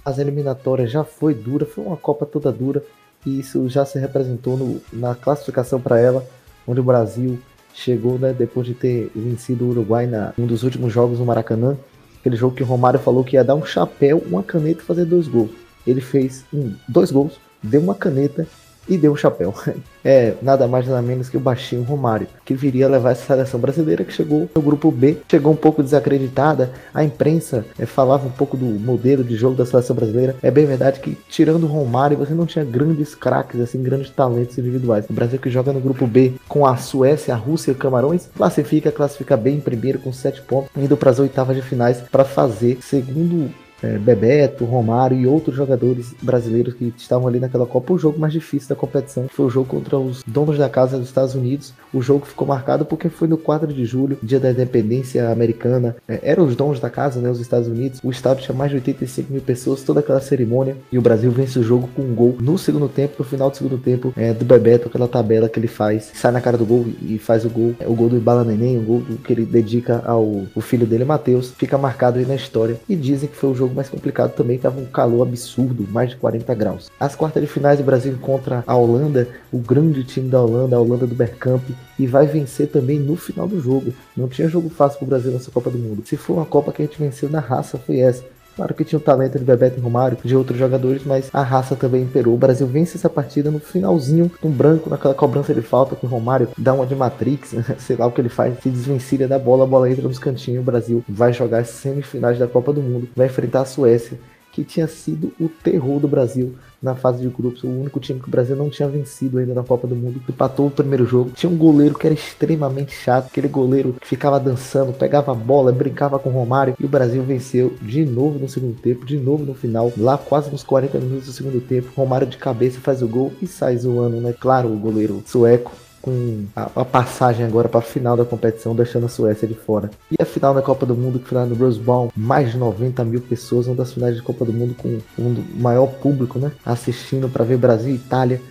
As 0.03 0.17
eliminatórias 0.17 0.91
já 0.91 1.05
foi 1.05 1.33
dura, 1.33 1.65
foi 1.65 1.85
uma 1.85 1.95
Copa 1.95 2.25
toda 2.25 2.51
dura, 2.51 2.83
e 3.25 3.39
isso 3.39 3.67
já 3.69 3.85
se 3.85 3.99
representou 3.99 4.57
no, 4.57 4.81
na 4.91 5.15
classificação 5.15 5.79
para 5.79 5.99
ela, 5.99 6.25
onde 6.67 6.79
o 6.79 6.83
Brasil 6.83 7.39
chegou, 7.73 8.19
né, 8.19 8.33
depois 8.33 8.67
de 8.67 8.73
ter 8.73 9.11
vencido 9.15 9.65
o 9.65 9.69
Uruguai 9.69 10.05
na 10.05 10.33
um 10.37 10.45
dos 10.45 10.63
últimos 10.63 10.91
jogos 10.91 11.19
no 11.19 11.25
Maracanã, 11.25 11.77
aquele 12.19 12.35
jogo 12.35 12.55
que 12.55 12.63
o 12.63 12.65
Romário 12.65 12.99
falou 12.99 13.23
que 13.23 13.35
ia 13.35 13.43
dar 13.43 13.55
um 13.55 13.65
chapéu, 13.65 14.23
uma 14.27 14.43
caneta 14.43 14.81
e 14.81 14.85
fazer 14.85 15.05
dois 15.05 15.27
gols. 15.27 15.51
Ele 15.85 16.01
fez 16.01 16.45
um, 16.53 16.73
dois 16.87 17.11
gols, 17.11 17.39
deu 17.63 17.81
uma 17.81 17.95
caneta 17.95 18.47
e 18.91 18.97
deu 18.97 19.13
um 19.13 19.15
chapéu. 19.15 19.53
É 20.03 20.33
nada 20.41 20.67
mais 20.67 20.87
nada 20.87 20.99
menos 20.99 21.29
que 21.29 21.37
o 21.37 21.39
baixinho 21.39 21.83
Romário, 21.83 22.25
que 22.43 22.55
viria 22.55 22.89
levar 22.89 23.11
essa 23.11 23.23
seleção 23.23 23.59
brasileira 23.59 24.03
que 24.03 24.11
chegou 24.11 24.49
no 24.55 24.59
grupo 24.59 24.89
B, 24.89 25.17
chegou 25.29 25.53
um 25.53 25.55
pouco 25.55 25.83
desacreditada. 25.83 26.71
A 26.91 27.03
imprensa 27.03 27.63
é, 27.77 27.85
falava 27.85 28.25
um 28.25 28.31
pouco 28.31 28.57
do 28.57 28.65
modelo 28.65 29.23
de 29.23 29.35
jogo 29.35 29.55
da 29.55 29.63
seleção 29.63 29.95
brasileira. 29.95 30.35
É 30.41 30.49
bem 30.49 30.65
verdade 30.65 31.01
que, 31.01 31.15
tirando 31.29 31.65
o 31.65 31.67
Romário, 31.67 32.17
você 32.17 32.33
não 32.33 32.47
tinha 32.47 32.65
grandes 32.65 33.13
craques, 33.13 33.61
assim, 33.61 33.83
grandes 33.83 34.09
talentos 34.09 34.57
individuais. 34.57 35.05
O 35.07 35.13
Brasil 35.13 35.37
que 35.37 35.51
joga 35.51 35.71
no 35.71 35.79
grupo 35.79 36.07
B 36.07 36.33
com 36.47 36.65
a 36.65 36.75
Suécia, 36.77 37.35
a 37.35 37.37
Rússia 37.37 37.69
e 37.69 37.75
Camarões, 37.75 38.27
classifica, 38.35 38.91
classifica 38.91 39.37
bem 39.37 39.57
em 39.57 39.61
primeiro 39.61 39.99
com 39.99 40.11
7 40.11 40.41
pontos, 40.41 40.71
indo 40.75 40.97
para 40.97 41.11
as 41.11 41.19
oitavas 41.19 41.55
de 41.55 41.61
finais 41.61 42.01
para 42.11 42.25
fazer 42.25 42.79
segundo 42.81 43.51
é, 43.81 43.97
Bebeto, 43.97 44.65
Romário 44.65 45.17
e 45.17 45.27
outros 45.27 45.55
jogadores 45.55 46.13
brasileiros 46.21 46.73
que 46.73 46.93
estavam 46.97 47.27
ali 47.27 47.39
naquela 47.39 47.65
Copa. 47.65 47.93
O 47.93 47.97
jogo 47.97 48.19
mais 48.19 48.33
difícil 48.33 48.69
da 48.69 48.75
competição 48.75 49.27
foi 49.29 49.45
o 49.45 49.49
jogo 49.49 49.67
contra 49.67 49.97
os 49.97 50.23
donos 50.25 50.57
da 50.57 50.69
casa 50.69 50.97
dos 50.97 51.07
Estados 51.07 51.35
Unidos. 51.35 51.73
O 51.93 52.01
jogo 52.01 52.25
ficou 52.25 52.47
marcado 52.47 52.85
porque 52.85 53.09
foi 53.09 53.27
no 53.27 53.37
4 53.37 53.73
de 53.73 53.85
julho, 53.85 54.17
dia 54.21 54.39
da 54.39 54.51
independência 54.51 55.29
americana. 55.29 55.95
É, 56.07 56.19
eram 56.23 56.45
os 56.45 56.55
donos 56.55 56.79
da 56.79 56.89
casa, 56.89 57.19
né, 57.19 57.29
os 57.29 57.39
Estados 57.39 57.67
Unidos. 57.67 57.99
O 58.03 58.11
estado 58.11 58.41
tinha 58.41 58.55
mais 58.55 58.71
de 58.71 58.77
85 58.77 59.31
mil 59.31 59.41
pessoas, 59.41 59.83
toda 59.83 59.99
aquela 59.99 60.21
cerimônia. 60.21 60.77
E 60.91 60.97
o 60.97 61.01
Brasil 61.01 61.31
vence 61.31 61.57
o 61.59 61.63
jogo 61.63 61.89
com 61.95 62.01
um 62.01 62.15
gol 62.15 62.37
no 62.39 62.57
segundo 62.57 62.87
tempo, 62.87 63.15
no 63.19 63.25
final 63.25 63.49
do 63.49 63.57
segundo 63.57 63.77
tempo, 63.77 64.13
é, 64.15 64.33
do 64.33 64.45
Bebeto, 64.45 64.87
aquela 64.87 65.07
tabela 65.07 65.49
que 65.49 65.59
ele 65.59 65.67
faz, 65.67 66.11
sai 66.13 66.31
na 66.31 66.41
cara 66.41 66.57
do 66.57 66.65
gol 66.65 66.85
e 67.01 67.17
faz 67.17 67.45
o 67.45 67.49
gol. 67.49 67.73
É, 67.79 67.87
o 67.87 67.93
gol 67.93 68.09
do 68.09 68.19
Bala 68.19 68.43
Neném, 68.43 68.77
o 68.77 68.81
gol 68.81 69.03
que 69.23 69.33
ele 69.33 69.45
dedica 69.45 70.01
ao 70.05 70.45
o 70.55 70.61
filho 70.61 70.85
dele, 70.85 71.05
Matheus. 71.05 71.51
Fica 71.57 71.77
marcado 71.77 72.19
aí 72.19 72.25
na 72.25 72.35
história. 72.35 72.79
E 72.87 72.95
dizem 72.95 73.29
que 73.29 73.35
foi 73.35 73.49
o 73.49 73.55
jogo 73.55 73.70
jogo 73.71 73.75
mais 73.75 73.89
complicado 73.89 74.33
também 74.33 74.57
estava 74.57 74.79
um 74.79 74.85
calor 74.85 75.23
absurdo, 75.23 75.87
mais 75.89 76.11
de 76.11 76.17
40 76.17 76.53
graus. 76.53 76.91
As 76.99 77.15
quartas 77.15 77.41
de 77.41 77.47
finais 77.47 77.79
o 77.79 77.83
Brasil 77.83 78.11
encontra 78.11 78.63
a 78.67 78.75
Holanda, 78.75 79.27
o 79.51 79.57
grande 79.57 80.03
time 80.03 80.29
da 80.29 80.41
Holanda, 80.41 80.75
a 80.75 80.79
Holanda 80.79 81.07
do 81.07 81.15
Bergkamp, 81.15 81.63
e 81.97 82.05
vai 82.05 82.27
vencer 82.27 82.67
também 82.67 82.99
no 82.99 83.15
final 83.15 83.47
do 83.47 83.59
jogo. 83.59 83.93
Não 84.15 84.27
tinha 84.27 84.49
jogo 84.49 84.69
fácil 84.69 84.99
para 84.99 85.05
o 85.05 85.09
Brasil 85.09 85.31
nessa 85.31 85.51
Copa 85.51 85.69
do 85.69 85.77
Mundo. 85.77 86.03
Se 86.05 86.17
for 86.17 86.33
uma 86.33 86.45
Copa 86.45 86.71
que 86.71 86.81
a 86.81 86.85
gente 86.85 86.99
venceu 86.99 87.29
na 87.29 87.39
raça, 87.39 87.77
foi 87.77 87.99
essa. 87.99 88.23
Claro 88.61 88.75
que 88.75 88.85
tinha 88.85 88.99
o 88.99 89.01
talento 89.01 89.39
de 89.39 89.43
Bebeto 89.43 89.79
e 89.79 89.81
Romário, 89.81 90.19
de 90.23 90.35
outros 90.35 90.59
jogadores, 90.59 91.01
mas 91.03 91.31
a 91.33 91.41
raça 91.41 91.75
também 91.75 92.03
imperou. 92.03 92.35
O 92.35 92.37
Brasil 92.37 92.67
vence 92.67 92.95
essa 92.95 93.09
partida 93.09 93.49
no 93.49 93.57
finalzinho, 93.57 94.29
um 94.43 94.51
branco, 94.51 94.87
naquela 94.87 95.15
cobrança 95.15 95.51
de 95.51 95.63
falta 95.63 95.95
que 95.95 96.05
o 96.05 96.07
Romário 96.07 96.47
dá 96.55 96.71
uma 96.71 96.85
de 96.85 96.93
Matrix, 96.93 97.55
sei 97.79 97.95
lá 97.95 98.05
o 98.05 98.11
que 98.11 98.21
ele 98.21 98.29
faz, 98.29 98.59
se 98.59 98.69
desvencilha 98.69 99.27
da 99.27 99.39
bola, 99.39 99.63
a 99.63 99.67
bola 99.67 99.89
entra 99.89 100.07
nos 100.07 100.19
cantinhos. 100.19 100.61
O 100.61 100.63
Brasil 100.63 101.03
vai 101.09 101.33
jogar 101.33 101.61
as 101.61 101.69
semifinais 101.69 102.37
da 102.37 102.45
Copa 102.45 102.71
do 102.71 102.83
Mundo, 102.83 103.09
vai 103.15 103.25
enfrentar 103.25 103.61
a 103.61 103.65
Suécia, 103.65 104.19
que 104.51 104.63
tinha 104.63 104.85
sido 104.85 105.33
o 105.39 105.49
terror 105.49 105.99
do 105.99 106.07
Brasil 106.07 106.53
na 106.81 106.95
fase 106.95 107.21
de 107.21 107.27
grupos. 107.27 107.63
O 107.63 107.67
único 107.67 107.99
time 107.99 108.19
que 108.19 108.27
o 108.27 108.31
Brasil 108.31 108.55
não 108.55 108.69
tinha 108.69 108.87
vencido 108.87 109.37
ainda 109.37 109.53
na 109.53 109.63
Copa 109.63 109.87
do 109.87 109.95
Mundo. 109.95 110.21
Empatou 110.27 110.67
o 110.67 110.71
primeiro 110.71 111.05
jogo. 111.05 111.31
Tinha 111.31 111.49
um 111.49 111.57
goleiro 111.57 111.97
que 111.97 112.07
era 112.07 112.13
extremamente 112.13 112.93
chato. 112.93 113.27
Aquele 113.27 113.47
goleiro 113.47 113.95
que 113.99 114.07
ficava 114.07 114.39
dançando, 114.39 114.93
pegava 114.93 115.31
a 115.31 115.35
bola, 115.35 115.71
brincava 115.71 116.17
com 116.17 116.29
o 116.29 116.33
Romário. 116.33 116.75
E 116.79 116.85
o 116.85 116.89
Brasil 116.89 117.23
venceu 117.23 117.73
de 117.81 118.05
novo 118.05 118.39
no 118.39 118.49
segundo 118.49 118.75
tempo, 118.79 119.05
de 119.05 119.17
novo 119.17 119.45
no 119.45 119.53
final. 119.53 119.91
Lá 119.97 120.17
quase 120.17 120.49
nos 120.49 120.63
40 120.63 120.97
minutos 120.99 121.27
do 121.27 121.33
segundo 121.33 121.61
tempo. 121.61 121.91
Romário 121.95 122.27
de 122.27 122.37
cabeça 122.37 122.79
faz 122.79 123.01
o 123.01 123.07
gol 123.07 123.31
e 123.41 123.47
sai 123.47 123.77
zoando, 123.77 124.17
né? 124.17 124.33
Claro, 124.33 124.73
o 124.73 124.77
goleiro 124.77 125.21
sueco 125.25 125.71
com 126.01 126.45
a, 126.55 126.69
a 126.75 126.85
passagem 126.85 127.45
agora 127.45 127.69
para 127.69 127.79
a 127.79 127.83
final 127.83 128.17
da 128.17 128.25
competição, 128.25 128.75
deixando 128.75 129.05
a 129.05 129.09
Suécia 129.09 129.47
de 129.47 129.53
fora. 129.53 129.89
E 130.11 130.21
a 130.21 130.25
final 130.25 130.53
da 130.53 130.61
Copa 130.61 130.85
do 130.85 130.95
Mundo, 130.95 131.19
que 131.19 131.33
lá 131.33 131.45
no 131.45 131.55
Rose 131.55 131.79
Bowl, 131.79 132.11
mais 132.15 132.51
de 132.51 132.57
90 132.57 133.03
mil 133.05 133.21
pessoas, 133.21 133.67
uma 133.67 133.75
das 133.75 133.93
finais 133.93 134.15
de 134.15 134.21
Copa 134.21 134.45
do 134.45 134.53
Mundo 134.53 134.75
com 134.75 134.99
um 135.19 135.43
maior 135.55 135.87
público, 135.87 136.39
né? 136.39 136.51
Assistindo 136.65 137.29
para 137.29 137.45
ver 137.45 137.57
Brasil 137.57 137.91
e 137.91 137.95
Itália 137.95 138.41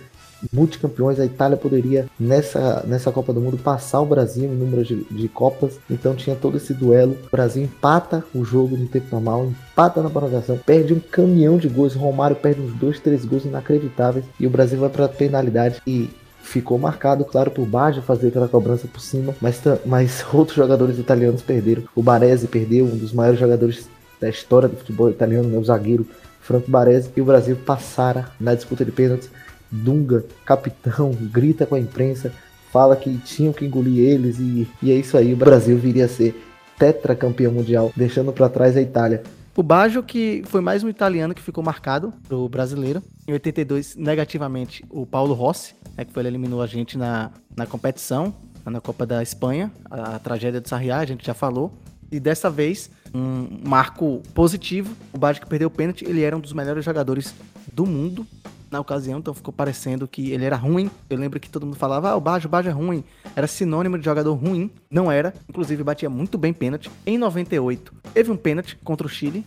multicampeões, 0.51 1.19
a 1.19 1.25
Itália 1.25 1.57
poderia 1.57 2.07
nessa, 2.19 2.83
nessa 2.87 3.11
Copa 3.11 3.33
do 3.33 3.41
Mundo 3.41 3.57
passar 3.57 4.01
o 4.01 4.05
Brasil 4.05 4.45
em 4.45 4.55
número 4.55 4.83
de, 4.83 5.03
de, 5.03 5.27
Copas, 5.27 5.79
então 5.89 6.15
tinha 6.15 6.35
todo 6.35 6.57
esse 6.57 6.73
duelo. 6.73 7.17
O 7.27 7.29
Brasil 7.29 7.63
empata 7.63 8.23
o 8.33 8.43
jogo 8.43 8.75
no 8.75 8.87
tempo 8.87 9.07
normal, 9.11 9.51
empata 9.71 10.01
na 10.01 10.09
prorrogação, 10.09 10.57
perde 10.57 10.93
um 10.93 10.99
caminhão 10.99 11.57
de 11.57 11.67
gols. 11.67 11.93
Romário 11.93 12.35
perde 12.35 12.61
uns 12.61 12.73
dois, 12.73 12.99
três 12.99 13.25
gols 13.25 13.45
inacreditáveis 13.45 14.25
e 14.39 14.47
o 14.47 14.49
Brasil 14.49 14.79
vai 14.79 14.89
para 14.89 15.07
penalidade. 15.07 15.81
E 15.85 16.09
ficou 16.43 16.77
marcado, 16.77 17.23
claro, 17.23 17.51
por 17.51 17.65
Baggio 17.65 18.01
fazer 18.01 18.29
aquela 18.29 18.47
cobrança 18.47 18.87
por 18.87 18.99
cima, 18.99 19.33
mas, 19.41 19.61
mas 19.85 20.25
outros 20.33 20.57
jogadores 20.57 20.97
italianos 20.97 21.41
perderam. 21.41 21.83
O 21.95 22.01
Baresi 22.01 22.47
perdeu, 22.47 22.85
um 22.85 22.97
dos 22.97 23.13
maiores 23.13 23.39
jogadores 23.39 23.87
da 24.19 24.29
história 24.29 24.67
do 24.67 24.77
futebol 24.77 25.09
italiano, 25.09 25.49
né, 25.49 25.57
o 25.57 25.63
zagueiro 25.63 26.05
Franco 26.41 26.69
Baresi, 26.69 27.09
e 27.15 27.21
o 27.21 27.25
Brasil 27.25 27.55
passara 27.55 28.27
na 28.39 28.53
disputa 28.53 28.83
de 28.83 28.91
pênaltis. 28.91 29.29
Dunga, 29.71 30.25
capitão, 30.45 31.11
grita 31.11 31.65
com 31.65 31.75
a 31.75 31.79
imprensa, 31.79 32.31
fala 32.71 32.95
que 32.95 33.17
tinham 33.19 33.53
que 33.53 33.65
engolir 33.65 34.09
eles 34.09 34.37
e, 34.39 34.67
e 34.81 34.91
é 34.91 34.95
isso 34.95 35.17
aí. 35.17 35.33
O 35.33 35.37
Brasil 35.37 35.77
viria 35.77 36.05
a 36.05 36.09
ser 36.09 36.35
tetracampeão 36.77 37.51
mundial, 37.51 37.91
deixando 37.95 38.33
para 38.33 38.49
trás 38.49 38.75
a 38.75 38.81
Itália. 38.81 39.23
O 39.55 39.61
Baggio, 39.61 40.01
que 40.01 40.43
foi 40.45 40.61
mais 40.61 40.81
um 40.81 40.87
italiano 40.87 41.35
que 41.35 41.41
ficou 41.41 41.61
marcado 41.61 42.13
pro 42.25 42.47
brasileiro. 42.47 43.03
Em 43.27 43.33
82, 43.33 43.97
negativamente, 43.97 44.83
o 44.89 45.05
Paulo 45.05 45.33
Rossi, 45.33 45.75
né, 45.97 46.05
que 46.05 46.13
foi, 46.13 46.21
ele 46.21 46.29
eliminou 46.29 46.61
a 46.61 46.67
gente 46.67 46.97
na, 46.97 47.31
na 47.55 47.65
competição, 47.65 48.33
na 48.65 48.79
Copa 48.79 49.05
da 49.05 49.21
Espanha, 49.21 49.69
a, 49.89 50.15
a 50.15 50.19
tragédia 50.19 50.61
do 50.61 50.69
Sarriá, 50.69 50.99
a 50.99 51.05
gente 51.05 51.25
já 51.25 51.33
falou. 51.33 51.73
E 52.09 52.17
dessa 52.17 52.49
vez, 52.49 52.89
um 53.13 53.59
marco 53.67 54.21
positivo, 54.33 54.95
o 55.11 55.17
Baggio 55.17 55.41
que 55.41 55.49
perdeu 55.49 55.67
o 55.67 55.71
pênalti, 55.71 56.05
ele 56.05 56.21
era 56.21 56.35
um 56.35 56.39
dos 56.39 56.53
melhores 56.53 56.85
jogadores 56.85 57.35
do 57.73 57.85
mundo 57.85 58.25
na 58.71 58.79
ocasião, 58.79 59.19
então 59.19 59.33
ficou 59.33 59.53
parecendo 59.53 60.07
que 60.07 60.31
ele 60.31 60.45
era 60.45 60.55
ruim. 60.55 60.89
Eu 61.09 61.17
lembro 61.17 61.39
que 61.39 61.49
todo 61.49 61.65
mundo 61.65 61.75
falava, 61.75 62.09
ah, 62.09 62.15
o 62.15 62.21
Baggio, 62.21 62.47
o 62.47 62.49
Baggio 62.49 62.69
é 62.69 62.73
ruim. 62.73 63.03
Era 63.35 63.45
sinônimo 63.45 63.97
de 63.99 64.05
jogador 64.05 64.33
ruim. 64.33 64.71
Não 64.89 65.11
era. 65.11 65.33
Inclusive, 65.49 65.83
batia 65.83 66.09
muito 66.09 66.37
bem 66.37 66.53
pênalti. 66.53 66.89
Em 67.05 67.17
98, 67.17 67.93
teve 68.13 68.31
um 68.31 68.37
pênalti 68.37 68.77
contra 68.83 69.05
o 69.05 69.09
Chile. 69.09 69.45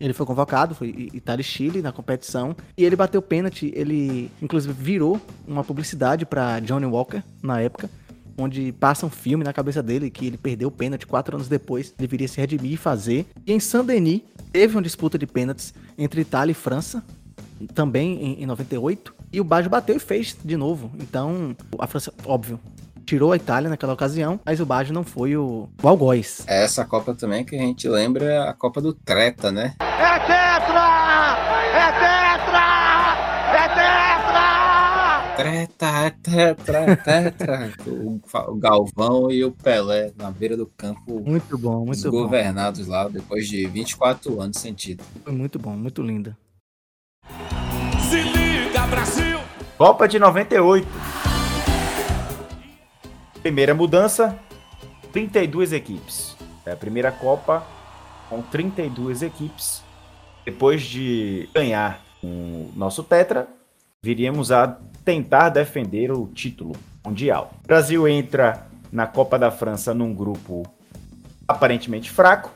Ele 0.00 0.12
foi 0.12 0.26
convocado, 0.26 0.74
foi 0.74 1.08
Itália 1.14 1.40
e 1.40 1.44
Chile 1.44 1.80
na 1.80 1.92
competição. 1.92 2.56
E 2.76 2.84
ele 2.84 2.96
bateu 2.96 3.22
pênalti. 3.22 3.72
Ele, 3.74 4.30
inclusive, 4.42 4.74
virou 4.74 5.20
uma 5.46 5.62
publicidade 5.62 6.26
para 6.26 6.58
Johnny 6.60 6.86
Walker 6.86 7.22
na 7.40 7.60
época 7.60 7.88
onde 8.36 8.72
passa 8.72 9.06
um 9.06 9.10
filme 9.10 9.44
na 9.44 9.52
cabeça 9.52 9.80
dele 9.80 10.10
que 10.10 10.26
ele 10.26 10.36
perdeu 10.36 10.68
o 10.68 10.70
pênalti 10.70 11.06
quatro 11.06 11.36
anos 11.36 11.48
depois, 11.48 11.94
deveria 11.96 12.26
se 12.26 12.40
redimir 12.40 12.72
e 12.72 12.76
fazer. 12.76 13.26
E 13.46 13.52
em 13.52 13.60
Saint-Denis 13.60 14.22
teve 14.52 14.74
uma 14.74 14.82
disputa 14.82 15.18
de 15.18 15.26
pênaltis 15.26 15.72
entre 15.96 16.20
Itália 16.20 16.52
e 16.52 16.54
França, 16.54 17.04
também 17.66 18.22
em, 18.22 18.42
em 18.42 18.46
98. 18.46 19.14
E 19.32 19.40
o 19.40 19.44
Baggio 19.44 19.70
bateu 19.70 19.96
e 19.96 20.00
fez 20.00 20.36
de 20.44 20.56
novo. 20.56 20.90
Então, 20.98 21.56
a 21.78 21.86
França, 21.86 22.12
óbvio, 22.24 22.60
tirou 23.04 23.32
a 23.32 23.36
Itália 23.36 23.70
naquela 23.70 23.92
ocasião, 23.92 24.40
mas 24.44 24.60
o 24.60 24.66
Baggio 24.66 24.94
não 24.94 25.04
foi 25.04 25.36
o, 25.36 25.68
o 25.82 25.88
algoz. 25.88 26.44
É 26.46 26.64
essa 26.64 26.84
Copa 26.84 27.14
também 27.14 27.44
que 27.44 27.54
a 27.54 27.58
gente 27.58 27.88
lembra 27.88 28.48
a 28.48 28.54
Copa 28.54 28.80
do 28.80 28.92
Treta, 28.92 29.52
né? 29.52 29.74
É 29.80 30.18
tetra! 30.20 31.36
É 31.74 31.92
tetra! 31.92 32.64
É 33.54 33.68
tetra! 33.68 34.04
Treta, 35.36 35.86
é 35.86 36.10
tetra, 36.10 36.78
é 36.78 36.96
tetra. 36.96 37.72
o, 37.86 38.20
o 38.48 38.54
Galvão 38.56 39.30
e 39.30 39.44
o 39.44 39.50
Pelé 39.50 40.12
na 40.16 40.30
beira 40.30 40.56
do 40.56 40.66
campo. 40.66 41.20
Muito 41.20 41.58
bom, 41.58 41.84
muito 41.84 42.10
bom. 42.10 42.22
Governados 42.22 42.86
lá 42.86 43.08
depois 43.08 43.48
de 43.48 43.66
24 43.66 44.40
anos 44.40 44.58
sem 44.58 44.72
título. 44.72 45.08
Foi 45.24 45.32
muito 45.32 45.58
bom, 45.58 45.72
muito 45.76 46.02
linda. 46.02 46.36
Se 48.08 48.22
liga, 48.22 48.86
Brasil! 48.86 49.38
Copa 49.76 50.06
de 50.06 50.18
98. 50.18 50.86
Primeira 53.42 53.74
mudança, 53.74 54.38
32 55.12 55.72
equipes. 55.72 56.36
É 56.64 56.72
a 56.72 56.76
primeira 56.76 57.12
Copa 57.12 57.66
com 58.30 58.40
32 58.40 59.22
equipes. 59.22 59.82
Depois 60.44 60.82
de 60.82 61.48
ganhar 61.54 62.00
o 62.22 62.70
nosso 62.76 63.02
Tetra, 63.02 63.48
viríamos 64.02 64.52
a 64.52 64.78
tentar 65.04 65.48
defender 65.50 66.10
o 66.10 66.26
título 66.26 66.74
mundial. 67.04 67.52
O 67.64 67.66
Brasil 67.66 68.08
entra 68.08 68.66
na 68.90 69.06
Copa 69.06 69.38
da 69.38 69.50
França 69.50 69.92
num 69.92 70.14
grupo 70.14 70.62
aparentemente 71.46 72.10
fraco: 72.10 72.50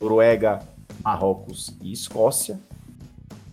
Noruega, 0.00 0.60
Marrocos 1.02 1.76
e 1.82 1.92
Escócia. 1.92 2.58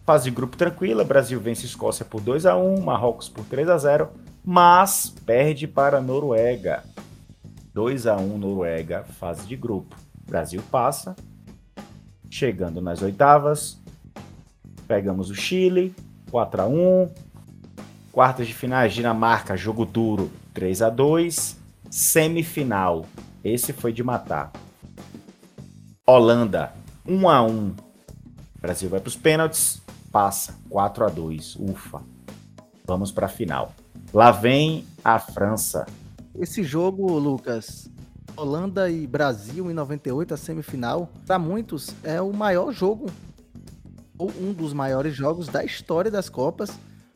Fase 0.07 0.29
de 0.29 0.31
grupo 0.31 0.55
tranquila, 0.55 1.03
Brasil 1.03 1.37
vence 1.37 1.65
Escócia 1.65 2.05
por 2.05 2.21
2 2.21 2.45
a 2.45 2.55
1 2.55 2.79
Marrocos 2.79 3.27
por 3.27 3.43
3 3.43 3.67
a 3.67 3.77
0 3.77 4.09
mas 4.41 5.13
perde 5.25 5.67
para 5.67 5.99
Noruega. 5.99 6.85
2 7.73 8.07
a 8.07 8.15
1 8.15 8.37
Noruega, 8.37 9.03
fase 9.03 9.45
de 9.45 9.57
grupo. 9.57 9.97
Brasil 10.25 10.63
passa. 10.71 11.13
Chegando 12.29 12.79
nas 12.79 13.01
oitavas, 13.01 13.81
pegamos 14.87 15.29
o 15.29 15.35
Chile, 15.35 15.93
4 16.31 16.61
a 16.61 16.67
1 16.67 17.09
Quartas 18.09 18.47
de 18.47 18.53
finais, 18.53 18.93
Dinamarca, 18.93 19.57
jogo 19.57 19.83
duro, 19.83 20.31
3 20.53 20.83
a 20.83 20.89
2 20.89 21.57
Semifinal, 21.91 23.05
esse 23.43 23.73
foi 23.73 23.91
de 23.91 24.03
matar. 24.05 24.53
Holanda, 26.05 26.71
1 27.05 27.29
a 27.29 27.41
1 27.43 27.75
Brasil 28.61 28.87
vai 28.87 29.01
para 29.01 29.09
os 29.09 29.15
pênaltis, 29.17 29.85
passa 30.11 30.57
4 30.69 31.05
a 31.05 31.09
2 31.09 31.55
ufa. 31.57 32.01
Vamos 32.85 33.11
para 33.11 33.25
a 33.25 33.29
final. 33.29 33.73
Lá 34.13 34.31
vem 34.31 34.85
a 35.03 35.19
França. 35.19 35.85
Esse 36.35 36.63
jogo, 36.63 37.17
Lucas, 37.17 37.89
Holanda 38.35 38.89
e 38.89 39.07
Brasil 39.07 39.69
em 39.69 39.73
98, 39.73 40.33
a 40.33 40.37
semifinal, 40.37 41.09
para 41.25 41.39
muitos 41.39 41.93
é 42.03 42.21
o 42.21 42.31
maior 42.31 42.71
jogo 42.71 43.07
ou 44.17 44.31
um 44.39 44.53
dos 44.53 44.73
maiores 44.73 45.15
jogos 45.15 45.47
da 45.47 45.63
história 45.63 46.09
das 46.09 46.29
Copas. 46.29 46.71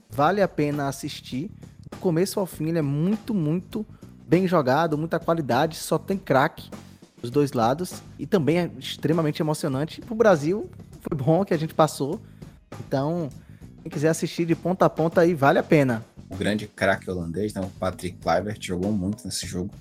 Vale 0.10 0.42
a 0.42 0.48
pena 0.48 0.88
assistir. 0.88 1.52
Do 1.90 1.98
começo 1.98 2.40
ao 2.40 2.46
fim, 2.46 2.70
ele 2.70 2.80
é 2.80 2.84
muito, 2.84 3.34
muito 3.34 3.86
bem 4.28 4.48
jogado, 4.48 4.98
muita 4.98 5.20
qualidade, 5.20 5.78
só 5.78 5.98
tem 5.98 6.18
craque 6.18 6.70
dos 7.22 7.30
dois 7.30 7.54
lados 7.54 8.02
e 8.18 8.26
também 8.26 8.60
é 8.60 8.72
extremamente 8.78 9.42
emocionante. 9.42 10.02
Pro 10.02 10.16
Brasil, 10.16 10.70
foi 11.02 11.18
bom 11.18 11.46
que 11.46 11.54
a 11.54 11.58
gente 11.58 11.74
passou. 11.74 12.20
Então, 12.80 13.30
quem 13.82 13.92
quiser 13.92 14.10
assistir 14.10 14.46
de 14.46 14.56
ponta 14.56 14.86
a 14.86 14.90
ponta 14.90 15.22
aí, 15.22 15.34
vale 15.34 15.60
a 15.60 15.64
pena. 15.64 16.06
O 16.30 16.36
grande 16.36 16.68
craque 16.68 17.10
holandês, 17.10 17.54
né, 17.54 17.62
o 17.62 17.68
Patrick 17.80 18.18
Kluivert, 18.18 18.58
jogou 18.62 18.92
muito 18.92 19.26
nesse 19.26 19.46
jogo. 19.46 19.72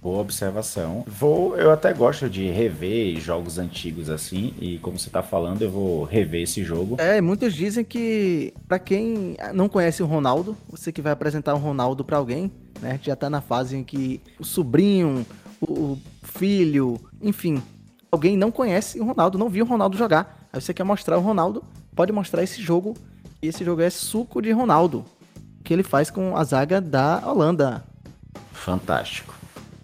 Boa 0.00 0.20
observação. 0.20 1.02
Vou, 1.06 1.56
eu 1.56 1.70
até 1.70 1.92
gosto 1.94 2.28
de 2.28 2.50
rever 2.50 3.18
jogos 3.18 3.58
antigos 3.58 4.10
assim, 4.10 4.52
e 4.60 4.78
como 4.78 4.98
você 4.98 5.08
tá 5.08 5.22
falando, 5.22 5.62
eu 5.62 5.70
vou 5.70 6.04
rever 6.04 6.42
esse 6.42 6.62
jogo. 6.62 6.96
É, 6.98 7.22
muitos 7.22 7.54
dizem 7.54 7.82
que 7.82 8.52
para 8.68 8.78
quem 8.78 9.34
não 9.54 9.66
conhece 9.66 10.02
o 10.02 10.06
Ronaldo, 10.06 10.54
você 10.68 10.92
que 10.92 11.00
vai 11.00 11.12
apresentar 11.12 11.54
o 11.54 11.58
Ronaldo 11.58 12.04
para 12.04 12.18
alguém, 12.18 12.52
né, 12.82 13.00
já 13.02 13.16
tá 13.16 13.30
na 13.30 13.40
fase 13.40 13.78
em 13.78 13.82
que 13.82 14.20
o 14.38 14.44
sobrinho, 14.44 15.24
o 15.58 15.96
filho, 16.22 17.00
enfim, 17.22 17.62
alguém 18.12 18.36
não 18.36 18.50
conhece 18.50 19.00
o 19.00 19.04
Ronaldo, 19.04 19.38
não 19.38 19.48
viu 19.48 19.64
o 19.64 19.68
Ronaldo 19.68 19.96
jogar. 19.96 20.48
Aí 20.52 20.60
você 20.60 20.74
quer 20.74 20.84
mostrar 20.84 21.16
o 21.16 21.22
Ronaldo, 21.22 21.64
pode 21.94 22.12
mostrar 22.12 22.42
esse 22.42 22.60
jogo, 22.60 22.94
e 23.42 23.48
esse 23.48 23.64
jogo 23.64 23.82
é 23.82 23.90
suco 23.90 24.40
de 24.40 24.50
Ronaldo, 24.52 25.04
que 25.62 25.72
ele 25.72 25.82
faz 25.82 26.10
com 26.10 26.36
a 26.36 26.44
zaga 26.44 26.80
da 26.80 27.22
Holanda. 27.24 27.84
Fantástico. 28.52 29.34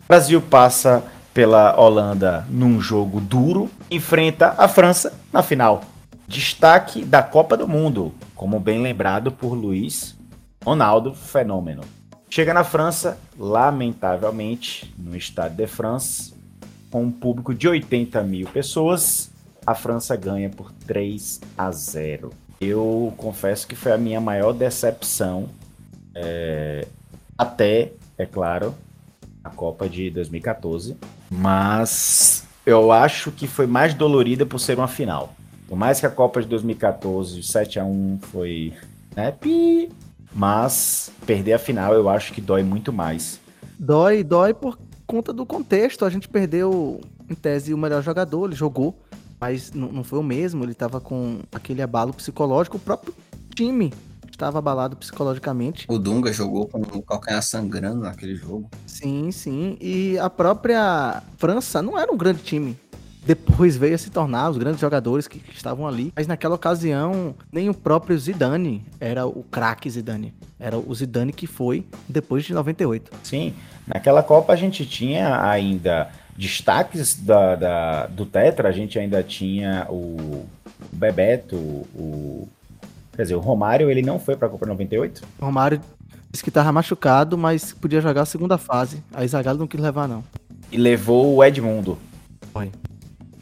Brasil 0.08 0.40
passa 0.40 1.04
pela 1.32 1.78
Holanda 1.78 2.46
num 2.50 2.80
jogo 2.80 3.20
duro, 3.20 3.70
enfrenta 3.90 4.54
a 4.58 4.66
França 4.66 5.12
na 5.32 5.42
final. 5.42 5.82
Destaque 6.26 7.04
da 7.04 7.22
Copa 7.22 7.56
do 7.56 7.68
Mundo, 7.68 8.12
como 8.34 8.60
bem 8.60 8.82
lembrado 8.82 9.30
por 9.30 9.54
Luiz 9.54 10.16
Ronaldo 10.64 11.14
Fenômeno. 11.14 11.82
Chega 12.28 12.54
na 12.54 12.62
França, 12.62 13.18
lamentavelmente, 13.38 14.94
no 14.96 15.16
Stade 15.16 15.56
de 15.56 15.66
France, 15.66 16.32
com 16.90 17.04
um 17.04 17.10
público 17.10 17.54
de 17.54 17.66
80 17.66 18.22
mil 18.22 18.46
pessoas, 18.48 19.30
a 19.70 19.74
França 19.74 20.16
ganha 20.16 20.50
por 20.50 20.72
3 20.86 21.40
a 21.56 21.70
0. 21.70 22.32
Eu 22.60 23.14
confesso 23.16 23.66
que 23.66 23.76
foi 23.76 23.92
a 23.92 23.98
minha 23.98 24.20
maior 24.20 24.52
decepção, 24.52 25.48
é, 26.14 26.86
até, 27.38 27.92
é 28.18 28.26
claro, 28.26 28.74
a 29.42 29.48
Copa 29.48 29.88
de 29.88 30.10
2014, 30.10 30.96
mas 31.30 32.44
eu 32.66 32.90
acho 32.90 33.30
que 33.30 33.46
foi 33.46 33.66
mais 33.66 33.94
dolorida 33.94 34.44
por 34.44 34.58
ser 34.58 34.76
uma 34.76 34.88
final. 34.88 35.32
Por 35.68 35.78
mais 35.78 36.00
que 36.00 36.06
a 36.06 36.10
Copa 36.10 36.42
de 36.42 36.48
2014, 36.48 37.42
7 37.42 37.78
a 37.78 37.84
1 37.84 38.18
foi, 38.22 38.74
né, 39.14 39.32
mas 40.34 41.12
perder 41.24 41.52
a 41.54 41.58
final 41.58 41.94
eu 41.94 42.08
acho 42.08 42.32
que 42.32 42.40
dói 42.40 42.62
muito 42.62 42.92
mais. 42.92 43.40
Dói, 43.78 44.24
dói 44.24 44.52
por 44.52 44.78
conta 45.06 45.32
do 45.32 45.46
contexto. 45.46 46.04
A 46.04 46.10
gente 46.10 46.28
perdeu, 46.28 47.00
em 47.28 47.34
tese, 47.34 47.72
o 47.72 47.78
melhor 47.78 48.02
jogador, 48.02 48.46
ele 48.46 48.54
jogou, 48.54 48.98
mas 49.40 49.72
não, 49.72 50.04
foi 50.04 50.18
o 50.18 50.22
mesmo. 50.22 50.64
Ele 50.64 50.74
tava 50.74 51.00
com 51.00 51.40
aquele 51.52 51.80
abalo 51.80 52.12
psicológico, 52.12 52.76
o 52.76 52.80
próprio 52.80 53.14
time 53.54 53.92
estava 54.30 54.58
abalado 54.58 54.96
psicologicamente. 54.96 55.86
O 55.88 55.98
Dunga 55.98 56.32
jogou 56.32 56.66
com 56.66 56.80
o 56.80 57.02
calcanhar 57.02 57.42
sangrando 57.42 58.00
naquele 58.00 58.34
jogo. 58.34 58.70
Sim, 58.86 59.30
sim. 59.30 59.76
E 59.80 60.18
a 60.18 60.30
própria 60.30 61.22
França 61.36 61.82
não 61.82 61.98
era 61.98 62.10
um 62.12 62.16
grande 62.16 62.42
time. 62.42 62.76
Depois 63.24 63.76
veio 63.76 63.94
a 63.94 63.98
se 63.98 64.10
tornar 64.10 64.48
os 64.48 64.56
grandes 64.56 64.80
jogadores 64.80 65.28
que 65.28 65.42
estavam 65.52 65.86
ali. 65.86 66.10
Mas 66.16 66.26
naquela 66.26 66.54
ocasião, 66.54 67.34
nem 67.52 67.68
o 67.68 67.74
próprio 67.74 68.18
Zidane 68.18 68.82
era 68.98 69.26
o 69.26 69.44
craque 69.44 69.90
Zidane. 69.90 70.34
Era 70.58 70.78
o 70.78 70.94
Zidane 70.94 71.32
que 71.32 71.46
foi 71.46 71.86
depois 72.08 72.44
de 72.44 72.54
98. 72.54 73.10
Sim, 73.22 73.54
naquela 73.86 74.22
Copa 74.22 74.54
a 74.54 74.56
gente 74.56 74.86
tinha 74.86 75.42
ainda 75.42 76.10
destaques 76.40 77.14
da, 77.22 77.54
da- 77.54 78.06
do 78.06 78.24
Tetra, 78.24 78.68
a 78.68 78.72
gente 78.72 78.98
ainda 78.98 79.22
tinha 79.22 79.86
o 79.90 80.46
Bebeto, 80.90 81.54
o. 81.56 82.48
Quer 83.14 83.22
dizer, 83.22 83.34
o 83.34 83.40
Romário, 83.40 83.90
ele 83.90 84.00
não 84.00 84.18
foi 84.18 84.34
para 84.36 84.48
a 84.48 84.50
Copa 84.50 84.64
98? 84.66 85.22
O 85.40 85.44
Romário 85.44 85.80
disse 86.30 86.42
que 86.42 86.48
estava 86.48 86.72
machucado, 86.72 87.36
mas 87.36 87.72
podia 87.72 88.00
jogar 88.00 88.22
a 88.22 88.26
segunda 88.26 88.56
fase. 88.56 89.02
Aí 89.12 89.28
Zagallo 89.28 89.58
não 89.58 89.66
quis 89.66 89.80
levar, 89.80 90.08
não. 90.08 90.24
E 90.72 90.78
levou 90.78 91.34
o 91.36 91.44
Edmundo. 91.44 91.98
Foi. 92.52 92.70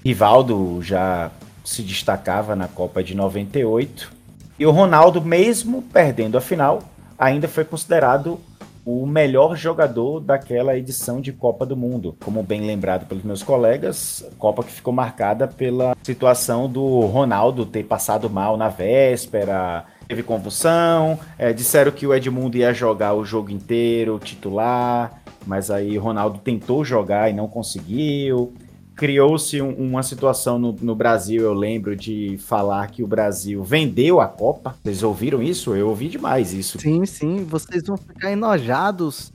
Rivaldo 0.05 0.83
já 0.83 1.31
se 1.65 1.83
destacava 1.83 2.57
na 2.57 2.67
Copa 2.67 3.05
de 3.05 3.15
98. 3.15 4.11
E 4.59 4.67
o 4.67 4.71
Ronaldo, 4.73 5.23
mesmo 5.23 5.83
perdendo 5.83 6.37
a 6.37 6.41
final, 6.41 6.83
ainda 7.17 7.47
foi 7.47 7.65
considerado 7.65 8.41
o 8.91 9.07
melhor 9.07 9.55
jogador 9.55 10.19
daquela 10.19 10.75
edição 10.75 11.21
de 11.21 11.31
Copa 11.31 11.67
do 11.67 11.77
Mundo. 11.77 12.17
Como 12.25 12.43
bem 12.43 12.63
lembrado 12.63 13.07
pelos 13.07 13.23
meus 13.23 13.43
colegas, 13.43 14.27
Copa 14.39 14.63
que 14.63 14.73
ficou 14.73 14.95
marcada 14.95 15.47
pela 15.47 15.95
situação 16.03 16.67
do 16.67 17.01
Ronaldo 17.01 17.67
ter 17.67 17.85
passado 17.85 18.31
mal 18.31 18.57
na 18.57 18.71
véspera, 18.71 19.85
teve 20.09 20.23
convulsão, 20.23 21.21
é, 21.37 21.53
disseram 21.53 21.93
que 21.93 22.07
o 22.07 22.15
Edmundo 22.15 22.57
ia 22.57 22.73
jogar 22.73 23.13
o 23.13 23.27
jogo 23.27 23.51
inteiro, 23.51 24.19
titular, 24.19 25.21
mas 25.47 25.71
aí 25.71 25.99
Ronaldo 25.99 26.39
tentou 26.39 26.83
jogar 26.83 27.29
e 27.29 27.35
não 27.35 27.47
conseguiu 27.47 28.55
criou-se 28.99 29.63
um- 29.63 29.73
uma 29.75 30.03
situação 30.03 30.59
no, 30.59 30.73
no 30.83 30.93
Brasil, 30.95 31.43
eu 31.45 31.55
lembro 31.55 31.95
de 31.95 32.37
falar 32.39 32.89
que 32.89 33.01
o 33.03 33.07
Brasil 33.07 33.63
vendeu 33.63 34.21
a 34.21 34.27
Copa. 34.27 34.75
Vocês 34.83 35.05
ouviram 35.05 35.41
isso? 35.41 35.75
Eu 35.75 35.89
ouvi 35.89 36.09
demais 36.09 36.53
isso. 36.53 36.81
Sim, 36.81 37.07
sim. 37.07 37.45
Vocês 37.49 37.85
vão 37.87 37.97
ficar 37.97 38.33
enojados 38.33 39.33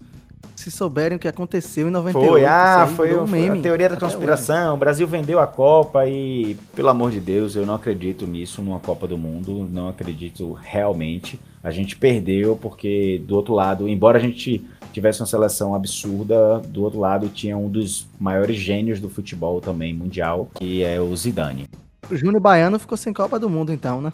se 0.53 0.69
souberem 0.69 1.15
o 1.15 1.19
que 1.19 1.27
aconteceu 1.29 1.87
em 1.87 1.91
98. 1.91 2.29
Foi, 2.29 2.45
ah, 2.45 2.87
foi, 2.93 3.13
um 3.17 3.25
foi 3.25 3.39
meme 3.39 3.59
a 3.59 3.61
teoria 3.61 3.87
da 3.89 3.95
conspiração. 3.97 4.75
O 4.75 4.77
Brasil 4.77 5.07
vendeu 5.07 5.39
a 5.39 5.47
Copa 5.47 6.05
e, 6.07 6.57
pelo 6.75 6.89
amor 6.89 7.11
de 7.11 7.21
Deus, 7.21 7.55
eu 7.55 7.65
não 7.65 7.75
acredito 7.75 8.27
nisso 8.27 8.61
numa 8.61 8.79
Copa 8.79 9.07
do 9.07 9.17
Mundo. 9.17 9.67
Não 9.71 9.87
acredito 9.87 10.51
realmente. 10.61 11.39
A 11.63 11.71
gente 11.71 11.95
perdeu 11.95 12.57
porque, 12.61 13.21
do 13.25 13.35
outro 13.37 13.53
lado, 13.53 13.87
embora 13.87 14.17
a 14.17 14.21
gente 14.21 14.63
tivesse 14.93 15.19
uma 15.19 15.25
seleção 15.25 15.73
absurda, 15.73 16.59
do 16.59 16.83
outro 16.83 16.99
lado 16.99 17.27
tinha 17.27 17.57
um 17.57 17.67
dos 17.67 18.07
maiores 18.19 18.57
gênios 18.57 18.99
do 18.99 19.09
futebol 19.09 19.59
também 19.59 19.93
mundial, 19.93 20.49
que 20.53 20.83
é 20.83 21.01
o 21.01 21.13
Zidane. 21.15 21.67
O 22.09 22.15
Júnior 22.15 22.39
Baiano 22.39 22.77
ficou 22.77 22.97
sem 22.97 23.11
Copa 23.11 23.39
do 23.39 23.49
Mundo, 23.49 23.73
então, 23.73 23.99
né? 23.99 24.13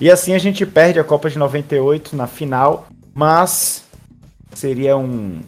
E 0.00 0.10
assim 0.10 0.34
a 0.34 0.38
gente 0.38 0.66
perde 0.66 1.00
a 1.00 1.04
Copa 1.04 1.30
de 1.30 1.38
98 1.38 2.14
na 2.14 2.26
final, 2.26 2.86
mas 3.14 3.84
seria 4.52 4.96
um 4.96 5.40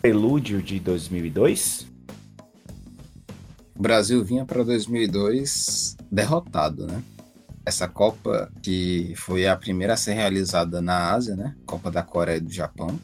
prelúdio 0.00 0.62
de 0.62 0.80
2002? 0.80 1.86
O 3.76 3.82
Brasil 3.82 4.24
vinha 4.24 4.44
para 4.44 4.62
2002 4.64 5.96
derrotado, 6.10 6.86
né? 6.86 7.02
Essa 7.66 7.86
Copa 7.86 8.50
que 8.62 9.12
foi 9.16 9.46
a 9.46 9.54
primeira 9.56 9.92
a 9.92 9.96
ser 9.96 10.14
realizada 10.14 10.80
na 10.80 11.12
Ásia, 11.12 11.36
né? 11.36 11.54
Copa 11.66 11.90
da 11.90 12.02
Coreia 12.02 12.38
e 12.38 12.40
do 12.40 12.50
Japão. 12.50 12.98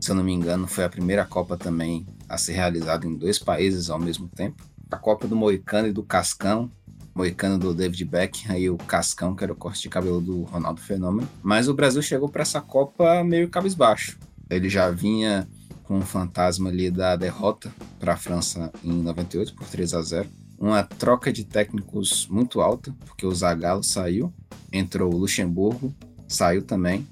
Se 0.00 0.10
eu 0.10 0.14
não 0.14 0.24
me 0.24 0.32
engano, 0.32 0.66
foi 0.66 0.84
a 0.84 0.88
primeira 0.88 1.26
Copa 1.26 1.58
também 1.58 2.06
a 2.28 2.38
ser 2.38 2.54
realizada 2.54 3.06
em 3.06 3.14
dois 3.14 3.38
países 3.38 3.90
ao 3.90 3.98
mesmo 3.98 4.28
tempo. 4.28 4.64
A 4.90 4.96
Copa 4.96 5.28
do 5.28 5.36
Moicano 5.36 5.88
e 5.88 5.92
do 5.92 6.02
Cascão. 6.02 6.70
Moicano 7.14 7.58
do 7.58 7.74
David 7.74 8.04
Beckham 8.04 8.56
e 8.56 8.70
o 8.70 8.78
Cascão, 8.78 9.34
que 9.34 9.44
era 9.44 9.52
o 9.52 9.56
corte 9.56 9.82
de 9.82 9.88
cabelo 9.88 10.20
do 10.20 10.42
Ronaldo 10.44 10.80
Fenômeno. 10.80 11.28
Mas 11.42 11.68
o 11.68 11.74
Brasil 11.74 12.00
chegou 12.00 12.28
para 12.28 12.42
essa 12.42 12.60
Copa 12.60 13.22
meio 13.22 13.48
cabisbaixo. 13.50 14.18
Ele 14.48 14.68
já 14.68 14.90
vinha 14.90 15.46
com 15.84 15.98
o 15.98 16.02
fantasma 16.02 16.70
ali 16.70 16.90
da 16.90 17.16
derrota 17.16 17.70
para 17.98 18.14
a 18.14 18.16
França 18.16 18.72
em 18.82 18.92
98 18.92 19.54
por 19.54 19.66
3 19.66 19.92
a 19.92 20.02
0. 20.02 20.28
Uma 20.58 20.82
troca 20.82 21.32
de 21.32 21.44
técnicos 21.44 22.26
muito 22.30 22.60
alta, 22.60 22.94
porque 23.04 23.26
o 23.26 23.34
Zagallo 23.34 23.82
saiu, 23.82 24.32
entrou 24.72 25.12
o 25.12 25.16
Luxemburgo, 25.16 25.92
saiu 26.28 26.62
também. 26.62 27.06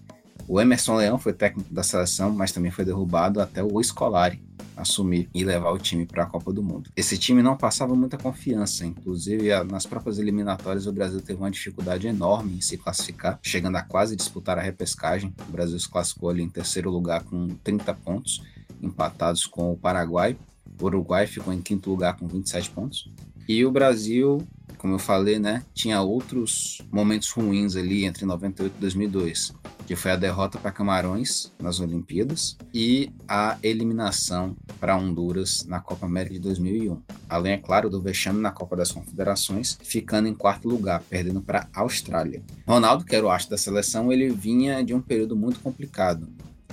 O 0.48 0.58
Emerson 0.58 0.96
Leão 0.96 1.18
foi 1.18 1.34
técnico 1.34 1.72
da 1.72 1.82
seleção, 1.82 2.32
mas 2.32 2.50
também 2.50 2.70
foi 2.70 2.82
derrubado 2.82 3.38
até 3.38 3.62
o 3.62 3.82
Scolari 3.82 4.40
assumir 4.74 5.28
e 5.34 5.44
levar 5.44 5.70
o 5.72 5.78
time 5.78 6.06
para 6.06 6.22
a 6.22 6.26
Copa 6.26 6.52
do 6.52 6.62
Mundo. 6.62 6.88
Esse 6.96 7.18
time 7.18 7.42
não 7.42 7.56
passava 7.56 7.94
muita 7.94 8.16
confiança, 8.16 8.86
inclusive 8.86 9.48
nas 9.64 9.84
próprias 9.84 10.18
eliminatórias 10.18 10.86
o 10.86 10.92
Brasil 10.92 11.20
teve 11.20 11.40
uma 11.40 11.50
dificuldade 11.50 12.06
enorme 12.06 12.56
em 12.56 12.60
se 12.60 12.78
classificar, 12.78 13.38
chegando 13.42 13.76
a 13.76 13.82
quase 13.82 14.16
disputar 14.16 14.56
a 14.58 14.62
repescagem. 14.62 15.34
O 15.48 15.52
Brasil 15.52 15.78
se 15.78 15.88
classificou 15.88 16.30
ali 16.30 16.42
em 16.42 16.48
terceiro 16.48 16.90
lugar 16.90 17.24
com 17.24 17.48
30 17.62 17.92
pontos, 17.94 18.42
empatados 18.80 19.44
com 19.44 19.72
o 19.72 19.76
Paraguai. 19.76 20.36
O 20.80 20.84
Uruguai 20.84 21.26
ficou 21.26 21.52
em 21.52 21.60
quinto 21.60 21.90
lugar 21.90 22.16
com 22.16 22.26
27 22.26 22.70
pontos. 22.70 23.10
E 23.48 23.66
o 23.66 23.70
Brasil, 23.70 24.46
como 24.78 24.94
eu 24.94 24.98
falei, 24.98 25.38
né, 25.38 25.62
tinha 25.74 26.00
outros 26.00 26.80
momentos 26.90 27.30
ruins 27.30 27.76
ali 27.76 28.04
entre 28.04 28.24
98 28.24 28.74
e 28.76 28.80
2002, 28.80 29.52
que 29.86 29.96
foi 29.96 30.12
a 30.12 30.16
derrota 30.16 30.58
para 30.58 30.70
Camarões 30.70 31.52
nas 31.60 31.80
Olimpíadas 31.80 32.56
e 32.72 33.10
a 33.26 33.58
eliminação 33.62 34.56
para 34.78 34.96
Honduras 34.96 35.64
na 35.66 35.80
Copa 35.80 36.06
América 36.06 36.34
de 36.34 36.40
2001. 36.40 37.02
Além, 37.28 37.54
é 37.54 37.58
claro, 37.58 37.90
do 37.90 38.00
vexame 38.00 38.40
na 38.40 38.52
Copa 38.52 38.76
das 38.76 38.92
Confederações, 38.92 39.76
ficando 39.82 40.28
em 40.28 40.34
quarto 40.34 40.68
lugar, 40.68 41.02
perdendo 41.08 41.42
para 41.42 41.68
a 41.74 41.80
Austrália. 41.80 42.42
Ronaldo, 42.66 43.04
que 43.04 43.16
era 43.16 43.26
o 43.26 43.30
astro 43.30 43.50
da 43.50 43.58
seleção, 43.58 44.12
ele 44.12 44.30
vinha 44.30 44.82
de 44.84 44.94
um 44.94 45.00
período 45.00 45.36
muito 45.36 45.60
complicado. 45.60 46.28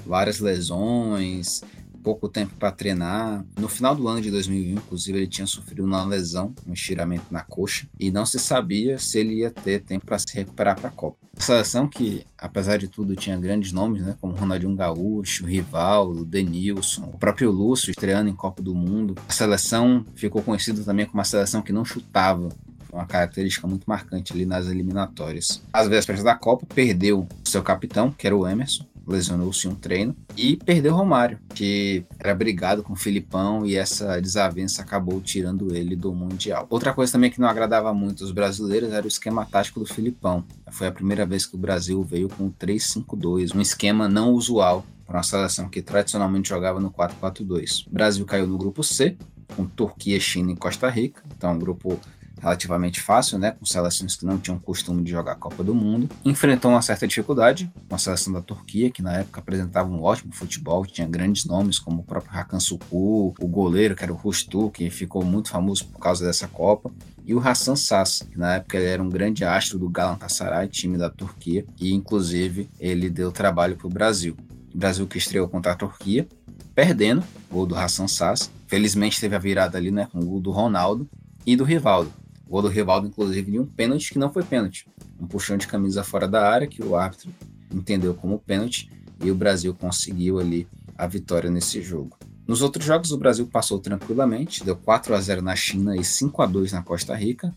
Várias 0.06 0.40
lesões, 0.40 1.64
pouco 2.06 2.30
tempo 2.30 2.54
para 2.60 2.72
treinar. 2.72 3.44
No 3.60 3.68
final 3.68 3.96
do 3.96 4.08
ano 4.08 4.22
de 4.22 4.30
2001, 4.30 4.74
inclusive, 4.76 5.18
ele 5.18 5.28
tinha 5.28 5.48
sofrido 5.48 5.84
uma 5.84 6.06
lesão, 6.06 6.54
um 6.68 6.74
estiramento 6.74 7.26
na 7.32 7.42
coxa, 7.42 7.88
e 8.00 8.12
não 8.12 8.28
se 8.28 8.38
sabia 8.38 9.00
se 9.00 9.18
ele 9.18 9.40
ia 9.40 9.50
ter 9.50 9.82
tempo 9.82 10.06
para 10.06 10.20
se 10.20 10.28
recuperar 10.32 10.80
para 10.80 10.90
a 10.90 10.92
Copa. 10.92 11.18
A 11.36 11.42
seleção 11.42 11.88
que, 11.88 12.24
apesar 12.38 12.78
de 12.78 12.88
tudo, 12.88 13.16
tinha 13.16 13.36
grandes 13.38 13.72
nomes, 13.72 14.04
né, 14.04 14.16
como 14.22 14.36
Ronaldinho 14.36 14.76
Gaúcho, 14.76 15.48
Rivaldo, 15.48 16.24
Denilson, 16.24 17.10
o 17.12 17.18
próprio 17.18 17.50
Lúcio 17.50 17.90
estreando 17.90 18.30
em 18.30 18.36
Copa 18.36 18.62
do 18.62 18.76
Mundo. 18.76 19.16
A 19.28 19.34
seleção 19.34 20.06
ficou 20.14 20.44
conhecida 20.44 20.84
também 20.84 21.08
como 21.08 21.18
uma 21.18 21.26
seleção 21.26 21.64
que 21.64 21.74
não 21.74 21.84
chutava, 21.84 22.50
uma 22.94 23.06
característica 23.06 23.68
muito 23.68 23.86
marcante 23.86 24.32
ali 24.32 24.46
nas 24.46 24.68
eliminatórias. 24.68 25.62
Às 25.74 25.88
vésperas 25.88 26.24
da 26.24 26.36
Copa, 26.36 26.66
perdeu 26.74 27.28
seu 27.44 27.64
capitão, 27.64 28.12
que 28.12 28.28
era 28.28 28.38
o 28.38 28.48
Emerson, 28.48 28.86
lesionou-se 29.08 29.68
em 29.68 29.72
um 29.72 29.76
treino, 29.76 30.16
e 30.38 30.58
perdeu 30.58 30.96
Romário, 30.96 31.40
que 31.54 32.04
era 32.20 32.34
brigado 32.34 32.84
com 32.84 32.94
o 32.94 32.98
Filipão 32.98 33.66
e 33.66 33.76
essa 33.76 34.20
desavença 34.20 34.82
acabou 34.82 35.22
tirando 35.22 35.76
ele 35.76 35.96
do 35.96 36.14
Mundial. 36.14 36.66
Outra 36.70 36.94
coisa 36.94 37.12
também 37.12 37.30
que 37.30 37.40
não 37.40 37.48
agradava 37.48 37.94
muito 37.94 38.24
os 38.24 38.32
brasileiros 38.32 38.92
era 38.92 39.06
o 39.06 39.08
esquema 39.08 39.46
tático 39.46 39.80
do 39.80 39.86
Filipão. 39.86 40.44
Foi 40.72 40.88
a 40.88 40.92
primeira 40.92 41.26
vez 41.26 41.46
que 41.46 41.56
o 41.56 41.60
Brasil 41.60 42.02
veio 42.04 42.30
com 42.30 42.48
o 42.48 42.54
3-5-2, 42.60 43.56
um 43.56 43.62
esquema 43.62 44.10
não 44.10 44.32
usual 44.32 44.86
para 45.06 45.18
uma 45.18 45.24
seleção 45.24 45.70
que 45.70 45.82
tradicionalmente 45.82 46.50
jogava 46.50 46.80
no 46.80 46.92
4-4-2. 46.92 47.88
O 47.88 47.92
Brasil 47.92 48.26
caiu 48.26 48.48
no 48.48 48.58
grupo 48.58 48.84
C, 48.84 49.16
com 49.56 49.66
Turquia, 49.66 50.20
China 50.20 50.52
e 50.52 50.56
Costa 50.56 50.90
Rica, 50.90 51.22
então 51.38 51.54
um 51.54 51.60
grupo 51.60 52.00
relativamente 52.46 53.02
fácil, 53.02 53.40
né, 53.40 53.52
com 53.52 53.66
seleções 53.66 54.16
que 54.16 54.24
não 54.24 54.38
tinham 54.38 54.60
costume 54.60 55.04
de 55.04 55.10
jogar 55.10 55.32
a 55.32 55.36
Copa 55.36 55.64
do 55.64 55.74
Mundo. 55.74 56.08
Enfrentou 56.24 56.70
uma 56.70 56.82
certa 56.84 57.08
dificuldade 57.08 57.72
com 57.90 57.96
a 57.96 57.98
seleção 57.98 58.32
da 58.32 58.42
Turquia, 58.42 58.92
que 58.92 59.02
na 59.02 59.14
época 59.14 59.40
apresentava 59.40 59.90
um 59.90 60.04
ótimo 60.04 60.32
futebol, 60.32 60.86
tinha 60.86 61.08
grandes 61.08 61.46
nomes 61.46 61.80
como 61.80 62.02
o 62.02 62.04
próprio 62.04 62.38
Hakan 62.38 62.60
Suku, 62.60 63.34
o 63.40 63.48
goleiro 63.48 63.96
que 63.96 64.04
era 64.04 64.14
o 64.14 64.16
Rustu, 64.16 64.70
que 64.70 64.92
ficou 64.92 65.26
muito 65.26 65.50
famoso 65.50 65.88
por 65.88 66.00
causa 66.00 66.24
dessa 66.24 66.48
Copa, 66.48 66.92
e 67.26 67.34
o 67.34 67.40
Hassan 67.40 67.76
Sass, 67.76 68.24
que 68.32 68.38
na 68.38 68.58
época 68.58 68.78
ele 68.78 68.86
era 68.86 69.02
um 69.02 69.10
grande 69.10 69.44
astro 69.44 69.80
do 69.80 69.90
Galatasaray, 69.90 70.68
time 70.68 71.00
da 71.00 71.10
Turquia, 71.10 71.66
e 71.82 71.92
inclusive 71.92 72.70
ele 72.80 73.10
deu 73.10 73.32
trabalho 73.32 73.76
para 73.76 73.88
o 73.88 73.90
Brasil. 73.90 74.38
O 74.72 74.78
Brasil 74.78 75.08
que 75.08 75.18
estreou 75.18 75.48
contra 75.48 75.72
a 75.72 75.76
Turquia, 75.76 76.28
perdendo, 76.76 77.24
gol 77.50 77.66
do 77.66 77.76
Hassan 77.76 78.08
Sass. 78.08 78.52
Felizmente 78.68 79.20
teve 79.20 79.36
a 79.36 79.40
virada 79.40 79.80
ali, 79.80 79.90
né, 79.90 80.08
com 80.12 80.20
o 80.20 80.26
gol 80.26 80.40
do 80.40 80.52
Ronaldo 80.52 81.10
e 81.44 81.56
do 81.56 81.64
Rivaldo. 81.64 82.14
O 82.48 82.52
gol 82.52 82.62
do 82.62 82.68
Rivaldo, 82.68 83.08
inclusive, 83.08 83.52
de 83.52 83.60
um 83.60 83.66
pênalti 83.66 84.14
que 84.14 84.20
não 84.20 84.32
foi 84.32 84.44
pênalti. 84.44 84.88
Um 85.20 85.28
puxão 85.28 85.58
de 85.58 85.68
camisa 85.68 86.04
fora 86.04 86.28
da 86.28 86.48
área 86.48 86.68
que 86.68 86.84
o 86.84 86.96
árbitro 86.96 87.32
entendeu 87.74 88.14
como 88.14 88.40
pênalti 88.40 88.90
e 89.24 89.32
o 89.32 89.36
Brasil 89.36 89.74
conseguiu 89.74 90.40
ali 90.40 90.68
a 90.98 91.08
vitória 91.08 91.50
nesse 91.50 91.82
jogo. 91.82 92.18
Nos 92.48 92.62
outros 92.62 92.86
jogos, 92.86 93.12
o 93.12 93.18
Brasil 93.18 93.48
passou 93.48 93.80
tranquilamente, 93.80 94.64
deu 94.64 94.76
4 94.76 95.16
a 95.16 95.20
0 95.20 95.42
na 95.42 95.56
China 95.56 95.98
e 95.98 96.04
5 96.04 96.42
a 96.44 96.46
2 96.46 96.74
na 96.74 96.84
Costa 96.84 97.16
Rica, 97.16 97.54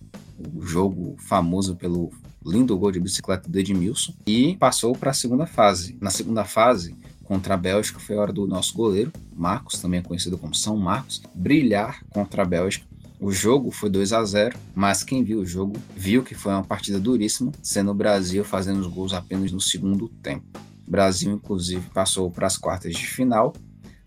o 0.55 0.65
jogo 0.65 1.15
famoso 1.19 1.77
pelo 1.77 2.11
lindo 2.45 2.77
gol 2.79 2.91
de 2.91 2.99
bicicleta 2.99 3.51
do 3.51 3.59
Edmilson, 3.59 4.15
e 4.27 4.57
passou 4.57 4.97
para 4.97 5.11
a 5.11 5.15
segunda 5.15 5.45
fase. 5.45 5.99
Na 6.01 6.09
segunda 6.09 6.43
fase, 6.45 6.97
contra 7.25 7.53
a 7.53 7.57
Bélgica, 7.59 8.01
foi 8.01 8.17
a 8.17 8.21
hora 8.23 8.33
do 8.33 8.47
nosso 8.47 8.75
goleiro, 8.75 9.13
Marcos, 9.37 9.79
também 9.79 10.01
conhecido 10.01 10.39
como 10.39 10.55
São 10.55 10.77
Marcos, 10.79 11.21
brilhar 11.35 12.03
contra 12.09 12.43
a 12.43 12.47
Bélgica. 12.47 12.88
O 13.21 13.33
jogo 13.33 13.71
foi 13.71 13.91
2 13.91 14.13
a 14.13 14.25
0 14.25 14.57
mas 14.75 15.03
quem 15.03 15.25
viu 15.25 15.41
o 15.41 15.47
jogo 15.47 15.77
viu 15.97 16.23
que 16.23 16.35
foi 16.35 16.53
uma 16.53 16.65
partida 16.65 17.01
duríssima, 17.01 17.53
sendo 17.63 17.91
o 17.91 17.95
Brasil 17.95 18.45
fazendo 18.45 18.81
os 18.81 18.87
gols 18.87 19.13
apenas 19.13 19.51
no 19.51 19.61
segundo 19.61 20.09
tempo. 20.09 20.47
O 20.87 20.91
Brasil, 20.91 21.33
inclusive, 21.33 21.91
passou 21.91 22.31
para 22.31 22.47
as 22.47 22.57
quartas 22.57 22.95
de 22.95 23.07
final 23.07 23.53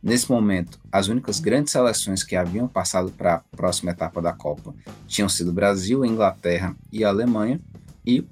Nesse 0.04 0.32
momento, 0.32 0.80
as 0.92 1.10
únicas 1.10 1.40
grandes 1.40 1.72
seleções 1.72 2.24
que 2.24 2.36
haviam 2.36 2.68
passado 2.68 3.12
para 3.12 3.36
a 3.36 3.40
próxima 3.56 3.92
etapa 3.92 4.20
da 4.20 4.34
Copa 4.34 4.74
tinham 5.06 5.30
sido 5.30 5.54
Brasil, 5.54 6.04
Inglaterra 6.04 6.76
e 6.92 7.04
Alemanha, 7.04 7.60
e, 8.04 8.26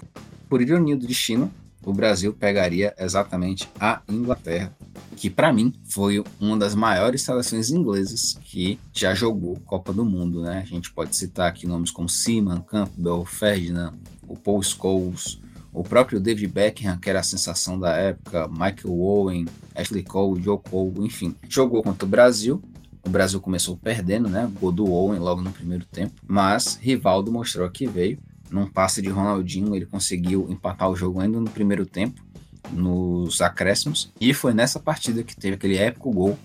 por 0.50 0.64
ironia 0.64 0.98
do 0.98 1.06
destino, 1.06 1.52
o 1.90 1.94
Brasil 1.94 2.32
pegaria 2.32 2.94
exatamente 3.00 3.68
a 3.80 4.02
Inglaterra, 4.08 4.72
que 5.16 5.30
para 5.30 5.52
mim 5.52 5.74
foi 5.90 6.24
uma 6.40 6.56
das 6.56 6.76
maiores 6.76 7.24
seleções 7.24 7.72
inglesas 7.72 8.38
que 8.44 8.80
já 8.94 9.16
jogou 9.16 9.60
Copa 9.66 9.92
do 9.92 10.06
Mundo. 10.06 10.42
Né? 10.42 10.60
A 10.60 10.66
gente 10.66 10.92
pode 10.92 11.16
citar 11.16 11.50
aqui 11.50 11.66
nomes 11.66 11.90
como 11.90 12.08
Seaman, 12.08 12.62
Campbell, 12.62 13.26
Ferdinand, 13.26 13.94
o 14.28 14.38
Paul 14.38 14.62
Scholes, 14.62 15.42
o 15.74 15.84
próprio 15.84 16.20
David 16.20 16.48
Beckham, 16.48 16.98
que 17.00 17.10
era 17.10 17.22
a 17.22 17.24
sensação 17.24 17.80
da 17.80 17.96
época, 17.96 18.48
Michael 18.48 19.00
Owen, 19.00 19.48
Ashley 19.74 20.04
Cole, 20.04 20.44
Joe 20.44 20.60
Cole, 20.70 21.06
enfim, 21.06 21.36
jogou 21.48 21.82
contra 21.82 22.06
o 22.06 22.10
Brasil. 22.10 22.62
O 23.04 23.10
Brasil 23.10 23.42
começou 23.42 23.78
perdendo, 23.78 24.30
né? 24.30 24.52
Gol 24.60 24.72
do 24.72 24.92
Owen 24.92 25.20
logo 25.20 25.42
no 25.42 25.52
primeiro 25.52 25.86
tempo, 25.86 26.14
mas 26.28 26.78
Rivaldo 26.80 27.32
mostrou 27.32 27.68
que 27.70 27.88
veio. 27.88 28.20
Num 28.52 28.68
passe 28.68 29.02
de 29.02 29.10
Ronaldinho, 29.10 29.76
ele 29.76 29.86
conseguiu 29.86 30.48
empatar 30.50 30.90
o 30.90 30.96
jogo 30.96 31.20
ainda 31.20 31.40
no 31.40 31.50
primeiro 31.50 31.86
tempo, 31.86 32.24
nos 32.72 33.42
acréscimos, 33.42 34.12
e 34.20 34.34
foi 34.34 34.54
nessa 34.54 34.80
partida 34.80 35.24
que 35.24 35.36
teve 35.36 35.56
aquele 35.56 35.78
épico 35.78 36.12
gol 36.12 36.38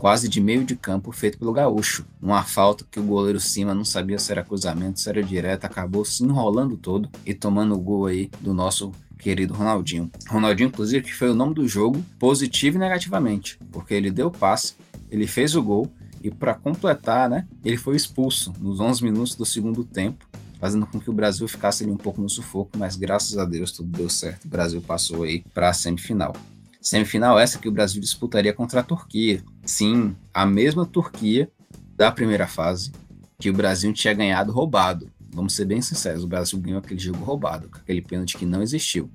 quase 0.00 0.30
de 0.30 0.40
meio 0.40 0.64
de 0.64 0.74
campo 0.74 1.12
feito 1.12 1.38
pelo 1.38 1.52
Gaúcho. 1.52 2.06
Uma 2.22 2.42
falta 2.42 2.86
que 2.90 2.98
o 2.98 3.02
goleiro 3.02 3.38
Cima 3.38 3.74
não 3.74 3.84
sabia 3.84 4.18
se 4.18 4.32
era 4.32 4.42
cruzamento, 4.42 4.98
se 4.98 5.10
era 5.10 5.22
direto, 5.22 5.66
acabou 5.66 6.06
se 6.06 6.24
enrolando 6.24 6.76
todo 6.78 7.10
e 7.26 7.34
tomando 7.34 7.74
o 7.74 7.78
gol 7.78 8.06
aí 8.06 8.30
do 8.40 8.54
nosso 8.54 8.92
querido 9.18 9.52
Ronaldinho. 9.52 10.10
Ronaldinho, 10.26 10.68
inclusive, 10.68 11.04
que 11.04 11.14
foi 11.14 11.28
o 11.28 11.34
nome 11.34 11.54
do 11.54 11.68
jogo, 11.68 12.02
positivo 12.18 12.78
e 12.78 12.80
negativamente, 12.80 13.58
porque 13.70 13.92
ele 13.92 14.10
deu 14.10 14.28
o 14.28 14.30
passe, 14.30 14.74
ele 15.10 15.26
fez 15.26 15.54
o 15.54 15.62
gol 15.62 15.92
e 16.22 16.30
para 16.30 16.54
completar, 16.54 17.28
né, 17.28 17.46
ele 17.62 17.76
foi 17.76 17.94
expulso 17.94 18.54
nos 18.58 18.80
11 18.80 19.04
minutos 19.04 19.34
do 19.34 19.44
segundo 19.44 19.84
tempo, 19.84 20.26
fazendo 20.60 20.86
com 20.86 21.00
que 21.00 21.08
o 21.08 21.12
Brasil 21.12 21.48
ficasse 21.48 21.82
ali 21.82 21.90
um 21.90 21.96
pouco 21.96 22.20
no 22.20 22.28
sufoco, 22.28 22.76
mas 22.76 22.94
graças 22.94 23.38
a 23.38 23.44
Deus 23.44 23.72
tudo 23.72 23.88
deu 23.96 24.10
certo. 24.10 24.44
O 24.44 24.48
Brasil 24.48 24.82
passou 24.82 25.22
aí 25.22 25.42
para 25.54 25.70
a 25.70 25.72
semifinal. 25.72 26.36
Semifinal 26.80 27.38
essa 27.38 27.58
que 27.58 27.68
o 27.68 27.72
Brasil 27.72 28.00
disputaria 28.00 28.52
contra 28.52 28.80
a 28.80 28.82
Turquia. 28.82 29.42
Sim, 29.64 30.14
a 30.32 30.44
mesma 30.44 30.84
Turquia 30.84 31.50
da 31.96 32.12
primeira 32.12 32.46
fase 32.46 32.92
que 33.38 33.48
o 33.48 33.54
Brasil 33.54 33.92
tinha 33.92 34.12
ganhado 34.12 34.52
roubado. 34.52 35.10
Vamos 35.32 35.54
ser 35.54 35.64
bem 35.64 35.80
sinceros, 35.80 36.24
o 36.24 36.28
Brasil 36.28 36.58
ganhou 36.58 36.78
aquele 36.78 37.00
jogo 37.00 37.24
roubado, 37.24 37.68
com 37.68 37.78
aquele 37.78 38.02
pênalti 38.02 38.36
que 38.36 38.44
não 38.44 38.62
existiu. 38.62 39.10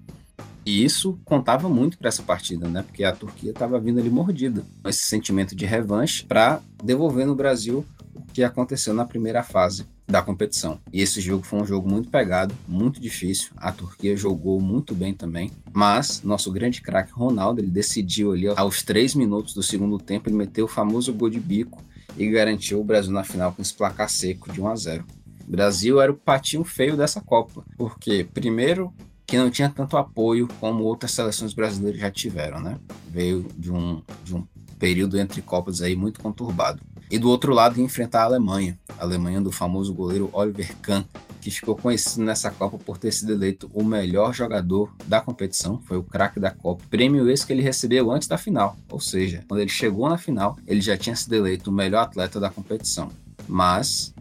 E 0.66 0.84
isso 0.84 1.20
contava 1.24 1.70
muito 1.70 1.98
para 1.98 2.08
essa 2.08 2.24
partida, 2.24 2.68
né? 2.68 2.82
Porque 2.82 3.04
a 3.04 3.12
Turquia 3.12 3.52
estava 3.52 3.80
vindo 3.80 4.00
ali 4.00 4.10
mordida, 4.10 4.64
esse 4.86 5.02
sentimento 5.02 5.56
de 5.56 5.66
revanche 5.66 6.26
para 6.26 6.60
devolver 6.84 7.28
no 7.28 7.36
Brasil 7.36 7.86
o 8.16 8.22
que 8.34 8.44
aconteceu 8.44 8.94
na 8.94 9.06
primeira 9.06 9.44
fase 9.44 9.86
da 10.08 10.22
competição. 10.22 10.80
E 10.94 11.02
esse 11.02 11.20
jogo 11.20 11.44
foi 11.44 11.60
um 11.62 11.66
jogo 11.66 11.90
muito 11.90 12.10
pegado, 12.10 12.54
muito 12.68 13.00
difícil. 13.00 13.52
A 13.58 13.72
Turquia 13.72 14.16
jogou 14.16 14.62
muito 14.62 14.94
bem 14.94 15.14
também, 15.14 15.52
mas 15.74 16.22
nosso 16.22 16.52
grande 16.52 16.82
craque 16.82 17.12
Ronaldo, 17.12 17.60
ele 17.60 17.70
decidiu 17.70 18.32
ali 18.32 18.48
aos 18.48 18.84
três 18.84 19.16
minutos 19.16 19.54
do 19.54 19.64
segundo 19.64 19.98
tempo, 19.98 20.30
ele 20.30 20.38
meteu 20.38 20.66
o 20.66 20.70
famoso 20.70 21.14
gol 21.14 21.30
de 21.30 21.40
bico 21.40 21.84
e 22.18 22.28
garantiu 22.30 22.80
o 22.80 22.84
Brasil 22.84 23.12
na 23.12 23.24
final 23.24 23.52
com 23.52 23.62
esse 23.62 23.74
placar 23.74 24.10
seco 24.10 24.52
de 24.52 24.62
1 24.62 24.68
a 24.68 24.76
0. 24.76 25.06
O 25.48 25.52
Brasil 25.52 26.02
era 26.02 26.12
o 26.12 26.16
patinho 26.16 26.64
feio 26.64 26.96
dessa 26.96 27.22
Copa, 27.22 27.64
porque 27.78 28.24
primeiro 28.24 28.94
que 29.28 29.38
não 29.38 29.50
tinha 29.50 29.70
tanto 29.70 29.98
apoio 29.98 30.48
como 30.60 30.84
outras 30.84 31.12
seleções 31.12 31.54
brasileiras 31.54 32.00
já 32.00 32.12
tiveram, 32.12 32.60
né? 32.60 32.80
Veio 33.10 33.48
de 33.58 33.72
um, 33.72 34.02
de 34.24 34.36
um 34.36 34.46
período 34.80 35.20
entre 35.20 35.42
Copas 35.42 35.82
aí 35.82 35.96
muito 35.96 36.20
conturbado. 36.20 36.82
E 37.10 37.20
do 37.20 37.30
outro 37.30 37.54
lado, 37.54 37.80
enfrentar 37.80 38.22
a 38.22 38.26
Alemanha, 38.26 38.80
a 38.98 39.04
Alemanha 39.04 39.40
do 39.40 39.52
famoso 39.52 39.94
goleiro 39.94 40.30
Oliver 40.34 40.76
Kahn, 40.82 41.04
que 41.40 41.52
ficou 41.52 41.76
conhecido 41.76 42.26
nessa 42.26 42.50
Copa 42.50 42.78
por 42.80 42.98
ter 42.98 43.12
sido 43.12 43.32
eleito 43.32 43.70
o 43.74 43.84
melhor 43.84 44.34
jogador 44.34 44.92
da 45.06 45.22
competição, 45.22 45.80
foi 45.86 45.98
o 45.98 46.04
craque 46.04 46.40
da 46.40 46.50
Copa. 46.50 46.84
Prêmio 46.90 47.30
esse 47.30 47.46
que 47.46 47.54
ele 47.54 47.62
recebeu 47.62 48.12
antes 48.12 48.28
da 48.28 48.38
final, 48.38 48.76
ou 48.90 49.00
seja, 49.00 49.44
quando 49.48 49.60
ele 49.60 49.70
chegou 49.70 50.10
na 50.10 50.18
final, 50.18 50.58
ele 50.66 50.82
já 50.82 50.98
tinha 50.98 51.16
sido 51.16 51.36
eleito 51.36 51.70
o 51.70 51.74
melhor 51.74 52.02
atleta 52.02 52.40
da 52.40 52.50
competição. 52.50 53.12
Mas. 53.48 54.14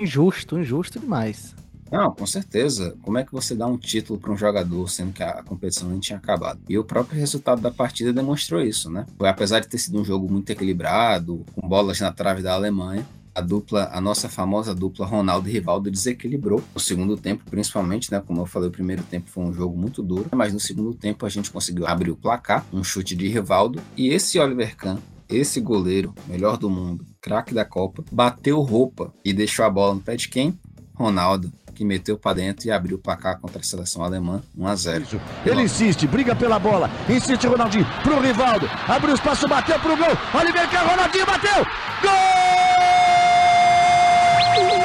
Injusto, 0.00 0.56
injusto 0.58 1.00
demais. 1.00 1.52
Não, 1.92 2.10
com 2.10 2.24
certeza. 2.24 2.96
Como 3.02 3.18
é 3.18 3.24
que 3.24 3.30
você 3.30 3.54
dá 3.54 3.66
um 3.66 3.76
título 3.76 4.18
para 4.18 4.32
um 4.32 4.36
jogador 4.36 4.88
sendo 4.88 5.12
que 5.12 5.22
a 5.22 5.42
competição 5.42 5.90
nem 5.90 6.00
tinha 6.00 6.16
acabado? 6.16 6.58
E 6.66 6.78
o 6.78 6.84
próprio 6.84 7.20
resultado 7.20 7.60
da 7.60 7.70
partida 7.70 8.14
demonstrou 8.14 8.62
isso, 8.62 8.90
né? 8.90 9.04
Foi, 9.18 9.28
apesar 9.28 9.60
de 9.60 9.68
ter 9.68 9.76
sido 9.76 10.00
um 10.00 10.04
jogo 10.04 10.26
muito 10.32 10.48
equilibrado, 10.48 11.44
com 11.54 11.68
bolas 11.68 12.00
na 12.00 12.10
trave 12.10 12.40
da 12.40 12.54
Alemanha, 12.54 13.06
a 13.34 13.42
dupla, 13.42 13.90
a 13.92 14.00
nossa 14.00 14.26
famosa 14.26 14.74
dupla 14.74 15.04
Ronaldo 15.04 15.50
e 15.50 15.52
Rivaldo 15.52 15.90
desequilibrou 15.90 16.62
no 16.74 16.80
segundo 16.80 17.14
tempo, 17.14 17.44
principalmente, 17.50 18.10
né? 18.10 18.22
Como 18.26 18.40
eu 18.40 18.46
falei, 18.46 18.70
o 18.70 18.72
primeiro 18.72 19.02
tempo 19.02 19.28
foi 19.28 19.44
um 19.44 19.52
jogo 19.52 19.76
muito 19.76 20.02
duro, 20.02 20.30
mas 20.34 20.50
no 20.50 20.60
segundo 20.60 20.94
tempo 20.94 21.26
a 21.26 21.28
gente 21.28 21.50
conseguiu 21.50 21.86
abrir 21.86 22.10
o 22.10 22.16
placar, 22.16 22.64
um 22.72 22.82
chute 22.82 23.14
de 23.14 23.28
Rivaldo 23.28 23.78
e 23.98 24.08
esse 24.08 24.38
Oliver 24.38 24.74
Kahn, 24.76 24.96
esse 25.28 25.60
goleiro, 25.60 26.14
melhor 26.26 26.56
do 26.56 26.70
mundo, 26.70 27.04
craque 27.20 27.52
da 27.52 27.66
Copa, 27.66 28.02
bateu 28.10 28.60
roupa 28.62 29.12
e 29.22 29.32
deixou 29.32 29.64
a 29.64 29.70
bola 29.70 29.94
no 29.94 30.00
pé 30.00 30.16
de 30.16 30.28
quem? 30.28 30.58
Ronaldo 30.94 31.52
que 31.72 31.84
meteu 31.84 32.18
para 32.18 32.36
dentro 32.36 32.66
e 32.66 32.70
abriu 32.70 32.96
o 32.96 33.00
placar 33.00 33.40
contra 33.40 33.60
a 33.60 33.64
seleção 33.64 34.04
alemã 34.04 34.42
1 34.56 34.66
a 34.66 34.76
0. 34.76 35.06
Ele 35.44 35.62
insiste, 35.62 36.06
briga 36.06 36.36
pela 36.36 36.58
bola, 36.58 36.90
insiste 37.08 37.46
Ronaldinho 37.46 37.86
pro 38.02 38.20
Rivaldo, 38.20 38.68
abriu 38.86 39.14
espaço, 39.14 39.48
bateu 39.48 39.78
pro 39.80 39.96
gol. 39.96 40.16
Oliver 40.40 40.70
Kahn, 40.70 40.86
Ronaldinho 40.86 41.26
bateu. 41.26 41.64
Gol! 42.02 42.12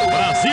Brasil! 0.08 0.52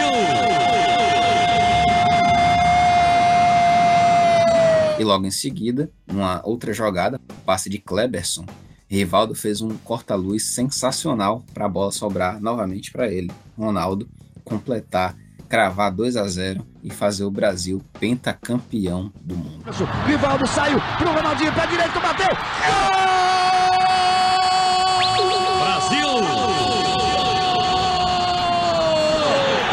E 4.99 5.05
logo 5.05 5.27
em 5.27 5.31
seguida, 5.31 5.91
uma 6.07 6.41
outra 6.45 6.73
jogada, 6.73 7.21
passe 7.45 7.69
de 7.69 7.79
Kleberson, 7.79 8.45
Rivaldo 8.89 9.35
fez 9.35 9.61
um 9.61 9.77
corta-luz 9.79 10.55
sensacional 10.55 11.45
para 11.53 11.65
a 11.65 11.69
bola 11.69 11.91
sobrar 11.91 12.41
novamente 12.41 12.93
para 12.93 13.11
ele. 13.11 13.31
Ronaldo 13.59 14.09
completar 14.45 15.17
cravar 15.55 15.93
2 15.93 16.17
a 16.17 16.27
0 16.27 16.67
e 16.83 16.91
fazer 16.91 17.23
o 17.23 17.31
Brasil 17.31 17.81
pentacampeão 18.01 19.13
do 19.23 19.37
mundo. 19.37 19.63
Rivaldo 20.05 20.49
saiu 20.49 20.81
pro 20.99 21.13
Ronaldinho, 21.13 21.53
pé 21.55 21.65
direito, 21.69 22.01
bateu! 22.01 22.27
Brasil! 25.61 26.09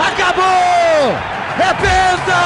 Acabou! 0.05 1.17
É 1.57 1.73
penta! 1.81 2.41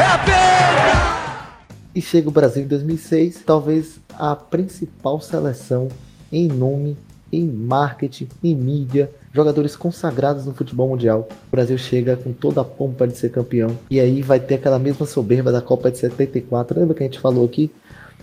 É 0.00 0.16
penta! 0.24 1.54
E 1.94 2.00
chega 2.00 2.30
o 2.30 2.32
Brasil 2.32 2.62
em 2.62 2.66
2006, 2.66 3.42
talvez 3.44 4.00
a 4.18 4.34
principal 4.34 5.20
seleção 5.20 5.90
em 6.32 6.48
nome 6.48 6.96
em 7.34 7.46
marketing, 7.46 8.28
em 8.42 8.54
mídia, 8.54 9.10
jogadores 9.32 9.76
consagrados 9.76 10.46
no 10.46 10.54
futebol 10.54 10.88
mundial. 10.88 11.28
O 11.48 11.50
Brasil 11.50 11.76
chega 11.76 12.16
com 12.16 12.32
toda 12.32 12.60
a 12.60 12.64
pompa 12.64 13.06
de 13.06 13.16
ser 13.16 13.30
campeão. 13.30 13.76
E 13.90 14.00
aí 14.00 14.22
vai 14.22 14.40
ter 14.40 14.54
aquela 14.54 14.78
mesma 14.78 15.06
soberba 15.06 15.50
da 15.50 15.60
Copa 15.60 15.90
de 15.90 15.98
74. 15.98 16.78
Lembra 16.78 16.94
que 16.94 17.02
a 17.02 17.06
gente 17.06 17.20
falou 17.20 17.44
aqui? 17.44 17.70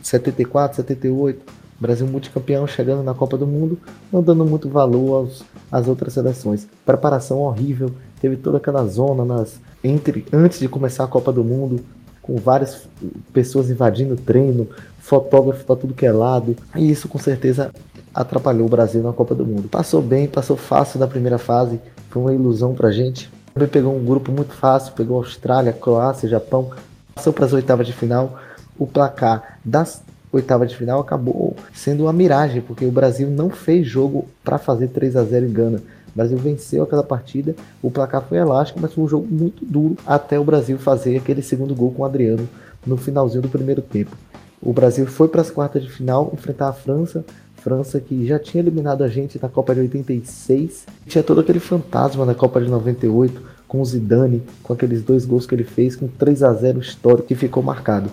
74, 0.01 0.77
78. 0.77 1.61
Brasil 1.79 2.05
multicampeão 2.05 2.67
chegando 2.67 3.01
na 3.01 3.15
Copa 3.15 3.35
do 3.37 3.47
Mundo, 3.47 3.77
não 4.13 4.21
dando 4.21 4.45
muito 4.45 4.69
valor 4.69 5.15
aos, 5.15 5.43
às 5.71 5.87
outras 5.87 6.13
seleções. 6.13 6.67
Preparação 6.85 7.39
horrível, 7.39 7.91
teve 8.21 8.35
toda 8.37 8.57
aquela 8.57 8.85
zona 8.85 9.25
nas 9.25 9.59
entre 9.83 10.23
antes 10.31 10.59
de 10.59 10.67
começar 10.67 11.03
a 11.05 11.07
Copa 11.07 11.33
do 11.33 11.43
Mundo, 11.43 11.83
com 12.21 12.35
várias 12.35 12.87
pessoas 13.33 13.71
invadindo 13.71 14.13
o 14.13 14.17
treino, 14.17 14.67
fotógrafo 14.99 15.65
para 15.65 15.75
tudo 15.75 15.95
que 15.95 16.05
é 16.05 16.11
lado, 16.11 16.55
e 16.75 16.91
isso 16.91 17.07
com 17.07 17.17
certeza 17.17 17.71
atrapalhou 18.13 18.65
o 18.65 18.69
Brasil 18.69 19.01
na 19.01 19.13
Copa 19.13 19.33
do 19.33 19.45
Mundo. 19.45 19.67
Passou 19.67 20.01
bem, 20.01 20.27
passou 20.27 20.57
fácil 20.57 20.99
na 20.99 21.07
primeira 21.07 21.37
fase, 21.37 21.79
foi 22.09 22.21
uma 22.21 22.33
ilusão 22.33 22.73
pra 22.73 22.91
gente. 22.91 23.31
Também 23.53 23.69
pegou 23.69 23.95
um 23.95 24.03
grupo 24.03 24.31
muito 24.31 24.53
fácil, 24.53 24.93
pegou 24.93 25.17
Austrália, 25.17 25.73
Croácia, 25.73 26.29
Japão, 26.29 26.71
passou 27.13 27.33
para 27.33 27.45
as 27.45 27.53
oitavas 27.53 27.87
de 27.87 27.93
final. 27.93 28.39
O 28.77 28.87
placar 28.87 29.59
das 29.63 30.01
oitavas 30.31 30.69
de 30.69 30.77
final 30.77 30.99
acabou 30.99 31.55
sendo 31.73 32.03
uma 32.03 32.13
miragem, 32.13 32.61
porque 32.61 32.85
o 32.85 32.91
Brasil 32.91 33.29
não 33.29 33.49
fez 33.49 33.85
jogo 33.85 34.27
para 34.43 34.57
fazer 34.57 34.87
3 34.87 35.15
a 35.15 35.23
0 35.23 35.45
em 35.45 35.51
Gana. 35.51 35.77
O 36.13 36.17
Brasil 36.17 36.37
venceu 36.37 36.83
aquela 36.83 37.03
partida, 37.03 37.55
o 37.81 37.89
placar 37.89 38.21
foi 38.21 38.37
elástico, 38.37 38.79
mas 38.81 38.93
foi 38.93 39.03
um 39.03 39.07
jogo 39.07 39.27
muito 39.29 39.63
duro 39.65 39.95
até 40.05 40.39
o 40.39 40.43
Brasil 40.43 40.77
fazer 40.77 41.17
aquele 41.17 41.41
segundo 41.41 41.73
gol 41.73 41.91
com 41.91 42.01
o 42.01 42.05
Adriano 42.05 42.47
no 42.85 42.97
finalzinho 42.97 43.41
do 43.41 43.49
primeiro 43.49 43.81
tempo. 43.81 44.15
O 44.61 44.73
Brasil 44.73 45.07
foi 45.07 45.27
para 45.27 45.41
as 45.41 45.49
quartas 45.49 45.83
de 45.83 45.89
final 45.89 46.29
enfrentar 46.33 46.69
a 46.69 46.73
França, 46.73 47.25
França 47.61 47.99
que 47.99 48.25
já 48.25 48.39
tinha 48.39 48.61
eliminado 48.61 49.03
a 49.03 49.07
gente 49.07 49.39
na 49.41 49.47
Copa 49.47 49.75
de 49.75 49.81
86, 49.81 50.85
tinha 51.05 51.23
todo 51.23 51.41
aquele 51.41 51.59
fantasma 51.59 52.25
na 52.25 52.33
Copa 52.33 52.59
de 52.59 52.67
98 52.67 53.41
com 53.67 53.81
o 53.81 53.85
Zidane, 53.85 54.43
com 54.63 54.73
aqueles 54.73 55.03
dois 55.03 55.25
gols 55.25 55.45
que 55.45 55.53
ele 55.53 55.63
fez, 55.63 55.95
com 55.95 56.07
3 56.07 56.43
a 56.43 56.53
0 56.53 56.79
histórico 56.79 57.27
que 57.27 57.35
ficou 57.35 57.61
marcado. 57.61 58.09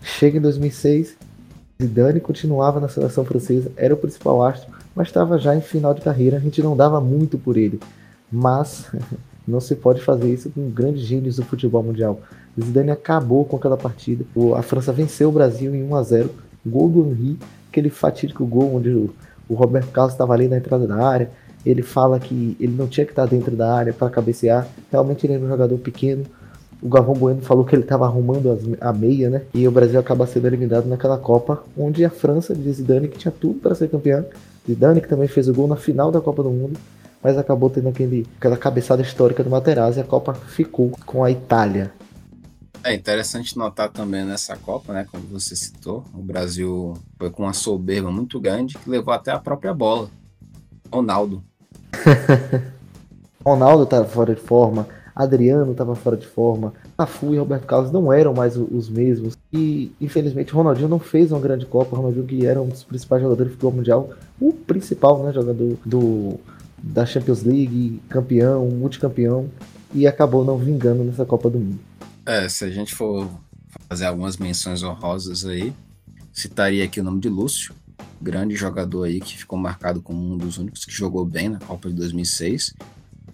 Chega 0.00 0.38
em 0.38 0.40
2006, 0.40 1.16
Zidane 1.82 2.20
continuava 2.20 2.78
na 2.78 2.88
seleção 2.88 3.24
francesa, 3.24 3.70
era 3.76 3.92
o 3.92 3.96
principal 3.96 4.42
astro, 4.42 4.72
mas 4.94 5.08
estava 5.08 5.38
já 5.38 5.56
em 5.56 5.60
final 5.60 5.92
de 5.92 6.00
carreira, 6.00 6.36
a 6.36 6.40
gente 6.40 6.62
não 6.62 6.76
dava 6.76 7.00
muito 7.00 7.36
por 7.36 7.56
ele. 7.56 7.80
Mas 8.30 8.86
não 9.46 9.60
se 9.60 9.74
pode 9.74 10.00
fazer 10.00 10.32
isso 10.32 10.50
com 10.50 10.70
grandes 10.70 11.02
gênios 11.02 11.36
do 11.36 11.44
futebol 11.44 11.82
mundial. 11.82 12.20
Zidane 12.58 12.92
acabou 12.92 13.44
com 13.44 13.56
aquela 13.56 13.76
partida. 13.76 14.24
A 14.56 14.62
França 14.62 14.92
venceu 14.92 15.30
o 15.30 15.32
Brasil 15.32 15.74
em 15.74 15.82
1 15.82 15.96
a 15.96 16.02
0. 16.02 16.30
Gol 16.64 16.88
do 16.88 17.10
Henry, 17.10 17.38
aquele 17.74 17.90
fatídico 17.90 18.46
gol 18.46 18.76
onde 18.76 18.90
o, 18.90 19.10
Roberto 19.50 19.90
Carlos 19.90 20.14
estava 20.14 20.32
ali 20.32 20.48
na 20.48 20.56
entrada 20.56 20.86
da 20.86 20.96
área. 20.96 21.28
Ele 21.66 21.82
fala 21.82 22.20
que 22.20 22.56
ele 22.60 22.74
não 22.76 22.86
tinha 22.86 23.04
que 23.04 23.12
estar 23.12 23.26
dentro 23.26 23.56
da 23.56 23.74
área 23.74 23.92
para 23.92 24.08
cabecear. 24.08 24.66
Realmente 24.90 25.26
ele 25.26 25.34
era 25.34 25.44
um 25.44 25.48
jogador 25.48 25.76
pequeno. 25.78 26.24
O 26.80 26.88
Galvão 26.88 27.14
Bueno 27.14 27.40
falou 27.40 27.64
que 27.64 27.74
ele 27.74 27.82
estava 27.82 28.04
arrumando 28.04 28.50
as, 28.50 28.60
a 28.80 28.92
meia, 28.92 29.30
né? 29.30 29.42
E 29.54 29.66
o 29.66 29.70
Brasil 29.70 29.98
acaba 29.98 30.26
sendo 30.26 30.46
eliminado 30.46 30.86
naquela 30.86 31.16
Copa, 31.16 31.62
onde 31.76 32.04
a 32.04 32.10
França 32.10 32.54
de 32.54 32.70
Zidane, 32.70 33.08
que 33.08 33.18
tinha 33.18 33.32
tudo 33.32 33.60
para 33.60 33.74
ser 33.74 33.88
campeã, 33.88 34.24
Zidane 34.66 35.00
que 35.00 35.08
também 35.08 35.26
fez 35.26 35.48
o 35.48 35.54
gol 35.54 35.66
na 35.66 35.76
final 35.76 36.12
da 36.12 36.20
Copa 36.20 36.42
do 36.42 36.50
Mundo, 36.50 36.78
mas 37.22 37.38
acabou 37.38 37.70
tendo 37.70 37.88
aquele, 37.88 38.26
aquela 38.36 38.56
cabeçada 38.56 39.00
histórica 39.00 39.42
do 39.42 39.48
Materazzi 39.48 39.98
e 39.98 40.02
a 40.02 40.04
Copa 40.04 40.34
ficou 40.34 40.90
com 41.06 41.24
a 41.24 41.30
Itália. 41.30 41.90
É 42.84 42.92
interessante 42.92 43.56
notar 43.56 43.88
também 43.88 44.26
nessa 44.26 44.54
Copa, 44.56 44.92
né, 44.92 45.06
como 45.10 45.24
você 45.24 45.56
citou, 45.56 46.04
o 46.12 46.18
Brasil 46.18 46.92
foi 47.18 47.30
com 47.30 47.44
uma 47.44 47.54
soberba 47.54 48.12
muito 48.12 48.38
grande 48.38 48.76
que 48.76 48.90
levou 48.90 49.14
até 49.14 49.32
a 49.32 49.38
própria 49.38 49.72
bola. 49.72 50.10
Ronaldo. 50.92 51.42
Ronaldo 53.42 53.86
tá 53.86 54.04
fora 54.04 54.34
de 54.34 54.40
forma, 54.40 54.86
Adriano 55.16 55.72
estava 55.72 55.94
fora 55.94 56.16
de 56.16 56.26
forma, 56.26 56.74
Cafu 56.98 57.32
e 57.32 57.38
Roberto 57.38 57.66
Carlos 57.66 57.90
não 57.90 58.12
eram 58.12 58.34
mais 58.34 58.54
os 58.56 58.90
mesmos. 58.90 59.34
E 59.50 59.90
infelizmente 59.98 60.52
Ronaldinho 60.52 60.88
não 60.88 60.98
fez 60.98 61.32
uma 61.32 61.40
grande 61.40 61.64
Copa. 61.64 61.96
Ronaldinho 61.96 62.26
que 62.26 62.44
era 62.44 62.60
um 62.60 62.68
dos 62.68 62.84
principais 62.84 63.22
jogadores 63.22 63.50
do 63.50 63.54
futebol 63.54 63.72
mundial, 63.72 64.10
o 64.38 64.52
principal, 64.52 65.22
né, 65.22 65.32
jogador 65.32 65.78
do 65.86 66.38
da 66.82 67.06
Champions 67.06 67.42
League, 67.42 68.02
campeão, 68.10 68.68
multicampeão, 68.68 69.48
e 69.94 70.06
acabou 70.06 70.44
não 70.44 70.58
vingando 70.58 71.02
nessa 71.02 71.24
Copa 71.24 71.48
do 71.48 71.58
Mundo. 71.58 71.78
É, 72.26 72.48
se 72.48 72.64
a 72.64 72.70
gente 72.70 72.94
for 72.94 73.28
fazer 73.86 74.06
algumas 74.06 74.38
menções 74.38 74.82
honrosas 74.82 75.44
aí, 75.44 75.74
citaria 76.32 76.82
aqui 76.82 76.98
o 76.98 77.04
nome 77.04 77.20
de 77.20 77.28
Lúcio, 77.28 77.74
grande 78.18 78.56
jogador 78.56 79.04
aí 79.04 79.20
que 79.20 79.36
ficou 79.36 79.58
marcado 79.58 80.00
como 80.00 80.32
um 80.32 80.38
dos 80.38 80.56
únicos 80.56 80.86
que 80.86 80.92
jogou 80.92 81.26
bem 81.26 81.50
na 81.50 81.58
Copa 81.58 81.90
de 81.90 81.94
2006. 81.94 82.72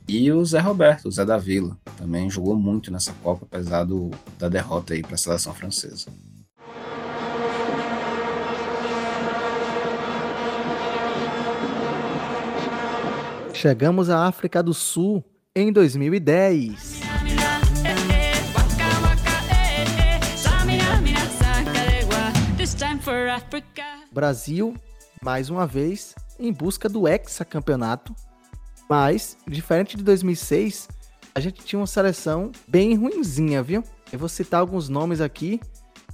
E 0.09 0.33
o 0.33 0.45
Zé 0.45 0.59
Roberto, 0.59 1.07
o 1.07 1.13
Zé 1.13 1.25
da 1.25 1.39
Vila, 1.39 1.79
também 1.97 2.29
jogou 2.29 2.57
muito 2.57 2.91
nessa 2.91 3.13
Copa, 3.23 3.47
apesar 3.49 3.85
do, 3.85 4.11
da 4.37 4.49
derrota 4.49 4.93
aí 4.93 5.03
para 5.03 5.15
a 5.15 5.19
seleção 5.19 5.55
francesa. 5.55 6.11
Chegamos 13.55 14.11
à 14.11 14.27
África 14.27 14.61
do 14.61 14.75
Sul 14.75 15.23
em 15.55 15.73
2010. 15.73 17.00
Brasil, 24.13 24.75
mais 25.23 25.51
uma 25.51 25.67
vez, 25.67 26.15
em 26.39 26.53
busca 26.53 26.89
do 26.89 27.07
hexacampeonato. 27.07 28.15
Mas, 28.89 29.37
diferente 29.47 29.97
de 29.97 30.03
2006, 30.03 30.89
a 31.35 31.41
gente 31.41 31.63
tinha 31.63 31.79
uma 31.79 31.87
seleção 31.87 32.51
bem 32.67 32.97
ruinzinha, 32.97 33.63
viu? 33.63 33.85
Eu 34.13 34.19
vou 34.19 34.29
citar 34.29 34.61
alguns 34.61 34.89
nomes 34.89 35.21
aqui 35.21 35.61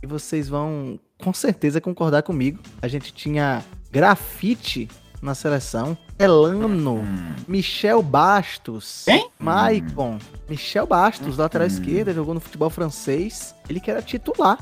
e 0.02 0.06
vocês 0.06 0.48
vão 0.48 1.00
com 1.22 1.32
certeza 1.32 1.80
concordar 1.80 2.22
comigo. 2.22 2.60
A 2.82 2.88
gente 2.88 3.12
tinha 3.14 3.64
Grafite 3.90 4.88
na 5.22 5.34
seleção, 5.34 5.96
Elano. 6.18 7.02
Michel 7.48 8.02
Bastos, 8.02 9.04
Quem? 9.06 9.30
Maicon, 9.38 10.18
Michel 10.48 10.86
Bastos, 10.86 11.38
lateral 11.38 11.66
hum. 11.66 11.70
esquerda, 11.70 12.12
jogou 12.12 12.34
no 12.34 12.40
futebol 12.40 12.68
francês. 12.68 13.54
Ele 13.68 13.80
que 13.80 13.90
era 13.90 14.02
titular 14.02 14.58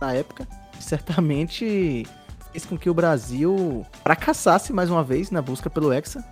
na 0.00 0.12
época 0.12 0.48
certamente 0.82 2.04
fez 2.52 2.66
com 2.66 2.76
que 2.76 2.90
o 2.90 2.94
Brasil 2.94 3.84
fracassasse 4.02 4.72
mais 4.72 4.90
uma 4.90 5.02
vez 5.02 5.30
na 5.30 5.40
busca 5.40 5.70
pelo 5.70 5.92
Hexa. 5.92 6.22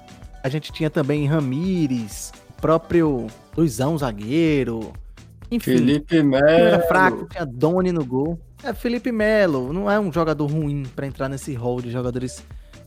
A 0.44 0.48
gente 0.48 0.70
tinha 0.70 0.90
também 0.90 1.26
Ramires, 1.26 2.32
próprio 2.60 3.26
Luizão, 3.56 3.96
zagueiro. 3.96 4.92
Enfim, 5.50 5.78
Felipe 5.78 6.22
Melo. 6.22 6.46
Era 6.46 6.80
fraco, 6.86 7.26
tinha 7.28 7.44
Doni 7.44 7.90
no 7.90 8.04
gol. 8.04 8.38
É, 8.62 8.72
Felipe 8.74 9.10
Melo 9.10 9.72
não 9.72 9.90
é 9.90 9.98
um 9.98 10.12
jogador 10.12 10.46
ruim 10.46 10.84
para 10.94 11.06
entrar 11.06 11.28
nesse 11.28 11.54
rol 11.54 11.80
de 11.80 11.90
jogadores 11.90 12.44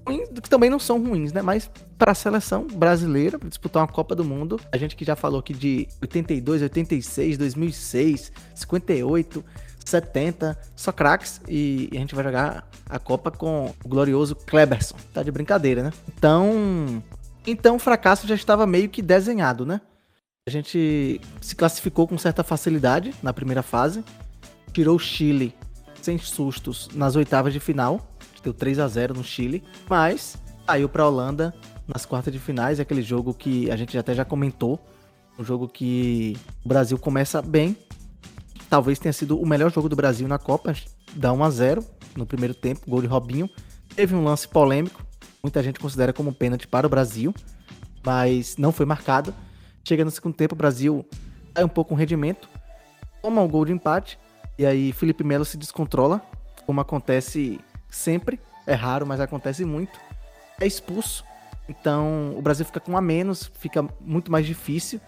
ruins, 0.08 0.30
que 0.30 0.50
também 0.50 0.70
não 0.70 0.80
são 0.80 1.04
ruins, 1.04 1.34
né? 1.34 1.42
Mas 1.42 1.70
para 1.98 2.12
a 2.12 2.16
seleção 2.16 2.68
brasileira, 2.68 3.40
disputar 3.48 3.82
uma 3.82 3.88
Copa 3.88 4.16
do 4.16 4.24
Mundo, 4.24 4.60
a 4.72 4.78
gente 4.78 4.96
que 4.96 5.04
já 5.04 5.16
falou 5.16 5.40
aqui 5.40 5.54
de 5.54 5.88
82, 6.02 6.62
86, 6.62 7.38
2006, 7.38 8.32
58, 8.54 9.44
70, 9.84 10.58
só 10.76 10.92
craques, 10.92 11.42
e, 11.48 11.90
a 11.92 11.98
gente 11.98 12.16
vai 12.16 12.24
jogar 12.24 12.68
a 12.90 13.00
Copa 13.00 13.32
com 13.32 13.74
o 13.84 13.88
glorioso 13.88 14.36
Kleberson. 14.36 14.96
Tá 15.14 15.24
de 15.24 15.32
brincadeira, 15.32 15.84
né? 15.84 15.94
Então, 16.18 17.04
então 17.46 17.76
o 17.76 17.80
fracasso 17.80 18.28
já 18.28 18.36
estava 18.36 18.66
meio 18.66 18.90
que 18.90 19.02
desenhado, 19.02 19.66
né? 19.66 19.82
A 20.46 20.52
gente 20.52 21.22
se 21.40 21.56
classificou 21.56 22.08
com 22.08 22.18
certa 22.18 22.44
facilidade 22.44 23.14
na 23.24 23.32
primeira 23.34 23.64
fase, 23.64 24.04
tirou 24.74 24.98
o 24.98 25.00
Chile 25.00 25.56
sem 26.02 26.18
sustos 26.18 26.90
nas 26.94 27.16
oitavas 27.16 27.54
de 27.54 27.62
final, 27.62 28.06
deu 28.44 28.54
3 28.54 28.80
a 28.80 28.88
0 28.88 29.14
no 29.14 29.24
Chile, 29.24 29.64
mas 29.90 30.36
saiu 30.68 30.90
para 30.90 31.04
a 31.04 31.08
Holanda 31.08 31.54
nas 31.88 32.06
quartas 32.06 32.34
de 32.34 32.40
finais, 32.40 32.80
aquele 32.80 33.02
jogo 33.02 33.34
que 33.34 33.72
a 33.72 33.78
gente 33.78 33.98
até 33.98 34.14
já 34.14 34.26
comentou, 34.26 34.80
um 35.40 35.44
jogo 35.44 35.68
que 35.68 36.38
o 36.64 36.68
Brasil 36.68 36.98
começa 37.00 37.42
bem, 37.42 37.78
talvez 38.70 39.00
tenha 39.00 39.14
sido 39.14 39.40
o 39.40 39.46
melhor 39.46 39.72
jogo 39.72 39.88
do 39.88 39.96
Brasil 39.96 40.28
na 40.28 40.38
Copa, 40.38 40.76
dá 41.16 41.32
1 41.32 41.44
a 41.44 41.50
0 41.50 41.86
no 42.16 42.26
primeiro 42.26 42.54
tempo, 42.54 42.90
gol 42.90 43.02
de 43.02 43.08
Robinho. 43.08 43.50
Teve 43.96 44.16
um 44.16 44.24
lance 44.24 44.48
polêmico, 44.48 45.06
muita 45.42 45.62
gente 45.62 45.80
considera 45.80 46.14
como 46.14 46.34
pênalti 46.34 46.68
para 46.68 46.88
o 46.88 46.90
Brasil, 46.90 47.34
mas 48.06 48.58
não 48.58 48.72
foi 48.72 48.86
marcado. 48.86 49.34
Chega 49.84 50.06
no 50.06 50.12
segundo 50.12 50.36
tempo, 50.36 50.56
o 50.56 50.58
Brasil 50.58 51.06
cai 51.54 51.64
um 51.64 51.70
pouco 51.70 51.94
o 51.94 51.98
rendimento, 51.98 52.50
toma 53.22 53.42
um 53.42 53.48
gol 53.48 53.66
de 53.66 53.72
empate, 53.72 54.18
e 54.58 54.66
aí 54.66 54.92
Felipe 54.92 55.24
Melo 55.24 55.46
se 55.46 55.58
descontrola, 55.58 56.22
como 56.66 56.82
acontece 56.82 57.60
sempre, 57.90 58.40
é 58.66 58.74
raro, 58.74 59.06
mas 59.06 59.20
acontece 59.20 59.66
muito. 59.66 60.00
É 60.60 60.66
expulso, 60.66 61.24
então 61.68 62.34
o 62.38 62.42
Brasil 62.42 62.66
fica 62.66 62.80
com 62.80 62.94
um 62.94 62.98
a 62.98 63.02
menos, 63.02 63.52
fica 63.60 63.86
muito 64.02 64.32
mais 64.32 64.46
difícil. 64.46 65.00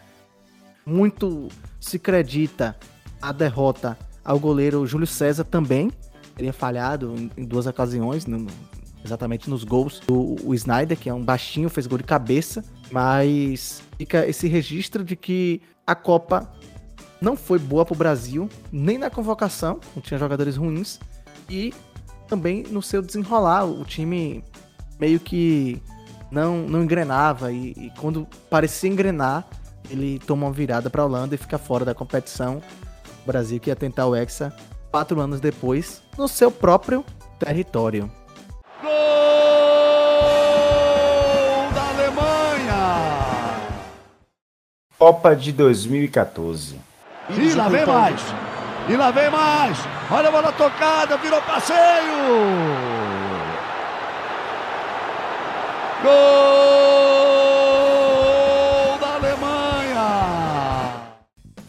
Muito 0.86 1.50
se 1.80 1.98
acredita 1.98 2.78
a 3.22 3.32
derrota 3.32 3.98
ao 4.24 4.40
goleiro 4.40 4.86
Júlio 4.86 5.08
César 5.08 5.44
também. 5.44 5.92
Teria 6.36 6.54
falhado 6.54 7.16
em, 7.38 7.46
duas 7.46 7.66
ocasiões 7.66 8.26
no, 8.26 8.48
exatamente 9.04 9.50
nos 9.50 9.64
gols. 9.64 10.02
O, 10.10 10.36
o 10.44 10.54
Snyder, 10.54 10.98
que 10.98 11.10
é 11.10 11.14
um 11.14 11.24
baixinho, 11.24 11.70
fez 11.70 11.88
gol 11.88 11.98
de 11.98 12.04
cabeça, 12.04 12.64
mas 12.92 13.82
fica 13.98 14.28
esse 14.28 14.48
registro 14.48 15.04
de 15.04 15.16
que 15.16 15.62
a 15.86 15.96
Copa 15.96 16.52
não 17.22 17.36
foi 17.36 17.58
boa 17.58 17.86
pro 17.86 17.96
Brasil, 17.96 18.50
nem 18.72 18.98
na 18.98 19.10
convocação, 19.10 19.80
não 19.96 20.02
tinha 20.02 20.20
jogadores 20.20 20.58
ruins, 20.58 21.00
e 21.50 21.74
também 22.28 22.64
no 22.70 22.82
seu 22.82 23.02
desenrolar. 23.02 23.66
O 23.66 23.86
time 23.86 24.44
meio 25.00 25.20
que 25.20 25.82
não, 26.32 26.68
não 26.68 26.84
engrenava, 26.84 27.52
e, 27.52 27.72
e 27.78 27.92
quando 27.98 28.28
parecia 28.50 28.90
engrenar, 28.90 29.48
ele 29.90 30.20
toma 30.20 30.48
uma 30.48 30.54
virada 30.54 30.90
para 30.90 31.02
a 31.02 31.06
Holanda 31.06 31.36
e 31.36 31.38
fica 31.38 31.58
fora 31.58 31.86
da 31.86 31.94
competição. 31.94 32.62
O 33.24 33.28
Brasil 33.28 33.60
que 33.60 33.70
ia 33.70 33.76
tentar 33.76 34.08
o 34.08 34.16
Hexa 34.16 34.54
quatro 34.96 35.20
anos 35.20 35.42
depois, 35.42 36.02
no 36.18 36.26
seu 36.26 36.50
próprio 36.50 37.04
território. 37.38 38.10
Gol 38.82 38.90
da 41.74 41.90
Alemanha! 41.90 43.58
Copa 44.98 45.36
de 45.36 45.52
2014. 45.52 46.80
E 47.30 47.54
lá 47.54 47.68
vem 47.68 47.86
mais! 47.86 48.22
E 48.88 48.96
lá 48.96 49.12
vem 49.12 49.30
mais! 49.30 49.78
Olha 50.10 50.30
a 50.30 50.32
bola 50.32 50.54
tocada, 50.54 51.18
virou 51.18 51.42
passeio! 51.42 51.76
Gol 56.04 56.14
da 58.98 59.16
Alemanha! 59.16 61.02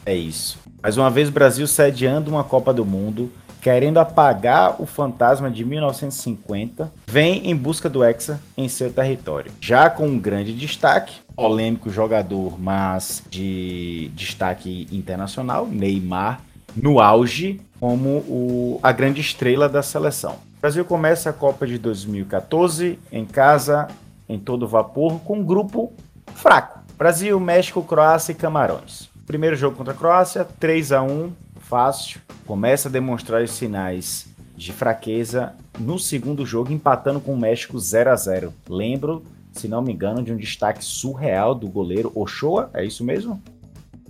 É 0.05 0.15
isso. 0.15 0.66
Mais 0.87 0.97
uma 0.97 1.11
vez, 1.11 1.29
o 1.29 1.33
Brasil 1.33 1.67
sediando 1.67 2.31
uma 2.31 2.45
Copa 2.45 2.73
do 2.73 2.85
Mundo, 2.85 3.29
querendo 3.61 3.99
apagar 3.99 4.81
o 4.81 4.87
fantasma 4.87 5.51
de 5.51 5.65
1950, 5.65 6.93
vem 7.09 7.51
em 7.51 7.57
busca 7.57 7.91
do 7.91 8.05
Hexa 8.05 8.41
em 8.57 8.69
seu 8.69 8.93
território. 8.93 9.51
Já 9.61 9.91
com 9.91 10.07
um 10.07 10.17
grande 10.17 10.53
destaque, 10.53 11.17
polêmico 11.35 11.91
jogador, 11.91 12.57
mas 12.57 13.21
de 13.29 14.13
destaque 14.15 14.87
internacional, 14.93 15.67
Neymar, 15.67 16.41
no 16.77 17.01
auge, 17.01 17.61
como 17.81 18.19
o, 18.19 18.79
a 18.81 18.93
grande 18.93 19.21
estrela 19.21 19.69
da 19.69 19.83
seleção. 19.83 20.35
O 20.59 20.61
Brasil 20.61 20.85
começa 20.85 21.31
a 21.31 21.33
Copa 21.33 21.67
de 21.67 21.79
2014 21.79 22.97
em 23.11 23.25
casa, 23.25 23.89
em 24.29 24.39
todo 24.39 24.69
vapor, 24.69 25.19
com 25.25 25.41
um 25.41 25.45
grupo 25.45 25.93
fraco. 26.37 26.79
Brasil, 26.97 27.41
México, 27.41 27.83
Croácia 27.83 28.31
e 28.31 28.37
Camarões. 28.37 29.06
Primeiro 29.27 29.57
jogo 29.57 29.77
contra 29.77 29.93
a 29.93 29.97
Croácia, 29.97 30.45
3 30.45 30.93
a 30.93 31.03
1 31.03 31.33
fácil. 31.59 32.21
Começa 32.47 32.89
a 32.89 32.93
demonstrar 32.93 33.43
os 33.43 33.51
sinais 33.51 34.29
de 34.57 34.73
fraqueza 34.73 35.53
no 35.79 35.99
segundo 35.99 36.47
jogo, 36.47 36.73
empatando 36.73 37.21
com 37.21 37.35
o 37.35 37.39
México 37.39 37.79
0 37.79 38.11
a 38.11 38.17
0 38.17 38.55
Lembro, 38.69 39.25
se 39.53 39.67
não 39.67 39.83
me 39.83 39.93
engano, 39.93 40.23
de 40.23 40.33
um 40.33 40.37
destaque 40.37 40.85
surreal 40.85 41.55
do 41.55 41.67
goleiro 41.67 42.13
Ochoa, 42.15 42.71
é 42.73 42.85
isso 42.85 43.03
mesmo? 43.03 43.43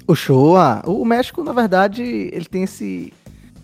O 0.06 0.14
Showa, 0.14 0.82
o 0.86 1.04
México, 1.04 1.42
na 1.42 1.52
verdade, 1.52 2.02
ele 2.02 2.44
tem 2.44 2.62
esse, 2.62 3.12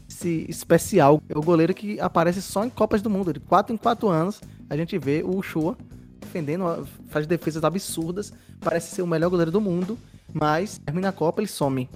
esse 0.09 0.45
especial. 0.49 1.23
É 1.29 1.39
o 1.39 1.43
goleiro 1.43 1.73
que 1.73 2.01
aparece 2.01 2.43
só 2.43 2.65
em 2.65 2.71
Copas 2.71 3.01
do 3.01 3.09
Mundo. 3.09 3.33
De 3.33 3.39
4 3.39 3.73
em 3.73 3.77
4 3.77 4.09
anos, 4.09 4.41
a 4.69 4.77
gente 4.77 4.99
vê 4.99 5.23
o 5.25 5.41
Showa 5.41 5.77
defendendo, 6.21 6.89
faz 7.11 7.29
defesas 7.29 7.63
absurdas. 7.63 8.33
Parece 8.59 8.93
ser 8.93 9.03
o 9.03 9.07
melhor 9.07 9.31
goleiro 9.31 9.53
do 9.53 9.61
mundo, 9.61 9.97
mas 10.33 10.79
termina 10.79 11.09
a 11.09 11.13
Copa, 11.13 11.41
ele 11.41 11.49
some. 11.49 11.89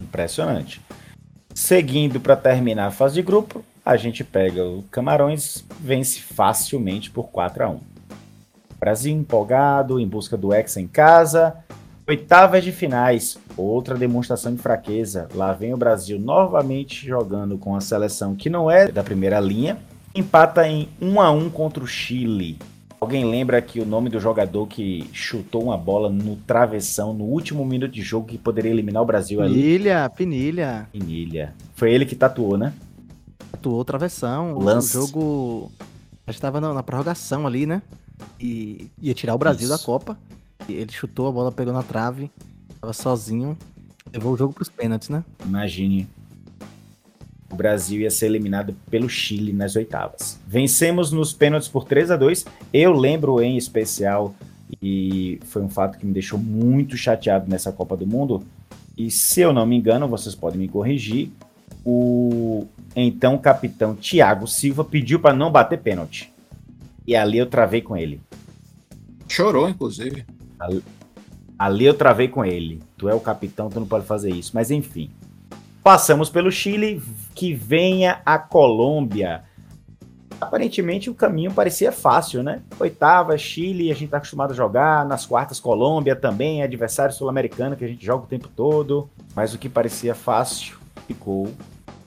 Impressionante. 0.00 0.80
Seguindo 1.54 2.20
para 2.20 2.36
terminar 2.36 2.86
a 2.86 2.90
fase 2.90 3.14
de 3.14 3.22
grupo, 3.22 3.64
a 3.84 3.96
gente 3.96 4.22
pega 4.22 4.64
o 4.64 4.82
Camarões, 4.90 5.64
vence 5.80 6.20
facilmente 6.20 7.10
por 7.10 7.28
4 7.28 7.64
a 7.64 7.68
1. 7.70 7.80
Brasil 8.78 9.12
empolgado, 9.12 10.00
em 10.00 10.08
busca 10.08 10.36
do 10.36 10.54
Hexa 10.54 10.80
em 10.80 10.86
casa. 10.86 11.56
Oitavas 12.06 12.64
de 12.64 12.72
finais, 12.72 13.38
outra 13.56 13.94
demonstração 13.94 14.54
de 14.54 14.62
fraqueza. 14.62 15.28
Lá 15.34 15.52
vem 15.52 15.74
o 15.74 15.76
Brasil 15.76 16.18
novamente 16.18 17.06
jogando 17.06 17.58
com 17.58 17.76
a 17.76 17.80
seleção 17.80 18.34
que 18.34 18.48
não 18.48 18.70
é 18.70 18.90
da 18.90 19.04
primeira 19.04 19.38
linha. 19.38 19.78
Empata 20.14 20.66
em 20.66 20.88
1 21.00 21.20
a 21.20 21.30
1 21.30 21.50
contra 21.50 21.84
o 21.84 21.86
Chile. 21.86 22.58
Alguém 23.00 23.24
lembra 23.24 23.62
que 23.62 23.80
o 23.80 23.86
nome 23.86 24.10
do 24.10 24.20
jogador 24.20 24.66
que 24.66 25.08
chutou 25.10 25.64
uma 25.64 25.78
bola 25.78 26.10
no 26.10 26.36
travessão 26.36 27.14
no 27.14 27.24
último 27.24 27.64
minuto 27.64 27.92
de 27.92 28.02
jogo 28.02 28.26
que 28.26 28.36
poderia 28.36 28.70
eliminar 28.70 29.02
o 29.02 29.06
Brasil 29.06 29.40
ali? 29.40 29.54
Pinilha, 29.54 30.10
Pinilha. 30.10 30.88
Pinilha. 30.92 31.54
Foi 31.74 31.90
ele 31.90 32.04
que 32.04 32.14
tatuou, 32.14 32.58
né? 32.58 32.74
Atuou 33.54 33.82
travessão. 33.86 34.58
Lance. 34.58 34.98
O 34.98 35.00
jogo. 35.00 35.72
A 36.26 36.30
gente 36.30 36.42
tava 36.42 36.60
na, 36.60 36.74
na 36.74 36.82
prorrogação 36.82 37.46
ali, 37.46 37.64
né? 37.64 37.80
E 38.38 38.90
ia 39.00 39.14
tirar 39.14 39.34
o 39.34 39.38
Brasil 39.38 39.66
Isso. 39.66 39.78
da 39.78 39.82
Copa. 39.82 40.18
E 40.68 40.74
ele 40.74 40.92
chutou, 40.92 41.26
a 41.26 41.32
bola 41.32 41.50
pegou 41.50 41.72
na 41.72 41.82
trave. 41.82 42.30
Tava 42.82 42.92
sozinho. 42.92 43.56
Levou 44.12 44.34
o 44.34 44.36
jogo 44.36 44.52
pros 44.52 44.68
pênaltis, 44.68 45.08
né? 45.08 45.24
Imagine. 45.42 46.06
O 47.50 47.56
Brasil 47.56 48.00
ia 48.02 48.10
ser 48.10 48.26
eliminado 48.26 48.74
pelo 48.90 49.08
Chile 49.08 49.52
nas 49.52 49.74
oitavas. 49.74 50.40
Vencemos 50.46 51.10
nos 51.10 51.32
pênaltis 51.32 51.68
por 51.68 51.84
3 51.84 52.12
a 52.12 52.16
2 52.16 52.46
Eu 52.72 52.92
lembro 52.92 53.42
em 53.42 53.56
especial, 53.56 54.34
e 54.80 55.40
foi 55.46 55.62
um 55.62 55.68
fato 55.68 55.98
que 55.98 56.06
me 56.06 56.12
deixou 56.12 56.38
muito 56.38 56.96
chateado 56.96 57.50
nessa 57.50 57.72
Copa 57.72 57.96
do 57.96 58.06
Mundo. 58.06 58.42
E 58.96 59.10
se 59.10 59.40
eu 59.40 59.52
não 59.52 59.66
me 59.66 59.76
engano, 59.76 60.06
vocês 60.06 60.34
podem 60.34 60.60
me 60.60 60.68
corrigir. 60.68 61.30
O 61.84 62.66
então 62.94 63.38
capitão 63.38 63.94
Thiago 63.94 64.46
Silva 64.46 64.84
pediu 64.84 65.18
para 65.18 65.34
não 65.34 65.50
bater 65.50 65.78
pênalti. 65.78 66.32
E 67.06 67.16
ali 67.16 67.38
eu 67.38 67.46
travei 67.46 67.80
com 67.80 67.96
ele. 67.96 68.20
Chorou, 69.26 69.68
inclusive. 69.68 70.24
Ali 71.58 71.84
eu 71.84 71.94
travei 71.94 72.28
com 72.28 72.44
ele. 72.44 72.80
Tu 72.96 73.08
é 73.08 73.14
o 73.14 73.20
capitão, 73.20 73.70
tu 73.70 73.80
não 73.80 73.86
pode 73.86 74.06
fazer 74.06 74.30
isso. 74.30 74.52
Mas 74.54 74.70
enfim. 74.70 75.10
Passamos 75.82 76.28
pelo 76.28 76.52
Chile, 76.52 77.02
que 77.34 77.54
venha 77.54 78.20
a 78.24 78.38
Colômbia. 78.38 79.44
Aparentemente 80.38 81.08
o 81.08 81.14
caminho 81.14 81.52
parecia 81.52 81.90
fácil, 81.90 82.42
né? 82.42 82.62
Oitava, 82.78 83.36
Chile, 83.36 83.90
a 83.90 83.94
gente 83.94 84.10
tá 84.10 84.18
acostumado 84.18 84.52
a 84.52 84.56
jogar. 84.56 85.06
Nas 85.06 85.24
quartas, 85.26 85.58
Colômbia 85.58 86.14
também, 86.14 86.62
adversário 86.62 87.14
sul-americano 87.14 87.76
que 87.76 87.84
a 87.84 87.88
gente 87.88 88.04
joga 88.04 88.24
o 88.24 88.28
tempo 88.28 88.48
todo. 88.48 89.08
Mas 89.34 89.54
o 89.54 89.58
que 89.58 89.68
parecia 89.68 90.14
fácil 90.14 90.78
ficou 91.06 91.50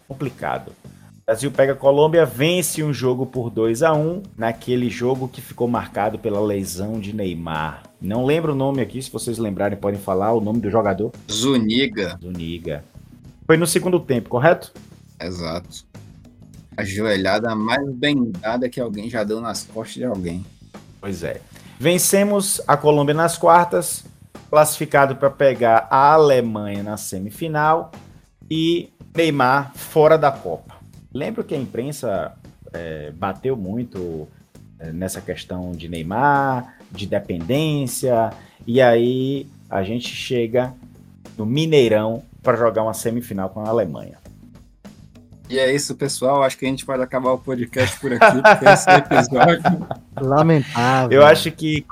complicado. 0.07 0.69
O 0.69 1.25
Brasil 1.25 1.51
pega 1.51 1.73
a 1.73 1.75
Colômbia, 1.75 2.25
vence 2.25 2.83
um 2.83 2.93
jogo 2.93 3.25
por 3.25 3.49
2 3.49 3.81
a 3.81 3.93
1 3.93 4.23
naquele 4.37 4.89
jogo 4.89 5.27
que 5.27 5.41
ficou 5.41 5.67
marcado 5.67 6.19
pela 6.19 6.41
lesão 6.41 6.99
de 6.99 7.15
Neymar. 7.15 7.83
Não 8.01 8.25
lembro 8.25 8.51
o 8.51 8.55
nome 8.55 8.81
aqui, 8.81 9.01
se 9.01 9.09
vocês 9.09 9.37
lembrarem 9.37 9.77
podem 9.77 9.99
falar 9.99 10.33
o 10.33 10.41
nome 10.41 10.59
do 10.59 10.69
jogador. 10.69 11.11
Zuniga. 11.31 12.19
Zuniga. 12.21 12.83
Foi 13.45 13.57
no 13.57 13.67
segundo 13.67 13.99
tempo, 13.99 14.29
correto? 14.29 14.71
Exato. 15.19 15.85
A 16.75 16.83
joelhada 16.83 17.55
mais 17.55 17.87
bem 17.91 18.31
dada 18.31 18.69
que 18.69 18.79
alguém 18.79 19.09
já 19.09 19.23
deu 19.23 19.39
nas 19.41 19.63
costas 19.63 19.95
de 19.95 20.05
alguém. 20.05 20.45
Pois 20.99 21.23
é. 21.23 21.41
Vencemos 21.79 22.61
a 22.67 22.77
Colômbia 22.77 23.13
nas 23.13 23.37
quartas, 23.37 24.05
classificado 24.49 25.15
para 25.15 25.29
pegar 25.29 25.87
a 25.89 26.13
Alemanha 26.13 26.81
na 26.81 26.97
semifinal 26.97 27.91
e 28.49 28.89
Neymar 29.15 29.73
fora 29.75 30.17
da 30.17 30.31
Copa. 30.31 30.75
Lembro 31.13 31.43
que 31.43 31.53
a 31.53 31.57
imprensa 31.57 32.33
é, 32.71 33.11
bateu 33.11 33.55
muito 33.55 34.27
é, 34.79 34.91
nessa 34.91 35.21
questão 35.21 35.71
de 35.73 35.87
Neymar, 35.87 36.75
de 36.91 37.05
dependência, 37.05 38.31
e 38.65 38.81
aí 38.81 39.47
a 39.69 39.83
gente 39.83 40.07
chega 40.07 40.73
no 41.37 41.45
Mineirão 41.45 42.23
para 42.43 42.57
jogar 42.57 42.83
uma 42.83 42.93
semifinal 42.93 43.49
com 43.49 43.61
a 43.61 43.69
Alemanha. 43.69 44.17
E 45.49 45.57
é 45.57 45.73
isso, 45.73 45.95
pessoal. 45.95 46.43
Acho 46.43 46.57
que 46.57 46.65
a 46.65 46.69
gente 46.69 46.85
pode 46.85 47.01
acabar 47.01 47.31
o 47.31 47.37
podcast 47.37 47.99
por 47.99 48.13
aqui, 48.13 48.41
porque 48.41 48.65
esse 48.65 48.89
episódio. 48.89 49.87
Lamentável. 50.19 51.21
Eu 51.21 51.25
acho 51.25 51.51
que 51.51 51.85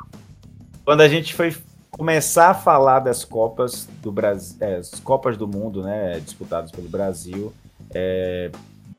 quando 0.83 1.01
a 1.01 1.07
gente 1.07 1.33
foi 1.33 1.55
começar 1.89 2.49
a 2.49 2.53
falar 2.53 2.99
das 2.99 3.23
Copas 3.23 3.87
do 4.01 4.11
Brasil, 4.11 4.57
as 4.79 4.99
Copas 4.99 5.37
do 5.37 5.47
Mundo, 5.47 5.83
né, 5.83 6.19
disputadas 6.19 6.71
pelo 6.71 6.89
Brasil, 6.89 7.53
é, 7.93 8.49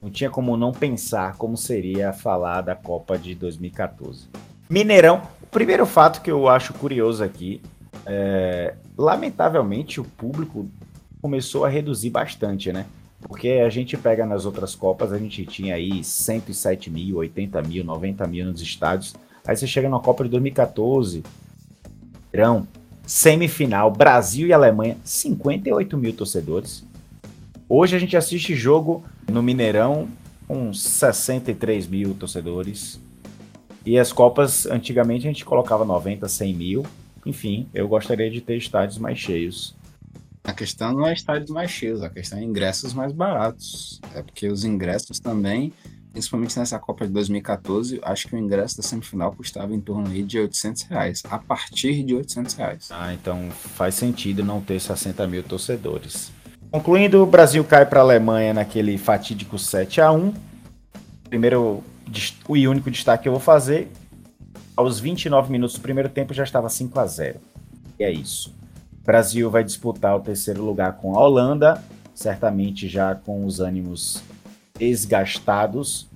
não 0.01 0.11
tinha 0.11 0.31
como 0.31 0.57
não 0.57 0.73
pensar 0.73 1.37
como 1.37 1.57
seria 1.57 2.13
falar 2.13 2.61
da 2.61 2.75
Copa 2.75 3.19
de 3.19 3.35
2014. 3.35 4.29
Mineirão, 4.69 5.23
o 5.43 5.47
primeiro 5.47 5.85
fato 5.87 6.23
que 6.23 6.31
eu 6.31 6.49
acho 6.49 6.73
curioso 6.75 7.25
aqui, 7.25 7.61
é, 8.07 8.75
lamentavelmente 8.97 10.01
o 10.01 10.05
público 10.05 10.69
começou 11.23 11.65
a 11.65 11.69
reduzir 11.69 12.11
bastante, 12.11 12.73
né? 12.73 12.85
Porque 13.21 13.49
a 13.65 13.71
gente 13.71 13.97
pega 13.97 14.27
nas 14.27 14.45
outras 14.45 14.75
Copas, 14.75 15.13
a 15.13 15.19
gente 15.19 15.47
tinha 15.47 15.77
aí 15.77 16.03
107 16.03 16.91
mil, 16.91 17.19
80 17.19 17.63
mil, 17.63 17.85
90 17.85 18.27
mil 18.27 18.47
nos 18.47 18.61
estádios. 18.61 19.15
Aí 19.47 19.57
você 19.57 19.67
chega 19.67 19.89
na 19.89 20.01
Copa 20.01 20.25
de 20.25 20.31
2014, 20.31 21.23
verão, 22.33 22.67
semifinal, 23.07 23.93
Brasil 23.93 24.49
e 24.49 24.53
Alemanha, 24.53 24.97
58 25.05 25.97
mil 25.97 26.13
torcedores. 26.13 26.85
Hoje 27.69 27.95
a 27.95 27.99
gente 28.01 28.17
assiste 28.17 28.57
jogo 28.57 29.05
no 29.31 29.43
Mineirão 29.43 30.09
com 30.49 30.75
63 30.75 31.87
mil 31.87 32.15
torcedores. 32.15 33.01
E 33.87 33.97
as 33.97 34.13
Copas, 34.13 34.67
antigamente 34.67 35.29
a 35.29 35.31
gente 35.31 35.45
colocava 35.45 35.85
90, 35.85 36.29
100 36.29 36.55
mil. 36.55 36.87
Enfim, 37.25 37.69
eu 37.73 37.87
gostaria 37.87 38.29
de 38.29 38.41
ter 38.41 38.57
estádios 38.57 38.99
mais 38.99 39.19
cheios. 39.19 39.81
A 40.45 40.53
questão 40.53 40.93
não 40.93 41.07
é 41.07 41.13
estádios 41.13 41.51
mais 41.51 41.71
cheios, 41.71 42.03
a 42.03 42.11
questão 42.11 42.39
é 42.39 42.43
ingressos 42.43 42.93
mais 42.93 43.13
baratos. 43.13 44.01
É 44.15 44.23
porque 44.23 44.49
os 44.49 44.65
ingressos 44.65 45.21
também, 45.21 45.73
principalmente 46.13 46.59
nessa 46.59 46.79
Copa 46.79 47.07
de 47.07 47.13
2014, 47.13 48.01
acho 48.03 48.27
que 48.27 48.35
o 48.35 48.39
ingresso 48.39 48.77
da 48.77 48.83
semifinal 48.83 49.33
custava 49.33 49.73
em 49.73 49.81
torno 49.81 50.09
aí 50.09 50.23
de 50.23 50.41
800 50.41 50.83
reais, 50.83 51.23
a 51.31 51.39
partir 51.39 52.03
de 52.03 52.15
800 52.15 52.55
reais. 52.55 52.89
Ah, 52.91 53.15
então 53.15 53.51
faz 53.53 53.95
sentido 53.95 54.45
não 54.45 54.61
ter 54.61 54.81
60 54.81 55.27
mil 55.29 55.45
torcedores. 55.45 56.33
Concluindo, 56.73 57.23
o 57.23 57.27
Brasil 57.27 57.63
cai 57.65 57.87
para 57.87 58.01
a 58.01 58.03
Alemanha 58.03 58.53
naquele 58.53 58.99
fatídico 58.99 59.59
7 59.59 60.01
a 60.01 60.11
1 60.11 60.33
Primeiro 61.29 61.83
o 62.49 62.53
único 62.53 62.91
destaque 62.91 63.23
que 63.23 63.29
eu 63.29 63.33
vou 63.33 63.41
fazer, 63.41 63.91
aos 64.77 65.01
29 65.01 65.51
minutos 65.51 65.77
do 65.77 65.83
primeiro 65.83 66.09
tempo 66.09 66.35
já 66.35 66.45
estava 66.45 66.69
5 66.69 66.99
a 66.99 67.07
0 67.07 67.41
E 67.99 68.05
é 68.05 68.11
isso. 68.11 68.53
O 69.03 69.05
Brasil 69.05 69.51
vai 69.51 69.65
disputar 69.65 70.17
o 70.17 70.21
terceiro 70.21 70.65
lugar 70.65 70.97
com 70.99 71.17
a 71.17 71.21
Holanda, 71.21 71.83
certamente 72.15 72.89
já 72.89 73.17
com 73.17 73.45
os 73.45 73.59
ânimos 73.59 74.23
desgastados. 74.79 76.09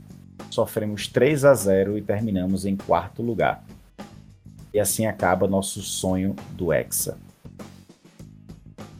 Sofremos 0.51 1.09
3 1.09 1.45
a 1.45 1.53
0 1.53 1.99
e 1.99 2.03
terminamos 2.03 2.65
em 2.65 2.77
quarto 2.77 3.23
lugar. 3.23 3.65
E 4.73 4.79
assim 4.79 5.05
acaba 5.05 5.49
nosso 5.49 5.83
sonho 5.83 6.37
do 6.53 6.73
Hexa. 6.73 7.19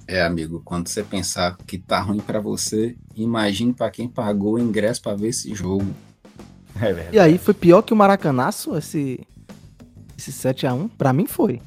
É, 0.09 0.21
amigo, 0.21 0.61
quando 0.65 0.89
você 0.89 1.05
pensar 1.05 1.57
que 1.65 1.79
tá 1.79 2.01
ruim 2.01 2.19
para 2.19 2.41
você, 2.41 2.97
imagine 3.15 3.73
para 3.73 3.91
quem 3.93 4.09
pagou 4.09 4.55
o 4.55 4.59
ingresso 4.59 5.01
para 5.01 5.17
ver 5.17 5.29
esse 5.29 5.55
jogo. 5.55 5.87
É 6.75 6.93
verdade. 6.93 7.17
E 7.17 7.21
aí, 7.21 7.39
foi 7.39 7.55
pior 7.55 7.83
que 7.83 7.93
o 7.93 7.97
Maracanaço, 7.97 8.77
esse, 8.77 9.21
esse 10.19 10.33
7x1? 10.33 10.91
Pra 10.99 11.13
mim 11.13 11.27
foi. 11.27 11.63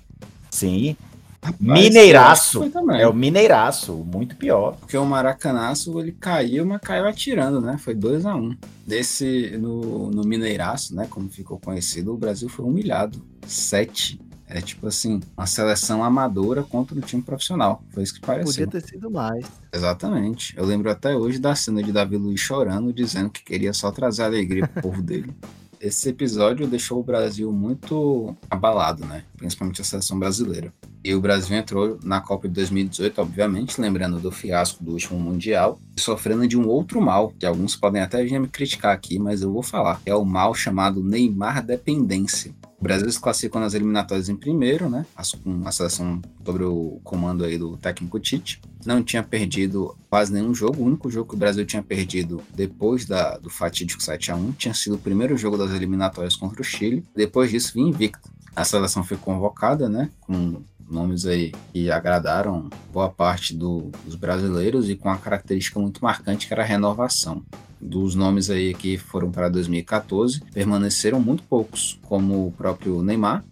Sim, 0.52 0.98
Rapaz, 1.41 1.60
Mineiraço. 1.60 2.72
É 2.98 3.07
o 3.07 3.14
Mineiraço, 3.14 3.94
muito 3.94 4.36
pior. 4.36 4.76
Porque 4.78 4.98
o 4.98 5.06
Maracanaço 5.06 5.98
ele 5.99 6.11
caiu, 6.11 6.66
mas 6.66 6.82
caiu 6.82 7.07
atirando, 7.07 7.61
né? 7.61 7.78
Foi 7.78 7.95
2 7.95 8.26
a 8.26 8.36
1 8.36 8.40
um. 8.40 8.57
Desse 8.86 9.57
no, 9.57 10.10
no 10.11 10.24
Mineiraço, 10.24 10.95
né? 10.95 11.07
Como 11.10 11.30
ficou 11.30 11.60
conhecido, 11.60 12.14
o 12.14 12.18
Brasil 12.18 12.49
foi 12.49 12.66
humilhado. 12.66 13.22
7 13.48 14.20
é 14.52 14.61
tipo 14.61 14.88
assim, 14.88 15.22
uma 15.38 15.45
seleção 15.45 16.03
amadora 16.03 16.64
contra 16.64 16.98
um 16.98 17.02
time 17.02 17.22
profissional. 17.22 17.84
Foi 17.91 18.02
isso 18.02 18.16
que 18.16 18.20
pareceu. 18.20 18.66
Podia 18.66 18.82
ter 18.82 18.82
sido 18.82 19.11
mais. 19.11 19.45
Exatamente. 19.72 20.57
Eu 20.57 20.66
lembro 20.66 20.90
até 20.90 21.16
hoje 21.16 21.38
da 21.38 21.53
cena 21.53 21.84
de 21.84 21.91
Davi 21.91 22.18
Luiz 22.18 22.40
chorando, 22.40 22.91
dizendo 22.91 23.30
que 23.30 23.44
queria 23.44 23.74
só 23.74 23.91
trazer 23.91 24.24
alegria 24.24 24.68
pro 24.68 24.82
povo 24.82 25.03
dele. 25.03 25.32
Esse 25.80 26.10
episódio 26.10 26.68
deixou 26.68 26.99
o 26.99 27.03
Brasil 27.03 27.51
muito 27.53 28.35
abalado, 28.49 29.06
né? 29.06 29.23
Principalmente 29.38 29.80
a 29.80 29.85
seleção 29.85 30.19
brasileira. 30.19 30.73
E 31.01 31.15
o 31.15 31.22
Brasil 31.22 31.56
entrou 31.56 31.97
na 32.03 32.19
Copa 32.19 32.49
de 32.49 32.56
2018, 32.56 33.22
obviamente, 33.22 33.80
lembrando 33.80 34.19
do 34.19 34.30
fiasco 34.30 34.84
do 34.84 34.91
último 34.91 35.18
Mundial, 35.18 35.80
sofrendo 35.97 36.45
de 36.45 36.57
um 36.57 36.68
outro 36.68 37.01
mal, 37.01 37.34
que 37.39 37.45
alguns 37.45 37.77
podem 37.77 38.01
até 38.01 38.22
vir 38.22 38.38
me 38.39 38.49
criticar 38.49 38.93
aqui, 38.93 39.18
mas 39.18 39.41
eu 39.41 39.53
vou 39.53 39.64
falar. 39.64 40.01
É 40.06 40.14
o 40.14 40.26
mal 40.26 40.53
chamado 40.53 41.01
Neymar 41.01 41.65
dependência. 41.65 42.53
O 42.80 42.84
Brasil 42.84 43.11
se 43.11 43.19
classificou 43.19 43.60
nas 43.60 43.73
eliminatórias 43.73 44.30
em 44.30 44.35
primeiro, 44.38 44.89
né? 44.89 45.06
Com 45.43 45.68
a 45.68 45.72
seleção 45.72 46.22
sobre 46.45 46.64
o 46.64 47.01
comando 47.03 47.43
aí 47.43 47.57
do 47.57 47.76
técnico 47.76 48.19
Tite. 48.19 48.61
Não 48.85 49.03
tinha 49.03 49.22
perdido 49.22 49.97
quase 50.10 50.31
nenhum 50.31 50.56
jogo. 50.56 50.81
O 50.81 50.85
único 50.85 51.10
jogo 51.11 51.30
que 51.30 51.35
o 51.35 51.38
Brasil 51.38 51.65
tinha 51.65 51.84
perdido 51.84 52.41
depois 52.56 53.06
da, 53.06 53.38
do 53.38 53.49
fatídico 53.49 54.01
7x1 54.01 54.56
tinha 54.57 54.73
sido 54.73 54.95
o 54.95 54.99
primeiro 54.99 55.38
jogo 55.38 55.57
das 55.57 55.72
eliminatórias 55.72 56.38
contra 56.38 56.61
o 56.61 56.64
Chile. 56.64 57.03
Depois 57.14 57.51
disso, 57.51 57.73
vinha 57.73 57.89
invicto. 57.89 58.31
A 58.56 58.64
seleção 58.64 59.03
foi 59.03 59.18
convocada, 59.18 59.89
né? 59.89 60.10
Com 60.22 60.61
nomes 60.90 61.26
aí 61.26 61.52
que 61.72 61.90
agradaram 61.91 62.70
boa 62.91 63.10
parte 63.10 63.56
do, 63.56 63.91
dos 64.06 64.16
brasileiros 64.16 64.90
e 64.90 64.95
com 64.95 65.10
uma 65.10 65.18
característica 65.18 65.80
muito 65.80 66.03
marcante 66.03 66.48
que 66.48 66.53
era 66.53 66.64
a 66.64 66.66
renovação. 66.66 67.44
Dos 67.80 68.16
nomes 68.16 68.49
aí 68.49 68.74
que 68.74 68.98
foram 68.98 69.32
para 69.32 69.48
2014, 69.48 70.41
permaneceram 70.53 71.20
muito 71.20 71.44
poucos, 71.44 71.99
como 72.03 72.48
o 72.48 72.52
próprio 72.52 73.02
Neymar, 73.02 73.44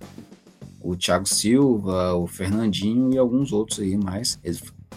o 0.82 0.96
Thiago 0.96 1.28
Silva, 1.28 2.14
o 2.14 2.28
Fernandinho 2.28 3.14
e 3.14 3.18
alguns 3.18 3.54
outros 3.54 3.80
aí, 3.80 3.98
mas 3.98 4.40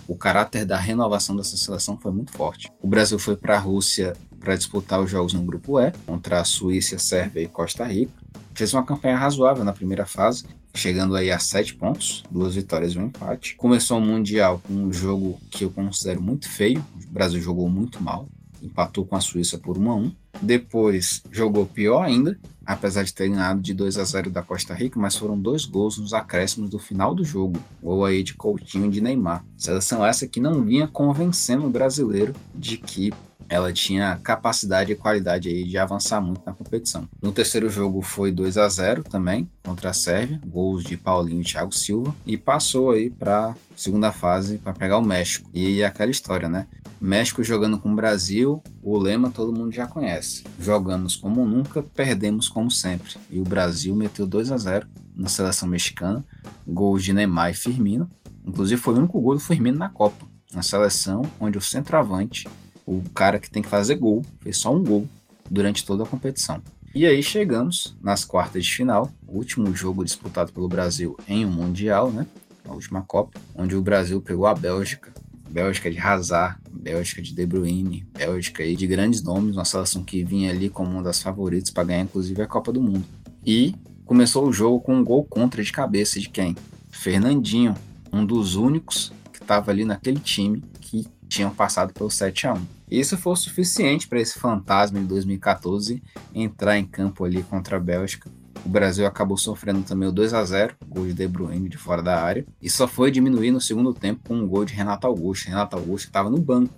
o 0.07 0.17
caráter 0.17 0.65
da 0.65 0.77
renovação 0.77 1.37
dessa 1.37 1.57
seleção 1.57 1.97
foi 1.97 2.11
muito 2.11 2.33
forte. 2.33 2.71
O 2.83 2.89
Brasil 2.89 3.19
foi 3.19 3.37
para 3.37 3.57
a 3.57 3.61
Rússia 3.61 4.15
para 4.41 4.57
disputar 4.57 5.01
os 5.01 5.11
jogos 5.11 5.33
no 5.35 5.43
grupo 5.43 5.79
E, 5.79 5.93
contra 6.07 6.41
a 6.41 6.45
Suíça, 6.45 6.99
Sérvia 6.99 7.43
e 7.43 7.47
Costa 7.47 7.85
Rica. 7.85 8.12
Fez 8.55 8.75
uma 8.75 8.85
campanha 8.85 9.17
razoável 9.17 9.65
na 9.65 9.73
primeira 9.73 10.07
fase, 10.07 10.47
chegando 10.75 11.15
aí 11.15 11.31
a 11.31 11.39
sete 11.39 11.75
pontos, 11.75 12.23
duas 12.31 12.55
vitórias 12.55 12.93
e 12.93 12.99
um 12.99 13.07
empate. 13.07 13.57
Começou 13.57 13.99
o 13.99 14.01
Mundial 14.01 14.61
com 14.67 14.73
um 14.73 14.93
jogo 14.93 15.41
que 15.51 15.65
eu 15.65 15.71
considero 15.71 16.21
muito 16.21 16.49
feio, 16.49 16.85
o 17.09 17.13
Brasil 17.13 17.41
jogou 17.41 17.69
muito 17.69 18.03
mal, 18.03 18.27
empatou 18.63 19.05
com 19.05 19.17
a 19.17 19.21
Suíça 19.21 19.59
por 19.59 19.77
1 19.79 19.91
a 19.91 19.95
1. 19.97 20.13
Depois 20.43 21.23
jogou 21.31 21.67
pior 21.67 22.03
ainda, 22.03 22.39
apesar 22.65 23.03
de 23.03 23.13
ter 23.13 23.29
ganhado 23.29 23.61
de 23.61 23.75
2 23.75 23.99
a 23.99 24.05
0 24.05 24.31
da 24.31 24.43
Costa 24.43 24.75
Rica, 24.75 24.99
mas 24.99 25.17
foram 25.17 25.39
dois 25.39 25.65
gols 25.65 25.99
nos 25.99 26.15
acréscimos 26.15 26.71
do 26.71 26.79
final 26.79 27.15
do 27.15 27.25
jogo. 27.25 27.59
Gol 27.83 28.05
aí 28.05 28.23
de 28.23 28.35
Coutinho 28.35 28.87
e 28.87 28.91
de 28.91 29.01
Neymar. 29.01 29.45
Seleção 29.57 30.05
essa 30.05 30.27
que 30.27 30.41
não 30.41 30.63
vinha 30.63 30.87
convencendo 30.87 31.67
o 31.67 31.71
brasileiro 31.71 32.35
de 32.55 32.77
que 32.77 33.13
ela 33.49 33.73
tinha 33.73 34.19
capacidade 34.23 34.93
e 34.93 34.97
qualidade 34.97 35.49
aí 35.49 35.65
de 35.65 35.79
avançar 35.79 36.21
muito 36.21 36.43
na 36.45 36.53
competição. 36.53 37.09
No 37.21 37.33
terceiro 37.33 37.69
jogo 37.69 38.03
foi 38.03 38.31
2 38.31 38.57
a 38.57 38.69
0 38.69 39.05
também 39.05 39.51
contra 39.65 39.91
a 39.91 39.93
Sérvia, 39.93 40.41
gols 40.47 40.85
de 40.85 40.97
Paulinho 40.97 41.43
e 41.43 41.45
Thiago 41.45 41.75
Silva 41.75 42.15
e 42.27 42.37
passou 42.37 42.93
aí 42.93 43.11
para 43.11 43.55
segunda 43.75 44.12
fase 44.12 44.59
para 44.59 44.73
pegar 44.73 44.99
o 44.99 45.05
México. 45.05 45.49
E 45.53 45.83
aquela 45.83 46.11
história, 46.11 46.49
né? 46.49 46.67
México 47.01 47.43
jogando 47.43 47.79
com 47.79 47.91
o 47.91 47.97
Brasil, 47.97 48.62
o 48.83 48.99
lema 48.99 49.31
todo 49.31 49.57
mundo 49.57 49.73
já 49.73 49.87
conhece. 49.87 50.45
Jogamos 50.61 51.17
como 51.17 51.47
nunca, 51.47 51.83
perdemos 51.83 52.49
como 52.49 52.71
sempre. 52.71 53.17
E 53.31 53.41
o 53.41 53.45
Brasil 53.45 53.97
meteu 53.97 54.27
2 54.27 54.53
a 54.53 54.59
0 54.59 54.87
na 55.17 55.29
seleção 55.29 55.67
mexicana, 55.67 56.25
gols 56.67 57.03
de 57.03 57.12
Neymar 57.15 57.51
e 57.51 57.55
Firmino. 57.55 58.11
Inclusive 58.45 58.81
foi 58.81 58.95
o 58.95 58.99
único 58.99 59.21
gol 59.21 59.35
do 59.35 59.41
Firmino 59.41 59.79
na 59.79 59.89
Copa, 59.89 60.27
na 60.53 60.62
seleção 60.62 61.23
onde 61.41 61.57
o 61.57 61.61
centroavante 61.61 62.47
o 62.91 63.03
cara 63.11 63.39
que 63.39 63.49
tem 63.49 63.62
que 63.62 63.69
fazer 63.69 63.95
gol 63.95 64.23
fez 64.41 64.57
só 64.59 64.75
um 64.75 64.83
gol 64.83 65.07
durante 65.49 65.85
toda 65.85 66.03
a 66.03 66.07
competição. 66.07 66.61
E 66.93 67.07
aí 67.07 67.23
chegamos 67.23 67.97
nas 68.03 68.25
quartas 68.25 68.65
de 68.65 68.75
final, 68.75 69.11
o 69.29 69.37
último 69.37 69.73
jogo 69.75 70.05
disputado 70.05 70.53
pelo 70.53 70.67
Brasil 70.67 71.17
em 71.29 71.47
um 71.47 71.51
Mundial, 71.51 72.11
né? 72.11 72.27
A 72.69 72.73
última 72.73 73.03
Copa, 73.03 73.39
onde 73.55 73.77
o 73.77 73.83
Brasil 73.83 74.21
pegou 74.21 74.47
a 74.47 74.55
Bélgica. 74.55 75.12
Bélgica 75.49 75.91
de 75.91 75.99
Hazard, 75.99 76.59
Bélgica 76.71 77.21
de 77.21 77.35
De 77.35 77.45
Bruyne, 77.45 78.07
Bélgica 78.17 78.65
de 78.65 78.87
grandes 78.87 79.23
nomes, 79.23 79.57
uma 79.57 79.65
seleção 79.65 80.05
que 80.05 80.25
vinha 80.25 80.51
ali 80.51 80.69
como 80.69 80.91
uma 80.91 81.03
das 81.03 81.21
favoritas 81.21 81.71
para 81.71 81.85
ganhar 81.85 82.03
inclusive 82.03 82.41
a 82.43 82.47
Copa 82.47 82.73
do 82.73 82.81
Mundo. 82.81 83.05
E 83.45 83.75
começou 84.05 84.47
o 84.47 84.53
jogo 84.53 84.81
com 84.81 84.95
um 84.95 85.05
gol 85.05 85.25
contra 85.25 85.62
de 85.62 85.73
cabeça 85.73 86.21
de 86.21 86.29
quem? 86.29 86.57
Fernandinho, 86.91 87.75
um 88.12 88.25
dos 88.25 88.55
únicos 88.55 89.12
que 89.33 89.43
estava 89.43 89.71
ali 89.71 89.85
naquele 89.85 90.21
time 90.21 90.62
que 90.81 91.07
tinham 91.31 91.55
passado 91.55 91.94
pelo 91.94 92.11
7 92.11 92.47
a 92.47 92.52
1 92.52 92.81
isso 92.90 93.16
foi 93.16 93.32
o 93.32 93.36
suficiente 93.36 94.09
para 94.09 94.20
esse 94.20 94.36
fantasma 94.36 94.98
de 94.98 95.07
2014 95.07 96.02
entrar 96.35 96.77
em 96.77 96.85
campo 96.85 97.24
ali 97.24 97.40
contra 97.44 97.77
a 97.77 97.81
Bélgica. 97.81 98.28
O 98.66 98.69
Brasil 98.69 99.07
acabou 99.07 99.36
sofrendo 99.36 99.82
também 99.82 100.09
o 100.09 100.12
2 100.12 100.35
a 100.35 100.44
0 100.44 100.74
gol 100.89 101.07
de 101.07 101.15
De 101.15 101.28
Bruyne 101.28 101.69
de 101.69 101.78
fora 101.78 102.02
da 102.02 102.20
área, 102.20 102.44
e 102.61 102.69
só 102.69 102.89
foi 102.89 103.12
diminuir 103.12 103.52
no 103.52 103.61
segundo 103.61 103.94
tempo 103.94 104.23
com 104.27 104.35
um 104.35 104.47
gol 104.47 104.65
de 104.65 104.74
Renato 104.74 105.07
Augusto. 105.07 105.47
Renato 105.47 105.77
Augusto 105.77 106.07
estava 106.07 106.28
no 106.28 106.39
banco, 106.39 106.74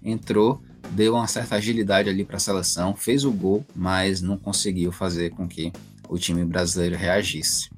entrou, 0.00 0.62
deu 0.92 1.14
uma 1.14 1.26
certa 1.26 1.56
agilidade 1.56 2.08
ali 2.08 2.24
para 2.24 2.36
a 2.36 2.40
seleção, 2.40 2.94
fez 2.94 3.24
o 3.24 3.32
gol, 3.32 3.66
mas 3.74 4.22
não 4.22 4.38
conseguiu 4.38 4.92
fazer 4.92 5.30
com 5.30 5.48
que 5.48 5.72
o 6.08 6.16
time 6.16 6.44
brasileiro 6.44 6.96
reagisse. 6.96 7.68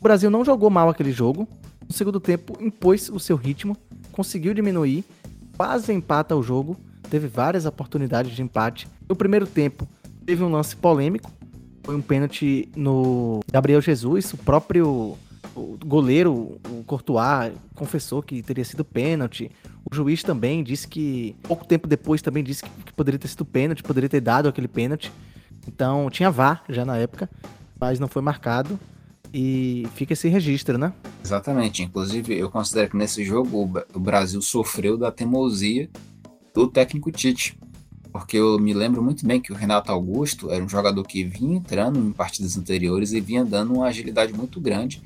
O 0.00 0.02
Brasil 0.02 0.30
não 0.30 0.44
jogou 0.44 0.70
mal 0.70 0.88
aquele 0.88 1.12
jogo. 1.12 1.46
No 1.86 1.94
segundo 1.94 2.20
tempo, 2.20 2.56
impôs 2.60 3.08
o 3.10 3.20
seu 3.20 3.36
ritmo, 3.36 3.76
conseguiu 4.12 4.54
diminuir, 4.54 5.04
quase 5.58 5.92
empata 5.92 6.36
o 6.36 6.42
jogo 6.42 6.76
teve 7.10 7.26
várias 7.26 7.66
oportunidades 7.66 8.32
de 8.32 8.42
empate. 8.42 8.86
No 9.08 9.16
primeiro 9.16 9.46
tempo, 9.46 9.88
teve 10.24 10.44
um 10.44 10.50
lance 10.50 10.76
polêmico. 10.76 11.32
Foi 11.82 11.96
um 11.96 12.02
pênalti 12.02 12.68
no 12.76 13.40
Gabriel 13.50 13.80
Jesus, 13.80 14.32
o 14.34 14.36
próprio 14.36 15.16
goleiro, 15.84 16.60
o 16.68 16.84
Courtois, 16.84 17.52
confessou 17.74 18.22
que 18.22 18.42
teria 18.42 18.64
sido 18.64 18.84
pênalti. 18.84 19.50
O 19.90 19.94
juiz 19.94 20.22
também 20.22 20.62
disse 20.62 20.86
que, 20.86 21.34
pouco 21.42 21.66
tempo 21.66 21.88
depois, 21.88 22.22
também 22.22 22.44
disse 22.44 22.62
que 22.62 22.92
poderia 22.92 23.18
ter 23.18 23.28
sido 23.28 23.44
pênalti, 23.44 23.82
poderia 23.82 24.08
ter 24.08 24.20
dado 24.20 24.48
aquele 24.48 24.68
pênalti. 24.68 25.10
Então, 25.66 26.10
tinha 26.10 26.30
VAR 26.30 26.62
já 26.68 26.84
na 26.84 26.96
época, 26.98 27.28
mas 27.80 27.98
não 27.98 28.06
foi 28.06 28.22
marcado. 28.22 28.78
E 29.32 29.86
fica 29.94 30.12
esse 30.12 30.28
registro, 30.28 30.78
né? 30.78 30.92
Exatamente. 31.24 31.82
Inclusive, 31.82 32.36
eu 32.36 32.50
considero 32.50 32.90
que 32.90 32.96
nesse 32.96 33.24
jogo 33.24 33.70
o 33.94 34.00
Brasil 34.00 34.40
sofreu 34.40 34.96
da 34.96 35.10
teimosia 35.12 35.90
do 36.54 36.66
técnico 36.66 37.10
Tite. 37.12 37.58
porque 38.10 38.36
eu 38.38 38.58
me 38.58 38.72
lembro 38.72 39.02
muito 39.02 39.26
bem 39.26 39.40
que 39.40 39.52
o 39.52 39.54
Renato 39.54 39.92
Augusto 39.92 40.50
era 40.50 40.64
um 40.64 40.68
jogador 40.68 41.04
que 41.04 41.22
vinha 41.22 41.58
entrando 41.58 41.98
em 41.98 42.10
partidas 42.10 42.56
anteriores 42.56 43.12
e 43.12 43.20
vinha 43.20 43.44
dando 43.44 43.74
uma 43.74 43.86
agilidade 43.86 44.32
muito 44.32 44.60
grande 44.60 45.02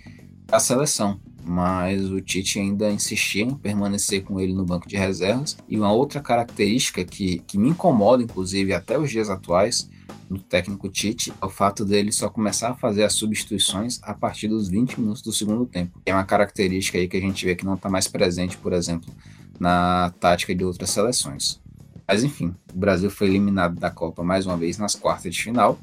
à 0.51 0.61
seleção. 0.61 1.21
Mas 1.45 2.09
o 2.09 2.21
Tite 2.21 2.61
ainda 2.61 2.91
insistia 2.91 3.43
em 3.43 3.55
permanecer 3.55 4.23
com 4.23 4.39
ele 4.39 4.53
no 4.53 4.65
banco 4.65 4.89
de 4.89 4.97
reservas. 4.97 5.57
E 5.69 5.77
uma 5.77 5.93
outra 5.93 6.21
característica 6.21 7.05
que, 7.05 7.41
que 7.41 7.59
me 7.59 7.71
incomoda, 7.71 8.23
inclusive 8.23 8.73
até 8.73 8.97
os 8.97 9.11
dias 9.11 9.29
atuais, 9.29 9.91
no 10.33 10.39
técnico 10.39 10.89
Tite 10.89 11.31
é 11.31 11.45
o 11.45 11.51
fato 11.51 11.85
dele 11.85 12.11
só 12.11 12.29
começar 12.29 12.71
a 12.71 12.75
fazer 12.75 13.05
as 13.05 13.13
substituições 13.13 14.01
a 14.03 14.15
partir 14.15 14.49
dos 14.49 14.69
20 14.69 14.99
minutos 14.99 15.21
do 15.21 15.31
segundo 15.31 15.67
tempo. 15.67 16.01
É 16.07 16.15
uma 16.15 16.25
característica 16.25 16.97
aí 16.97 17.07
que 17.07 17.17
a 17.17 17.21
gente 17.21 17.45
vê 17.45 17.55
que 17.55 17.67
não 17.67 17.75
está 17.75 17.91
mais 17.91 18.09
presente, 18.09 18.57
por 18.57 18.73
exemplo, 18.73 19.13
na 19.61 20.11
tática 20.19 20.55
de 20.55 20.65
outras 20.65 20.89
seleções. 20.91 21.61
Mas 22.09 22.25
enfim, 22.25 22.55
o 22.75 22.79
Brasil 22.79 23.11
foi 23.11 23.29
eliminado 23.29 23.79
da 23.79 23.91
Copa 23.91 24.25
mais 24.25 24.47
uma 24.47 24.57
vez 24.57 24.79
nas 24.79 24.95
quartas 24.95 25.35
de 25.35 25.43
final. 25.43 25.79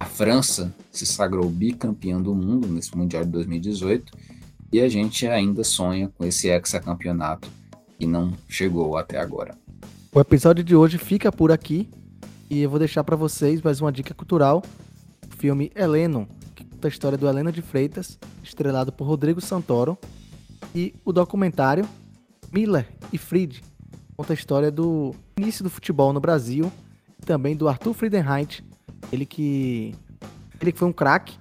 A 0.00 0.06
França 0.06 0.74
se 0.90 1.04
sagrou 1.04 1.48
bicampeão 1.48 2.20
do 2.20 2.34
mundo 2.34 2.66
nesse 2.68 2.96
Mundial 2.96 3.24
de 3.24 3.30
2018 3.30 4.12
e 4.72 4.80
a 4.80 4.88
gente 4.88 5.26
ainda 5.26 5.62
sonha 5.62 6.10
com 6.16 6.24
esse 6.24 6.48
hexacampeonato 6.48 7.48
que 7.98 8.06
não 8.06 8.32
chegou 8.48 8.96
até 8.96 9.20
agora. 9.20 9.54
O 10.14 10.20
episódio 10.20 10.64
de 10.64 10.74
hoje 10.74 10.98
fica 10.98 11.30
por 11.30 11.52
aqui 11.52 11.88
e 12.52 12.60
eu 12.60 12.68
vou 12.68 12.78
deixar 12.78 13.02
para 13.02 13.16
vocês 13.16 13.62
mais 13.62 13.80
uma 13.80 13.90
dica 13.90 14.12
cultural: 14.12 14.62
o 15.26 15.36
filme 15.36 15.72
Heleno, 15.74 16.28
que 16.54 16.62
conta 16.62 16.86
a 16.86 16.90
história 16.90 17.16
do 17.16 17.26
Helena 17.26 17.50
de 17.50 17.62
Freitas, 17.62 18.18
estrelado 18.42 18.92
por 18.92 19.06
Rodrigo 19.06 19.40
Santoro, 19.40 19.96
e 20.74 20.94
o 21.02 21.14
documentário 21.14 21.88
Miller 22.52 22.86
e 23.10 23.16
Fried, 23.16 23.62
conta 24.14 24.34
a 24.34 24.34
história 24.34 24.70
do 24.70 25.14
início 25.34 25.64
do 25.64 25.70
futebol 25.70 26.12
no 26.12 26.20
Brasil, 26.20 26.70
e 27.18 27.24
também 27.24 27.56
do 27.56 27.66
Arthur 27.70 27.94
Friedenreich, 27.94 28.62
ele 29.10 29.24
que 29.24 29.94
ele 30.60 30.72
que 30.72 30.78
foi 30.78 30.88
um 30.88 30.92
craque 30.92 31.38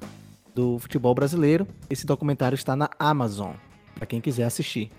do 0.55 0.79
futebol 0.79 1.13
brasileiro. 1.13 1.67
Esse 1.89 2.05
documentário 2.05 2.55
está 2.55 2.73
na 2.73 2.89
Amazon, 2.97 3.55
para 3.95 4.05
quem 4.05 4.21
quiser 4.21 4.45
assistir. 4.45 4.89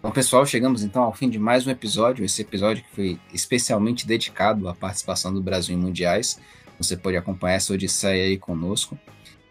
Bom, 0.00 0.12
pessoal, 0.12 0.46
chegamos 0.46 0.84
então 0.84 1.02
ao 1.02 1.12
fim 1.12 1.28
de 1.28 1.40
mais 1.40 1.66
um 1.66 1.70
episódio. 1.70 2.24
Esse 2.24 2.42
episódio 2.42 2.84
que 2.84 2.94
foi 2.94 3.20
especialmente 3.34 4.06
dedicado 4.06 4.68
à 4.68 4.74
participação 4.74 5.34
do 5.34 5.42
Brasil 5.42 5.74
em 5.74 5.78
mundiais. 5.78 6.38
Você 6.78 6.96
pode 6.96 7.16
acompanhar 7.16 7.56
essa 7.56 7.72
odisseia 7.72 8.26
aí 8.26 8.38
conosco. 8.38 8.96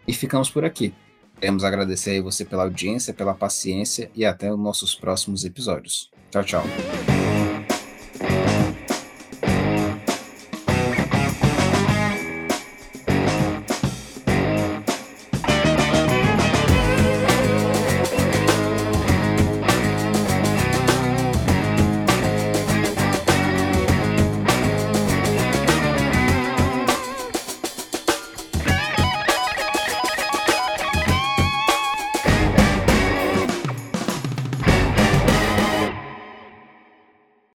E 0.06 0.14
ficamos 0.14 0.48
por 0.48 0.64
aqui. 0.64 0.94
Queremos 1.38 1.64
agradecer 1.64 2.12
aí 2.12 2.20
você 2.22 2.46
pela 2.46 2.62
audiência, 2.62 3.12
pela 3.12 3.34
paciência 3.34 4.10
e 4.14 4.24
até 4.24 4.50
os 4.50 4.58
nossos 4.58 4.94
próximos 4.94 5.44
episódios. 5.44 6.10
Tchau, 6.30 6.42
tchau. 6.42 7.17